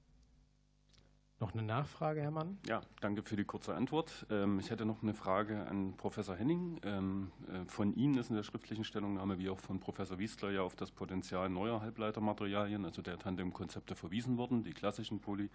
Noch 1.41 1.53
eine 1.53 1.63
Nachfrage, 1.63 2.21
Herr 2.21 2.29
Mann? 2.29 2.59
Ja, 2.67 2.81
danke 2.99 3.23
für 3.23 3.35
die 3.35 3.45
kurze 3.45 3.73
Antwort. 3.73 4.27
Ähm, 4.29 4.59
ich 4.59 4.69
hätte 4.69 4.85
noch 4.85 5.01
eine 5.01 5.15
Frage 5.15 5.65
an 5.65 5.97
Professor 5.97 6.35
Henning. 6.35 6.79
Ähm, 6.83 7.31
äh, 7.51 7.65
von 7.65 7.95
Ihnen 7.95 8.19
ist 8.19 8.29
in 8.29 8.35
der 8.35 8.43
schriftlichen 8.43 8.83
Stellungnahme 8.83 9.39
wie 9.39 9.49
auch 9.49 9.59
von 9.59 9.79
Professor 9.79 10.19
Wiesler 10.19 10.51
ja 10.51 10.61
auf 10.61 10.75
das 10.75 10.91
Potenzial 10.91 11.49
neuer 11.49 11.81
Halbleitermaterialien, 11.81 12.85
also 12.85 13.01
der 13.01 13.17
Tandem-Konzepte, 13.17 13.95
verwiesen 13.95 14.37
worden, 14.37 14.63
die 14.63 14.71
klassischen 14.71 15.19
Poly 15.19 15.49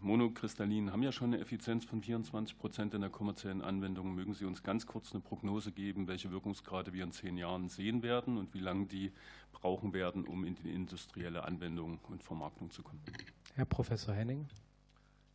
Monokristallinen 0.00 0.92
haben 0.92 1.02
ja 1.02 1.12
schon 1.12 1.34
eine 1.34 1.42
Effizienz 1.42 1.84
von 1.84 2.00
24 2.00 2.58
Prozent 2.58 2.94
in 2.94 3.00
der 3.00 3.10
kommerziellen 3.10 3.62
Anwendung. 3.62 4.14
Mögen 4.14 4.34
Sie 4.34 4.44
uns 4.44 4.62
ganz 4.62 4.86
kurz 4.86 5.12
eine 5.12 5.20
Prognose 5.20 5.72
geben, 5.72 6.06
welche 6.06 6.30
Wirkungsgrade 6.30 6.92
wir 6.92 7.04
in 7.04 7.12
zehn 7.12 7.36
Jahren 7.36 7.68
sehen 7.68 8.02
werden 8.02 8.38
und 8.38 8.54
wie 8.54 8.60
lange 8.60 8.86
die 8.86 9.12
brauchen 9.52 9.92
werden, 9.92 10.24
um 10.24 10.44
in 10.44 10.54
die 10.54 10.70
industrielle 10.70 11.44
Anwendung 11.44 11.98
und 12.08 12.22
Vermarktung 12.22 12.70
zu 12.70 12.82
kommen? 12.82 13.00
Herr 13.54 13.64
Professor 13.64 14.14
Henning. 14.14 14.46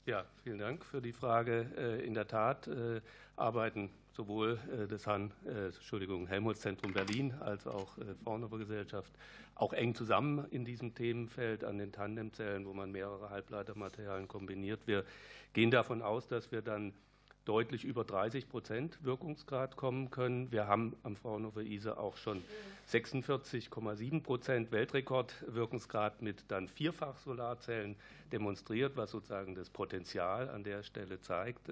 Ja, 0.08 0.26
vielen 0.44 0.58
Dank 0.58 0.84
für 0.84 1.00
die 1.00 1.14
Frage. 1.14 1.68
Äh, 1.78 2.04
in 2.04 2.16
der 2.16 2.28
Tat 2.28 2.68
äh, 2.68 3.02
arbeiten 3.36 3.92
sowohl 4.14 4.58
äh, 4.72 4.88
das 4.88 5.06
Han, 5.06 5.32
Entschuldigung, 5.46 6.26
Helmholtz-Zentrum 6.26 6.92
Berlin 6.92 7.36
als 7.40 7.68
auch 7.68 7.98
Fraunhofer 8.24 8.58
Gesellschaft 8.58 9.14
auch 9.54 9.74
eng 9.74 9.94
zusammen 9.94 10.48
in 10.50 10.66
diesem 10.66 10.96
Themenfeld 10.96 11.64
an 11.64 11.78
den 11.78 11.92
Tandemzellen, 11.92 12.66
wo 12.66 12.74
man 12.74 12.92
mehrere 12.92 13.30
Halbleitermaterialien 13.30 14.28
kombiniert. 14.28 14.88
Wir 14.88 15.06
gehen 15.54 15.70
davon 15.70 16.02
aus, 16.02 16.28
dass 16.28 16.52
wir 16.52 16.64
dann 16.64 16.94
deutlich 17.52 17.84
über 17.84 18.06
30 18.06 18.48
Prozent 18.48 18.98
Wirkungsgrad 19.04 19.76
kommen 19.76 20.10
können. 20.10 20.54
Wir 20.54 20.68
haben 20.68 20.96
am 21.04 21.18
Fraunhofer 21.18 21.60
ISE 21.60 21.98
auch 21.98 22.16
schon 22.16 22.42
46,7 22.88 24.24
Prozent 24.24 24.72
Weltrekordwirkungsgrad 24.72 26.22
mit 26.22 26.46
dann 26.48 26.70
vierfach 26.70 27.18
Solarzellen 27.18 27.98
demonstriert, 28.32 28.96
was 28.96 29.12
sozusagen 29.12 29.54
das 29.54 29.70
Potenzial 29.70 30.50
an 30.50 30.64
der 30.64 30.82
Stelle 30.84 31.20
zeigt. 31.20 31.70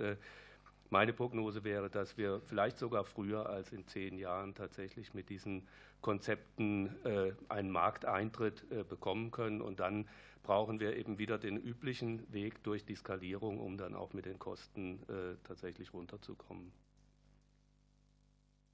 Meine 0.89 1.13
Prognose 1.13 1.63
wäre, 1.63 1.89
dass 1.89 2.17
wir 2.17 2.41
vielleicht 2.41 2.77
sogar 2.79 3.03
früher 3.03 3.47
als 3.47 3.71
in 3.71 3.85
zehn 3.87 4.17
Jahren 4.17 4.55
tatsächlich 4.55 5.13
mit 5.13 5.29
diesen 5.29 5.67
Konzepten 6.01 6.95
äh, 7.05 7.33
einen 7.47 7.69
Markteintritt 7.69 8.65
äh, 8.71 8.83
bekommen 8.83 9.31
können 9.31 9.61
und 9.61 9.79
dann 9.79 10.07
brauchen 10.41 10.79
wir 10.79 10.97
eben 10.97 11.19
wieder 11.19 11.37
den 11.37 11.57
üblichen 11.57 12.31
Weg 12.33 12.63
durch 12.63 12.85
die 12.85 12.95
Skalierung, 12.95 13.59
um 13.59 13.77
dann 13.77 13.93
auch 13.93 14.13
mit 14.13 14.25
den 14.25 14.39
Kosten 14.39 14.99
äh, 15.09 15.35
tatsächlich 15.43 15.93
runterzukommen. 15.93 16.71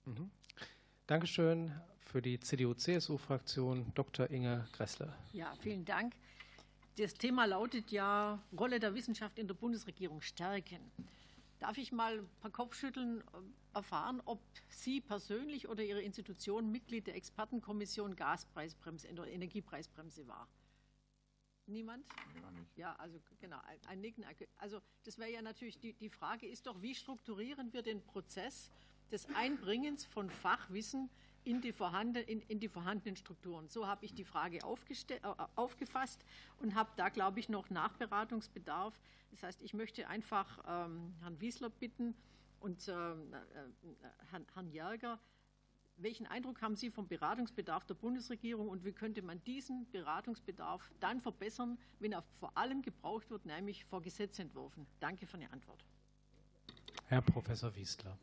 Mhm. 0.06 0.30
Dankeschön 1.08 1.72
für 2.06 2.22
die 2.22 2.40
CDU-CSU-Fraktion, 2.40 3.92
Dr. 3.94 4.30
Inge 4.30 4.68
Gressler. 4.72 5.14
Ja, 5.34 5.54
vielen 5.60 5.84
Dank. 5.84 6.14
Das 6.98 7.14
Thema 7.14 7.46
lautet 7.46 7.92
ja 7.92 8.40
Rolle 8.58 8.80
der 8.80 8.94
Wissenschaft 8.94 9.38
in 9.38 9.48
der 9.48 9.56
Bundesregierung 9.56 10.22
stärken. 10.22 10.80
Darf 11.66 11.80
ich 11.80 11.92
mal 11.92 12.20
ein 12.20 12.30
paar 12.42 12.52
Kopfschütteln 12.52 13.22
äh, 13.22 13.24
erfahren, 13.74 14.22
ob 14.26 14.40
Sie 14.70 15.02
persönlich 15.02 15.68
oder 15.68 15.84
Ihre 15.84 16.00
Institution 16.00 16.72
Mitglied 16.72 17.08
der 17.08 17.16
Expertenkommission 17.16 18.16
Gaspreisbremse, 18.16 19.08
Energiepreisbremse 19.08 20.28
war? 20.28 20.48
Niemand? 21.66 22.06
Ja, 22.76 22.94
also 22.98 23.20
genau, 23.40 23.60
ein 23.88 24.00
Nicken. 24.00 24.24
Also 24.58 24.80
das 25.06 25.18
wäre 25.18 25.32
ja 25.32 25.42
natürlich, 25.42 25.80
die, 25.80 25.94
die 25.94 26.12
Frage 26.12 26.48
ist 26.48 26.68
doch, 26.68 26.84
wie 26.84 26.94
strukturieren 26.94 27.74
wir 27.74 27.82
den 27.82 28.04
Prozess 28.04 28.72
des 29.12 29.26
Einbringens 29.34 30.06
von 30.06 30.30
Fachwissen 30.30 31.10
in 31.46 31.62
die, 31.62 31.72
vorhanden, 31.72 32.24
in, 32.24 32.42
in 32.42 32.60
die 32.60 32.68
vorhandenen 32.68 33.16
Strukturen. 33.16 33.70
So 33.70 33.88
habe 33.88 34.04
ich 34.04 34.14
die 34.14 34.26
Frage 34.26 34.58
äh, 34.58 35.20
aufgefasst 35.56 36.26
und 36.60 36.76
habe 36.76 36.90
da, 36.98 37.10
glaube 37.10 37.40
ich, 37.40 37.50
noch 37.50 37.70
Nachberatungsbedarf. 37.70 39.00
Das 39.32 39.44
heißt, 39.44 39.62
ich 39.62 39.74
möchte 39.74 40.08
einfach 40.08 40.60
ähm, 40.68 41.14
Herrn 41.22 41.40
Wiesler 41.40 41.70
bitten 41.70 42.16
und 42.60 42.88
ähm, 42.88 43.34
äh, 43.34 43.38
Herrn, 44.32 44.46
Herrn 44.54 44.70
Järger, 44.70 45.20
welchen 45.98 46.26
Eindruck 46.26 46.62
haben 46.62 46.76
Sie 46.76 46.90
vom 46.90 47.08
Beratungsbedarf 47.08 47.86
der 47.86 47.94
Bundesregierung 47.94 48.68
und 48.68 48.84
wie 48.84 48.92
könnte 48.92 49.22
man 49.22 49.42
diesen 49.46 49.90
Beratungsbedarf 49.92 50.92
dann 51.00 51.22
verbessern, 51.22 51.78
wenn 52.00 52.12
er 52.12 52.24
vor 52.40 52.58
allem 52.58 52.82
gebraucht 52.82 53.30
wird, 53.30 53.46
nämlich 53.46 53.86
vor 53.86 54.02
Gesetzentwürfen? 54.02 54.86
Danke 55.00 55.26
für 55.26 55.38
eine 55.38 55.52
Antwort. 55.54 55.86
Herr 57.06 57.22
Professor 57.22 57.74
Wiesler. 57.76 58.18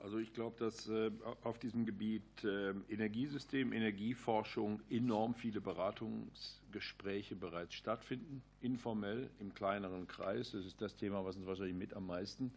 Also 0.00 0.18
ich 0.18 0.32
glaube, 0.32 0.56
dass 0.58 0.88
äh, 0.88 1.10
auf 1.44 1.58
diesem 1.58 1.84
Gebiet 1.84 2.22
äh, 2.42 2.70
Energiesystem, 2.88 3.74
Energieforschung 3.74 4.80
enorm 4.88 5.34
viele 5.34 5.60
Beratungsgespräche 5.60 7.36
bereits 7.36 7.74
stattfinden, 7.74 8.42
informell 8.62 9.28
im 9.40 9.52
kleineren 9.52 10.08
Kreis. 10.08 10.52
Das 10.52 10.64
ist 10.64 10.80
das 10.80 10.96
Thema, 10.96 11.22
was 11.26 11.36
uns 11.36 11.46
wahrscheinlich 11.46 11.76
mit 11.76 11.92
am 11.92 12.06
meisten 12.06 12.50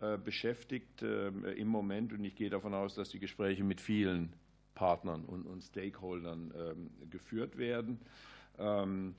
äh, 0.00 0.16
beschäftigt 0.16 1.02
ähm, 1.02 1.44
im 1.44 1.66
Moment. 1.66 2.12
Und 2.12 2.24
ich 2.24 2.36
gehe 2.36 2.48
davon 2.48 2.74
aus, 2.74 2.94
dass 2.94 3.08
die 3.08 3.18
Gespräche 3.18 3.64
mit 3.64 3.80
vielen 3.80 4.32
Partnern 4.76 5.24
und, 5.24 5.62
Stakeholdern 5.62 6.54
ähm, 6.56 6.90
geführt 7.10 7.58
werden. 7.58 7.98
Ähm, 8.58 9.14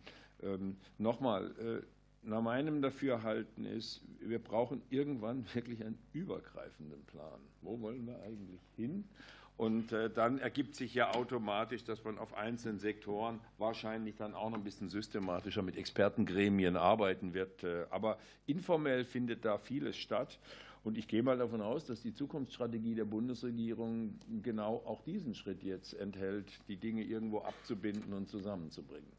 Nochmal, 0.99 1.81
nach 2.25 2.41
meinem 2.41 2.81
Dafürhalten 2.81 3.65
ist, 3.65 4.01
wir 4.19 4.39
brauchen 4.39 4.81
irgendwann 4.89 5.45
wirklich 5.53 5.83
einen 5.83 5.99
übergreifenden 6.13 7.03
Plan. 7.05 7.39
Wo 7.61 7.79
wollen 7.81 8.05
wir 8.07 8.21
eigentlich 8.23 8.61
hin? 8.75 9.05
Und 9.57 9.93
äh, 9.93 10.09
dann 10.09 10.37
ergibt 10.39 10.75
sich 10.75 10.93
ja 10.93 11.15
automatisch, 11.15 11.85
dass 11.85 12.03
man 12.03 12.17
auf 12.17 12.33
einzelnen 12.33 12.77
Sektoren 12.79 13.39
wahrscheinlich 13.57 14.15
dann 14.17 14.33
auch 14.33 14.49
noch 14.49 14.57
ein 14.57 14.65
bisschen 14.65 14.89
systematischer 14.89 15.61
mit 15.61 15.77
Expertengremien 15.77 16.75
arbeiten 16.75 17.33
wird. 17.33 17.63
Äh, 17.63 17.85
aber 17.89 18.17
informell 18.47 19.05
findet 19.05 19.45
da 19.45 19.57
vieles 19.57 19.95
statt. 19.95 20.39
Und 20.83 20.97
ich 20.97 21.07
gehe 21.07 21.23
mal 21.23 21.37
davon 21.37 21.61
aus, 21.61 21.85
dass 21.85 22.01
die 22.01 22.13
Zukunftsstrategie 22.13 22.95
der 22.95 23.05
Bundesregierung 23.05 24.19
genau 24.43 24.83
auch 24.85 25.01
diesen 25.01 25.33
Schritt 25.33 25.63
jetzt 25.63 25.93
enthält, 25.93 26.51
die 26.67 26.77
Dinge 26.77 27.03
irgendwo 27.03 27.39
abzubinden 27.39 28.13
und 28.13 28.27
zusammenzubringen. 28.27 29.11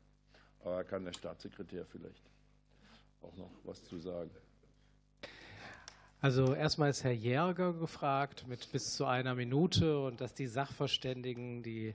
Aber 0.60 0.84
kann 0.84 1.04
der 1.04 1.12
Staatssekretär 1.14 1.86
vielleicht 1.86 2.22
auch 3.26 3.36
noch 3.36 3.50
was 3.64 3.82
zu 3.84 3.98
sagen? 3.98 4.30
Also 6.20 6.54
erstmal 6.54 6.90
ist 6.90 7.04
Herr 7.04 7.12
Jäger 7.12 7.74
gefragt 7.74 8.46
mit 8.48 8.72
bis 8.72 8.94
zu 8.94 9.04
einer 9.04 9.34
Minute 9.34 10.00
und 10.00 10.20
dass 10.20 10.34
die 10.34 10.46
Sachverständigen 10.46 11.62
die 11.62 11.94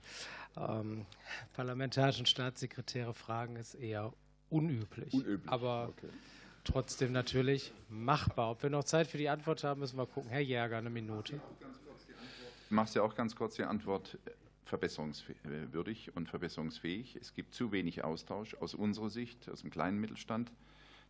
ähm, 0.56 1.06
parlamentarischen 1.54 2.26
Staatssekretäre 2.26 3.14
fragen, 3.14 3.56
ist 3.56 3.74
eher 3.74 4.12
unüblich. 4.48 5.12
Unüblich. 5.12 5.50
Aber 5.50 5.88
okay 5.88 6.08
trotzdem 6.64 7.12
natürlich 7.12 7.72
machbar. 7.88 8.50
Ob 8.50 8.62
wir 8.62 8.70
noch 8.70 8.84
Zeit 8.84 9.06
für 9.06 9.18
die 9.18 9.28
Antwort 9.28 9.64
haben, 9.64 9.80
müssen 9.80 9.96
wir 9.96 10.06
gucken. 10.06 10.30
Herr 10.30 10.40
Jäger, 10.40 10.76
eine 10.76 10.90
Minute. 10.90 11.40
Ich 12.64 12.70
mache 12.70 12.88
es 12.88 12.94
ja 12.94 13.02
auch 13.02 13.14
ganz 13.14 13.36
kurz 13.36 13.56
die 13.56 13.64
Antwort 13.64 14.18
verbesserungswürdig 14.64 16.16
und 16.16 16.28
verbesserungsfähig. 16.28 17.16
Es 17.16 17.34
gibt 17.34 17.54
zu 17.54 17.72
wenig 17.72 18.04
Austausch 18.04 18.54
aus 18.54 18.74
unserer 18.74 19.10
Sicht, 19.10 19.50
aus 19.50 19.62
dem 19.62 19.70
kleinen 19.70 19.98
Mittelstand. 20.00 20.50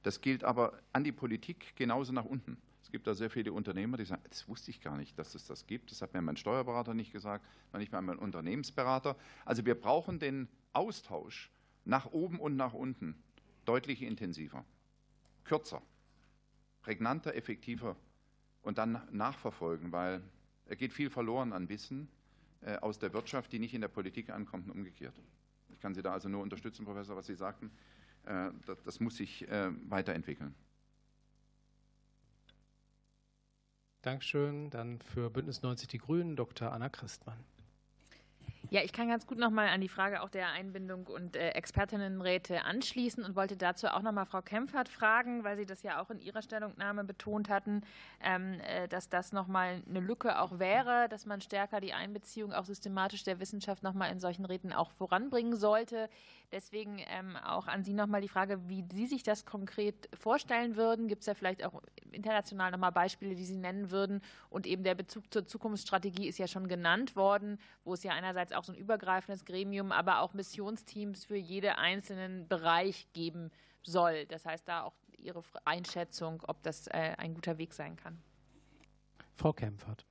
Das 0.02 0.20
gilt 0.20 0.44
aber 0.44 0.80
an 0.92 1.04
die 1.04 1.12
Politik 1.12 1.74
genauso 1.76 2.12
nach 2.12 2.24
unten. 2.24 2.56
Es 2.82 2.90
gibt 2.90 3.06
da 3.06 3.14
sehr 3.14 3.30
viele 3.30 3.52
Unternehmer, 3.52 3.96
die 3.96 4.04
sagen, 4.04 4.22
das 4.28 4.48
wusste 4.48 4.70
ich 4.70 4.80
gar 4.80 4.96
nicht, 4.96 5.18
dass 5.18 5.34
es 5.34 5.46
das 5.46 5.66
gibt. 5.66 5.90
Das 5.90 6.02
hat 6.02 6.12
mir 6.14 6.22
mein 6.22 6.36
Steuerberater 6.36 6.94
nicht 6.94 7.12
gesagt, 7.12 7.46
noch 7.72 7.78
nicht 7.78 7.92
mal 7.92 8.02
mein 8.02 8.18
Unternehmensberater. 8.18 9.16
Also 9.44 9.64
wir 9.64 9.80
brauchen 9.80 10.18
den 10.18 10.48
Austausch 10.72 11.50
nach 11.84 12.06
oben 12.12 12.40
und 12.40 12.56
nach 12.56 12.74
unten 12.74 13.14
deutlich 13.64 14.02
intensiver 14.02 14.64
kürzer, 15.44 15.82
prägnanter, 16.82 17.34
effektiver 17.34 17.96
und 18.62 18.78
dann 18.78 19.02
nachverfolgen, 19.10 19.92
weil 19.92 20.22
er 20.66 20.76
geht 20.76 20.92
viel 20.92 21.10
verloren 21.10 21.52
an 21.52 21.68
Wissen 21.68 22.08
äh, 22.62 22.76
aus 22.76 22.98
der 22.98 23.12
Wirtschaft, 23.12 23.52
die 23.52 23.58
nicht 23.58 23.74
in 23.74 23.80
der 23.80 23.88
Politik 23.88 24.30
ankommt 24.30 24.66
und 24.66 24.72
umgekehrt. 24.72 25.14
Ich 25.72 25.80
kann 25.80 25.94
Sie 25.94 26.02
da 26.02 26.12
also 26.12 26.28
nur 26.28 26.42
unterstützen, 26.42 26.84
Professor, 26.84 27.16
was 27.16 27.26
Sie 27.26 27.34
sagten. 27.34 27.70
Äh, 28.24 28.50
das, 28.84 29.00
muss 29.00 29.16
sich 29.16 29.48
äh, 29.48 29.70
weiterentwickeln. 29.88 30.54
Dankeschön. 34.02 34.70
Dann 34.70 35.00
für 35.00 35.30
Bündnis 35.30 35.62
90 35.62 35.88
Die 35.88 35.98
Grünen 35.98 36.36
Dr. 36.36 36.72
Anna 36.72 36.88
Christmann. 36.88 37.38
Ja, 38.70 38.80
ich 38.82 38.93
kann 38.93 39.09
ganz 39.09 39.26
gut 39.26 39.39
nochmal 39.39 39.68
an 39.68 39.80
die 39.80 39.89
Frage 39.89 40.22
auch 40.22 40.30
der 40.30 40.48
Einbindung 40.48 41.06
und 41.06 41.36
äh, 41.36 41.51
Expertinnenräte 41.51 42.64
anschließen 42.64 43.24
und 43.24 43.36
wollte 43.36 43.56
dazu 43.56 43.89
auch 43.89 44.02
nochmal 44.02 44.24
Frau 44.24 44.40
Kempfert 44.40 44.89
fragen, 44.89 45.44
weil 45.44 45.56
Sie 45.56 45.66
das 45.66 45.82
ja 45.82 46.01
auch 46.01 46.10
in 46.10 46.20
Ihrer 46.20 46.43
Stellungnahme 46.43 47.05
betont 47.05 47.51
hatten, 47.51 47.82
ähm, 48.22 48.60
äh, 48.60 48.89
dass 48.89 49.09
das 49.09 49.32
nochmal 49.32 49.82
eine 49.86 50.01
Lücke 50.01 50.40
auch 50.40 50.59
wäre, 50.59 51.09
dass 51.10 51.26
man 51.26 51.40
stärker 51.40 51.80
die 51.80 51.93
Einbeziehung 51.93 52.52
auch 52.52 52.64
systematisch 52.64 53.24
der 53.24 53.40
Wissenschaft 53.40 53.82
nochmal 53.82 54.10
in 54.10 54.20
solchen 54.20 54.44
Räten 54.44 54.72
auch 54.72 54.90
voranbringen 54.93 55.56
sollte. 55.56 56.09
Deswegen 56.52 56.98
ähm, 57.09 57.36
auch 57.36 57.66
an 57.66 57.82
Sie 57.82 57.94
nochmal 57.94 58.20
die 58.20 58.28
Frage, 58.28 58.68
wie 58.68 58.84
Sie 58.93 59.06
sich 59.06 59.22
das 59.22 59.47
konkret 59.47 60.09
vorstellen 60.14 60.76
würden. 60.76 61.09
Gibt 61.09 61.20
es 61.20 61.26
da 61.26 61.34
vielleicht 61.34 61.64
auch 61.64 61.82
international 62.10 62.70
nochmal 62.70 62.93
Beispiele, 62.93 63.34
die 63.34 63.47
Sie 63.47 63.56
nennen 63.56 63.90
würden? 63.90 64.20
Und 64.51 64.66
eben 64.66 64.82
der 64.82 64.94
Bezug 64.94 65.32
zur 65.32 65.47
Zukunftsstrategie 65.47 66.28
ist 66.28 66.39
ja 66.39 66.47
schon 66.47 66.68
genannt 66.68 67.16
worden, 67.16 67.59
wo 67.84 67.94
es 67.94 68.02
ja 68.02 68.12
einerseits 68.12 68.51
auch 68.54 68.64
so 68.64 68.72
ein 68.72 68.78
übergreifendes 68.78 69.44
Gremium, 69.44 69.92
aber 69.92 70.20
auch 70.20 70.34
Missionsteams 70.34 71.24
für 71.24 71.36
jeden 71.36 71.70
einzelnen 71.70 72.48
Bereich 72.48 73.06
geben 73.12 73.50
soll. 73.82 74.26
Das 74.26 74.46
heißt, 74.46 74.66
da 74.68 74.82
auch 74.82 74.94
Ihre 75.16 75.42
Einschätzung, 75.64 76.42
ob 76.46 76.62
das 76.62 76.88
äh, 76.88 77.14
ein 77.18 77.34
guter 77.34 77.58
Weg 77.58 77.74
sein 77.74 77.96
kann. 77.96 78.22
Frau 79.34 79.52
Kempfert. 79.52 80.06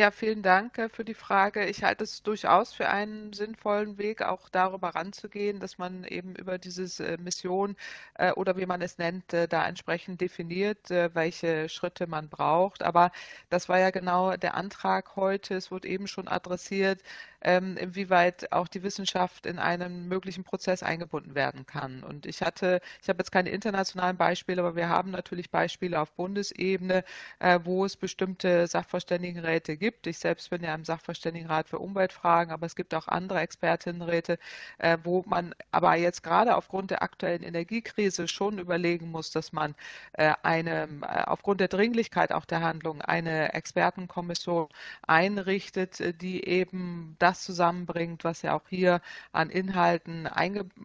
Ja, 0.00 0.10
vielen 0.10 0.40
Dank 0.42 0.78
äh, 0.78 0.88
für 0.88 1.04
die 1.04 1.12
Frage. 1.12 1.66
Ich 1.66 1.82
halte 1.84 2.04
es 2.04 2.22
durchaus 2.22 2.72
für 2.72 2.88
einen 2.88 3.34
sinnvollen 3.34 3.98
Weg, 3.98 4.22
auch 4.22 4.48
darüber 4.48 4.88
ranzugehen, 4.94 5.60
dass 5.60 5.76
man 5.76 6.04
eben 6.04 6.34
über 6.36 6.56
diese 6.56 6.84
äh, 7.06 7.18
Mission 7.18 7.76
äh, 8.14 8.32
oder 8.32 8.56
wie 8.56 8.64
man 8.64 8.80
es 8.80 8.96
nennt, 8.96 9.24
da 9.30 9.66
entsprechend 9.68 10.22
definiert, 10.22 10.88
welche 10.88 11.68
Schritte 11.68 12.06
man 12.06 12.30
braucht. 12.30 12.82
Aber 12.82 13.10
das 13.50 13.68
war 13.68 13.78
ja 13.78 13.90
genau 13.90 14.36
der 14.38 14.54
Antrag 14.54 15.16
heute. 15.16 15.54
Es 15.56 15.70
wurde 15.70 15.86
eben 15.88 16.06
schon 16.06 16.28
adressiert, 16.28 17.02
ähm, 17.42 17.76
inwieweit 17.76 18.52
auch 18.52 18.68
die 18.68 18.82
Wissenschaft 18.82 19.44
in 19.46 19.58
einen 19.58 20.08
möglichen 20.08 20.44
Prozess 20.44 20.82
eingebunden 20.82 21.34
werden 21.34 21.66
kann. 21.66 22.02
Und 22.04 22.24
ich 22.26 22.40
hatte, 22.42 22.80
ich 23.02 23.08
habe 23.10 23.18
jetzt 23.18 23.32
keine 23.32 23.50
internationalen 23.50 24.16
Beispiele, 24.16 24.62
aber 24.62 24.76
wir 24.76 24.88
haben 24.88 25.10
natürlich 25.10 25.50
Beispiele 25.50 26.00
auf 26.00 26.12
Bundesebene, 26.12 27.04
wo 27.64 27.84
es 27.84 27.96
bestimmte 27.96 28.66
Sachverständigenräte 28.66 29.76
gibt. 29.76 29.89
Ich 30.06 30.18
selbst 30.18 30.50
bin 30.50 30.62
ja 30.62 30.74
im 30.74 30.84
Sachverständigenrat 30.84 31.68
für 31.68 31.78
Umweltfragen, 31.78 32.52
aber 32.52 32.66
es 32.66 32.76
gibt 32.76 32.94
auch 32.94 33.08
andere 33.08 33.40
Expertinnenräte, 33.40 34.38
äh, 34.78 34.98
wo 35.04 35.24
man 35.26 35.54
aber 35.70 35.94
jetzt 35.96 36.22
gerade 36.22 36.56
aufgrund 36.56 36.90
der 36.90 37.02
aktuellen 37.02 37.42
Energiekrise 37.42 38.28
schon 38.28 38.58
überlegen 38.58 39.10
muss, 39.10 39.30
dass 39.30 39.52
man 39.52 39.74
äh, 40.14 40.34
eine, 40.42 40.88
äh, 41.02 41.24
aufgrund 41.26 41.60
der 41.60 41.68
Dringlichkeit 41.68 42.32
auch 42.32 42.44
der 42.44 42.60
Handlung 42.62 43.02
eine 43.02 43.52
Expertenkommission 43.54 44.68
einrichtet, 45.06 46.20
die 46.22 46.44
eben 46.46 47.16
das 47.18 47.42
zusammenbringt, 47.42 48.24
was 48.24 48.42
ja 48.42 48.54
auch 48.56 48.68
hier 48.68 49.00
an 49.32 49.50
Inhalten 49.50 50.26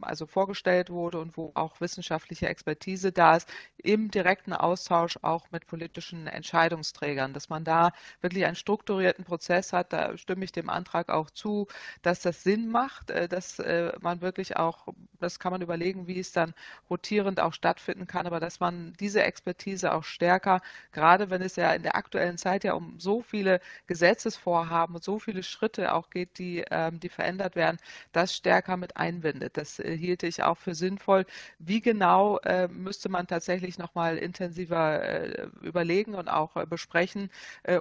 also 0.01 0.25
vorgestellt 0.25 0.89
wurde 0.89 1.19
und 1.19 1.37
wo 1.37 1.51
auch 1.55 1.79
wissenschaftliche 1.81 2.47
Expertise 2.47 3.11
da 3.11 3.35
ist, 3.37 3.49
im 3.77 4.11
direkten 4.11 4.53
Austausch 4.53 5.17
auch 5.21 5.51
mit 5.51 5.67
politischen 5.67 6.27
Entscheidungsträgern, 6.27 7.33
dass 7.33 7.49
man 7.49 7.63
da 7.63 7.91
wirklich 8.21 8.45
einen 8.45 8.55
strukturierten 8.85 9.25
Prozess 9.25 9.73
hat. 9.73 9.93
Da 9.93 10.15
stimme 10.15 10.45
ich 10.45 10.51
dem 10.51 10.69
Antrag 10.69 11.09
auch 11.09 11.31
zu, 11.31 11.67
dass 12.03 12.21
das 12.21 12.43
Sinn 12.43 12.67
macht, 12.69 13.09
äh, 13.09 13.27
dass 13.27 13.57
äh, 13.57 13.91
man 13.99 14.21
wirklich 14.21 14.57
auch, 14.57 14.87
das 15.19 15.39
kann 15.39 15.51
man 15.51 15.61
überlegen, 15.63 16.05
wie 16.05 16.19
es 16.19 16.31
dann 16.31 16.53
rotierend 16.87 17.39
auch 17.39 17.53
stattfinden 17.53 18.05
kann, 18.05 18.27
aber 18.27 18.39
dass 18.39 18.59
man 18.59 18.93
diese 18.99 19.23
Expertise 19.23 19.91
auch 19.91 20.03
stärker, 20.03 20.61
gerade 20.91 21.31
wenn 21.31 21.41
es 21.41 21.55
ja 21.55 21.73
in 21.73 21.81
der 21.81 21.95
aktuellen 21.95 22.37
Zeit 22.37 22.63
ja 22.63 22.73
um 22.73 22.99
so 22.99 23.21
viele 23.21 23.59
Gesetzesvorhaben 23.87 24.95
und 24.95 25.03
so 25.03 25.17
viele 25.17 25.41
Schritte 25.41 25.91
auch 25.93 26.11
geht, 26.11 26.37
die, 26.37 26.63
ähm, 26.69 26.99
die 26.99 27.09
verändert 27.09 27.55
werden, 27.55 27.77
das 28.11 28.35
stärker 28.35 28.77
mit 28.77 28.97
einbindet. 28.97 29.57
Das 29.57 29.79
äh, 29.79 29.97
hielte 29.97 30.27
ich 30.27 30.43
auch 30.43 30.57
für 30.57 30.75
sinnvoll. 30.75 31.25
Wie 31.59 31.81
genau 31.81 32.39
müsste 32.69 33.09
man 33.09 33.27
tatsächlich 33.27 33.77
nochmal 33.77 34.17
intensiver 34.17 35.47
überlegen 35.61 36.15
und 36.15 36.27
auch 36.27 36.53
besprechen 36.65 37.29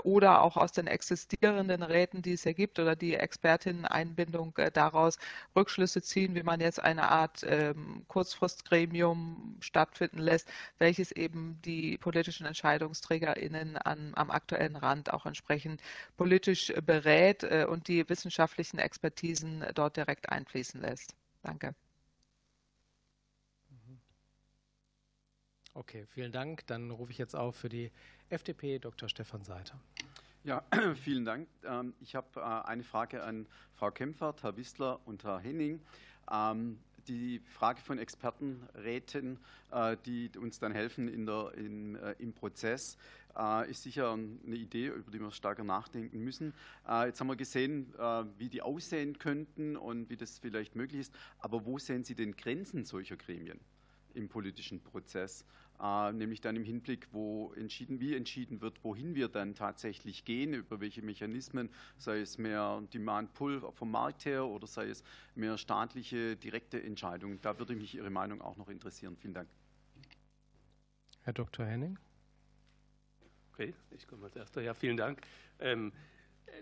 oder 0.05 0.43
auch 0.43 0.57
aus 0.57 0.73
den 0.73 0.87
existierenden 0.95 1.83
Räten, 1.83 2.23
die 2.23 2.33
es 2.33 2.45
ja 2.45 2.53
gibt, 2.53 2.79
oder 2.79 2.97
die 2.97 3.15
Expertinnen-Einbindung 3.15 4.57
äh, 4.57 4.71
daraus 4.71 5.19
Rückschlüsse 5.55 6.01
ziehen, 6.03 6.35
wie 6.35 6.43
man 6.43 6.61
jetzt 6.61 6.83
eine 6.83 7.09
Art 7.11 7.45
ähm, 7.47 8.05
Kurzfristgremium 8.09 9.59
stattfinden 9.61 10.19
lässt, 10.19 10.49
welches 10.79 11.13
eben 11.13 11.61
die 11.65 11.99
politischen 11.99 12.47
EntscheidungsträgerInnen 12.47 13.77
an, 13.77 14.13
am 14.15 14.31
aktuellen 14.31 14.77
Rand 14.77 15.13
auch 15.13 15.27
entsprechend 15.27 15.83
politisch 16.17 16.73
berät 16.87 17.43
äh, 17.43 17.67
und 17.69 17.89
die 17.89 18.09
wissenschaftlichen 18.09 18.79
Expertisen 18.79 19.65
dort 19.75 19.97
direkt 19.97 20.31
einfließen 20.31 20.81
lässt. 20.81 21.15
Danke. 21.43 21.75
Okay, 25.75 26.07
vielen 26.07 26.31
Dank. 26.31 26.67
Dann 26.69 26.93
rufe 26.93 27.11
ich 27.11 27.19
jetzt 27.19 27.35
auf 27.35 27.57
für 27.57 27.69
die 27.69 27.91
FDP 28.31 28.79
Dr. 28.79 29.09
Stefan 29.09 29.43
Seiter. 29.43 29.79
Ja, 30.45 30.63
vielen 31.03 31.25
Dank. 31.25 31.49
Ähm, 31.65 31.95
ich 32.01 32.15
habe 32.15 32.29
äh, 32.39 32.43
eine 32.43 32.85
Frage 32.85 33.23
an 33.23 33.47
Frau 33.77 33.91
Kempfert, 33.91 34.43
Herr 34.43 34.59
Wissler 34.59 35.01
und 35.07 35.25
Herr 35.25 35.39
Henning. 35.39 35.81
Ähm, 36.31 36.79
die 37.09 37.41
Frage 37.47 37.81
von 37.81 37.97
Expertenräten, 37.99 39.39
äh, 39.71 39.97
die 40.05 40.31
uns 40.37 40.59
dann 40.59 40.73
helfen 40.73 41.09
in 41.09 41.25
der, 41.25 41.55
in, 41.57 41.97
äh, 41.97 42.15
im 42.19 42.35
Prozess, 42.35 42.99
ist 43.67 43.83
sicher 43.83 44.13
eine 44.13 44.55
Idee, 44.55 44.87
über 44.87 45.11
die 45.11 45.19
wir 45.19 45.33
stärker 45.33 45.65
nachdenken 45.65 46.21
müssen. 46.21 46.55
Jetzt 47.05 47.19
haben 47.19 47.27
wir 47.27 47.35
gesehen, 47.35 47.93
wie 48.39 48.49
die 48.49 48.63
aussehen 48.63 49.19
könnten 49.19 49.77
und 49.77 50.09
wie 50.09 50.17
das 50.17 50.39
vielleicht 50.39 50.77
möglich 50.77 51.01
ist. 51.01 51.15
Aber 51.41 51.67
wo 51.67 51.81
sehen 51.81 52.05
Sie 52.05 52.15
denn 52.15 52.37
Grenzen 52.37 52.85
solcher 52.85 53.17
Gremien 53.17 53.59
im 54.15 54.29
politischen 54.29 54.81
Prozess? 54.81 55.45
Äh, 55.81 56.13
nämlich 56.13 56.41
dann 56.41 56.57
im 56.57 56.65
Hinblick, 56.65 57.09
wo 57.13 57.53
entschieden, 57.55 58.01
wie 58.01 58.15
entschieden 58.15 58.61
wird, 58.61 58.83
wohin 58.85 59.15
wir 59.15 59.29
dann 59.29 59.55
tatsächlich 59.55 60.25
gehen, 60.25 60.55
über 60.55 60.81
welche 60.81 61.03
Mechanismen, 61.03 61.71
sei 61.97 62.21
es 62.21 62.39
mehr 62.39 62.83
Demand-Pull 62.93 63.73
vom 63.73 63.91
Markt 63.91 64.25
her 64.25 64.47
oder 64.47 64.67
sei 64.67 64.89
es 64.89 65.03
mehr 65.35 65.59
staatliche 65.59 66.37
direkte 66.37 66.83
Entscheidungen. 66.83 67.41
Da 67.43 67.59
würde 67.59 67.75
mich 67.75 67.95
Ihre 67.95 68.11
Meinung 68.11 68.41
auch 68.41 68.57
noch 68.57 68.69
interessieren. 68.69 69.17
Vielen 69.17 69.35
Dank. 69.35 69.49
Herr 71.23 71.33
Dr. 71.33 71.65
Henning. 71.67 71.99
Okay, 73.53 73.73
ich 73.93 74.07
komme 74.07 74.25
als 74.25 74.37
erster. 74.37 74.63
Ja, 74.63 74.75
vielen 74.75 74.97
Dank. 74.97 75.21
Ähm, 75.61 75.93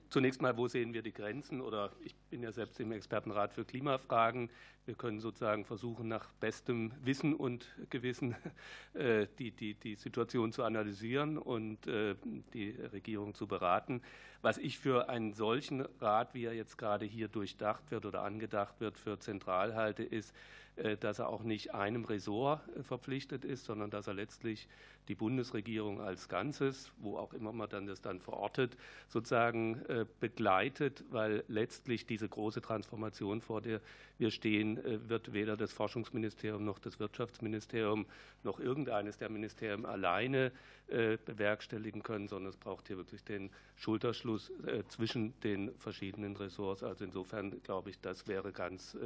Zunächst 0.09 0.41
mal, 0.41 0.57
wo 0.57 0.69
sehen 0.69 0.95
wir 0.95 1.03
die 1.03 1.13
Grenzen? 1.13 1.61
Oder 1.61 1.93
ich 2.01 2.15
bin 2.31 2.43
ja 2.43 2.53
selbst 2.53 2.79
im 2.81 2.93
Expertenrat 2.93 3.53
für 3.53 3.65
Klimafragen. 3.65 4.51
Wir 4.85 4.95
können 4.95 5.21
sozusagen 5.21 5.65
versuchen, 5.65 6.09
nach 6.09 6.33
bestem 6.41 6.91
Wissen 7.05 7.35
und 7.35 7.69
Gewissen 7.89 8.35
äh, 8.95 9.29
die, 9.39 9.53
die, 9.53 9.75
die 9.75 9.95
Situation 9.95 10.51
zu 10.51 10.65
analysieren 10.65 11.39
und 11.39 11.87
äh, 11.87 12.17
die 12.53 12.71
Regierung 12.71 13.33
zu 13.35 13.47
beraten. 13.47 14.03
Was 14.41 14.59
ich 14.59 14.81
für 14.81 15.09
einen 15.09 15.35
solchen 15.35 15.83
Rat, 16.01 16.35
wie 16.35 16.47
er 16.47 16.55
jetzt 16.55 16.79
gerade 16.79 17.05
hier 17.05 17.29
durchdacht 17.29 17.93
wird 17.93 18.07
oder 18.07 18.23
angedacht 18.25 18.81
wird, 18.81 18.99
für 18.99 19.21
zentral 19.21 19.77
halte, 19.77 20.03
ist, 20.03 20.35
äh, 20.75 20.97
dass 20.97 21.21
er 21.21 21.29
auch 21.29 21.45
nicht 21.45 21.75
einem 21.75 22.05
Ressort 22.05 22.63
verpflichtet 22.83 23.45
ist, 23.45 23.67
sondern 23.67 23.91
dass 23.91 24.09
er 24.09 24.15
letztlich 24.15 24.67
die 25.07 25.15
Bundesregierung 25.15 26.01
als 26.01 26.29
Ganzes, 26.29 26.91
wo 26.99 27.19
auch 27.19 27.35
immer 27.35 27.53
man 27.53 27.69
dann 27.69 27.87
das 27.87 28.01
dann 28.01 28.21
verortet, 28.21 28.77
sozusagen 29.09 29.83
begleitet, 30.21 31.05
weil 31.11 31.43
letztlich 31.49 32.07
diese 32.07 32.29
große 32.29 32.63
Transformation, 32.63 33.41
vor 33.41 33.61
der 33.61 33.81
wir 34.19 34.31
stehen, 34.31 34.72
äh, 34.79 35.09
wird 35.09 35.33
weder 35.33 35.57
das 35.57 35.73
Forschungsministerium 35.73 36.65
noch 36.65 36.79
das 36.79 36.99
Wirtschaftsministerium 36.99 38.07
noch 38.43 38.61
irgendeines 38.61 39.19
der 39.19 39.29
Ministerien 39.29 39.87
alleine 39.87 40.53
äh, 40.89 41.17
bewerkstelligen 41.25 42.03
können, 42.03 42.29
sondern 42.29 42.51
es 42.51 42.57
braucht 42.57 42.89
hier 42.89 42.97
wirklich 42.97 43.25
den 43.25 43.51
Schulterschluss 43.77 44.53
zwischen 44.89 45.39
den 45.41 45.75
verschiedenen 45.79 46.37
Ressorts. 46.37 46.83
Also 46.83 47.05
insofern 47.05 47.63
glaube 47.63 47.91
ich, 47.91 48.01
das 48.01 48.29
wäre 48.29 48.53
ganz 48.53 48.97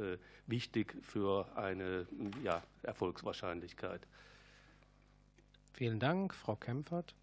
wichtig 0.45 0.95
für 1.01 1.47
eine 1.55 2.05
ja, 2.43 2.61
Erfolgswahrscheinlichkeit. 2.83 4.07
Vielen 5.73 5.99
Dank, 5.99 6.33
Frau 6.33 6.55
Kempfert. 6.55 7.15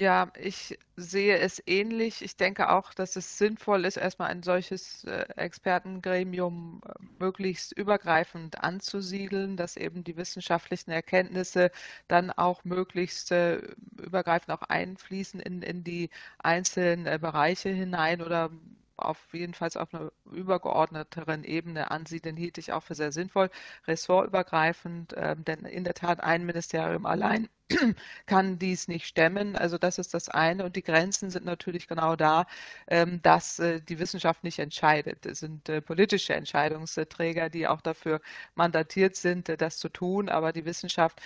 Ja, 0.00 0.32
ich 0.38 0.78
sehe 0.96 1.36
es 1.38 1.62
ähnlich. 1.66 2.22
Ich 2.22 2.36
denke 2.38 2.70
auch, 2.70 2.94
dass 2.94 3.16
es 3.16 3.36
sinnvoll 3.36 3.84
ist, 3.84 3.98
erstmal 3.98 4.30
ein 4.30 4.42
solches 4.42 5.04
äh, 5.04 5.26
Expertengremium 5.36 6.80
äh, 6.86 6.92
möglichst 7.18 7.72
übergreifend 7.72 8.62
anzusiedeln, 8.64 9.58
dass 9.58 9.76
eben 9.76 10.02
die 10.02 10.16
wissenschaftlichen 10.16 10.90
Erkenntnisse 10.90 11.70
dann 12.08 12.30
auch 12.30 12.64
möglichst 12.64 13.30
äh, 13.30 13.58
übergreifend 13.98 14.50
auch 14.58 14.62
einfließen 14.62 15.38
in, 15.38 15.60
in 15.60 15.84
die 15.84 16.08
einzelnen 16.38 17.04
Bereiche 17.20 17.68
hinein 17.68 18.22
oder 18.22 18.50
auf 18.96 19.18
jeden 19.34 19.52
Fall 19.54 19.68
auf 19.76 19.92
einer 19.94 20.12
übergeordneteren 20.32 21.44
Ebene 21.44 21.90
ansiedeln, 21.90 22.36
hielt 22.38 22.56
ich 22.58 22.72
auch 22.72 22.82
für 22.82 22.94
sehr 22.94 23.12
sinnvoll, 23.12 23.50
ressortübergreifend, 23.86 25.12
ähm, 25.16 25.44
denn 25.44 25.60
in 25.66 25.84
der 25.84 25.94
Tat 25.94 26.20
ein 26.20 26.46
Ministerium 26.46 27.04
allein 27.06 27.48
kann 28.26 28.58
dies 28.58 28.88
nicht 28.88 29.06
stemmen. 29.06 29.56
Also 29.56 29.78
das 29.78 29.98
ist 29.98 30.14
das 30.14 30.28
eine. 30.28 30.64
Und 30.64 30.76
die 30.76 30.82
Grenzen 30.82 31.30
sind 31.30 31.44
natürlich 31.44 31.88
genau 31.88 32.16
da, 32.16 32.46
ähm, 32.88 33.20
dass 33.22 33.58
äh, 33.58 33.80
die 33.80 33.98
Wissenschaft 33.98 34.44
nicht 34.44 34.58
entscheidet. 34.58 35.26
Es 35.26 35.40
sind 35.40 35.68
äh, 35.68 35.80
politische 35.80 36.34
Entscheidungsträger, 36.34 37.48
die 37.48 37.68
auch 37.68 37.80
dafür 37.80 38.20
mandatiert 38.54 39.16
sind, 39.16 39.48
äh, 39.48 39.56
das 39.56 39.78
zu 39.78 39.88
tun. 39.88 40.28
Aber 40.28 40.52
die 40.52 40.64
Wissenschaft 40.64 41.20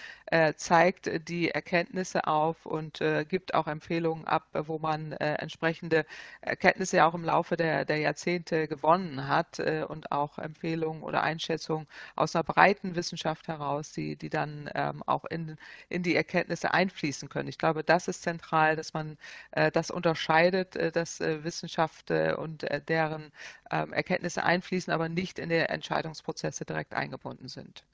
zeigt 0.56 1.28
die 1.28 1.50
Erkenntnisse 1.50 2.26
auf 2.26 2.66
und 2.66 3.00
gibt 3.28 3.54
auch 3.54 3.68
Empfehlungen 3.68 4.26
ab, 4.26 4.48
wo 4.52 4.78
man 4.78 5.12
entsprechende 5.12 6.06
Erkenntnisse 6.40 7.04
auch 7.04 7.14
im 7.14 7.24
Laufe 7.24 7.56
der, 7.56 7.84
der 7.84 7.98
Jahrzehnte 7.98 8.66
gewonnen 8.66 9.28
hat 9.28 9.60
und 9.60 10.10
auch 10.10 10.38
Empfehlungen 10.38 11.02
oder 11.02 11.22
Einschätzungen 11.22 11.86
aus 12.16 12.34
einer 12.34 12.42
breiten 12.42 12.96
Wissenschaft 12.96 13.46
heraus, 13.48 13.92
die, 13.92 14.16
die 14.16 14.30
dann 14.30 14.70
ähm, 14.74 15.02
auch 15.06 15.24
in, 15.26 15.56
in 15.88 16.02
die 16.02 16.16
Erkenntnisse 16.16 16.33
Erkenntnisse 16.34 16.74
einfließen 16.74 17.28
können. 17.28 17.48
Ich 17.48 17.58
glaube, 17.58 17.84
das 17.84 18.08
ist 18.08 18.22
zentral, 18.22 18.74
dass 18.74 18.92
man 18.92 19.16
äh, 19.52 19.70
das 19.70 19.92
unterscheidet, 19.92 20.74
äh, 20.74 20.90
dass 20.90 21.20
äh, 21.20 21.44
Wissenschaft 21.44 22.10
und 22.10 22.66
deren 22.88 23.30
ähm, 23.70 23.92
Erkenntnisse 23.92 24.42
einfließen, 24.42 24.92
aber 24.92 25.08
nicht 25.08 25.38
in 25.38 25.48
die 25.48 25.54
Entscheidungsprozesse 25.54 26.64
direkt 26.64 26.92
eingebunden 26.92 27.48
sind. 27.48 27.84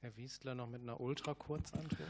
Herr 0.00 0.16
Wiesler 0.16 0.56
noch 0.56 0.68
mit 0.68 0.82
einer 0.82 1.00
Ultrakurzantwort. 1.00 2.08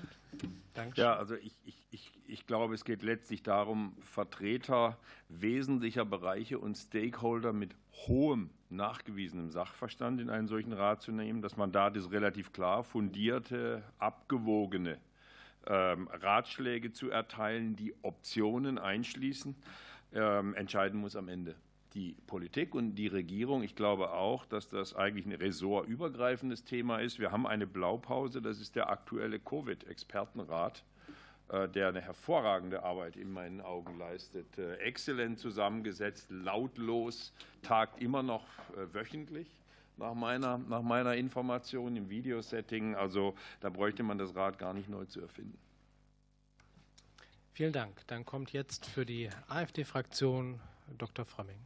Danke. 0.72 0.98
Ja, 0.98 1.16
also 1.16 1.34
ich, 1.34 1.52
ich, 1.64 1.86
ich, 1.90 2.12
ich 2.26 2.46
glaube, 2.46 2.74
es 2.74 2.84
geht 2.84 3.02
letztlich 3.02 3.42
darum, 3.42 3.94
Vertreter 4.00 4.96
wesentlicher 5.28 6.06
Bereiche 6.06 6.58
und 6.58 6.76
Stakeholder 6.76 7.52
mit 7.52 7.74
hohem 8.06 8.48
nachgewiesenem 8.70 9.50
Sachverstand 9.50 10.20
in 10.22 10.30
einen 10.30 10.48
solchen 10.48 10.72
Rat 10.72 11.02
zu 11.02 11.12
nehmen, 11.12 11.42
dass 11.42 11.58
man 11.58 11.72
da 11.72 11.90
das 11.90 12.10
relativ 12.10 12.54
klar 12.54 12.82
fundierte, 12.82 13.82
abgewogene 13.98 14.98
Ratschläge 15.66 16.92
zu 16.92 17.10
erteilen, 17.10 17.76
die 17.76 17.94
Optionen 18.02 18.78
einschließen, 18.78 19.54
ähm, 20.14 20.54
entscheiden 20.54 21.00
muss 21.00 21.16
am 21.16 21.28
Ende 21.28 21.54
die 21.94 22.16
Politik 22.26 22.74
und 22.74 22.94
die 22.94 23.06
Regierung. 23.06 23.62
Ich 23.62 23.74
glaube 23.74 24.12
auch, 24.12 24.46
dass 24.46 24.68
das 24.68 24.94
eigentlich 24.94 25.26
ein 25.26 25.32
ressortübergreifendes 25.32 26.64
Thema 26.64 26.98
ist. 26.98 27.18
Wir 27.18 27.32
haben 27.32 27.46
eine 27.46 27.66
Blaupause, 27.66 28.40
das 28.40 28.60
ist 28.60 28.76
der 28.76 28.88
aktuelle 28.90 29.38
Covid-Expertenrat, 29.38 30.84
äh, 31.48 31.68
der 31.68 31.88
eine 31.88 32.00
hervorragende 32.00 32.82
Arbeit 32.82 33.16
in 33.16 33.30
meinen 33.30 33.60
Augen 33.60 33.98
leistet. 33.98 34.58
Äh, 34.58 34.76
exzellent 34.76 35.38
zusammengesetzt, 35.38 36.30
lautlos, 36.30 37.32
tagt 37.62 38.00
immer 38.00 38.22
noch 38.22 38.46
äh, 38.70 38.94
wöchentlich. 38.94 39.48
Nach 39.96 40.14
meiner, 40.14 40.58
nach 40.58 40.82
meiner 40.82 41.14
Information 41.14 41.96
im 41.96 42.08
Videosetting. 42.10 42.94
Also 42.94 43.34
da 43.60 43.70
bräuchte 43.70 44.02
man 44.02 44.18
das 44.18 44.34
Rad 44.34 44.58
gar 44.58 44.72
nicht 44.72 44.88
neu 44.88 45.04
zu 45.04 45.20
erfinden. 45.20 45.58
Vielen 47.52 47.72
Dank. 47.72 48.06
Dann 48.06 48.24
kommt 48.24 48.52
jetzt 48.52 48.86
für 48.86 49.04
die 49.04 49.28
AfD-Fraktion 49.48 50.58
Dr. 50.96 51.24
Frömming. 51.24 51.58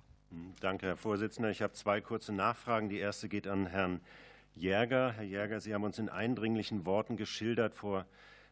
Danke, 0.61 0.87
Herr 0.87 0.97
Vorsitzender. 0.97 1.51
Ich 1.51 1.63
habe 1.63 1.73
zwei 1.75 2.01
kurze 2.01 2.33
Nachfragen. 2.33 2.89
Die 2.89 2.99
erste 2.99 3.29
geht 3.29 3.47
an 3.47 3.67
Herrn 3.67 4.01
Jäger. 4.55 5.13
Herr 5.13 5.23
Jäger, 5.23 5.61
Sie 5.61 5.73
haben 5.73 5.85
uns 5.85 5.99
in 5.99 6.09
eindringlichen 6.09 6.85
Worten 6.87 7.17
geschildert, 7.17 7.75
vor 7.75 8.07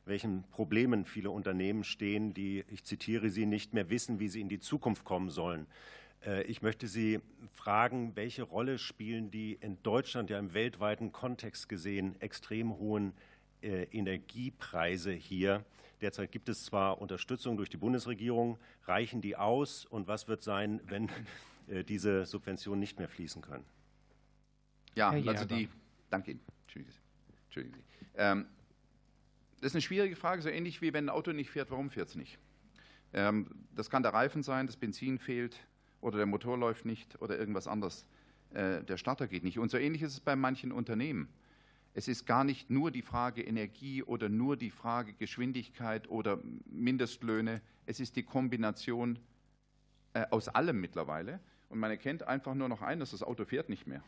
welchen 0.06 0.44
Problemen 0.50 1.04
viele 1.04 1.30
Unternehmen 1.30 1.82
stehen, 1.82 2.34
die, 2.34 2.64
ich 2.70 2.84
zitiere 2.84 3.30
Sie, 3.30 3.46
nicht 3.46 3.72
mehr 3.72 3.88
wissen, 3.90 4.20
wie 4.20 4.28
sie 4.28 4.40
in 4.40 4.48
die 4.48 4.60
Zukunft 4.60 5.04
kommen 5.04 5.30
sollen. 5.30 5.66
Äh, 6.24 6.42
ich 6.44 6.62
möchte 6.62 6.86
Sie 6.86 7.20
fragen, 7.52 8.16
welche 8.16 8.42
Rolle 8.42 8.78
spielen 8.78 9.30
die 9.30 9.54
in 9.54 9.82
Deutschland 9.82 10.30
ja 10.30 10.38
im 10.38 10.54
weltweiten 10.54 11.12
Kontext 11.12 11.68
gesehen 11.68 12.20
extrem 12.20 12.76
hohen 12.78 13.12
äh, 13.62 13.84
Energiepreise 13.84 15.12
hier? 15.12 15.64
Derzeit 16.00 16.32
gibt 16.32 16.48
es 16.48 16.64
zwar 16.64 17.00
Unterstützung 17.00 17.56
durch 17.56 17.70
die 17.70 17.76
Bundesregierung, 17.76 18.58
reichen 18.84 19.20
die 19.20 19.36
aus 19.36 19.84
und 19.84 20.06
was 20.06 20.28
wird 20.28 20.42
sein, 20.42 20.80
wenn 20.86 21.10
äh, 21.68 21.84
diese 21.84 22.26
Subventionen 22.26 22.80
nicht 22.80 22.98
mehr 22.98 23.08
fließen 23.08 23.42
können. 23.42 23.64
Ja, 24.94 25.10
also 25.10 25.44
die, 25.44 25.68
danke 26.10 26.32
Ihnen. 26.32 26.40
Entschuldigen 26.62 26.92
Sie. 26.92 27.00
Entschuldigen 27.46 27.74
Sie. 27.76 27.82
Ähm, 28.16 28.46
das 29.60 29.68
ist 29.70 29.76
eine 29.76 29.82
schwierige 29.82 30.14
Frage, 30.14 30.42
so 30.42 30.50
ähnlich 30.50 30.82
wie 30.82 30.92
wenn 30.92 31.06
ein 31.06 31.10
Auto 31.10 31.32
nicht 31.32 31.50
fährt, 31.50 31.70
warum 31.70 31.90
fährt 31.90 32.10
es 32.10 32.14
nicht? 32.16 32.38
Ähm, 33.12 33.66
das 33.74 33.88
kann 33.88 34.02
der 34.02 34.12
Reifen 34.12 34.42
sein, 34.42 34.66
das 34.66 34.76
Benzin 34.76 35.18
fehlt 35.18 35.58
oder 36.04 36.18
der 36.18 36.26
Motor 36.26 36.58
läuft 36.58 36.84
nicht 36.84 37.20
oder 37.22 37.38
irgendwas 37.38 37.66
anderes. 37.66 38.06
Äh, 38.50 38.84
der 38.84 38.98
Starter 38.98 39.26
geht 39.26 39.42
nicht. 39.42 39.58
Und 39.58 39.70
so 39.70 39.78
ähnlich 39.78 40.02
ist 40.02 40.12
es 40.12 40.20
bei 40.20 40.36
manchen 40.36 40.70
Unternehmen. 40.70 41.28
Es 41.94 42.08
ist 42.08 42.26
gar 42.26 42.44
nicht 42.44 42.70
nur 42.70 42.90
die 42.90 43.02
Frage 43.02 43.42
Energie 43.42 44.02
oder 44.02 44.28
nur 44.28 44.56
die 44.56 44.70
Frage 44.70 45.14
Geschwindigkeit 45.14 46.08
oder 46.10 46.40
Mindestlöhne. 46.66 47.62
Es 47.86 48.00
ist 48.00 48.16
die 48.16 48.22
Kombination 48.22 49.18
äh, 50.12 50.26
aus 50.30 50.48
allem 50.48 50.80
mittlerweile 50.80 51.40
und 51.70 51.78
man 51.78 51.90
erkennt 51.90 52.22
einfach 52.24 52.54
nur 52.54 52.68
noch 52.68 52.82
ein, 52.82 53.00
dass 53.00 53.12
das 53.12 53.22
Auto 53.22 53.46
fährt 53.46 53.70
nicht 53.70 53.86
mehr. 53.86 54.02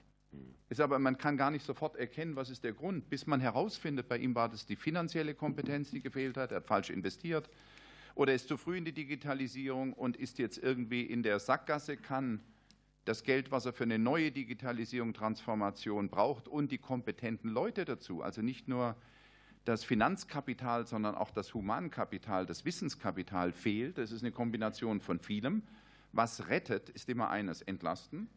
Ist 0.68 0.82
aber, 0.82 0.98
man 0.98 1.16
kann 1.16 1.38
gar 1.38 1.50
nicht 1.50 1.64
sofort 1.64 1.96
erkennen, 1.96 2.36
was 2.36 2.50
ist 2.50 2.62
der 2.62 2.74
Grund, 2.74 3.08
bis 3.08 3.26
man 3.26 3.40
herausfindet, 3.40 4.06
bei 4.06 4.18
ihm 4.18 4.34
war 4.34 4.50
das 4.50 4.66
die 4.66 4.76
finanzielle 4.76 5.34
Kompetenz, 5.34 5.92
die 5.92 6.02
gefehlt 6.02 6.36
hat, 6.36 6.50
er 6.50 6.58
hat 6.58 6.66
falsch 6.66 6.90
investiert 6.90 7.48
oder 8.16 8.34
ist 8.34 8.48
zu 8.48 8.56
früh 8.56 8.78
in 8.78 8.84
die 8.84 8.94
Digitalisierung 8.94 9.92
und 9.92 10.16
ist 10.16 10.38
jetzt 10.38 10.58
irgendwie 10.58 11.02
in 11.02 11.22
der 11.22 11.38
Sackgasse, 11.38 11.98
kann 11.98 12.40
das 13.04 13.22
Geld, 13.22 13.52
was 13.52 13.66
er 13.66 13.72
für 13.72 13.84
eine 13.84 13.98
neue 13.98 14.32
Digitalisierung, 14.32 15.12
Transformation 15.12 16.08
braucht 16.08 16.48
und 16.48 16.72
die 16.72 16.78
kompetenten 16.78 17.50
Leute 17.50 17.84
dazu, 17.84 18.22
also 18.22 18.42
nicht 18.42 18.68
nur 18.68 18.96
das 19.64 19.84
Finanzkapital, 19.84 20.86
sondern 20.86 21.14
auch 21.14 21.30
das 21.30 21.52
Humankapital, 21.52 22.46
das 22.46 22.64
Wissenskapital 22.64 23.52
fehlt. 23.52 23.98
Das 23.98 24.12
ist 24.12 24.22
eine 24.22 24.32
Kombination 24.32 25.00
von 25.00 25.18
vielem. 25.18 25.62
Was 26.12 26.48
rettet, 26.48 26.88
ist 26.88 27.08
immer 27.08 27.30
eines, 27.30 27.62
entlasten. 27.62 28.28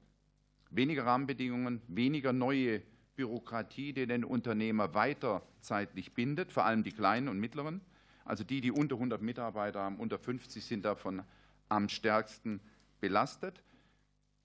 Weniger 0.71 1.05
Rahmenbedingungen, 1.05 1.81
weniger 1.87 2.33
neue 2.33 2.81
Bürokratie, 3.15 3.93
die 3.93 4.07
den 4.07 4.23
Unternehmer 4.25 4.93
weiter 4.93 5.43
zeitlich 5.61 6.13
bindet, 6.13 6.51
vor 6.51 6.65
allem 6.65 6.83
die 6.83 6.91
kleinen 6.91 7.29
und 7.29 7.39
mittleren. 7.39 7.81
Also 8.29 8.43
die, 8.43 8.61
die 8.61 8.71
unter 8.71 8.95
100 8.95 9.21
Mitarbeiter 9.21 9.81
haben, 9.81 9.97
unter 9.97 10.19
50 10.19 10.63
sind 10.63 10.85
davon 10.85 11.23
am 11.67 11.89
stärksten 11.89 12.61
belastet. 13.01 13.63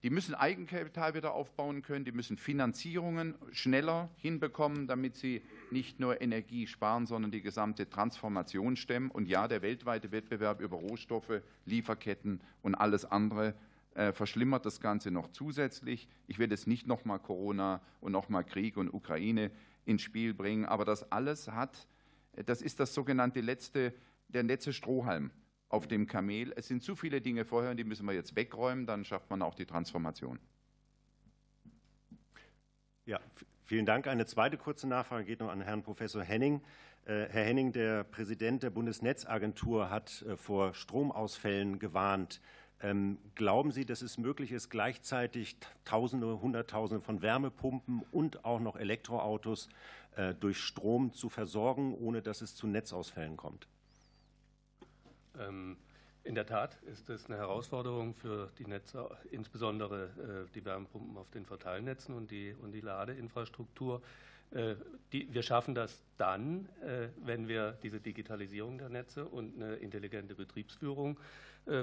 Die 0.02 0.11
müssen 0.11 0.35
Eigenkapital 0.35 1.15
wieder 1.15 1.35
aufbauen 1.35 1.82
können, 1.82 2.05
die 2.05 2.12
müssen 2.12 2.36
Finanzierungen 2.39 3.35
schneller 3.52 4.09
hinbekommen, 4.16 4.86
damit 4.86 5.16
sie 5.16 5.43
nicht 5.70 6.01
nur 6.01 6.20
Energie 6.20 6.66
sparen, 6.66 7.06
sondern 7.06 7.31
die 7.31 7.43
gesamte 7.43 7.89
Transformation 7.89 8.77
stemmen. 8.77 9.11
Und 9.11 9.28
ja, 9.28 9.48
der 9.48 9.61
weltweite 9.61 10.12
Wettbewerb 10.12 10.61
über 10.61 10.78
Rohstoffe, 10.78 11.43
Lieferketten 11.66 12.40
und 12.62 12.74
alles 12.74 13.05
andere 13.05 13.55
äh, 13.94 14.12
verschlimmert 14.12 14.65
das 14.65 14.81
Ganze 14.81 15.11
noch 15.11 15.28
zusätzlich. 15.28 16.09
Ich 16.27 16.39
will 16.39 16.51
jetzt 16.51 16.66
nicht 16.66 16.86
nochmal 16.86 17.19
Corona 17.19 17.82
und 18.01 18.12
nochmal 18.12 18.44
Krieg 18.44 18.78
und 18.78 18.93
Ukraine 18.93 19.51
ins 19.85 20.02
Spiel 20.02 20.32
bringen, 20.32 20.65
aber 20.65 20.86
das 20.86 21.11
alles 21.12 21.48
hat, 21.48 21.86
das 22.47 22.62
ist 22.62 22.81
das 22.81 22.94
sogenannte 22.94 23.40
letzte, 23.40 23.93
der 24.28 24.43
letzte 24.43 24.73
Strohhalm 24.73 25.31
auf 25.69 25.86
dem 25.86 26.06
Kamel. 26.06 26.52
Es 26.56 26.69
sind 26.69 26.82
zu 26.82 26.94
viele 26.97 27.20
Dinge 27.20 27.44
vorher 27.44 27.70
und 27.70 27.77
die 27.77 27.85
müssen 27.85 28.06
wir 28.06 28.12
jetzt 28.12 28.36
wegräumen, 28.36 28.86
dann 28.86 29.05
schafft 29.05 29.31
man 29.31 29.43
auch 29.43 29.55
die 29.55 29.66
Transformation. 29.66 30.39
Ja, 33.06 33.20
vielen 33.65 33.85
Dank. 33.85 34.06
Eine 34.06 34.24
zweite 34.24 34.56
kurze 34.56 34.86
Nachfrage 34.86 35.24
geht 35.24 35.40
noch 35.40 35.51
an 35.51 35.61
Herrn 35.61 35.82
Professor 35.82 36.23
Henning. 36.23 36.62
Äh, 37.05 37.27
Herr 37.28 37.44
Henning, 37.44 37.73
der 37.73 38.05
Präsident 38.05 38.62
der 38.62 38.70
Bundesnetzagentur 38.70 39.90
hat 39.90 40.23
äh, 40.23 40.36
vor 40.36 40.73
Stromausfällen 40.73 41.78
gewarnt. 41.78 42.40
Ähm, 42.85 43.16
glauben 43.35 43.73
Sie, 43.73 43.86
dass 43.86 44.02
es 44.02 44.19
möglich 44.19 44.52
ist, 44.52 44.69
gleichzeitig 44.69 45.56
Tausende, 45.86 46.43
Hunderttausende 46.43 47.02
von 47.02 47.23
Wärmepumpen 47.23 48.05
und 48.12 48.44
auch 48.44 48.61
noch 48.61 48.77
Elektroautos 48.77 49.70
äh, 50.16 50.35
durch 50.35 50.59
Strom 50.59 51.15
zu 51.15 51.31
versorgen, 51.31 51.94
ohne 51.94 52.20
dass 52.20 52.43
es 52.43 52.55
zu 52.55 52.66
Netzausfällen 52.66 53.39
kommt? 53.39 53.69
Ähm, 55.39 55.78
in 56.24 56.35
der 56.35 56.44
Tat 56.44 56.77
ist 56.82 57.09
es 57.09 57.24
eine 57.24 57.39
Herausforderung 57.39 58.12
für 58.12 58.51
die 58.59 58.66
Netze, 58.66 59.09
insbesondere 59.31 60.47
äh, 60.48 60.52
die 60.55 60.62
Wärmepumpen 60.62 61.16
auf 61.16 61.31
den 61.31 61.47
Verteilnetzen 61.47 62.15
und 62.15 62.31
die, 62.31 62.55
und 62.61 62.73
die 62.73 62.82
Ladeinfrastruktur. 62.82 64.02
Äh, 64.55 64.77
die, 65.13 65.33
wir 65.33 65.43
schaffen 65.43 65.75
das 65.75 66.03
dann, 66.17 66.69
äh, 66.83 67.09
wenn 67.19 67.47
wir 67.47 67.73
diese 67.83 68.01
Digitalisierung 68.01 68.79
der 68.79 68.89
Netze 68.89 69.27
und 69.27 69.55
eine 69.57 69.75
intelligente 69.77 70.35
Betriebsführung 70.35 71.19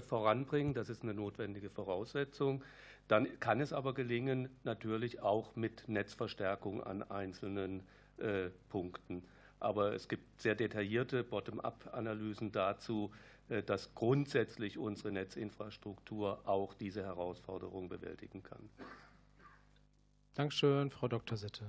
voranbringen. 0.08 0.76
Das 0.76 0.90
ist 0.90 1.02
eine 1.02 1.16
notwendige 1.16 1.72
Voraussetzung. 1.72 2.64
Dann 3.08 3.40
kann 3.40 3.60
es 3.60 3.74
aber 3.74 3.96
gelingen, 3.96 4.48
natürlich 4.64 5.22
auch 5.24 5.56
mit 5.56 5.90
Netzverstärkung 5.90 6.84
an 6.84 7.02
einzelnen 7.02 7.82
Punkten. 8.70 9.24
Aber 9.60 9.94
es 9.94 10.08
gibt 10.08 10.40
sehr 10.40 10.54
detaillierte 10.54 11.24
Bottom-up-Analysen 11.24 12.52
dazu, 12.52 13.12
äh, 13.52 13.62
dass 13.64 13.94
grundsätzlich 13.94 14.78
unsere 14.78 15.12
Netzinfrastruktur 15.12 16.42
auch 16.48 16.74
diese 16.74 17.04
Herausforderung 17.04 17.90
bewältigen 17.90 18.44
kann. 18.44 18.70
Dankeschön, 20.34 20.90
Frau 20.90 21.10
Dr. 21.10 21.38
Sitte, 21.38 21.66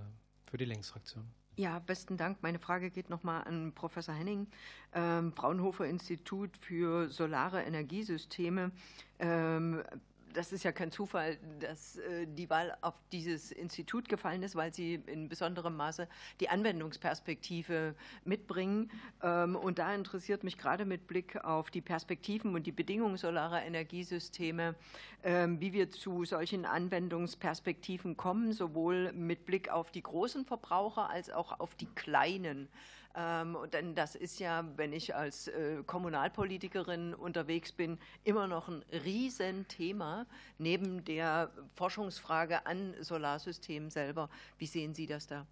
für 0.52 0.58
die 0.58 0.66
Linksfraktion. 0.66 1.24
Ja, 1.56 1.78
besten 1.78 2.18
Dank. 2.18 2.42
Meine 2.42 2.58
Frage 2.58 2.90
geht 2.90 3.08
nochmal 3.08 3.44
an 3.44 3.72
Professor 3.72 4.14
Henning. 4.14 4.48
Ähm, 4.92 5.32
Fraunhofer 5.32 5.86
Institut 5.86 6.58
für 6.58 7.08
solare 7.08 7.62
Energiesysteme. 7.62 8.70
Ähm, 9.18 9.82
das 10.32 10.52
ist 10.52 10.64
ja 10.64 10.72
kein 10.72 10.90
Zufall, 10.90 11.38
dass 11.60 11.96
äh, 11.98 12.26
die 12.26 12.50
Wahl 12.50 12.76
auf 12.80 12.94
dieses 13.12 13.52
Institut 13.52 14.08
gefallen 14.08 14.42
ist, 14.42 14.56
weil 14.56 14.72
sie 14.72 14.94
in 15.06 15.28
besonderem 15.28 15.76
Maße 15.76 16.08
die 16.40 16.48
Anwendungsperspektive 16.48 17.94
mitbringen. 18.24 18.90
Ähm, 19.22 19.56
und 19.56 19.78
da 19.78 19.94
interessiert 19.94 20.44
mich 20.44 20.58
gerade 20.58 20.84
mit 20.84 21.06
Blick 21.06 21.42
auf 21.44 21.70
die 21.70 21.80
Perspektiven 21.80 22.54
und 22.54 22.66
die 22.66 22.72
Bedingungen 22.72 23.16
solarer 23.16 23.62
Energiesysteme, 23.62 24.74
ähm, 25.22 25.60
wie 25.60 25.72
wir 25.72 25.90
zu 25.90 26.24
solchen 26.24 26.64
Anwendungsperspektiven 26.64 28.16
kommen, 28.16 28.52
sowohl 28.52 29.12
mit 29.12 29.46
Blick 29.46 29.70
auf 29.70 29.90
die 29.90 30.02
großen 30.02 30.44
Verbraucher 30.44 31.10
als 31.10 31.30
auch 31.30 31.60
auf 31.60 31.74
die 31.74 31.88
kleinen. 31.94 32.68
Ähm, 33.14 33.56
denn 33.72 33.94
das 33.94 34.14
ist 34.14 34.40
ja, 34.40 34.64
wenn 34.76 34.92
ich 34.92 35.14
als 35.14 35.48
äh, 35.48 35.82
Kommunalpolitikerin 35.86 37.14
unterwegs 37.14 37.72
bin, 37.72 37.98
immer 38.24 38.46
noch 38.46 38.68
ein 38.68 38.82
Riesenthema 39.04 40.26
neben 40.58 41.04
der 41.04 41.50
Forschungsfrage 41.74 42.66
an 42.66 42.94
Solarsystemen 43.00 43.90
selber. 43.90 44.30
Wie 44.58 44.66
sehen 44.66 44.94
Sie 44.94 45.06
das 45.06 45.26
da? 45.26 45.46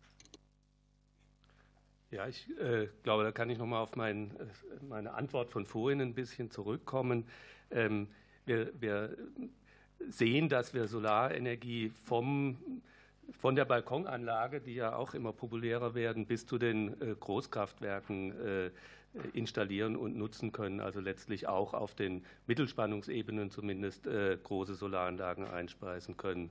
Ja, 2.10 2.26
ich 2.26 2.48
äh, 2.58 2.88
glaube, 3.02 3.24
da 3.24 3.32
kann 3.32 3.50
ich 3.50 3.58
noch 3.58 3.66
mal 3.66 3.80
auf 3.80 3.94
mein, 3.94 4.34
meine 4.88 5.14
Antwort 5.14 5.50
von 5.50 5.64
vorhin 5.64 6.00
ein 6.00 6.14
bisschen 6.14 6.50
zurückkommen. 6.50 7.26
Ähm, 7.70 8.08
wir, 8.46 8.72
wir, 8.80 9.16
sehen, 10.08 10.48
dass 10.48 10.74
wir 10.74 10.88
Solarenergie 10.88 11.90
vom, 11.90 12.56
von 13.38 13.56
der 13.56 13.64
Balkonanlage, 13.64 14.60
die 14.60 14.74
ja 14.74 14.94
auch 14.94 15.14
immer 15.14 15.32
populärer 15.32 15.94
werden, 15.94 16.26
bis 16.26 16.46
zu 16.46 16.58
den 16.58 17.00
äh, 17.00 17.14
Großkraftwerken 17.18 18.40
äh, 18.40 18.70
installieren 19.32 19.96
und 19.96 20.16
nutzen 20.16 20.52
können. 20.52 20.80
Also 20.80 21.00
letztlich 21.00 21.48
auch 21.48 21.74
auf 21.74 21.94
den 21.94 22.24
Mittelspannungsebenen 22.46 23.50
zumindest 23.50 24.06
äh, 24.06 24.38
große 24.42 24.74
Solaranlagen 24.74 25.46
einspeisen 25.46 26.16
können. 26.16 26.50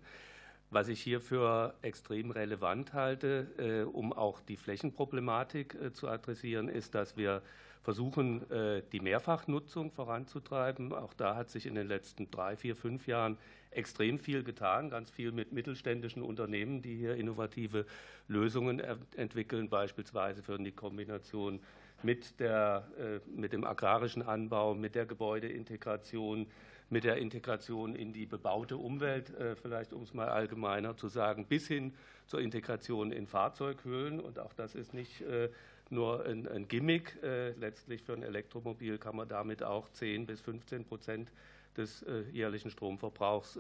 Was 0.72 0.88
ich 0.88 1.02
hier 1.02 1.20
für 1.20 1.74
extrem 1.82 2.30
relevant 2.30 2.94
halte, 2.94 3.48
äh, 3.58 3.90
um 3.90 4.14
auch 4.14 4.40
die 4.40 4.56
Flächenproblematik 4.56 5.74
äh, 5.74 5.92
zu 5.92 6.08
adressieren, 6.08 6.70
ist, 6.70 6.94
dass 6.94 7.18
wir 7.18 7.42
versuchen, 7.82 8.50
äh, 8.52 8.84
die 8.92 9.00
Mehrfachnutzung 9.00 9.90
voranzutreiben. 9.90 10.94
Auch 10.94 11.16
da 11.16 11.36
hat 11.36 11.50
sich 11.50 11.66
in 11.66 11.74
den 11.74 11.88
letzten 11.88 12.30
drei, 12.30 12.56
vier, 12.56 12.76
fünf 12.76 13.08
Jahren 13.08 13.40
extrem 13.72 14.20
viel 14.20 14.44
getan, 14.44 14.92
ganz 14.92 15.10
viel 15.10 15.32
mit 15.32 15.54
mittelständischen 15.54 16.22
Unternehmen, 16.22 16.84
die 16.84 16.96
hier 16.98 17.16
innovative 17.16 17.88
Lösungen 18.28 18.80
entwickeln, 19.16 19.70
beispielsweise 19.70 20.44
für 20.44 20.60
die 20.60 20.72
Kombination 20.72 21.60
mit, 22.02 22.40
der, 22.40 22.88
mit 23.28 23.54
dem 23.54 23.64
agrarischen 23.66 24.24
Anbau, 24.24 24.74
mit 24.74 24.96
der 24.96 25.06
Gebäudeintegration, 25.06 26.48
mit 26.90 27.04
der 27.04 27.18
Integration 27.18 27.96
in 27.96 28.14
die 28.14 28.26
bebaute 28.26 28.78
Umwelt, 28.78 29.30
äh, 29.36 29.56
vielleicht 29.56 29.94
um 29.94 30.04
es 30.04 30.14
mal 30.14 30.30
allgemeiner 30.30 30.98
zu 30.98 31.08
sagen, 31.08 31.46
bis 31.46 31.68
hin 31.68 31.94
zur 32.26 32.42
Integration 32.42 33.12
in 33.12 33.28
Fahrzeughöhlen. 33.28 34.20
Und 34.20 34.40
auch 34.40 34.54
das 34.54 34.76
ist 34.76 34.94
nicht 34.94 35.22
äh, 35.22 35.50
nur 35.90 36.26
ein, 36.26 36.48
ein 36.48 36.68
Gimmick. 36.68 37.22
Äh, 37.24 37.52
letztlich 37.52 38.04
für 38.04 38.14
ein 38.14 38.24
Elektromobil 38.24 38.98
kann 38.98 39.16
man 39.16 39.28
damit 39.28 39.64
auch 39.64 39.90
10 39.90 40.26
bis 40.26 40.42
15 40.42 40.86
Prozent 40.86 41.32
des 41.78 42.04
jährlichen 42.34 42.72
Stromverbrauchs 42.72 43.58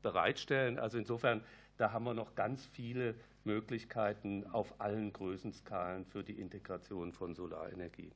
bereitstellen. 0.00 0.78
Also 0.78 0.96
insofern, 0.96 1.42
da 1.76 1.92
haben 1.92 2.04
wir 2.04 2.14
noch 2.14 2.34
ganz 2.34 2.64
viele 2.66 3.14
Möglichkeiten 3.44 4.46
auf 4.46 4.80
allen 4.80 5.12
Größenskalen 5.12 6.06
für 6.06 6.22
die 6.22 6.40
Integration 6.40 7.12
von 7.12 7.34
Solarenergie. 7.34 8.12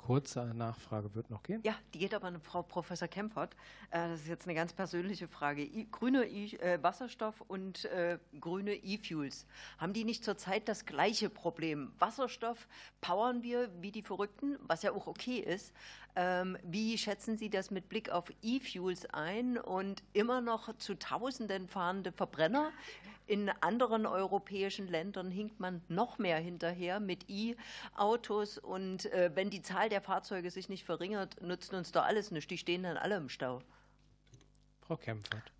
Kurze 0.00 0.40
Nachfrage 0.54 1.14
wird 1.14 1.28
noch 1.28 1.42
gehen. 1.42 1.60
Ja, 1.62 1.74
die 1.92 1.98
geht 1.98 2.14
aber 2.14 2.28
an 2.28 2.40
Frau 2.40 2.62
Professor 2.62 3.06
Kempfert. 3.06 3.54
Äh, 3.90 4.08
das 4.08 4.20
ist 4.20 4.28
jetzt 4.28 4.46
eine 4.46 4.54
ganz 4.54 4.72
persönliche 4.72 5.28
Frage. 5.28 5.68
grüne 5.90 6.24
äh, 6.24 6.82
Wasserstoff 6.82 7.42
und 7.42 7.84
äh, 7.84 8.18
grüne 8.40 8.74
E-Fuels, 8.74 9.46
haben 9.76 9.92
die 9.92 10.04
nicht 10.04 10.24
zurzeit 10.24 10.68
das 10.68 10.86
gleiche 10.86 11.28
Problem? 11.28 11.92
Wasserstoff 11.98 12.66
powern 13.02 13.42
wir 13.42 13.70
wie 13.82 13.92
die 13.92 14.00
Verrückten, 14.00 14.56
was 14.62 14.82
ja 14.82 14.92
auch 14.92 15.06
okay 15.06 15.36
ist. 15.36 15.74
Ähm, 16.16 16.56
wie 16.62 16.96
schätzen 16.96 17.36
Sie 17.36 17.50
das 17.50 17.70
mit 17.70 17.90
Blick 17.90 18.10
auf 18.10 18.32
E-Fuels 18.42 19.04
ein 19.12 19.58
und 19.58 20.02
immer 20.14 20.40
noch 20.40 20.74
zu 20.78 20.98
Tausenden 20.98 21.68
fahrende 21.68 22.10
Verbrenner? 22.10 22.72
In 23.30 23.48
anderen 23.60 24.06
europäischen 24.06 24.88
Ländern 24.88 25.30
hinkt 25.30 25.60
man 25.60 25.82
noch 25.86 26.18
mehr 26.18 26.38
hinterher 26.38 26.98
mit 26.98 27.30
E-Autos. 27.30 28.58
Und 28.58 29.04
äh, 29.12 29.30
wenn 29.36 29.50
die 29.50 29.62
Zahl 29.62 29.88
der 29.88 30.00
Fahrzeuge 30.00 30.50
sich 30.50 30.68
nicht 30.68 30.84
verringert, 30.84 31.40
nutzt 31.40 31.72
uns 31.72 31.92
doch 31.92 32.02
alles 32.02 32.32
nichts. 32.32 32.48
Die 32.48 32.58
stehen 32.58 32.82
dann 32.82 32.96
alle 32.96 33.16
im 33.16 33.28
Stau. 33.28 33.62
Frau 34.80 34.96
Kempfert. 34.96 35.52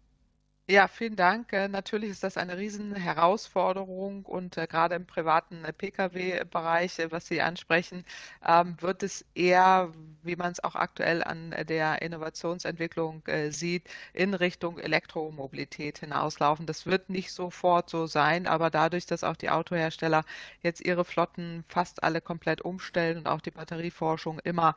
Ja, 0.72 0.86
vielen 0.86 1.16
Dank. 1.16 1.52
Äh, 1.52 1.66
natürlich 1.66 2.10
ist 2.10 2.22
das 2.22 2.36
eine 2.36 2.56
Riesenherausforderung 2.56 4.24
und 4.24 4.56
äh, 4.56 4.68
gerade 4.68 4.94
im 4.94 5.04
privaten 5.04 5.64
äh, 5.64 5.72
Pkw-Bereich, 5.72 6.98
was 7.10 7.26
Sie 7.26 7.40
ansprechen, 7.42 8.04
ähm, 8.46 8.76
wird 8.80 9.02
es 9.02 9.24
eher, 9.34 9.92
wie 10.22 10.36
man 10.36 10.52
es 10.52 10.62
auch 10.62 10.76
aktuell 10.76 11.24
an 11.24 11.50
der 11.68 12.02
Innovationsentwicklung 12.02 13.22
sieht, 13.48 13.88
in 14.12 14.32
Richtung 14.34 14.78
Elektromobilität 14.78 15.98
hinauslaufen. 15.98 16.66
Das 16.66 16.86
wird 16.86 17.08
nicht 17.10 17.32
sofort 17.32 17.90
so 17.90 18.06
sein, 18.06 18.46
aber 18.46 18.70
dadurch, 18.70 19.06
dass 19.06 19.24
auch 19.24 19.36
die 19.36 19.50
Autohersteller 19.50 20.24
jetzt 20.62 20.82
ihre 20.82 21.04
Flotten 21.04 21.64
fast 21.68 22.02
alle 22.04 22.20
komplett 22.20 22.60
umstellen 22.60 23.18
und 23.18 23.26
auch 23.28 23.40
die 23.40 23.50
Batterieforschung 23.50 24.38
immer 24.44 24.74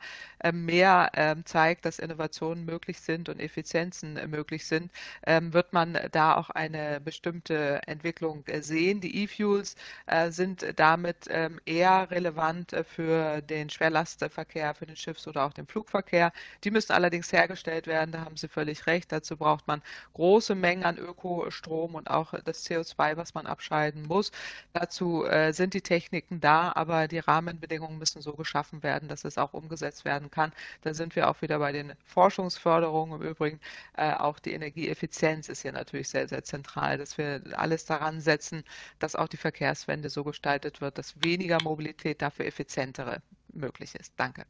mehr 0.52 1.10
ähm, 1.14 1.44
zeigt, 1.46 1.84
dass 1.84 1.98
Innovationen 1.98 2.64
möglich 2.64 3.00
sind 3.00 3.28
und 3.28 3.40
Effizienzen 3.40 4.14
möglich 4.30 4.66
sind, 4.66 4.90
ähm, 5.26 5.52
wird 5.52 5.72
man 5.72 5.83
man 5.92 6.10
da 6.12 6.36
auch 6.36 6.50
eine 6.50 7.00
bestimmte 7.00 7.80
Entwicklung 7.86 8.44
äh, 8.46 8.62
sehen. 8.62 9.00
Die 9.00 9.24
E-Fuels 9.24 9.76
äh, 10.06 10.30
sind 10.30 10.64
damit 10.76 11.26
ähm, 11.28 11.60
eher 11.66 12.10
relevant 12.10 12.72
äh, 12.72 12.84
für 12.84 13.42
den 13.42 13.70
Schwerlastverkehr, 13.70 14.74
für 14.74 14.86
den 14.86 14.96
Schiffs- 14.96 15.28
oder 15.28 15.44
auch 15.44 15.52
den 15.52 15.66
Flugverkehr. 15.66 16.32
Die 16.64 16.70
müssen 16.70 16.92
allerdings 16.92 17.32
hergestellt 17.32 17.86
werden, 17.86 18.12
da 18.12 18.24
haben 18.24 18.36
Sie 18.36 18.48
völlig 18.48 18.86
recht. 18.86 19.12
Dazu 19.12 19.36
braucht 19.36 19.66
man 19.66 19.82
große 20.14 20.54
Mengen 20.54 20.84
an 20.84 20.98
Ökostrom 20.98 21.94
und 21.94 22.10
auch 22.10 22.34
das 22.44 22.66
CO2, 22.66 23.16
was 23.16 23.34
man 23.34 23.46
abscheiden 23.46 24.06
muss. 24.06 24.30
Dazu 24.72 25.24
sind 25.50 25.74
die 25.74 25.80
Techniken 25.80 26.40
da, 26.40 26.72
aber 26.74 27.08
die 27.08 27.18
Rahmenbedingungen 27.18 27.98
müssen 27.98 28.22
so 28.22 28.32
geschaffen 28.34 28.82
werden, 28.82 29.08
dass 29.08 29.24
es 29.24 29.38
auch 29.38 29.52
umgesetzt 29.52 30.04
werden 30.04 30.30
kann. 30.30 30.52
Da 30.82 30.94
sind 30.94 31.16
wir 31.16 31.28
auch 31.28 31.42
wieder 31.42 31.58
bei 31.58 31.72
den 31.72 31.92
Forschungsförderungen. 32.04 33.20
Im 33.20 33.28
Übrigen 33.28 33.60
auch 33.96 34.38
die 34.38 34.52
Energieeffizienz 34.52 35.48
ist 35.48 35.62
hier 35.62 35.73
natürlich 35.74 36.08
sehr, 36.08 36.28
sehr 36.28 36.44
zentral, 36.44 36.98
dass 36.98 37.18
wir 37.18 37.42
alles 37.52 37.84
daran 37.84 38.20
setzen, 38.20 38.64
dass 38.98 39.16
auch 39.16 39.28
die 39.28 39.36
Verkehrswende 39.36 40.08
so 40.10 40.24
gestaltet 40.24 40.80
wird, 40.80 40.98
dass 40.98 41.22
weniger 41.22 41.62
Mobilität 41.62 42.22
dafür 42.22 42.46
effizientere 42.46 43.22
möglich 43.52 43.94
ist. 43.94 44.12
Danke. 44.16 44.44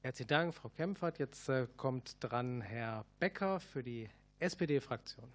Herzlichen 0.00 0.28
Dank, 0.28 0.54
Frau 0.54 0.68
Kempfert. 0.68 1.18
Jetzt 1.18 1.48
äh, 1.48 1.68
kommt 1.76 2.16
dran 2.20 2.60
Herr 2.60 3.04
Becker 3.20 3.60
für 3.60 3.84
die 3.84 4.08
SPD-Fraktion. 4.40 5.30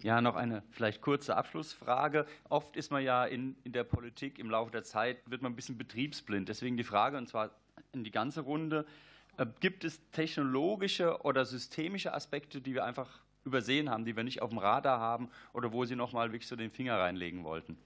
Ja, 0.00 0.20
noch 0.20 0.36
eine 0.36 0.62
vielleicht 0.70 1.00
kurze 1.00 1.36
Abschlussfrage. 1.36 2.24
Oft 2.48 2.76
ist 2.76 2.92
man 2.92 3.02
ja 3.02 3.24
in, 3.24 3.56
in 3.64 3.72
der 3.72 3.82
Politik 3.82 4.38
im 4.38 4.48
Laufe 4.48 4.70
der 4.70 4.84
Zeit, 4.84 5.18
wird 5.28 5.42
man 5.42 5.52
ein 5.52 5.56
bisschen 5.56 5.76
betriebsblind. 5.76 6.48
Deswegen 6.48 6.76
die 6.76 6.84
Frage, 6.84 7.16
und 7.16 7.28
zwar 7.28 7.50
in 7.92 8.04
die 8.04 8.12
ganze 8.12 8.42
Runde, 8.42 8.86
äh, 9.38 9.46
gibt 9.58 9.82
es 9.82 10.00
technologische 10.10 11.22
oder 11.22 11.44
systemische 11.44 12.14
Aspekte, 12.14 12.60
die 12.60 12.74
wir 12.74 12.84
einfach 12.84 13.20
übersehen 13.48 13.90
haben, 13.90 14.04
die 14.04 14.14
wir 14.16 14.24
nicht 14.24 14.42
auf 14.42 14.50
dem 14.50 14.58
Radar 14.58 15.00
haben 15.00 15.30
oder 15.52 15.72
wo 15.72 15.84
Sie 15.84 15.96
noch 15.96 16.12
mal 16.12 16.32
wirklich 16.32 16.46
so 16.46 16.56
den 16.56 16.70
Finger 16.70 16.98
reinlegen 16.98 17.44
wollten? 17.44 17.76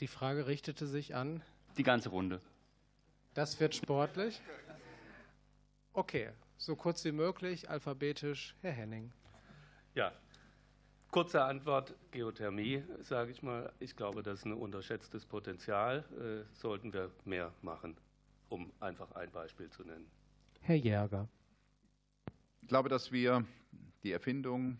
Die 0.00 0.06
Frage 0.06 0.46
richtete 0.46 0.86
sich 0.86 1.14
an? 1.14 1.42
Die 1.76 1.82
ganze 1.82 2.08
Runde. 2.08 2.40
Das 3.34 3.60
wird 3.60 3.74
sportlich. 3.74 4.40
Okay, 5.92 6.30
so 6.56 6.76
kurz 6.76 7.04
wie 7.04 7.12
möglich, 7.12 7.70
alphabetisch, 7.70 8.54
Herr 8.62 8.72
Henning. 8.72 9.12
Ja, 9.94 10.12
kurze 11.10 11.42
Antwort, 11.42 11.94
Geothermie, 12.10 12.84
sage 13.02 13.30
ich 13.32 13.42
mal. 13.42 13.72
Ich 13.80 13.96
glaube, 13.96 14.22
das 14.22 14.40
ist 14.40 14.44
ein 14.44 14.54
unterschätztes 14.54 15.26
Potenzial. 15.26 16.04
Äh, 16.18 16.54
sollten 16.56 16.92
wir 16.92 17.10
mehr 17.24 17.52
machen, 17.62 17.96
um 18.48 18.72
einfach 18.80 19.12
ein 19.12 19.30
Beispiel 19.30 19.70
zu 19.70 19.82
nennen. 19.84 20.10
Herr 20.60 20.76
Jäger. 20.76 21.28
Ich 22.60 22.68
glaube, 22.68 22.88
dass 22.88 23.12
wir 23.12 23.44
die 24.02 24.12
Erfindung 24.12 24.78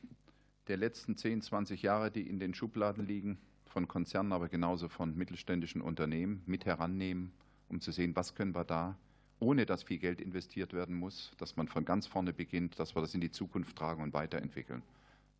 der 0.68 0.76
letzten 0.76 1.16
10, 1.16 1.42
20 1.42 1.82
Jahre, 1.82 2.10
die 2.10 2.28
in 2.28 2.38
den 2.38 2.54
Schubladen 2.54 3.06
liegen, 3.06 3.38
von 3.64 3.88
Konzernen, 3.88 4.32
aber 4.32 4.48
genauso 4.48 4.88
von 4.88 5.16
mittelständischen 5.16 5.80
Unternehmen 5.80 6.42
mit 6.46 6.64
herannehmen, 6.64 7.32
um 7.68 7.80
zu 7.80 7.92
sehen, 7.92 8.16
was 8.16 8.34
können 8.34 8.54
wir 8.54 8.64
da, 8.64 8.96
ohne 9.40 9.66
dass 9.66 9.82
viel 9.82 9.98
Geld 9.98 10.20
investiert 10.20 10.72
werden 10.72 10.96
muss, 10.96 11.32
dass 11.38 11.56
man 11.56 11.68
von 11.68 11.84
ganz 11.84 12.06
vorne 12.06 12.32
beginnt, 12.32 12.78
dass 12.78 12.96
wir 12.96 13.02
das 13.02 13.14
in 13.14 13.20
die 13.20 13.30
Zukunft 13.30 13.76
tragen 13.76 14.02
und 14.02 14.12
weiterentwickeln. 14.12 14.82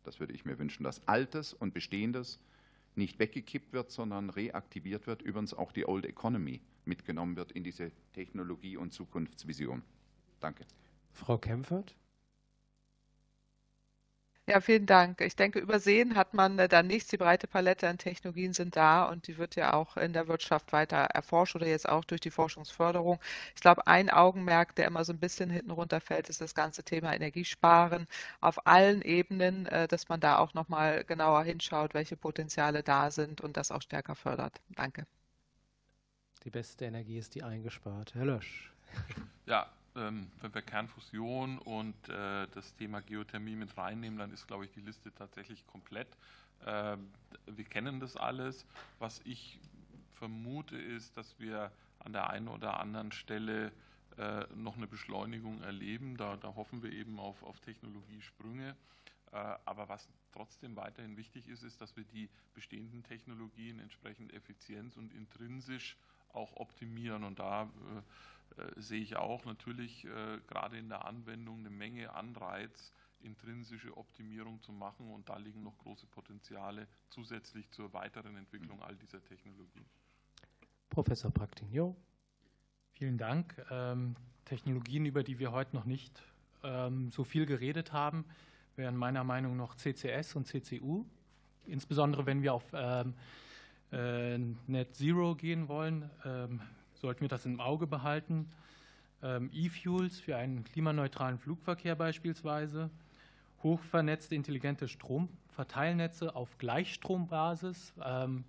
Das 0.03 0.19
würde 0.19 0.33
ich 0.33 0.45
mir 0.45 0.57
wünschen, 0.57 0.83
dass 0.83 1.07
Altes 1.07 1.53
und 1.53 1.73
Bestehendes 1.73 2.39
nicht 2.95 3.19
weggekippt 3.19 3.73
wird, 3.73 3.91
sondern 3.91 4.29
reaktiviert 4.29 5.07
wird, 5.07 5.21
übrigens 5.21 5.53
auch 5.53 5.71
die 5.71 5.87
Old 5.87 6.05
Economy 6.05 6.61
mitgenommen 6.85 7.35
wird 7.35 7.51
in 7.51 7.63
diese 7.63 7.91
Technologie- 8.13 8.77
und 8.77 8.93
Zukunftsvision. 8.93 9.83
Danke. 10.39 10.65
Frau 11.11 11.37
Kempfert? 11.37 11.95
Ja, 14.49 14.61
vielen 14.61 14.87
Dank. 14.87 15.21
Ich 15.21 15.35
denke, 15.35 15.59
übersehen 15.59 16.15
hat 16.15 16.33
man 16.33 16.57
äh, 16.57 16.67
da 16.67 16.81
nichts. 16.81 17.11
Die 17.11 17.17
breite 17.17 17.45
Palette 17.45 17.87
an 17.87 17.99
Technologien 17.99 18.51
sind 18.53 18.75
da 18.75 19.05
und 19.07 19.27
die 19.27 19.37
wird 19.37 19.55
ja 19.55 19.73
auch 19.73 19.95
in 19.95 20.11
der 20.11 20.27
Wirtschaft 20.27 20.73
weiter 20.73 20.97
erforscht 20.97 21.55
oder 21.55 21.67
jetzt 21.67 21.87
auch 21.87 22.03
durch 22.03 22.19
die 22.19 22.31
Forschungsförderung. 22.31 23.19
Ich 23.53 23.61
glaube, 23.61 23.85
ein 23.85 24.09
Augenmerk, 24.09 24.73
der 24.73 24.87
immer 24.87 25.05
so 25.05 25.13
ein 25.13 25.19
bisschen 25.19 25.51
hinten 25.51 25.69
runterfällt, 25.69 26.29
ist 26.29 26.41
das 26.41 26.55
ganze 26.55 26.83
Thema 26.83 27.13
Energiesparen 27.13 28.07
auf 28.41 28.65
allen 28.65 29.03
Ebenen, 29.03 29.67
äh, 29.67 29.87
dass 29.87 30.09
man 30.09 30.19
da 30.19 30.39
auch 30.39 30.55
nochmal 30.55 31.03
genauer 31.03 31.43
hinschaut, 31.43 31.93
welche 31.93 32.17
Potenziale 32.17 32.81
da 32.81 33.11
sind 33.11 33.41
und 33.41 33.55
das 33.55 33.69
auch 33.69 33.83
stärker 33.83 34.15
fördert. 34.15 34.59
Danke. 34.69 35.05
Die 36.43 36.49
beste 36.49 36.85
Energie 36.85 37.19
ist 37.19 37.35
die 37.35 37.43
eingespart. 37.43 38.15
Herr 38.15 38.25
Lösch. 38.25 38.73
Ja, 39.45 39.69
ähm, 39.95 40.31
wenn 40.41 40.53
wir 40.53 40.61
Kernfusion 40.61 41.59
und 41.59 42.09
äh, 42.09 42.47
das 42.53 42.75
Thema 42.75 43.01
Geothermie 43.01 43.55
mit 43.55 43.77
reinnehmen, 43.77 44.19
dann 44.19 44.31
ist, 44.31 44.47
glaube 44.47 44.65
ich, 44.65 44.71
die 44.71 44.81
Liste 44.81 45.13
tatsächlich 45.13 45.65
komplett. 45.67 46.07
Ähm, 46.65 47.09
wir 47.45 47.65
kennen 47.65 47.99
das 47.99 48.15
alles. 48.15 48.65
Was 48.99 49.21
ich 49.25 49.59
vermute, 50.13 50.77
ist, 50.77 51.15
dass 51.17 51.39
wir 51.39 51.71
an 51.99 52.13
der 52.13 52.29
einen 52.29 52.47
oder 52.47 52.79
anderen 52.79 53.11
Stelle 53.11 53.71
äh, 54.17 54.45
noch 54.55 54.77
eine 54.77 54.87
Beschleunigung 54.87 55.61
erleben. 55.61 56.17
Da, 56.17 56.37
da 56.37 56.55
hoffen 56.55 56.83
wir 56.83 56.91
eben 56.91 57.19
auf, 57.19 57.41
auf 57.43 57.59
Technologiesprünge. 57.61 58.75
Äh, 59.31 59.35
aber 59.65 59.89
was 59.89 60.07
trotzdem 60.31 60.75
weiterhin 60.75 61.17
wichtig 61.17 61.47
ist, 61.47 61.63
ist, 61.63 61.81
dass 61.81 61.95
wir 61.95 62.03
die 62.03 62.29
bestehenden 62.53 63.03
Technologien 63.03 63.79
entsprechend 63.79 64.33
effizient 64.33 64.97
und 64.97 65.13
intrinsisch 65.13 65.97
auch 66.33 66.55
optimieren. 66.57 67.23
Und 67.23 67.39
da 67.39 67.69
äh, 68.57 68.79
sehe 68.79 69.01
ich 69.01 69.15
auch 69.15 69.45
natürlich 69.45 70.05
äh, 70.05 70.39
gerade 70.47 70.77
in 70.77 70.89
der 70.89 71.05
Anwendung 71.05 71.59
eine 71.59 71.69
Menge 71.69 72.13
Anreiz, 72.13 72.93
intrinsische 73.21 73.95
Optimierung 73.97 74.61
zu 74.61 74.71
machen. 74.71 75.11
Und 75.11 75.29
da 75.29 75.37
liegen 75.37 75.63
noch 75.63 75.77
große 75.77 76.07
Potenziale 76.07 76.87
zusätzlich 77.09 77.69
zur 77.71 77.93
weiteren 77.93 78.35
Entwicklung 78.35 78.81
all 78.81 78.95
dieser 78.95 79.23
Technologien. 79.23 79.85
Professor 80.89 81.31
Praktigno. 81.31 81.95
Vielen 82.93 83.17
Dank. 83.17 83.55
Ähm, 83.69 84.15
Technologien, 84.45 85.05
über 85.05 85.23
die 85.23 85.39
wir 85.39 85.51
heute 85.51 85.75
noch 85.75 85.85
nicht 85.85 86.23
ähm, 86.63 87.11
so 87.11 87.23
viel 87.23 87.45
geredet 87.45 87.93
haben, 87.93 88.25
wären 88.75 88.97
meiner 88.97 89.23
Meinung 89.23 89.55
nach 89.55 89.75
CCS 89.75 90.35
und 90.35 90.47
CCU. 90.47 91.05
Insbesondere 91.65 92.25
wenn 92.25 92.41
wir 92.41 92.53
auf 92.53 92.65
ähm, 92.73 93.13
äh, 93.91 94.37
Net 94.67 94.95
Zero 94.95 95.35
gehen 95.35 95.67
wollen, 95.67 96.09
ähm, 96.25 96.61
sollten 96.99 97.21
wir 97.21 97.27
das 97.27 97.45
im 97.45 97.59
Auge 97.59 97.87
behalten. 97.87 98.49
Ähm, 99.21 99.49
E-Fuels 99.53 100.19
für 100.19 100.37
einen 100.37 100.63
klimaneutralen 100.63 101.39
Flugverkehr 101.39 101.95
beispielsweise, 101.95 102.89
hochvernetzte 103.63 104.35
intelligente 104.35 104.87
Stromverteilnetze 104.87 106.35
auf 106.35 106.57
Gleichstrombasis, 106.57 107.93
ähm, 108.03 108.45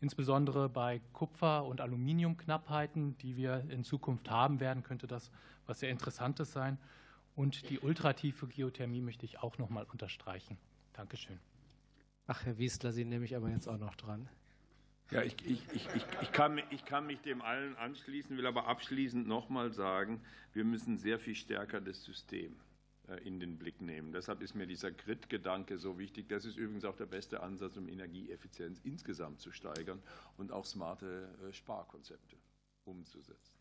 insbesondere 0.00 0.68
bei 0.68 1.00
Kupfer- 1.12 1.64
und 1.64 1.80
Aluminiumknappheiten, 1.80 3.16
die 3.18 3.36
wir 3.36 3.64
in 3.70 3.84
Zukunft 3.84 4.30
haben 4.30 4.60
werden, 4.60 4.82
könnte 4.82 5.06
das 5.06 5.30
was 5.66 5.80
sehr 5.80 5.90
Interessantes 5.90 6.52
sein. 6.52 6.78
Und 7.36 7.70
die 7.70 7.78
ultratiefe 7.78 8.46
Geothermie 8.46 9.00
möchte 9.00 9.24
ich 9.24 9.38
auch 9.38 9.56
noch 9.58 9.70
mal 9.70 9.86
unterstreichen. 9.90 10.58
Dankeschön. 10.92 11.38
Ach, 12.26 12.44
Herr 12.44 12.58
Wiesler, 12.58 12.92
Sie 12.92 13.04
nehme 13.04 13.24
ich 13.24 13.36
aber 13.36 13.48
jetzt 13.50 13.68
auch 13.68 13.78
noch 13.78 13.94
dran. 13.94 14.28
Ja, 15.10 15.22
ich, 15.22 15.34
ich, 15.44 15.60
ich, 15.72 15.88
ich, 16.22 16.32
kann, 16.32 16.60
ich 16.70 16.84
kann 16.84 17.06
mich 17.06 17.20
dem 17.20 17.42
allen 17.42 17.76
anschließen, 17.76 18.36
will 18.36 18.46
aber 18.46 18.68
abschließend 18.68 19.26
noch 19.26 19.48
mal 19.48 19.72
sagen, 19.72 20.20
wir 20.52 20.64
müssen 20.64 20.98
sehr 20.98 21.18
viel 21.18 21.34
stärker 21.34 21.80
das 21.80 22.04
System 22.04 22.54
äh, 23.08 23.16
in 23.26 23.40
den 23.40 23.58
Blick 23.58 23.80
nehmen. 23.80 24.12
Deshalb 24.12 24.40
ist 24.40 24.54
mir 24.54 24.66
dieser 24.66 24.92
Grid-Gedanke 24.92 25.78
so 25.78 25.98
wichtig. 25.98 26.28
Das 26.28 26.44
ist 26.44 26.56
übrigens 26.56 26.84
auch 26.84 26.96
der 26.96 27.06
beste 27.06 27.42
Ansatz, 27.42 27.76
um 27.76 27.88
Energieeffizienz 27.88 28.80
insgesamt 28.84 29.40
zu 29.40 29.50
steigern 29.50 30.00
und 30.36 30.52
auch 30.52 30.64
smarte 30.64 31.28
äh, 31.48 31.52
Sparkonzepte 31.52 32.36
umzusetzen. 32.84 33.54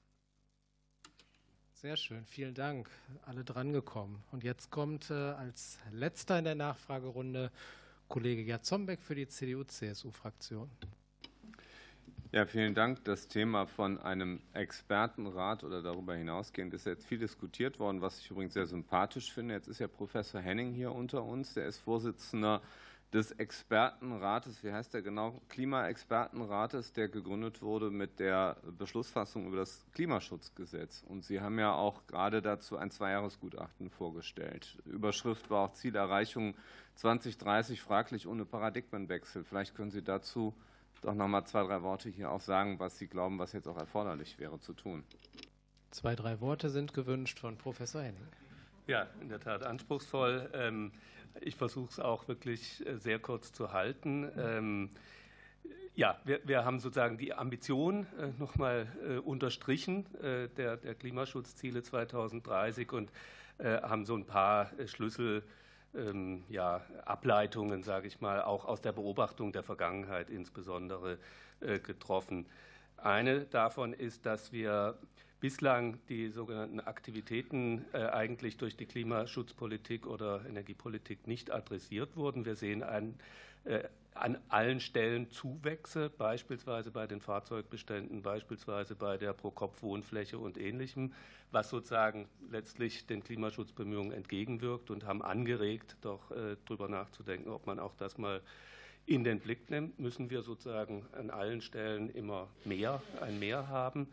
Sehr 1.74 1.98
schön, 1.98 2.26
vielen 2.26 2.54
Dank. 2.54 2.90
Alle 3.24 3.44
drangekommen. 3.44 4.22
Und 4.32 4.44
jetzt 4.44 4.70
kommt 4.70 5.10
äh, 5.10 5.14
als 5.14 5.80
letzter 5.92 6.38
in 6.38 6.44
der 6.46 6.56
Nachfragerunde 6.56 7.52
Kollege 8.08 8.44
Gerd 8.44 8.66
Zombeck 8.66 9.02
für 9.02 9.16
die 9.16 9.28
CDU-CSU-Fraktion. 9.28 10.70
Ja, 12.32 12.46
vielen 12.46 12.76
Dank. 12.76 13.04
Das 13.06 13.28
Thema 13.28 13.66
von 13.66 13.98
einem 13.98 14.40
Expertenrat 14.54 15.64
oder 15.64 15.82
darüber 15.82 16.14
hinausgehend 16.14 16.76
ist 16.76 16.86
jetzt 16.86 17.08
viel 17.08 17.18
diskutiert 17.18 17.80
worden, 17.80 18.02
was 18.02 18.20
ich 18.20 18.30
übrigens 18.30 18.54
sehr 18.54 18.68
sympathisch 18.68 19.34
finde. 19.34 19.56
Jetzt 19.56 19.68
ist 19.68 19.80
ja 19.80 19.88
Professor 19.88 20.40
Henning 20.40 20.72
hier 20.72 20.92
unter 20.92 21.24
uns. 21.24 21.56
Der 21.56 21.66
ist 21.66 21.80
Vorsitzender 21.80 22.62
des 23.12 23.32
Expertenrates, 23.32 24.64
wie 24.64 24.72
heißt 24.72 24.94
der 24.94 25.02
genau? 25.02 25.42
Klimaexpertenrates, 25.50 26.94
der 26.94 27.10
gegründet 27.10 27.64
wurde 27.64 27.90
mit 27.90 28.20
der 28.20 28.58
Beschlussfassung 28.78 29.48
über 29.48 29.58
das 29.58 29.84
Klimaschutzgesetz. 29.94 31.04
Und 31.08 31.26
Sie 31.26 31.42
haben 31.42 31.58
ja 31.58 31.74
auch 31.74 32.06
gerade 32.06 32.44
dazu 32.44 32.78
ein 32.78 32.92
Zweijahresgutachten 32.92 33.90
vorgestellt. 33.90 34.78
Überschrift 34.86 35.50
war 35.50 35.62
auch 35.62 35.74
Zielerreichung 35.74 36.54
2030 36.94 37.82
fraglich 37.82 38.28
ohne 38.28 38.46
Paradigmenwechsel. 38.46 39.44
Vielleicht 39.44 39.74
können 39.74 39.90
Sie 39.90 40.04
dazu 40.04 40.54
doch 41.02 41.14
noch 41.14 41.28
mal 41.28 41.46
zwei, 41.46 41.64
drei 41.64 41.82
Worte 41.82 42.10
hier 42.10 42.32
auch 42.32 42.42
sagen, 42.42 42.80
was 42.80 42.98
Sie 42.98 43.08
glauben, 43.08 43.40
was 43.40 43.54
jetzt 43.54 43.68
auch 43.68 43.78
erforderlich 43.78 44.40
wäre 44.40 44.60
zu 44.60 44.74
tun. 44.74 45.04
Zwei, 45.92 46.16
drei 46.16 46.40
Worte 46.40 46.70
sind 46.70 46.94
gewünscht 46.94 47.40
von 47.40 47.58
Professor 47.58 48.02
Henning. 48.02 48.28
Ja, 48.88 49.08
in 49.22 49.30
der 49.30 49.40
Tat 49.40 49.64
anspruchsvoll. 49.64 50.50
Ähm, 50.54 50.92
ich 51.42 51.56
versuche 51.56 51.90
es 51.90 52.00
auch 52.00 52.28
wirklich 52.28 52.86
äh, 52.86 52.98
sehr 52.98 53.20
kurz 53.20 53.52
zu 53.54 53.72
halten. 53.72 54.30
Ähm, 54.38 54.90
ja, 55.96 56.20
wir, 56.24 56.40
wir, 56.46 56.64
haben 56.64 56.80
sozusagen 56.80 57.18
die 57.18 57.34
Ambition 57.34 58.08
äh, 58.18 58.28
nochmal 58.38 58.88
äh, 59.08 59.18
unterstrichen 59.18 60.06
der, 60.22 60.78
der, 60.78 60.96
Klimaschutzziele 60.96 61.84
2030 61.84 62.92
und 62.94 63.12
haben 63.62 64.06
so 64.06 64.16
ein 64.16 64.26
paar 64.26 64.72
Schlüssel 64.86 65.44
ähm, 65.96 66.44
ja, 66.50 66.82
Ableitungen, 67.06 67.84
sage 67.84 68.08
ich 68.08 68.22
mal, 68.22 68.42
auch 68.42 68.66
aus 68.66 68.82
der 68.82 68.92
Beobachtung 68.92 69.52
der 69.52 69.64
Vergangenheit 69.64 70.30
insbesondere 70.30 71.18
äh, 71.62 71.80
getroffen. 71.80 72.46
Eine 72.98 73.42
davon 73.46 73.94
ist, 73.94 74.26
dass 74.26 74.52
wir 74.52 74.98
bislang 75.40 75.98
die 76.10 76.30
sogenannten 76.30 76.80
Aktivitäten 76.82 77.86
äh, 77.94 78.08
eigentlich 78.08 78.58
durch 78.58 78.76
die 78.76 78.86
Klimaschutzpolitik 78.86 80.06
oder 80.06 80.46
Energiepolitik 80.46 81.28
nicht 81.28 81.52
adressiert 81.52 82.18
wurden. 82.18 82.46
Wir 82.46 82.56
sehen 82.56 82.84
ein, 82.84 83.18
äh, 83.64 83.84
an 84.20 84.38
allen 84.50 84.80
Stellen 84.80 85.32
Zuwächse, 85.32 86.10
beispielsweise 86.10 86.92
bei 86.92 87.08
den 87.08 87.22
Fahrzeugbeständen, 87.22 88.22
beispielsweise 88.22 88.96
bei 88.96 89.18
der 89.18 89.34
Pro-Kopf-Wohnfläche 89.34 90.38
und 90.38 90.58
Ähnlichem, 90.58 91.14
was 91.52 91.70
sozusagen 91.70 92.28
letztlich 92.52 93.08
den 93.08 93.24
Klimaschutzbemühungen 93.24 94.12
entgegenwirkt 94.12 94.92
und 94.92 95.06
haben 95.06 95.22
angeregt, 95.22 95.96
doch 96.02 96.32
äh, 96.32 96.58
darüber 96.66 96.90
nachzudenken, 96.90 97.50
ob 97.50 97.66
man 97.66 97.80
auch 97.80 97.96
das 97.96 98.18
mal 98.18 98.42
in 99.06 99.24
den 99.24 99.40
Blick 99.40 99.70
nimmt. 99.70 100.00
Müssen 100.00 100.30
wir 100.30 100.44
sozusagen 100.44 101.06
an 101.14 101.30
allen 101.30 101.62
Stellen 101.62 102.10
immer 102.10 102.48
mehr, 102.66 103.02
ein 103.22 103.40
Mehr 103.40 103.70
haben. 103.70 104.08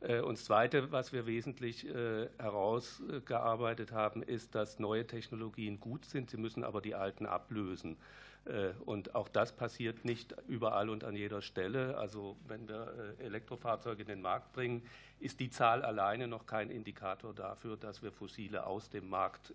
Äh, 0.00 0.20
und 0.20 0.38
das 0.38 0.46
Zweite, 0.46 0.90
was 0.90 1.12
wir 1.12 1.26
wesentlich 1.26 1.86
äh, 1.86 2.28
herausgearbeitet 2.38 3.92
haben, 3.92 4.22
ist, 4.22 4.54
dass 4.54 4.78
neue 4.78 5.06
Technologien 5.06 5.78
gut 5.78 6.04
sind, 6.06 6.30
sie 6.30 6.38
müssen 6.38 6.64
aber 6.64 6.80
die 6.80 6.94
alten 6.94 7.26
ablösen. 7.26 7.96
Äh, 8.44 8.72
und 8.84 9.14
auch 9.14 9.28
das 9.28 9.54
passiert 9.54 10.04
nicht 10.04 10.34
überall 10.48 10.90
und 10.90 11.04
an 11.04 11.16
jeder 11.16 11.42
Stelle. 11.42 11.96
Also 11.98 12.36
wenn 12.46 12.68
wir 12.68 13.14
Elektrofahrzeuge 13.18 14.02
in 14.02 14.08
den 14.08 14.22
Markt 14.22 14.52
bringen, 14.52 14.82
ist 15.20 15.40
die 15.40 15.50
Zahl 15.50 15.84
alleine 15.84 16.28
noch 16.28 16.46
kein 16.46 16.70
Indikator 16.70 17.34
dafür, 17.34 17.76
dass 17.76 18.02
wir 18.02 18.12
Fossile 18.12 18.66
aus 18.66 18.90
dem 18.90 19.08
Markt 19.08 19.54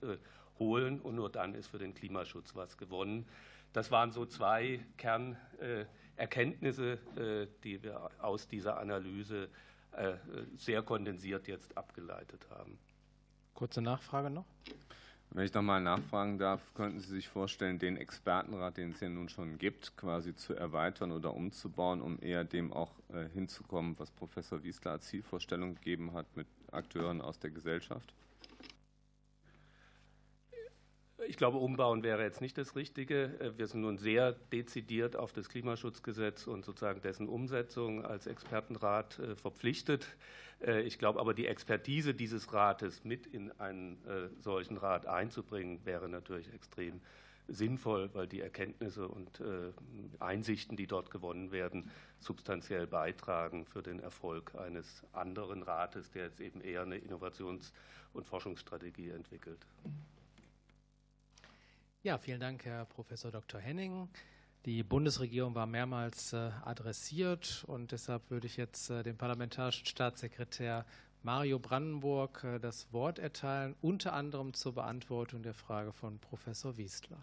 holen. 0.60 1.02
Und 1.02 1.16
nur 1.16 1.30
dann 1.30 1.54
ist 1.54 1.68
für 1.68 1.80
den 1.80 1.94
Klimaschutz 1.94 2.56
was 2.56 2.78
gewonnen. 2.78 3.28
Das 3.74 3.92
waren 3.92 4.12
so 4.12 4.26
zwei 4.26 4.80
Kernerkenntnisse, 4.96 7.00
die 7.66 7.84
wir 7.84 8.10
aus 8.20 8.48
dieser 8.48 8.80
Analyse 8.80 9.50
äh, 9.98 10.14
sehr 10.58 10.84
kondensiert 10.84 11.48
jetzt 11.48 11.76
abgeleitet 11.76 12.46
haben. 12.52 12.78
Kurze 13.56 13.82
Nachfrage 13.82 14.30
noch. 14.30 14.46
Wenn 15.32 15.46
ich 15.46 15.54
noch 15.54 15.62
mal 15.62 15.82
nachfragen 15.82 16.40
darf, 16.40 16.62
könnten 16.74 17.00
Sie 17.00 17.10
sich 17.10 17.28
vorstellen, 17.28 17.80
den 17.80 17.98
Expertenrat, 17.98 18.78
den 18.78 18.92
es 18.92 19.02
ja 19.02 19.10
nun 19.10 19.30
schon 19.30 19.58
gibt, 19.58 19.96
quasi 19.98 20.36
zu 20.36 20.56
erweitern 20.56 21.12
oder 21.12 21.34
umzubauen, 21.34 22.02
um 22.02 22.18
eher 22.22 22.44
dem 22.44 22.74
auch 22.74 22.92
äh, 23.10 23.28
hinzukommen, 23.34 23.96
was 24.00 24.10
Professor 24.12 24.64
Wiesler 24.64 24.94
als 24.94 25.08
Zielvorstellung 25.08 25.76
gegeben 25.76 26.14
hat 26.14 26.26
mit 26.36 26.48
Akteuren 26.72 27.22
aus 27.22 27.40
der 27.40 27.52
Gesellschaft? 27.52 28.14
Ich 31.28 31.36
glaube, 31.36 31.58
umbauen 31.58 32.04
wäre 32.04 32.24
jetzt 32.24 32.40
nicht 32.40 32.58
das 32.58 32.78
Richtige. 32.78 33.38
Äh, 33.42 33.58
wir 33.58 33.68
sind 33.68 33.82
nun 33.82 33.98
sehr 33.98 34.32
dezidiert 34.32 35.18
auf 35.18 35.34
das 35.34 35.50
Klimaschutzgesetz 35.50 36.48
und 36.48 36.64
sozusagen 36.64 37.02
dessen 37.02 37.28
Umsetzung 37.28 38.06
als 38.06 38.28
Expertenrat 38.28 39.20
äh, 39.20 39.36
verpflichtet. 39.36 40.16
Äh, 40.66 40.84
ich 40.84 40.98
glaube 40.98 41.20
aber, 41.20 41.34
die 41.34 41.46
Expertise 41.46 42.14
dieses 42.14 42.54
Rates 42.54 43.04
mit 43.04 43.28
in 43.28 43.52
einen 43.60 43.98
solchen 44.40 44.78
Rat 44.78 45.06
einzubringen, 45.06 45.86
wäre 45.86 46.08
natürlich 46.08 46.54
extrem 46.54 47.02
sinnvoll, 47.50 48.10
weil 48.14 48.28
die 48.28 48.42
Erkenntnisse 48.42 49.08
und 49.08 49.42
Einsichten, 50.20 50.76
die 50.76 50.88
dort 50.88 51.12
gewonnen 51.12 51.52
werden, 51.52 51.90
substanziell 52.20 52.88
beitragen 52.88 53.66
für 53.66 53.82
den 53.82 54.00
Erfolg 54.00 54.54
eines 54.56 55.04
anderen 55.14 55.64
Rates, 55.64 56.12
der 56.12 56.26
jetzt 56.26 56.42
eben 56.42 56.60
eher 56.60 56.82
eine 56.82 56.98
Innovations- 56.98 57.72
und 58.14 58.26
Forschungsstrategie 58.26 59.12
entwickelt. 59.12 59.66
Ja, 62.08 62.18
vielen 62.18 62.40
Dank, 62.40 62.64
Herr 62.64 62.86
Professor 62.86 63.32
Dr. 63.32 63.60
Henning. 63.60 64.08
Die 64.64 64.82
Bundesregierung 64.82 65.56
war 65.56 65.66
mehrmals 65.66 66.32
äh, 66.32 66.52
adressiert 66.64 67.66
und 67.68 67.92
deshalb 67.92 68.32
würde 68.32 68.48
ich 68.48 68.56
jetzt 68.56 68.90
äh, 68.90 69.04
dem 69.04 69.18
parlamentarischen 69.18 69.86
Staatssekretär 69.86 70.86
Mario 71.22 71.60
Brandenburg 71.60 72.46
äh, 72.46 72.60
das 72.60 72.94
Wort 72.94 73.20
erteilen, 73.20 73.76
unter 73.82 74.14
anderem 74.14 74.54
zur 74.54 74.76
Beantwortung 74.76 75.44
der 75.44 75.54
Frage 75.54 75.92
von 75.92 76.18
Professor 76.20 76.78
Wiestler. 76.78 77.22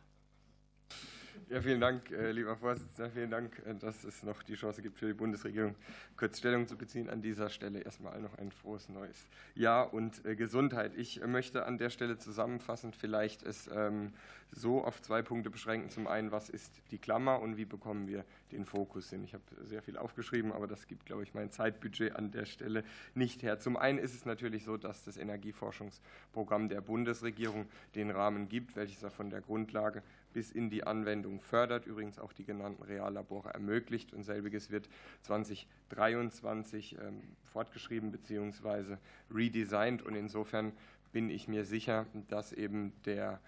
Ja, 1.50 1.60
vielen 1.60 1.80
Dank, 1.80 2.10
äh, 2.10 2.32
lieber 2.32 2.56
Vorsitzender. 2.56 3.10
Vielen 3.10 3.30
Dank, 3.30 3.60
äh, 3.66 3.74
dass 3.74 4.02
es 4.04 4.22
noch 4.22 4.42
die 4.42 4.54
Chance 4.54 4.80
gibt 4.80 4.98
für 4.98 5.06
die 5.06 5.12
Bundesregierung, 5.12 5.74
kurz 6.16 6.38
Stellung 6.38 6.66
zu 6.66 6.76
beziehen. 6.76 7.10
An 7.10 7.20
dieser 7.20 7.50
Stelle 7.50 7.80
erstmal 7.80 8.18
noch 8.22 8.38
ein 8.38 8.50
frohes 8.50 8.88
neues 8.88 9.28
Jahr 9.54 9.92
und 9.92 10.24
äh, 10.24 10.36
Gesundheit. 10.36 10.92
Ich 10.96 11.20
möchte 11.26 11.66
an 11.66 11.76
der 11.76 11.90
Stelle 11.90 12.16
zusammenfassend 12.16 12.96
vielleicht 12.96 13.42
es 13.42 13.68
ähm, 13.74 14.14
so 14.52 14.84
auf 14.84 15.02
zwei 15.02 15.20
Punkte 15.20 15.50
beschränken. 15.50 15.90
Zum 15.90 16.06
einen, 16.06 16.32
was 16.32 16.48
ist 16.48 16.80
die 16.90 16.98
Klammer 16.98 17.40
und 17.40 17.58
wie 17.58 17.66
bekommen 17.66 18.08
wir 18.08 18.24
den 18.52 18.64
Fokus 18.64 19.10
hin? 19.10 19.22
Ich 19.24 19.34
habe 19.34 19.42
sehr 19.64 19.82
viel 19.82 19.98
aufgeschrieben, 19.98 20.50
aber 20.50 20.66
das 20.66 20.86
gibt, 20.86 21.04
glaube 21.04 21.24
ich, 21.24 21.34
mein 21.34 21.50
Zeitbudget 21.50 22.16
an 22.16 22.30
der 22.30 22.46
Stelle 22.46 22.84
nicht 23.14 23.42
her. 23.42 23.58
Zum 23.58 23.76
einen 23.76 23.98
ist 23.98 24.14
es 24.14 24.24
natürlich 24.24 24.64
so, 24.64 24.78
dass 24.78 25.04
das 25.04 25.18
Energieforschungsprogramm 25.18 26.70
der 26.70 26.80
Bundesregierung 26.80 27.66
den 27.94 28.10
Rahmen 28.10 28.48
gibt, 28.48 28.76
welches 28.76 29.02
er 29.02 29.10
von 29.10 29.28
der 29.28 29.42
Grundlage 29.42 30.02
bis 30.34 30.52
in 30.52 30.68
die 30.68 30.86
Anwendung 30.86 31.40
fördert, 31.40 31.86
übrigens 31.86 32.18
auch 32.18 32.34
die 32.34 32.44
genannten 32.44 32.82
Reallabore 32.82 33.54
ermöglicht. 33.54 34.12
Und 34.12 34.24
selbiges 34.24 34.70
wird 34.70 34.90
2023 35.22 36.98
ähm, 37.00 37.22
fortgeschrieben 37.46 38.12
bzw. 38.12 38.98
redesigned. 39.34 40.02
Und 40.02 40.14
insofern 40.14 40.72
bin 41.12 41.30
ich 41.30 41.48
mir 41.48 41.64
sicher, 41.64 42.04
dass 42.28 42.52
eben 42.52 42.92
der 43.06 43.40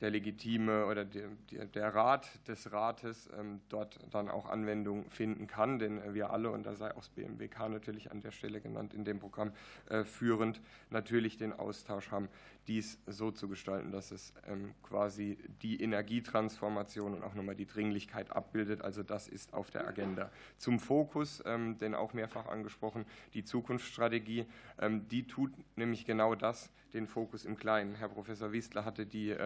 der 0.00 0.10
legitime 0.10 0.86
oder 0.86 1.04
der, 1.04 1.28
der 1.74 1.94
Rat 1.94 2.28
des 2.46 2.72
Rates 2.72 3.28
ähm, 3.38 3.60
dort 3.68 3.98
dann 4.10 4.28
auch 4.28 4.48
Anwendung 4.48 5.10
finden 5.10 5.46
kann, 5.46 5.78
denn 5.78 6.14
wir 6.14 6.30
alle, 6.30 6.50
und 6.50 6.66
da 6.66 6.74
sei 6.74 6.90
auch 6.92 6.98
das 6.98 7.08
BMWK 7.10 7.68
natürlich 7.68 8.10
an 8.10 8.20
der 8.20 8.30
Stelle 8.30 8.60
genannt, 8.60 8.94
in 8.94 9.04
dem 9.04 9.18
Programm 9.18 9.52
äh, 9.88 10.04
führend, 10.04 10.60
natürlich 10.90 11.36
den 11.36 11.52
Austausch 11.52 12.10
haben, 12.10 12.28
dies 12.68 12.98
so 13.06 13.30
zu 13.30 13.48
gestalten, 13.48 13.90
dass 13.90 14.10
es 14.10 14.34
ähm, 14.46 14.74
quasi 14.82 15.38
die 15.62 15.82
Energietransformation 15.82 17.14
und 17.14 17.22
auch 17.22 17.34
nochmal 17.34 17.54
die 17.54 17.66
Dringlichkeit 17.66 18.30
abbildet. 18.30 18.82
Also 18.82 19.02
das 19.02 19.26
ist 19.26 19.54
auf 19.54 19.70
der 19.70 19.88
Agenda. 19.88 20.30
Zum 20.58 20.78
Fokus, 20.78 21.42
ähm, 21.46 21.78
denn 21.78 21.94
auch 21.94 22.12
mehrfach 22.12 22.46
angesprochen, 22.46 23.06
die 23.32 23.42
Zukunftsstrategie, 23.42 24.46
ähm, 24.78 25.08
die 25.08 25.26
tut 25.26 25.50
nämlich 25.76 26.04
genau 26.04 26.34
das, 26.34 26.70
den 26.92 27.06
Fokus 27.06 27.44
im 27.44 27.56
Kleinen. 27.56 27.94
Herr 27.94 28.08
Professor 28.08 28.52
Wiestler 28.52 28.86
hatte 28.86 29.04
die 29.04 29.36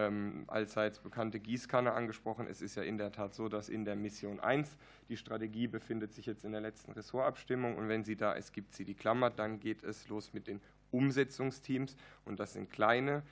allseits 0.47 0.99
bekannte 0.99 1.41
Gießkanne 1.41 1.91
angesprochen. 1.91 2.47
Es 2.47 2.61
ist 2.61 2.75
ja 2.75 2.83
in 2.83 2.97
der 2.97 3.11
Tat 3.11 3.33
so, 3.33 3.49
dass 3.49 3.67
in 3.67 3.83
der 3.83 3.97
Mission 3.97 4.39
1 4.39 4.77
die 5.09 5.17
Strategie 5.17 5.67
befindet 5.67 6.13
sich 6.13 6.25
jetzt 6.25 6.45
in 6.45 6.53
der 6.53 6.61
letzten 6.61 6.93
Ressortabstimmung 6.93 7.75
und 7.75 7.89
wenn 7.89 8.05
sie 8.05 8.15
da 8.15 8.31
ist, 8.31 8.53
gibt 8.53 8.73
sie 8.73 8.85
die 8.85 8.93
Klammer. 8.93 9.29
Dann 9.29 9.59
geht 9.59 9.83
es 9.83 10.07
los 10.07 10.33
mit 10.33 10.47
den 10.47 10.61
Umsetzungsteams 10.93 11.95
und 12.25 12.39
das 12.39 12.53
sind 12.53 12.69
kleine 12.69 13.23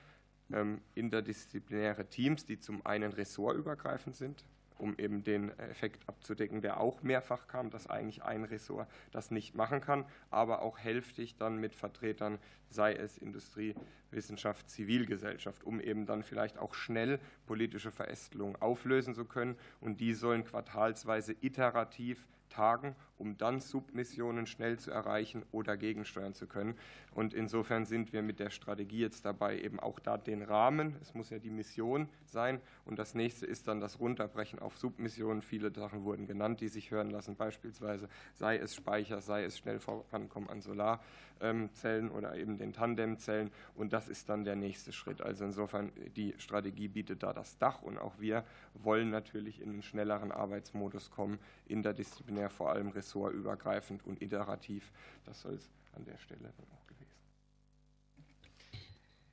ähm, 0.52 0.80
interdisziplinäre 0.94 2.06
Teams, 2.06 2.44
die 2.44 2.58
zum 2.58 2.84
einen 2.84 3.12
ressortübergreifend 3.12 4.16
sind, 4.16 4.44
um 4.78 4.98
eben 4.98 5.22
den 5.22 5.56
Effekt 5.58 6.08
abzudecken, 6.08 6.60
der 6.60 6.80
auch 6.80 7.02
mehrfach 7.02 7.46
kam, 7.46 7.70
dass 7.70 7.86
eigentlich 7.86 8.22
ein 8.22 8.44
Ressort 8.44 8.88
das 9.12 9.30
nicht 9.30 9.54
machen 9.54 9.80
kann, 9.80 10.04
aber 10.30 10.62
auch 10.62 10.78
hälftig 10.78 11.36
dann 11.36 11.58
mit 11.58 11.74
Vertretern, 11.74 12.38
sei 12.68 12.94
es 12.94 13.16
Industrie, 13.16 13.74
Wissenschaft, 14.10 14.68
Zivilgesellschaft, 14.68 15.64
um 15.64 15.80
eben 15.80 16.04
dann 16.06 16.22
vielleicht 16.22 16.58
auch 16.58 16.74
schnell 16.74 17.20
politische 17.46 17.92
Verästelungen 17.92 18.56
auflösen 18.60 19.14
zu 19.14 19.24
können. 19.24 19.56
Und 19.80 20.00
die 20.00 20.14
sollen 20.14 20.44
quartalsweise 20.44 21.34
iterativ 21.40 22.26
tagen, 22.50 22.94
um 23.22 23.38
dann 23.38 23.60
Submissionen 23.60 24.46
schnell 24.46 24.80
zu 24.80 24.90
erreichen 24.90 25.44
oder 25.52 25.76
gegensteuern 25.76 26.34
zu 26.34 26.48
können. 26.48 26.74
Und 27.14 27.34
insofern 27.34 27.84
sind 27.84 28.12
wir 28.12 28.20
mit 28.20 28.40
der 28.40 28.50
Strategie 28.50 28.98
jetzt 28.98 29.24
dabei, 29.24 29.60
eben 29.60 29.78
auch 29.78 30.00
da 30.00 30.18
den 30.18 30.42
Rahmen, 30.42 30.96
es 31.00 31.14
muss 31.14 31.30
ja 31.30 31.38
die 31.38 31.50
Mission 31.50 32.08
sein. 32.24 32.60
Und 32.84 32.98
das 32.98 33.14
nächste 33.14 33.46
ist 33.46 33.68
dann 33.68 33.80
das 33.80 34.00
Runterbrechen 34.00 34.58
auf 34.58 34.76
Submissionen. 34.76 35.40
Viele 35.40 35.72
Sachen 35.72 36.04
wurden 36.04 36.26
genannt, 36.26 36.60
die 36.60 36.68
sich 36.68 36.90
hören 36.90 37.10
lassen, 37.10 37.36
beispielsweise 37.36 38.08
sei 38.34 38.56
es 38.56 38.74
Speicher, 38.74 39.20
sei 39.20 39.44
es 39.44 39.56
schnell 39.56 39.78
vorankommen 39.78 40.48
an 40.48 40.60
Solarzellen 40.62 42.10
oder 42.10 42.34
eben 42.34 42.58
den 42.58 42.72
Tandemzellen. 42.72 43.52
Und 43.76 43.92
das 43.92 44.08
ist 44.08 44.28
dann 44.28 44.42
der 44.42 44.56
nächste 44.56 44.92
Schritt. 44.92 45.20
Also 45.20 45.44
insofern, 45.44 45.92
die 46.16 46.34
Strategie 46.38 46.88
bietet 46.88 47.22
da 47.22 47.32
das 47.32 47.56
Dach 47.58 47.82
und 47.82 47.98
auch 47.98 48.18
wir 48.18 48.44
wollen 48.74 49.10
natürlich 49.10 49.60
in 49.60 49.70
einen 49.70 49.82
schnelleren 49.82 50.32
Arbeitsmodus 50.32 51.10
kommen, 51.10 51.38
interdisziplinär 51.66 52.50
vor 52.50 52.72
allem 52.72 52.90
ressortübergreifend 53.12 54.04
und 54.06 54.22
iterativ. 54.22 54.92
Das 55.24 55.42
soll 55.42 55.54
es 55.54 55.70
an 55.94 56.04
der 56.04 56.18
Stelle 56.18 56.48
auch 56.48 56.82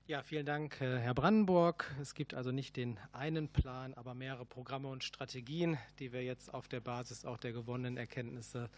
ja, 0.09 0.23
vielen 0.23 0.47
Dank, 0.47 0.81
äh, 0.81 0.97
Herr 0.97 1.13
Brandenburg. 1.13 1.85
Es 2.01 2.15
gibt 2.15 2.33
also 2.33 2.51
nicht 2.51 2.77
den 2.77 2.97
einen 3.11 3.47
Plan, 3.47 3.93
aber 3.93 4.15
mehrere 4.15 4.43
Programme 4.43 4.87
und 4.87 5.03
Strategien, 5.03 5.77
die 5.99 6.11
wir 6.11 6.23
jetzt 6.23 6.51
auf 6.51 6.67
der 6.67 6.79
Basis 6.79 7.25
auch 7.25 7.37
der 7.37 7.51
gewonnenen 7.51 7.95
Erkenntnisse 7.95 8.71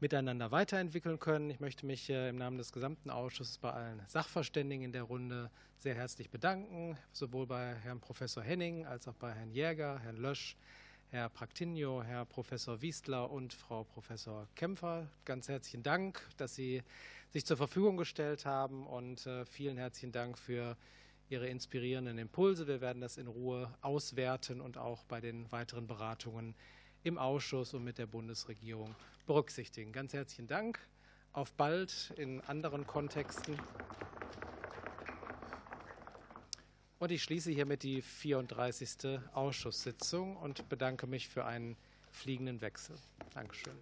miteinander 0.00 0.50
weiterentwickeln 0.50 1.20
können. 1.20 1.48
Ich 1.48 1.60
möchte 1.60 1.86
mich 1.86 2.10
äh, 2.10 2.28
im 2.28 2.38
Namen 2.38 2.58
des 2.58 2.72
gesamten 2.72 3.10
Ausschusses 3.10 3.58
bei 3.58 3.70
allen 3.70 4.02
Sachverständigen 4.08 4.84
in 4.84 4.90
der 4.90 5.04
Runde 5.04 5.48
sehr 5.76 5.94
herzlich 5.94 6.28
bedanken, 6.28 6.98
sowohl 7.12 7.46
bei 7.46 7.76
Herrn 7.76 8.00
Professor 8.00 8.42
Henning 8.42 8.84
als 8.84 9.06
auch 9.06 9.14
bei 9.14 9.30
Herrn 9.30 9.52
Jäger, 9.52 10.00
Herrn 10.00 10.16
Lösch, 10.16 10.56
Herr 11.14 11.28
Praktinio, 11.28 12.02
Herr 12.02 12.24
Professor 12.24 12.82
Wiestler 12.82 13.30
und 13.30 13.54
Frau 13.54 13.84
Professor 13.84 14.48
Kämpfer. 14.56 15.06
Ganz 15.24 15.46
herzlichen 15.46 15.84
Dank, 15.84 16.20
dass 16.38 16.56
Sie 16.56 16.82
sich 17.30 17.46
zur 17.46 17.56
Verfügung 17.56 17.96
gestellt 17.96 18.46
haben 18.46 18.84
und 18.84 19.24
äh, 19.24 19.46
vielen 19.46 19.76
herzlichen 19.76 20.10
Dank 20.10 20.36
für 20.36 20.76
Ihre 21.28 21.46
inspirierenden 21.46 22.18
Impulse. 22.18 22.66
Wir 22.66 22.80
werden 22.80 23.00
das 23.00 23.16
in 23.16 23.28
Ruhe 23.28 23.72
auswerten 23.80 24.60
und 24.60 24.76
auch 24.76 25.04
bei 25.04 25.20
den 25.20 25.52
weiteren 25.52 25.86
Beratungen 25.86 26.56
im 27.04 27.16
Ausschuss 27.16 27.74
und 27.74 27.84
mit 27.84 27.98
der 27.98 28.06
Bundesregierung 28.06 28.92
berücksichtigen. 29.24 29.92
Ganz 29.92 30.14
herzlichen 30.14 30.48
Dank. 30.48 30.80
Auf 31.32 31.52
bald 31.52 32.12
in 32.16 32.40
anderen 32.40 32.88
Kontexten. 32.88 33.56
Und 37.04 37.12
ich 37.12 37.22
schließe 37.22 37.50
hiermit 37.50 37.82
die 37.82 38.00
34. 38.00 39.20
Ausschusssitzung 39.34 40.38
und 40.38 40.70
bedanke 40.70 41.06
mich 41.06 41.28
für 41.28 41.44
einen 41.44 41.76
fliegenden 42.10 42.62
Wechsel. 42.62 42.96
Dankeschön. 43.34 43.74